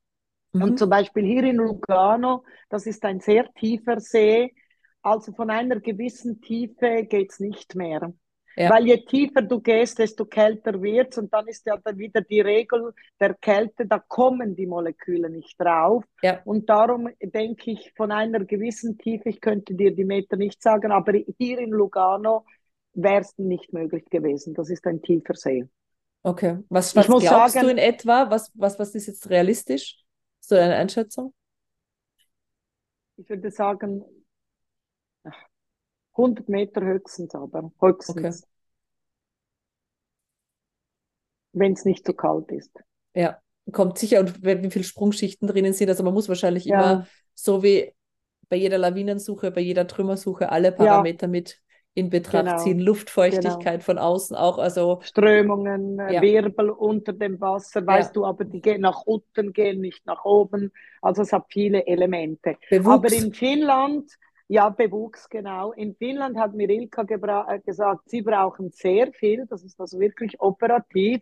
Mhm. 0.51 0.61
Und 0.61 0.79
zum 0.79 0.89
Beispiel 0.89 1.23
hier 1.23 1.43
in 1.45 1.55
Lugano, 1.55 2.43
das 2.67 2.85
ist 2.85 3.05
ein 3.05 3.21
sehr 3.21 3.49
tiefer 3.53 4.01
See, 4.01 4.53
also 5.01 5.31
von 5.31 5.49
einer 5.49 5.79
gewissen 5.79 6.41
Tiefe 6.41 7.05
geht 7.05 7.31
es 7.31 7.39
nicht 7.39 7.75
mehr. 7.75 8.11
Ja. 8.59 8.69
Weil 8.71 8.87
je 8.87 8.97
tiefer 8.97 9.41
du 9.41 9.61
gehst, 9.61 9.99
desto 9.99 10.25
kälter 10.25 10.81
wird 10.81 11.13
es 11.13 11.17
und 11.17 11.33
dann 11.33 11.47
ist 11.47 11.65
ja 11.65 11.77
dann 11.77 11.97
wieder 11.97 12.19
die 12.19 12.41
Regel 12.41 12.93
der 13.17 13.33
Kälte, 13.35 13.87
da 13.87 13.99
kommen 13.99 14.53
die 14.53 14.67
Moleküle 14.67 15.29
nicht 15.29 15.57
drauf. 15.57 16.03
Ja. 16.21 16.41
Und 16.43 16.69
darum 16.69 17.07
denke 17.21 17.71
ich, 17.71 17.93
von 17.95 18.11
einer 18.11 18.43
gewissen 18.43 18.97
Tiefe, 18.97 19.29
ich 19.29 19.39
könnte 19.39 19.75
dir 19.75 19.95
die 19.95 20.03
Meter 20.03 20.35
nicht 20.35 20.61
sagen, 20.61 20.91
aber 20.91 21.13
hier 21.37 21.59
in 21.59 21.69
Lugano 21.69 22.45
wäre 22.93 23.21
es 23.21 23.37
nicht 23.37 23.71
möglich 23.71 24.03
gewesen. 24.09 24.53
Das 24.55 24.69
ist 24.69 24.85
ein 24.87 25.01
tiefer 25.01 25.35
See. 25.35 25.65
Okay. 26.23 26.57
Was, 26.67 26.93
was 26.97 27.07
glaubst 27.07 27.29
sagen, 27.29 27.61
du 27.61 27.71
in 27.71 27.77
etwa? 27.77 28.29
Was, 28.29 28.51
was, 28.55 28.77
was 28.77 28.93
ist 28.93 29.07
jetzt 29.07 29.29
realistisch? 29.29 30.03
So 30.41 30.55
eine 30.55 30.75
Einschätzung? 30.75 31.33
Ich 33.15 33.29
würde 33.29 33.51
sagen, 33.51 34.03
100 36.17 36.49
Meter 36.49 36.81
höchstens, 36.81 37.33
aber 37.33 37.71
höchstens. 37.79 38.43
Okay. 38.43 38.48
Wenn 41.59 41.73
es 41.73 41.85
nicht 41.85 42.05
zu 42.05 42.13
so 42.13 42.15
kalt 42.15 42.51
ist. 42.51 42.71
Ja, 43.13 43.37
kommt 43.71 43.97
sicher 43.97 44.19
und 44.19 44.43
wie 44.43 44.71
viele 44.71 44.85
Sprungschichten 44.85 45.47
drinnen 45.47 45.73
sind. 45.73 45.89
Also 45.89 46.03
man 46.03 46.13
muss 46.13 46.29
wahrscheinlich 46.29 46.65
ja. 46.65 46.79
immer 46.79 47.07
so 47.33 47.63
wie 47.63 47.93
bei 48.49 48.55
jeder 48.55 48.77
Lawinensuche, 48.77 49.51
bei 49.51 49.61
jeder 49.61 49.87
Trümmersuche 49.87 50.51
alle 50.51 50.71
Parameter 50.71 51.27
ja. 51.27 51.31
mit 51.31 51.59
in 51.93 52.09
Betracht 52.09 52.45
genau. 52.45 52.57
ziehen. 52.57 52.79
Luftfeuchtigkeit 52.79 53.81
genau. 53.81 53.85
von 53.85 53.97
außen 53.97 54.35
auch. 54.35 54.57
Also 54.57 54.99
Strömungen, 55.01 55.99
äh, 55.99 56.15
ja. 56.15 56.21
Wirbel 56.21 56.69
unter 56.69 57.13
dem 57.13 57.41
Wasser, 57.41 57.85
weißt 57.85 58.15
du, 58.15 58.25
aber 58.25 58.45
die 58.45 58.61
gehen 58.61 58.81
nach 58.81 59.01
unten, 59.01 59.53
gehen 59.53 59.81
nicht 59.81 60.05
nach 60.05 60.23
oben. 60.23 60.71
Also 61.01 61.23
es 61.23 61.33
hat 61.33 61.45
viele 61.49 61.85
Elemente. 61.85 62.55
Bewuchs. 62.69 62.95
Aber 62.95 63.11
in 63.11 63.33
Finnland 63.33 64.09
ja, 64.51 64.69
Bewuchs, 64.69 65.29
genau. 65.29 65.73
In 65.73 65.93
Finnland 65.95 66.35
hat 66.39 66.55
mir 66.55 66.67
Ilka 66.71 67.03
äh, 67.03 67.59
gesagt, 67.59 68.09
sie 68.09 68.23
brauchen 68.23 68.71
sehr 68.71 69.13
viel, 69.13 69.45
das 69.45 69.63
ist 69.63 69.79
also 69.79 69.99
wirklich 69.99 70.41
operativ, 70.41 71.21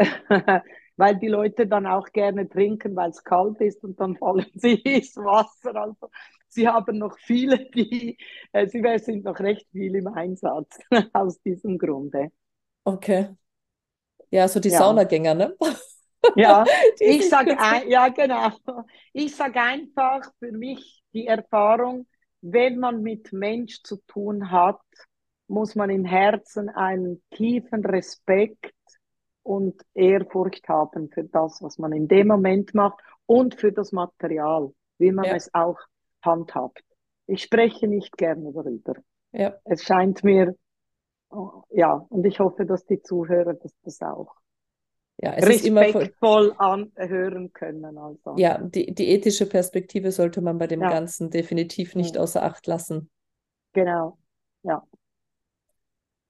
weil 0.96 1.16
die 1.16 1.28
Leute 1.28 1.66
dann 1.66 1.86
auch 1.86 2.10
gerne 2.12 2.48
trinken, 2.48 2.94
weil 2.96 3.10
es 3.10 3.24
kalt 3.24 3.60
ist 3.60 3.82
und 3.84 3.98
dann 4.00 4.16
fallen 4.16 4.46
sie 4.54 4.74
ins 4.74 5.16
Wasser. 5.16 5.74
Also 5.74 6.10
sie 6.48 6.68
haben 6.68 6.98
noch 6.98 7.18
viele, 7.18 7.70
die, 7.70 8.18
äh, 8.52 8.66
sie 8.66 8.82
sind 8.98 9.24
noch 9.24 9.40
recht 9.40 9.66
viel 9.72 9.94
im 9.94 10.08
Einsatz 10.08 10.78
aus 11.12 11.40
diesem 11.40 11.78
Grunde. 11.78 12.30
Okay. 12.84 13.28
Ja, 14.30 14.46
so 14.46 14.60
die 14.60 14.68
ja. 14.68 14.78
Saunagänger, 14.78 15.34
ne? 15.34 15.56
Ja, 16.36 16.64
ich 17.00 17.28
sage, 17.28 17.56
ja 17.88 18.08
genau. 18.08 18.50
Ich 19.12 19.34
sage 19.34 19.60
einfach 19.60 20.30
für 20.38 20.52
mich 20.52 21.02
die 21.12 21.26
Erfahrung, 21.26 22.06
wenn 22.42 22.78
man 22.78 23.02
mit 23.02 23.32
Mensch 23.32 23.82
zu 23.82 23.96
tun 24.06 24.50
hat, 24.50 24.80
muss 25.48 25.74
man 25.74 25.90
im 25.90 26.04
Herzen 26.04 26.68
einen 26.68 27.22
tiefen 27.30 27.84
Respekt 27.84 28.72
und 29.42 29.80
Ehrfurcht 29.94 30.68
haben 30.68 31.10
für 31.10 31.24
das, 31.24 31.62
was 31.62 31.78
man 31.78 31.92
in 31.92 32.08
dem 32.08 32.28
Moment 32.28 32.74
macht 32.74 33.00
und 33.26 33.54
für 33.54 33.72
das 33.72 33.92
Material, 33.92 34.72
wie 34.98 35.12
man 35.12 35.24
ja. 35.24 35.34
es 35.34 35.52
auch 35.54 35.78
handhabt. 36.22 36.84
Ich 37.26 37.42
spreche 37.42 37.88
nicht 37.88 38.16
gerne 38.16 38.52
darüber. 38.52 38.94
Ja. 39.32 39.54
Es 39.64 39.82
scheint 39.82 40.24
mir, 40.24 40.54
ja, 41.70 42.06
und 42.08 42.26
ich 42.26 42.40
hoffe, 42.40 42.66
dass 42.66 42.84
die 42.84 43.02
Zuhörer 43.02 43.54
das, 43.54 43.72
das 43.82 44.02
auch 44.02 44.34
ja, 45.22 45.34
es 45.34 45.46
respektvoll 45.46 46.54
anhören 46.56 47.52
können. 47.52 47.98
Also. 47.98 48.34
Ja, 48.36 48.58
die, 48.58 48.94
die 48.94 49.08
ethische 49.08 49.46
Perspektive 49.46 50.12
sollte 50.12 50.40
man 50.40 50.58
bei 50.58 50.66
dem 50.66 50.80
ja. 50.80 50.88
Ganzen 50.88 51.30
definitiv 51.30 51.94
nicht 51.94 52.16
ja. 52.16 52.22
außer 52.22 52.42
Acht 52.42 52.66
lassen. 52.66 53.10
Genau, 53.72 54.18
ja. 54.62 54.82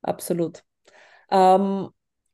Absolut. 0.03 0.65
Ähm, 1.31 1.91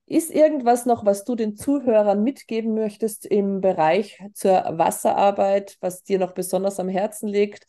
ist 0.07 0.31
irgendwas 0.31 0.87
noch, 0.87 1.05
was 1.05 1.25
du 1.25 1.35
den 1.35 1.57
Zuhörern 1.57 2.23
mitgeben 2.23 2.75
möchtest 2.75 3.27
im 3.27 3.61
Bereich 3.61 4.23
zur 4.33 4.53
Wasserarbeit, 4.79 5.77
was 5.81 6.05
dir 6.05 6.19
noch 6.19 6.33
besonders 6.33 6.79
am 6.79 6.89
Herzen 6.89 7.29
liegt? 7.29 7.67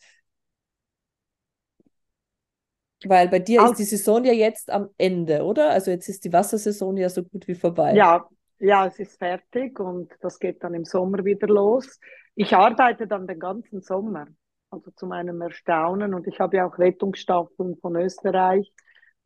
Weil 3.04 3.28
bei 3.28 3.38
dir 3.38 3.60
also, 3.60 3.72
ist 3.72 3.78
die 3.78 3.84
Saison 3.84 4.24
ja 4.24 4.32
jetzt 4.32 4.70
am 4.70 4.88
Ende, 4.98 5.44
oder? 5.44 5.70
Also 5.70 5.90
jetzt 5.90 6.08
ist 6.08 6.24
die 6.24 6.32
Wassersaison 6.32 6.96
ja 6.96 7.08
so 7.08 7.22
gut 7.22 7.46
wie 7.46 7.54
vorbei. 7.54 7.94
Ja, 7.94 8.28
ja, 8.58 8.86
es 8.86 8.98
ist 8.98 9.18
fertig 9.18 9.78
und 9.78 10.12
das 10.20 10.38
geht 10.38 10.62
dann 10.64 10.74
im 10.74 10.84
Sommer 10.84 11.24
wieder 11.24 11.46
los. 11.46 12.00
Ich 12.34 12.54
arbeite 12.54 13.06
dann 13.06 13.26
den 13.26 13.38
ganzen 13.38 13.82
Sommer, 13.82 14.26
also 14.70 14.90
zu 14.92 15.06
meinem 15.06 15.40
Erstaunen. 15.40 16.14
Und 16.14 16.26
ich 16.26 16.40
habe 16.40 16.56
ja 16.56 16.66
auch 16.66 16.78
Rettungsstaffeln 16.78 17.76
von 17.80 17.96
Österreich, 17.96 18.72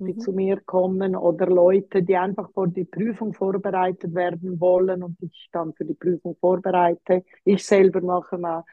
die 0.07 0.15
mhm. 0.15 0.19
zu 0.21 0.33
mir 0.33 0.61
kommen 0.61 1.17
oder 1.17 1.47
Leute, 1.47 2.03
die 2.03 2.17
einfach 2.17 2.51
vor 2.53 2.69
die 2.69 2.85
Prüfung 2.85 3.33
vorbereitet 3.33 4.15
werden 4.15 4.61
wollen 4.61 5.03
und 5.03 5.17
ich 5.21 5.49
dann 5.53 5.73
für 5.75 5.85
die 5.85 5.95
Prüfung 5.95 6.37
vorbereite. 6.41 7.25
Ich 7.45 7.65
selber 7.65 8.01
mache 8.01 8.39
mal, 8.39 8.65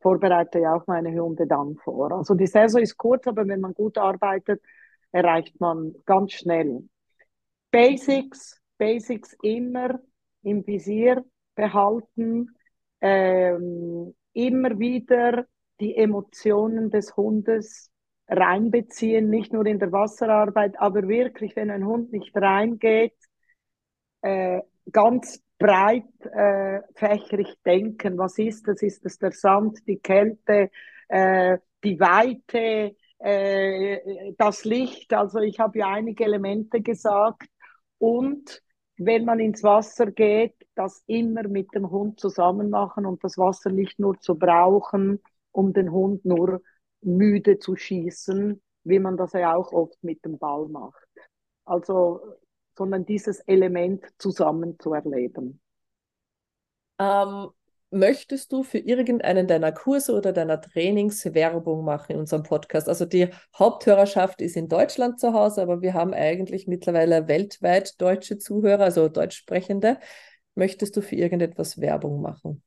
vorbereite 0.00 0.60
ja 0.60 0.74
auch 0.74 0.86
meine 0.86 1.10
Hunde 1.20 1.46
dann 1.46 1.76
vor. 1.76 2.12
Also 2.12 2.34
die 2.34 2.46
Saison 2.46 2.80
ist 2.80 2.96
kurz, 2.96 3.26
aber 3.26 3.46
wenn 3.46 3.60
man 3.60 3.74
gut 3.74 3.98
arbeitet, 3.98 4.62
erreicht 5.12 5.60
man 5.60 5.94
ganz 6.06 6.32
schnell. 6.32 6.88
Basics, 7.70 8.60
Basics 8.78 9.36
immer 9.42 10.00
im 10.42 10.66
Visier 10.66 11.24
behalten, 11.54 12.54
ähm, 13.00 14.14
immer 14.32 14.78
wieder 14.78 15.46
die 15.80 15.96
Emotionen 15.96 16.90
des 16.90 17.16
Hundes 17.16 17.90
reinbeziehen, 18.28 19.30
nicht 19.30 19.52
nur 19.52 19.66
in 19.66 19.78
der 19.78 19.92
Wasserarbeit, 19.92 20.78
aber 20.78 21.08
wirklich, 21.08 21.56
wenn 21.56 21.70
ein 21.70 21.86
Hund 21.86 22.12
nicht 22.12 22.36
reingeht, 22.36 23.14
äh, 24.22 24.60
ganz 24.92 25.42
breit 25.58 26.04
äh, 26.24 26.80
fächerig 26.94 27.56
denken. 27.64 28.18
Was 28.18 28.38
ist 28.38 28.68
das? 28.68 28.82
Ist 28.82 29.04
es 29.04 29.18
der 29.18 29.32
Sand, 29.32 29.86
die 29.86 29.98
Kälte, 29.98 30.70
äh, 31.08 31.58
die 31.82 31.98
Weite, 31.98 32.96
äh, 33.18 34.34
das 34.36 34.64
Licht? 34.64 35.12
Also 35.12 35.38
ich 35.40 35.58
habe 35.58 35.78
ja 35.78 35.88
einige 35.88 36.24
Elemente 36.24 36.80
gesagt 36.80 37.48
und 37.98 38.62
wenn 38.96 39.24
man 39.24 39.38
ins 39.40 39.62
Wasser 39.62 40.10
geht, 40.10 40.54
das 40.74 41.02
immer 41.06 41.46
mit 41.46 41.72
dem 41.74 41.90
Hund 41.90 42.18
zusammen 42.20 42.70
machen 42.70 43.06
und 43.06 43.22
das 43.22 43.38
Wasser 43.38 43.70
nicht 43.70 43.98
nur 43.98 44.18
zu 44.20 44.36
brauchen, 44.36 45.20
um 45.52 45.72
den 45.72 45.92
Hund 45.92 46.24
nur 46.24 46.62
müde 47.00 47.58
zu 47.58 47.76
schießen, 47.76 48.60
wie 48.84 48.98
man 48.98 49.16
das 49.16 49.32
ja 49.32 49.54
auch 49.54 49.72
oft 49.72 50.02
mit 50.02 50.24
dem 50.24 50.38
Ball 50.38 50.68
macht. 50.68 51.06
Also, 51.64 52.20
sondern 52.76 53.04
dieses 53.04 53.40
Element 53.40 54.04
zusammen 54.18 54.78
zu 54.78 54.94
erleben. 54.94 55.60
Ähm, 56.98 57.48
möchtest 57.90 58.52
du 58.52 58.62
für 58.62 58.78
irgendeinen 58.78 59.46
deiner 59.46 59.72
Kurse 59.72 60.14
oder 60.14 60.32
deiner 60.32 60.60
Trainings 60.60 61.24
Werbung 61.34 61.84
machen 61.84 62.12
in 62.12 62.18
unserem 62.18 62.42
Podcast? 62.42 62.88
Also 62.88 63.04
die 63.04 63.28
Haupthörerschaft 63.56 64.40
ist 64.40 64.56
in 64.56 64.68
Deutschland 64.68 65.20
zu 65.20 65.32
Hause, 65.32 65.62
aber 65.62 65.82
wir 65.82 65.94
haben 65.94 66.14
eigentlich 66.14 66.66
mittlerweile 66.66 67.28
weltweit 67.28 68.00
deutsche 68.00 68.38
Zuhörer, 68.38 68.84
also 68.84 69.08
Deutschsprechende. 69.08 69.98
Möchtest 70.54 70.96
du 70.96 71.02
für 71.02 71.14
irgendetwas 71.14 71.80
Werbung 71.80 72.20
machen? 72.20 72.62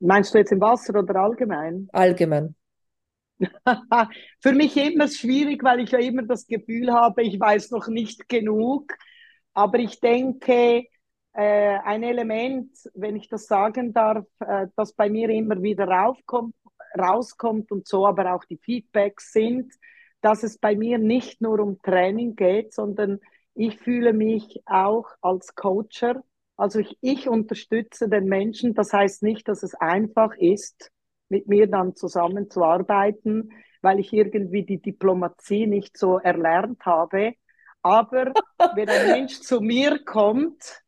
Meinst 0.00 0.32
du 0.32 0.38
jetzt 0.38 0.52
im 0.52 0.60
Wasser 0.60 0.98
oder 0.98 1.16
allgemein? 1.16 1.88
Allgemein. 1.92 2.54
für 4.40 4.52
mich 4.52 4.76
immer 4.76 5.08
schwierig, 5.08 5.62
weil 5.62 5.80
ich 5.80 5.90
ja 5.90 5.98
immer 5.98 6.22
das 6.22 6.46
Gefühl 6.46 6.92
habe, 6.92 7.22
ich 7.22 7.38
weiß 7.38 7.70
noch 7.70 7.88
nicht 7.88 8.28
genug. 8.28 8.94
Aber 9.54 9.78
ich 9.78 10.00
denke, 10.00 10.86
äh, 11.32 11.78
ein 11.84 12.02
Element, 12.02 12.70
wenn 12.94 13.16
ich 13.16 13.28
das 13.28 13.46
sagen 13.46 13.92
darf, 13.92 14.26
äh, 14.40 14.66
das 14.76 14.92
bei 14.92 15.08
mir 15.08 15.28
immer 15.30 15.62
wieder 15.62 15.86
raufkommt, 15.86 16.54
rauskommt 16.98 17.70
und 17.70 17.86
so 17.86 18.06
aber 18.06 18.34
auch 18.34 18.44
die 18.44 18.58
Feedbacks 18.58 19.32
sind, 19.32 19.72
dass 20.20 20.42
es 20.42 20.58
bei 20.58 20.74
mir 20.74 20.98
nicht 20.98 21.40
nur 21.40 21.60
um 21.60 21.80
Training 21.82 22.34
geht, 22.34 22.72
sondern 22.74 23.20
ich 23.54 23.78
fühle 23.78 24.12
mich 24.12 24.62
auch 24.66 25.06
als 25.20 25.54
Coacher. 25.54 26.22
Also 26.56 26.80
ich, 26.80 26.96
ich 27.00 27.28
unterstütze 27.28 28.08
den 28.08 28.24
Menschen. 28.24 28.74
Das 28.74 28.92
heißt 28.92 29.22
nicht, 29.22 29.48
dass 29.48 29.62
es 29.62 29.74
einfach 29.74 30.34
ist, 30.36 30.90
mit 31.28 31.46
mir 31.48 31.66
dann 31.68 31.94
zusammenzuarbeiten, 31.94 33.52
weil 33.82 34.00
ich 34.00 34.12
irgendwie 34.12 34.64
die 34.64 34.80
Diplomatie 34.80 35.66
nicht 35.66 35.96
so 35.96 36.18
erlernt 36.18 36.84
habe. 36.84 37.34
Aber 37.82 38.32
wenn 38.74 38.88
ein 38.88 39.06
Mensch 39.08 39.40
zu 39.40 39.60
mir 39.60 40.04
kommt, 40.04 40.82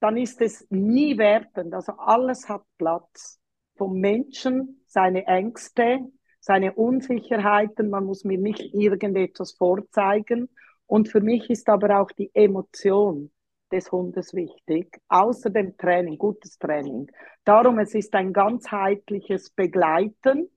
dann 0.00 0.16
ist 0.16 0.40
es 0.40 0.66
nie 0.70 1.18
wertend. 1.18 1.74
Also 1.74 1.92
alles 1.92 2.48
hat 2.48 2.62
Platz. 2.76 3.40
Vom 3.76 4.00
Menschen, 4.00 4.82
seine 4.86 5.26
Ängste, 5.26 6.00
seine 6.40 6.74
Unsicherheiten. 6.74 7.90
Man 7.90 8.04
muss 8.04 8.24
mir 8.24 8.38
nicht 8.38 8.74
irgendetwas 8.74 9.52
vorzeigen. 9.52 10.48
Und 10.86 11.08
für 11.08 11.20
mich 11.20 11.48
ist 11.50 11.68
aber 11.68 12.00
auch 12.00 12.10
die 12.10 12.30
Emotion 12.34 13.30
des 13.68 13.90
Hundes 13.92 14.34
wichtig, 14.34 15.00
außer 15.08 15.50
dem 15.50 15.76
Training, 15.76 16.18
gutes 16.18 16.58
Training. 16.58 17.10
Darum, 17.44 17.78
es 17.78 17.94
ist 17.94 18.14
ein 18.14 18.32
ganzheitliches 18.32 19.50
Begleiten. 19.50 20.48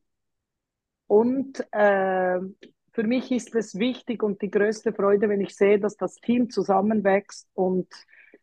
Und 1.07 1.59
äh, 1.71 2.39
für 2.93 3.03
mich 3.03 3.31
ist 3.31 3.55
es 3.55 3.77
wichtig 3.77 4.23
und 4.23 4.41
die 4.41 4.51
größte 4.51 4.93
Freude, 4.93 5.29
wenn 5.29 5.41
ich 5.41 5.55
sehe, 5.55 5.79
dass 5.79 5.95
das 5.95 6.15
Team 6.15 6.49
zusammenwächst 6.49 7.47
und, 7.53 7.87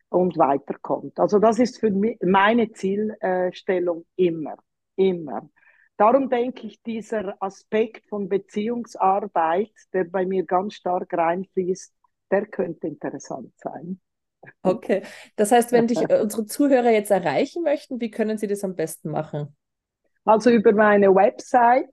und 0.09 0.37
weiterkommt. 0.37 1.19
Also 1.19 1.39
das 1.39 1.59
ist 1.59 1.79
für 1.79 1.91
mich 1.91 2.17
meine 2.21 2.71
Zielstellung 2.71 4.05
immer, 4.15 4.55
immer. 4.95 5.49
Darum 5.97 6.29
denke 6.29 6.65
ich, 6.65 6.81
dieser 6.81 7.35
Aspekt 7.41 8.07
von 8.07 8.29
Beziehungsarbeit, 8.29 9.73
der 9.93 10.05
bei 10.05 10.25
mir 10.25 10.45
ganz 10.45 10.75
stark 10.75 11.13
reinfließt, 11.13 11.93
der 12.31 12.45
könnte 12.45 12.87
interessant 12.87 13.51
sein. 13.57 13.99
Okay, 14.61 15.03
das 15.35 15.51
heißt, 15.51 15.71
wenn 15.71 15.87
dich 15.87 15.99
unsere 15.99 16.45
Zuhörer 16.45 16.91
jetzt 16.91 17.11
erreichen 17.11 17.63
möchten, 17.63 17.99
wie 17.99 18.11
können 18.11 18.37
sie 18.37 18.47
das 18.47 18.63
am 18.63 18.75
besten 18.75 19.11
machen? 19.11 19.55
Also 20.25 20.49
über 20.49 20.71
meine 20.71 21.13
Website, 21.13 21.89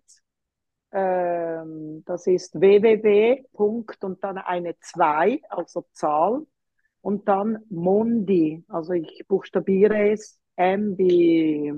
ähm, 0.93 2.03
das 2.07 2.27
ist 2.27 2.55
www. 2.61 3.45
und 3.53 4.25
dann 4.25 4.39
eine 4.39 4.79
2, 4.79 5.41
also 5.49 5.85
Zahl, 5.93 6.47
und 7.01 7.29
dann 7.29 7.65
Mondi, 7.71 8.65
also 8.69 8.93
ich 8.93 9.25
buchstabiere 9.29 10.11
es 10.11 10.41
M 10.57 10.99
wie 10.99 11.73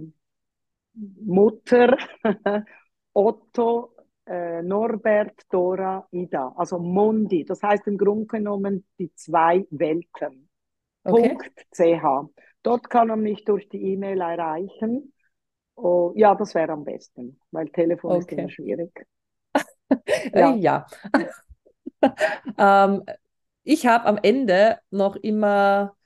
Mutter, 0.94 1.96
Otto, 3.12 3.94
äh, 4.26 4.62
Norbert, 4.62 5.42
Dora, 5.50 6.06
Ida. 6.10 6.54
Also 6.56 6.78
Mondi. 6.78 7.44
Das 7.44 7.62
heißt 7.62 7.86
im 7.86 7.98
Grunde 7.98 8.26
genommen 8.26 8.84
die 8.98 9.12
zwei 9.14 9.66
Welten. 9.70 10.47
Okay. 11.08 11.38
Dort 12.62 12.90
kann 12.90 13.08
man 13.08 13.20
mich 13.20 13.44
durch 13.44 13.68
die 13.68 13.92
E-Mail 13.92 14.20
erreichen. 14.20 15.12
Oh, 15.74 16.12
ja, 16.16 16.34
das 16.34 16.54
wäre 16.54 16.72
am 16.72 16.84
besten, 16.84 17.40
weil 17.50 17.68
Telefon 17.68 18.12
okay. 18.12 18.18
ist 18.18 18.32
immer 18.32 18.50
schwierig. 18.50 19.06
ja. 20.34 20.54
ja. 20.54 20.86
ähm, 22.58 23.04
ich 23.62 23.86
habe 23.86 24.06
am 24.06 24.18
Ende 24.20 24.78
noch 24.90 25.16
immer 25.16 25.96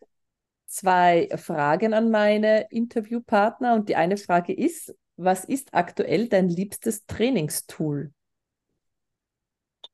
zwei 0.66 1.28
Fragen 1.36 1.94
an 1.94 2.10
meine 2.10 2.66
Interviewpartner 2.70 3.74
und 3.74 3.88
die 3.88 3.96
eine 3.96 4.16
Frage 4.16 4.52
ist, 4.54 4.94
was 5.16 5.44
ist 5.44 5.74
aktuell 5.74 6.28
dein 6.28 6.48
liebstes 6.48 7.06
Trainingstool? 7.06 8.12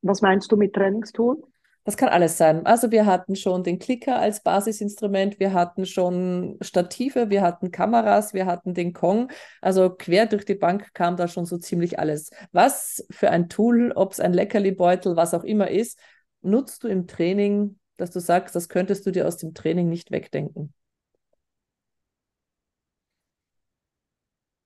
Was 0.02 0.22
meinst 0.22 0.50
du 0.52 0.56
mit 0.56 0.74
Trainingstool? 0.74 1.42
Das 1.88 1.96
kann 1.96 2.10
alles 2.10 2.36
sein. 2.36 2.66
Also 2.66 2.90
wir 2.90 3.06
hatten 3.06 3.34
schon 3.34 3.64
den 3.64 3.78
Klicker 3.78 4.18
als 4.20 4.42
Basisinstrument, 4.42 5.40
wir 5.40 5.54
hatten 5.54 5.86
schon 5.86 6.58
Stative, 6.60 7.30
wir 7.30 7.40
hatten 7.40 7.70
Kameras, 7.70 8.34
wir 8.34 8.44
hatten 8.44 8.74
den 8.74 8.92
Kong. 8.92 9.30
Also 9.62 9.88
quer 9.88 10.26
durch 10.26 10.44
die 10.44 10.54
Bank 10.54 10.92
kam 10.92 11.16
da 11.16 11.28
schon 11.28 11.46
so 11.46 11.56
ziemlich 11.56 11.98
alles. 11.98 12.28
Was 12.52 13.06
für 13.10 13.30
ein 13.30 13.48
Tool, 13.48 13.92
ob 13.92 14.12
es 14.12 14.20
ein 14.20 14.34
Leckerli-Beutel, 14.34 15.16
was 15.16 15.32
auch 15.32 15.44
immer 15.44 15.70
ist, 15.70 15.98
nutzt 16.42 16.84
du 16.84 16.88
im 16.88 17.06
Training 17.06 17.78
dass 17.96 18.10
du 18.10 18.20
sagst, 18.20 18.54
das 18.54 18.68
könntest 18.68 19.06
du 19.06 19.10
dir 19.10 19.26
aus 19.26 19.38
dem 19.38 19.54
Training 19.54 19.88
nicht 19.88 20.10
wegdenken? 20.10 20.74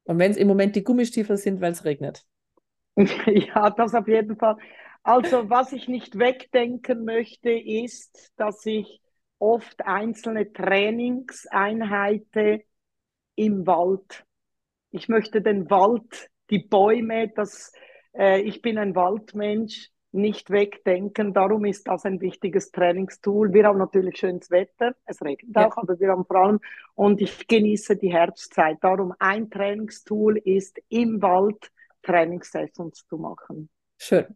Und 0.04 0.18
wenn 0.18 0.32
es 0.32 0.36
im 0.36 0.48
Moment 0.48 0.76
die 0.76 0.84
Gummistiefel 0.84 1.36
sind, 1.36 1.60
weil 1.60 1.72
es 1.72 1.84
regnet. 1.84 2.24
Ja, 3.26 3.70
das 3.70 3.94
auf 3.94 4.06
jeden 4.06 4.36
Fall. 4.36 4.56
Also, 5.02 5.50
was 5.50 5.72
ich 5.72 5.88
nicht 5.88 6.18
wegdenken 6.18 7.04
möchte, 7.04 7.50
ist, 7.50 8.32
dass 8.36 8.64
ich 8.66 9.00
oft 9.38 9.84
einzelne 9.84 10.52
Trainingseinheiten 10.52 12.62
im 13.34 13.66
Wald. 13.66 14.24
Ich 14.90 15.08
möchte 15.08 15.42
den 15.42 15.68
Wald, 15.70 16.30
die 16.50 16.60
Bäume, 16.60 17.28
das, 17.28 17.72
äh, 18.14 18.40
ich 18.42 18.62
bin 18.62 18.78
ein 18.78 18.94
Waldmensch 18.94 19.90
nicht 20.12 20.50
wegdenken. 20.50 21.32
Darum 21.32 21.64
ist 21.64 21.88
das 21.88 22.04
ein 22.04 22.20
wichtiges 22.20 22.70
Trainingstool. 22.70 23.52
Wir 23.52 23.64
haben 23.64 23.78
natürlich 23.78 24.18
schönes 24.18 24.50
Wetter, 24.50 24.94
es 25.06 25.20
regnet 25.22 25.56
ja. 25.56 25.66
auch, 25.66 25.76
aber 25.78 25.98
wir 25.98 26.10
haben 26.10 26.24
vor 26.24 26.36
allem, 26.36 26.60
und 26.94 27.20
ich 27.20 27.48
genieße 27.48 27.96
die 27.96 28.12
Herbstzeit. 28.12 28.78
Darum 28.82 29.14
ein 29.18 29.50
Trainingstool 29.50 30.38
ist 30.38 30.78
im 30.88 31.20
Wald 31.22 31.72
Trainingssessions 32.02 33.06
zu 33.08 33.16
machen. 33.16 33.68
Schön. 33.96 34.26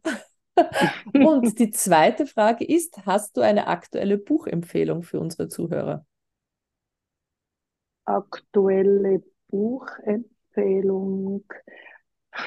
und 1.14 1.58
die 1.58 1.70
zweite 1.70 2.26
Frage 2.26 2.64
ist, 2.64 3.04
hast 3.06 3.36
du 3.36 3.40
eine 3.40 3.66
aktuelle 3.66 4.18
Buchempfehlung 4.18 5.02
für 5.02 5.20
unsere 5.20 5.48
Zuhörer? 5.48 6.06
Aktuelle 8.04 9.22
Buchempfehlung. 9.48 11.44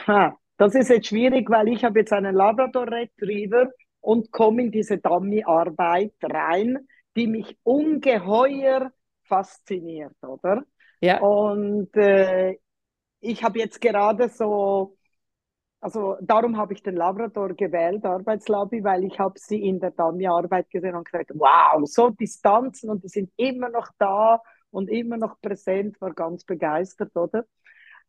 Ha, 0.08 0.38
das 0.58 0.76
ist 0.76 0.90
jetzt 0.90 1.08
schwierig, 1.08 1.50
weil 1.50 1.70
ich 1.70 1.84
habe 1.84 2.00
jetzt 2.00 2.14
einen 2.14 2.36
Labrador 2.36 2.88
Retriever 2.92 3.70
und 4.02 4.32
komme 4.32 4.64
in 4.64 4.72
diese 4.72 4.98
Dummy-Arbeit 4.98 6.14
rein, 6.24 6.88
die 7.16 7.28
mich 7.28 7.58
ungeheuer 7.64 8.92
fasziniert, 9.24 10.16
oder? 10.22 10.64
Ja. 11.02 11.22
Und 11.22 11.96
äh, 11.96 12.58
ich 13.20 13.44
habe 13.44 13.60
jetzt 13.60 13.82
gerade 13.82 14.30
so, 14.30 14.98
also 15.82 16.18
darum 16.22 16.58
habe 16.58 16.74
ich 16.74 16.84
den 16.84 16.96
Labrador 16.96 17.54
gewählt, 17.54 18.06
Arbeitslobby, 18.06 18.84
weil 18.84 19.04
ich 19.06 19.20
habe 19.20 19.40
sie 19.40 19.62
in 19.64 19.80
der 19.80 19.92
Dummy-Arbeit 19.92 20.70
gesehen 20.70 20.96
und 20.96 21.06
gesagt, 21.06 21.32
wow, 21.36 21.82
so 21.86 22.10
Distanzen 22.10 22.90
und 22.90 23.04
die 23.04 23.08
sind 23.10 23.32
immer 23.38 23.70
noch 23.70 23.88
da 23.98 24.42
und 24.72 24.90
immer 24.90 25.18
noch 25.18 25.40
präsent, 25.42 26.00
war 26.02 26.14
ganz 26.14 26.44
begeistert, 26.46 27.16
oder? 27.16 27.46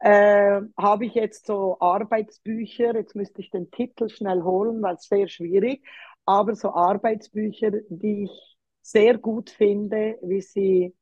äh, 0.00 0.60
habe 0.78 1.06
ich 1.06 1.14
jetzt 1.14 1.46
so 1.46 1.78
Arbeitsbücher, 1.80 2.94
jetzt 2.94 3.14
müsste 3.14 3.40
ich 3.40 3.50
den 3.50 3.70
Titel 3.70 4.08
schnell 4.08 4.42
holen, 4.42 4.82
weil 4.82 4.94
es 4.96 5.08
sehr 5.08 5.28
schwierig, 5.28 5.84
aber 6.24 6.54
so 6.54 6.72
Arbeitsbücher, 6.74 7.70
die 7.88 8.24
ich 8.24 8.56
sehr 8.82 9.18
gut 9.18 9.50
finde, 9.50 10.18
wie 10.22 10.40
sie 10.40 10.94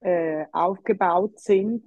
äh, 0.00 0.46
aufgebaut 0.52 1.38
sind, 1.40 1.84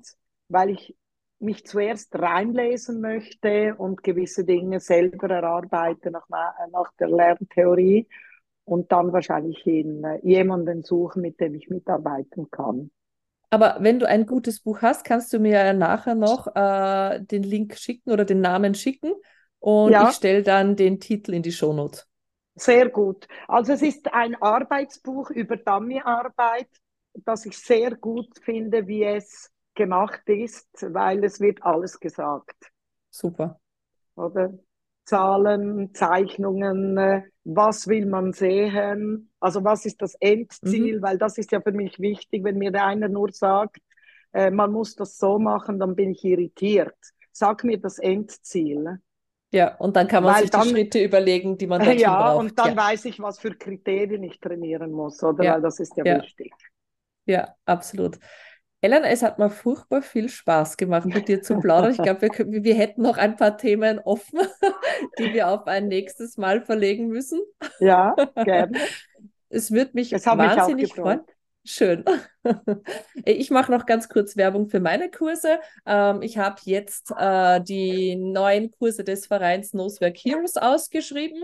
weil 0.50 0.72
ich 0.72 0.96
mich 1.44 1.66
zuerst 1.66 2.16
reinlesen 2.18 3.02
möchte 3.02 3.76
und 3.76 4.04
gewisse 4.04 4.46
Dinge 4.46 4.80
selber 4.80 5.30
erarbeite 5.30 6.12
nach, 6.12 6.28
nach 6.30 6.92
der 7.00 7.10
Lerntheorie 7.10 8.08
und 8.66 8.92
dann 8.92 9.14
wahrscheinlich 9.14 9.66
in, 9.68 10.04
äh, 10.04 10.20
jemanden 10.24 10.84
suchen, 10.84 11.22
mit 11.22 11.40
dem 11.40 11.54
ich 11.56 11.70
mitarbeiten 11.70 12.50
kann. 12.50 12.92
Aber 13.50 13.78
wenn 13.82 14.00
du 14.00 14.08
ein 14.08 14.26
gutes 14.26 14.62
Buch 14.62 14.82
hast, 14.82 15.04
kannst 15.04 15.32
du 15.32 15.40
mir 15.40 15.74
nachher 15.74 16.16
noch 16.16 16.48
äh, 16.56 17.20
den 17.22 17.44
Link 17.44 17.78
schicken 17.78 18.12
oder 18.12 18.26
den 18.26 18.42
Namen 18.42 18.74
schicken 18.74 19.14
und 19.60 19.92
ja. 19.92 20.10
ich 20.10 20.16
stelle 20.16 20.42
dann 20.42 20.76
den 20.76 21.00
Titel 21.00 21.34
in 21.34 21.44
die 21.44 21.52
Shownote. 21.52 22.02
Sehr 22.56 22.90
gut. 22.90 23.28
Also 23.48 23.74
es 23.74 23.82
ist 23.82 24.14
ein 24.14 24.36
Arbeitsbuch 24.42 25.30
über 25.30 25.58
Dummy-Arbeit, 25.58 26.68
das 27.26 27.46
ich 27.46 27.58
sehr 27.58 27.96
gut 27.96 28.28
finde, 28.44 28.88
wie 28.88 29.04
es 29.04 29.53
gemacht 29.76 30.22
ist, 30.28 30.70
weil 30.82 31.24
es 31.24 31.40
wird 31.40 31.64
alles 31.64 32.00
gesagt. 32.00 32.72
Super. 33.10 33.60
Oder? 34.16 34.54
Zahlen, 35.06 35.94
Zeichnungen, 35.94 36.98
äh, 36.98 37.24
was 37.44 37.88
will 37.88 38.06
man 38.06 38.32
sehen, 38.32 39.32
also 39.40 39.64
was 39.64 39.86
ist 39.86 40.02
das 40.02 40.16
Endziel, 40.16 41.00
mhm. 41.00 41.02
weil 41.02 41.18
das 41.18 41.38
ist 41.38 41.52
ja 41.52 41.60
für 41.60 41.74
mich 41.74 42.00
wichtig, 42.00 42.44
wenn 42.44 42.58
mir 42.58 42.74
einer 42.82 43.10
nur 43.10 43.32
sagt, 43.32 43.80
äh, 44.32 44.50
man 44.50 44.72
muss 44.72 44.96
das 44.96 45.18
so 45.18 45.40
machen, 45.40 45.80
dann 45.80 45.96
bin 45.96 46.12
ich 46.12 46.24
irritiert. 46.24 46.96
Sag 47.32 47.64
mir 47.64 47.80
das 47.80 48.00
Endziel. 48.00 49.00
Ja, 49.52 49.76
und 49.76 49.96
dann 49.96 50.08
kann 50.08 50.24
man 50.24 50.34
weil 50.34 50.42
sich 50.42 50.50
dann, 50.50 50.64
die 50.64 50.70
Schritte 50.70 51.04
überlegen, 51.04 51.58
die 51.58 51.68
man 51.68 51.80
dazu 51.86 52.00
ja, 52.00 52.16
braucht. 52.16 52.40
Und 52.40 52.58
dann 52.58 52.66
ja, 52.66 52.72
und 52.72 52.78
dann 52.78 52.86
weiß 52.86 53.06
ich, 53.06 53.20
was 53.20 53.40
für 53.40 53.52
Kriterien 53.52 54.24
ich 54.24 54.40
trainieren 54.40 54.92
muss, 54.92 55.22
oder? 55.22 55.44
Ja. 55.44 55.54
Weil 55.56 55.62
das 55.62 55.80
ist 55.80 55.96
ja, 55.98 56.06
ja. 56.06 56.22
wichtig. 56.22 56.54
Ja, 57.26 57.56
absolut. 57.66 58.18
Ellen, 58.84 59.06
es 59.06 59.24
hat 59.24 59.40
mir 59.40 59.50
furchtbar 59.50 60.02
viel 60.02 60.28
Spaß 60.28 60.76
gemacht, 60.76 61.06
mit 61.06 61.30
dir 61.30 61.42
zu 61.42 61.58
plaudern. 61.58 61.92
Ich 61.92 62.02
glaube, 62.02 62.22
wir, 62.24 62.64
wir, 62.66 62.76
hätten 62.76 63.02
noch 63.02 63.18
ein 63.18 63.38
paar 63.38 63.56
Themen 63.58 63.98
offen, 64.00 64.40
die 65.20 65.34
wir 65.34 65.48
auf 65.48 65.68
ein 65.68 65.88
nächstes 65.88 66.36
Mal 66.36 66.62
verlegen 66.62 67.08
müssen. 67.08 67.40
Ja, 67.80 68.14
gerne. 68.44 68.78
Es 69.48 69.72
würde 69.72 69.92
mich 69.94 70.12
wahnsinnig 70.12 70.90
mich 70.90 70.94
freuen. 70.96 71.22
Schön. 71.64 72.04
Ich 73.24 73.52
mache 73.52 73.72
noch 73.72 73.86
ganz 73.86 74.10
kurz 74.10 74.36
Werbung 74.36 74.68
für 74.68 74.82
meine 74.82 75.10
Kurse. 75.10 75.60
Ähm, 75.86 76.22
ich 76.22 76.38
habe 76.38 76.58
jetzt 76.66 77.14
äh, 77.18 77.62
die 77.62 78.18
neuen 78.18 78.70
Kurse 78.70 79.06
des 79.06 79.28
Vereins 79.28 79.74
Nosework 79.74 80.18
Heroes 80.18 80.58
ausgeschrieben. 80.58 81.42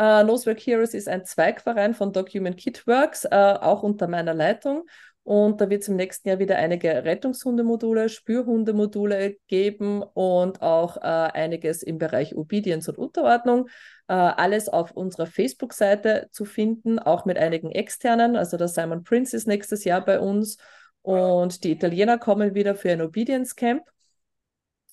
Uh, 0.00 0.22
Nosework 0.22 0.60
Heroes 0.60 0.94
ist 0.94 1.08
ein 1.08 1.24
Zweigverein 1.24 1.92
von 1.92 2.12
Document 2.12 2.56
Kitworks, 2.56 3.24
uh, 3.24 3.58
auch 3.60 3.82
unter 3.82 4.06
meiner 4.06 4.32
Leitung. 4.32 4.84
Und 5.28 5.60
da 5.60 5.68
wird 5.68 5.82
es 5.82 5.88
im 5.88 5.96
nächsten 5.96 6.26
Jahr 6.26 6.38
wieder 6.38 6.56
einige 6.56 7.04
Rettungshundemodule, 7.04 8.08
Spürhundemodule 8.08 9.36
geben 9.46 10.02
und 10.02 10.62
auch 10.62 10.96
äh, 10.96 11.00
einiges 11.00 11.82
im 11.82 11.98
Bereich 11.98 12.34
Obedience 12.34 12.88
und 12.88 12.96
Unterordnung. 12.96 13.68
Äh, 14.08 14.14
alles 14.14 14.70
auf 14.70 14.92
unserer 14.92 15.26
Facebook-Seite 15.26 16.28
zu 16.30 16.46
finden, 16.46 16.98
auch 16.98 17.26
mit 17.26 17.36
einigen 17.36 17.70
externen. 17.70 18.36
Also 18.36 18.56
der 18.56 18.68
Simon 18.68 19.04
Prince 19.04 19.36
ist 19.36 19.46
nächstes 19.46 19.84
Jahr 19.84 20.02
bei 20.02 20.18
uns 20.18 20.56
und 21.02 21.62
die 21.62 21.72
Italiener 21.72 22.16
kommen 22.16 22.54
wieder 22.54 22.74
für 22.74 22.90
ein 22.90 23.02
Obedience 23.02 23.54
Camp. 23.54 23.82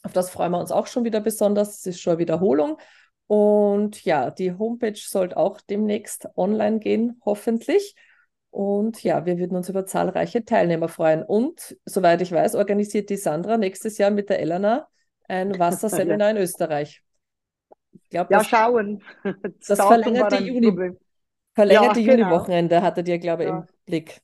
Auf 0.04 0.12
das 0.12 0.30
freuen 0.30 0.52
wir 0.52 0.60
uns 0.60 0.74
auch 0.74 0.88
schon 0.88 1.06
wieder 1.06 1.22
besonders. 1.22 1.78
Es 1.80 1.86
ist 1.86 2.02
schon 2.02 2.12
eine 2.12 2.20
Wiederholung. 2.20 2.78
Und 3.28 4.04
ja, 4.04 4.32
die 4.32 4.52
Homepage 4.52 5.00
sollte 5.00 5.38
auch 5.38 5.62
demnächst 5.62 6.28
online 6.36 6.80
gehen, 6.80 7.22
hoffentlich. 7.24 7.96
Und 8.56 9.04
ja, 9.04 9.26
wir 9.26 9.38
würden 9.38 9.58
uns 9.58 9.68
über 9.68 9.86
zahlreiche 9.86 10.46
Teilnehmer 10.46 10.88
freuen. 10.88 11.24
Und 11.24 11.76
soweit 11.84 12.22
ich 12.22 12.32
weiß, 12.32 12.56
organisiert 12.56 13.10
die 13.10 13.18
Sandra 13.18 13.58
nächstes 13.58 13.98
Jahr 13.98 14.12
mit 14.12 14.30
der 14.30 14.40
Elena 14.40 14.88
ein 15.28 15.60
Wasserseminar 15.60 16.30
in 16.30 16.38
Österreich. 16.38 17.04
Ich 17.92 18.10
glaub, 18.10 18.32
ja, 18.32 18.38
das, 18.38 18.48
schauen. 18.48 19.04
Das, 19.68 19.78
verlängerte, 19.78 20.38
Juni, 20.38 20.96
verlängerte 21.54 22.00
ja, 22.00 22.14
genau. 22.14 22.28
Juni-Wochenende 22.30 22.82
hattet 22.82 23.10
ihr, 23.10 23.20
glaube 23.20 23.44
ich, 23.44 23.50
ja. 23.50 23.58
im 23.58 23.66
Blick. 23.86 24.22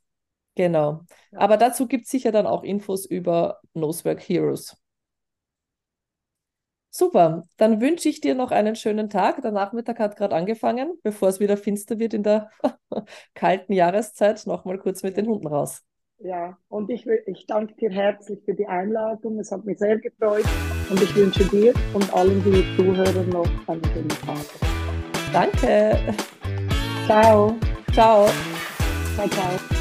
Genau. 0.55 1.01
Ja. 1.33 1.39
Aber 1.39 1.57
dazu 1.57 1.85
gibt 1.85 2.05
es 2.05 2.11
sicher 2.11 2.31
dann 2.31 2.47
auch 2.47 2.63
Infos 2.63 3.05
über 3.05 3.59
Nosework 3.73 4.21
Heroes. 4.21 4.77
Super, 6.93 7.47
dann 7.55 7.79
wünsche 7.79 8.09
ich 8.09 8.19
dir 8.19 8.35
noch 8.35 8.51
einen 8.51 8.75
schönen 8.75 9.09
Tag. 9.09 9.41
Der 9.41 9.51
Nachmittag 9.51 9.97
hat 9.99 10.17
gerade 10.17 10.35
angefangen, 10.35 10.99
bevor 11.03 11.29
es 11.29 11.39
wieder 11.39 11.55
finster 11.55 11.99
wird 11.99 12.13
in 12.13 12.23
der 12.23 12.49
kalten 13.33 13.71
Jahreszeit. 13.71 14.45
Nochmal 14.45 14.77
kurz 14.77 15.01
mit 15.01 15.15
den 15.15 15.27
Hunden 15.27 15.47
raus. 15.47 15.83
Ja, 16.19 16.57
und 16.67 16.89
ich, 16.91 17.07
ich 17.07 17.47
danke 17.47 17.73
dir 17.75 17.89
herzlich 17.89 18.43
für 18.43 18.53
die 18.53 18.67
Einladung. 18.67 19.39
Es 19.39 19.51
hat 19.51 19.63
mich 19.65 19.79
sehr 19.79 19.97
gefreut 19.99 20.45
und 20.89 21.01
ich 21.01 21.15
wünsche 21.15 21.45
dir 21.45 21.73
und 21.93 22.13
allen, 22.13 22.43
die 22.43 22.63
zuhören, 22.75 23.29
noch 23.29 23.47
einen 23.67 23.85
schönen 23.85 24.09
Tag. 24.09 24.45
Danke. 25.31 25.97
Ciao. 27.05 27.55
Ciao. 27.93 28.27
Ciao, 29.15 29.27
ciao. 29.29 29.80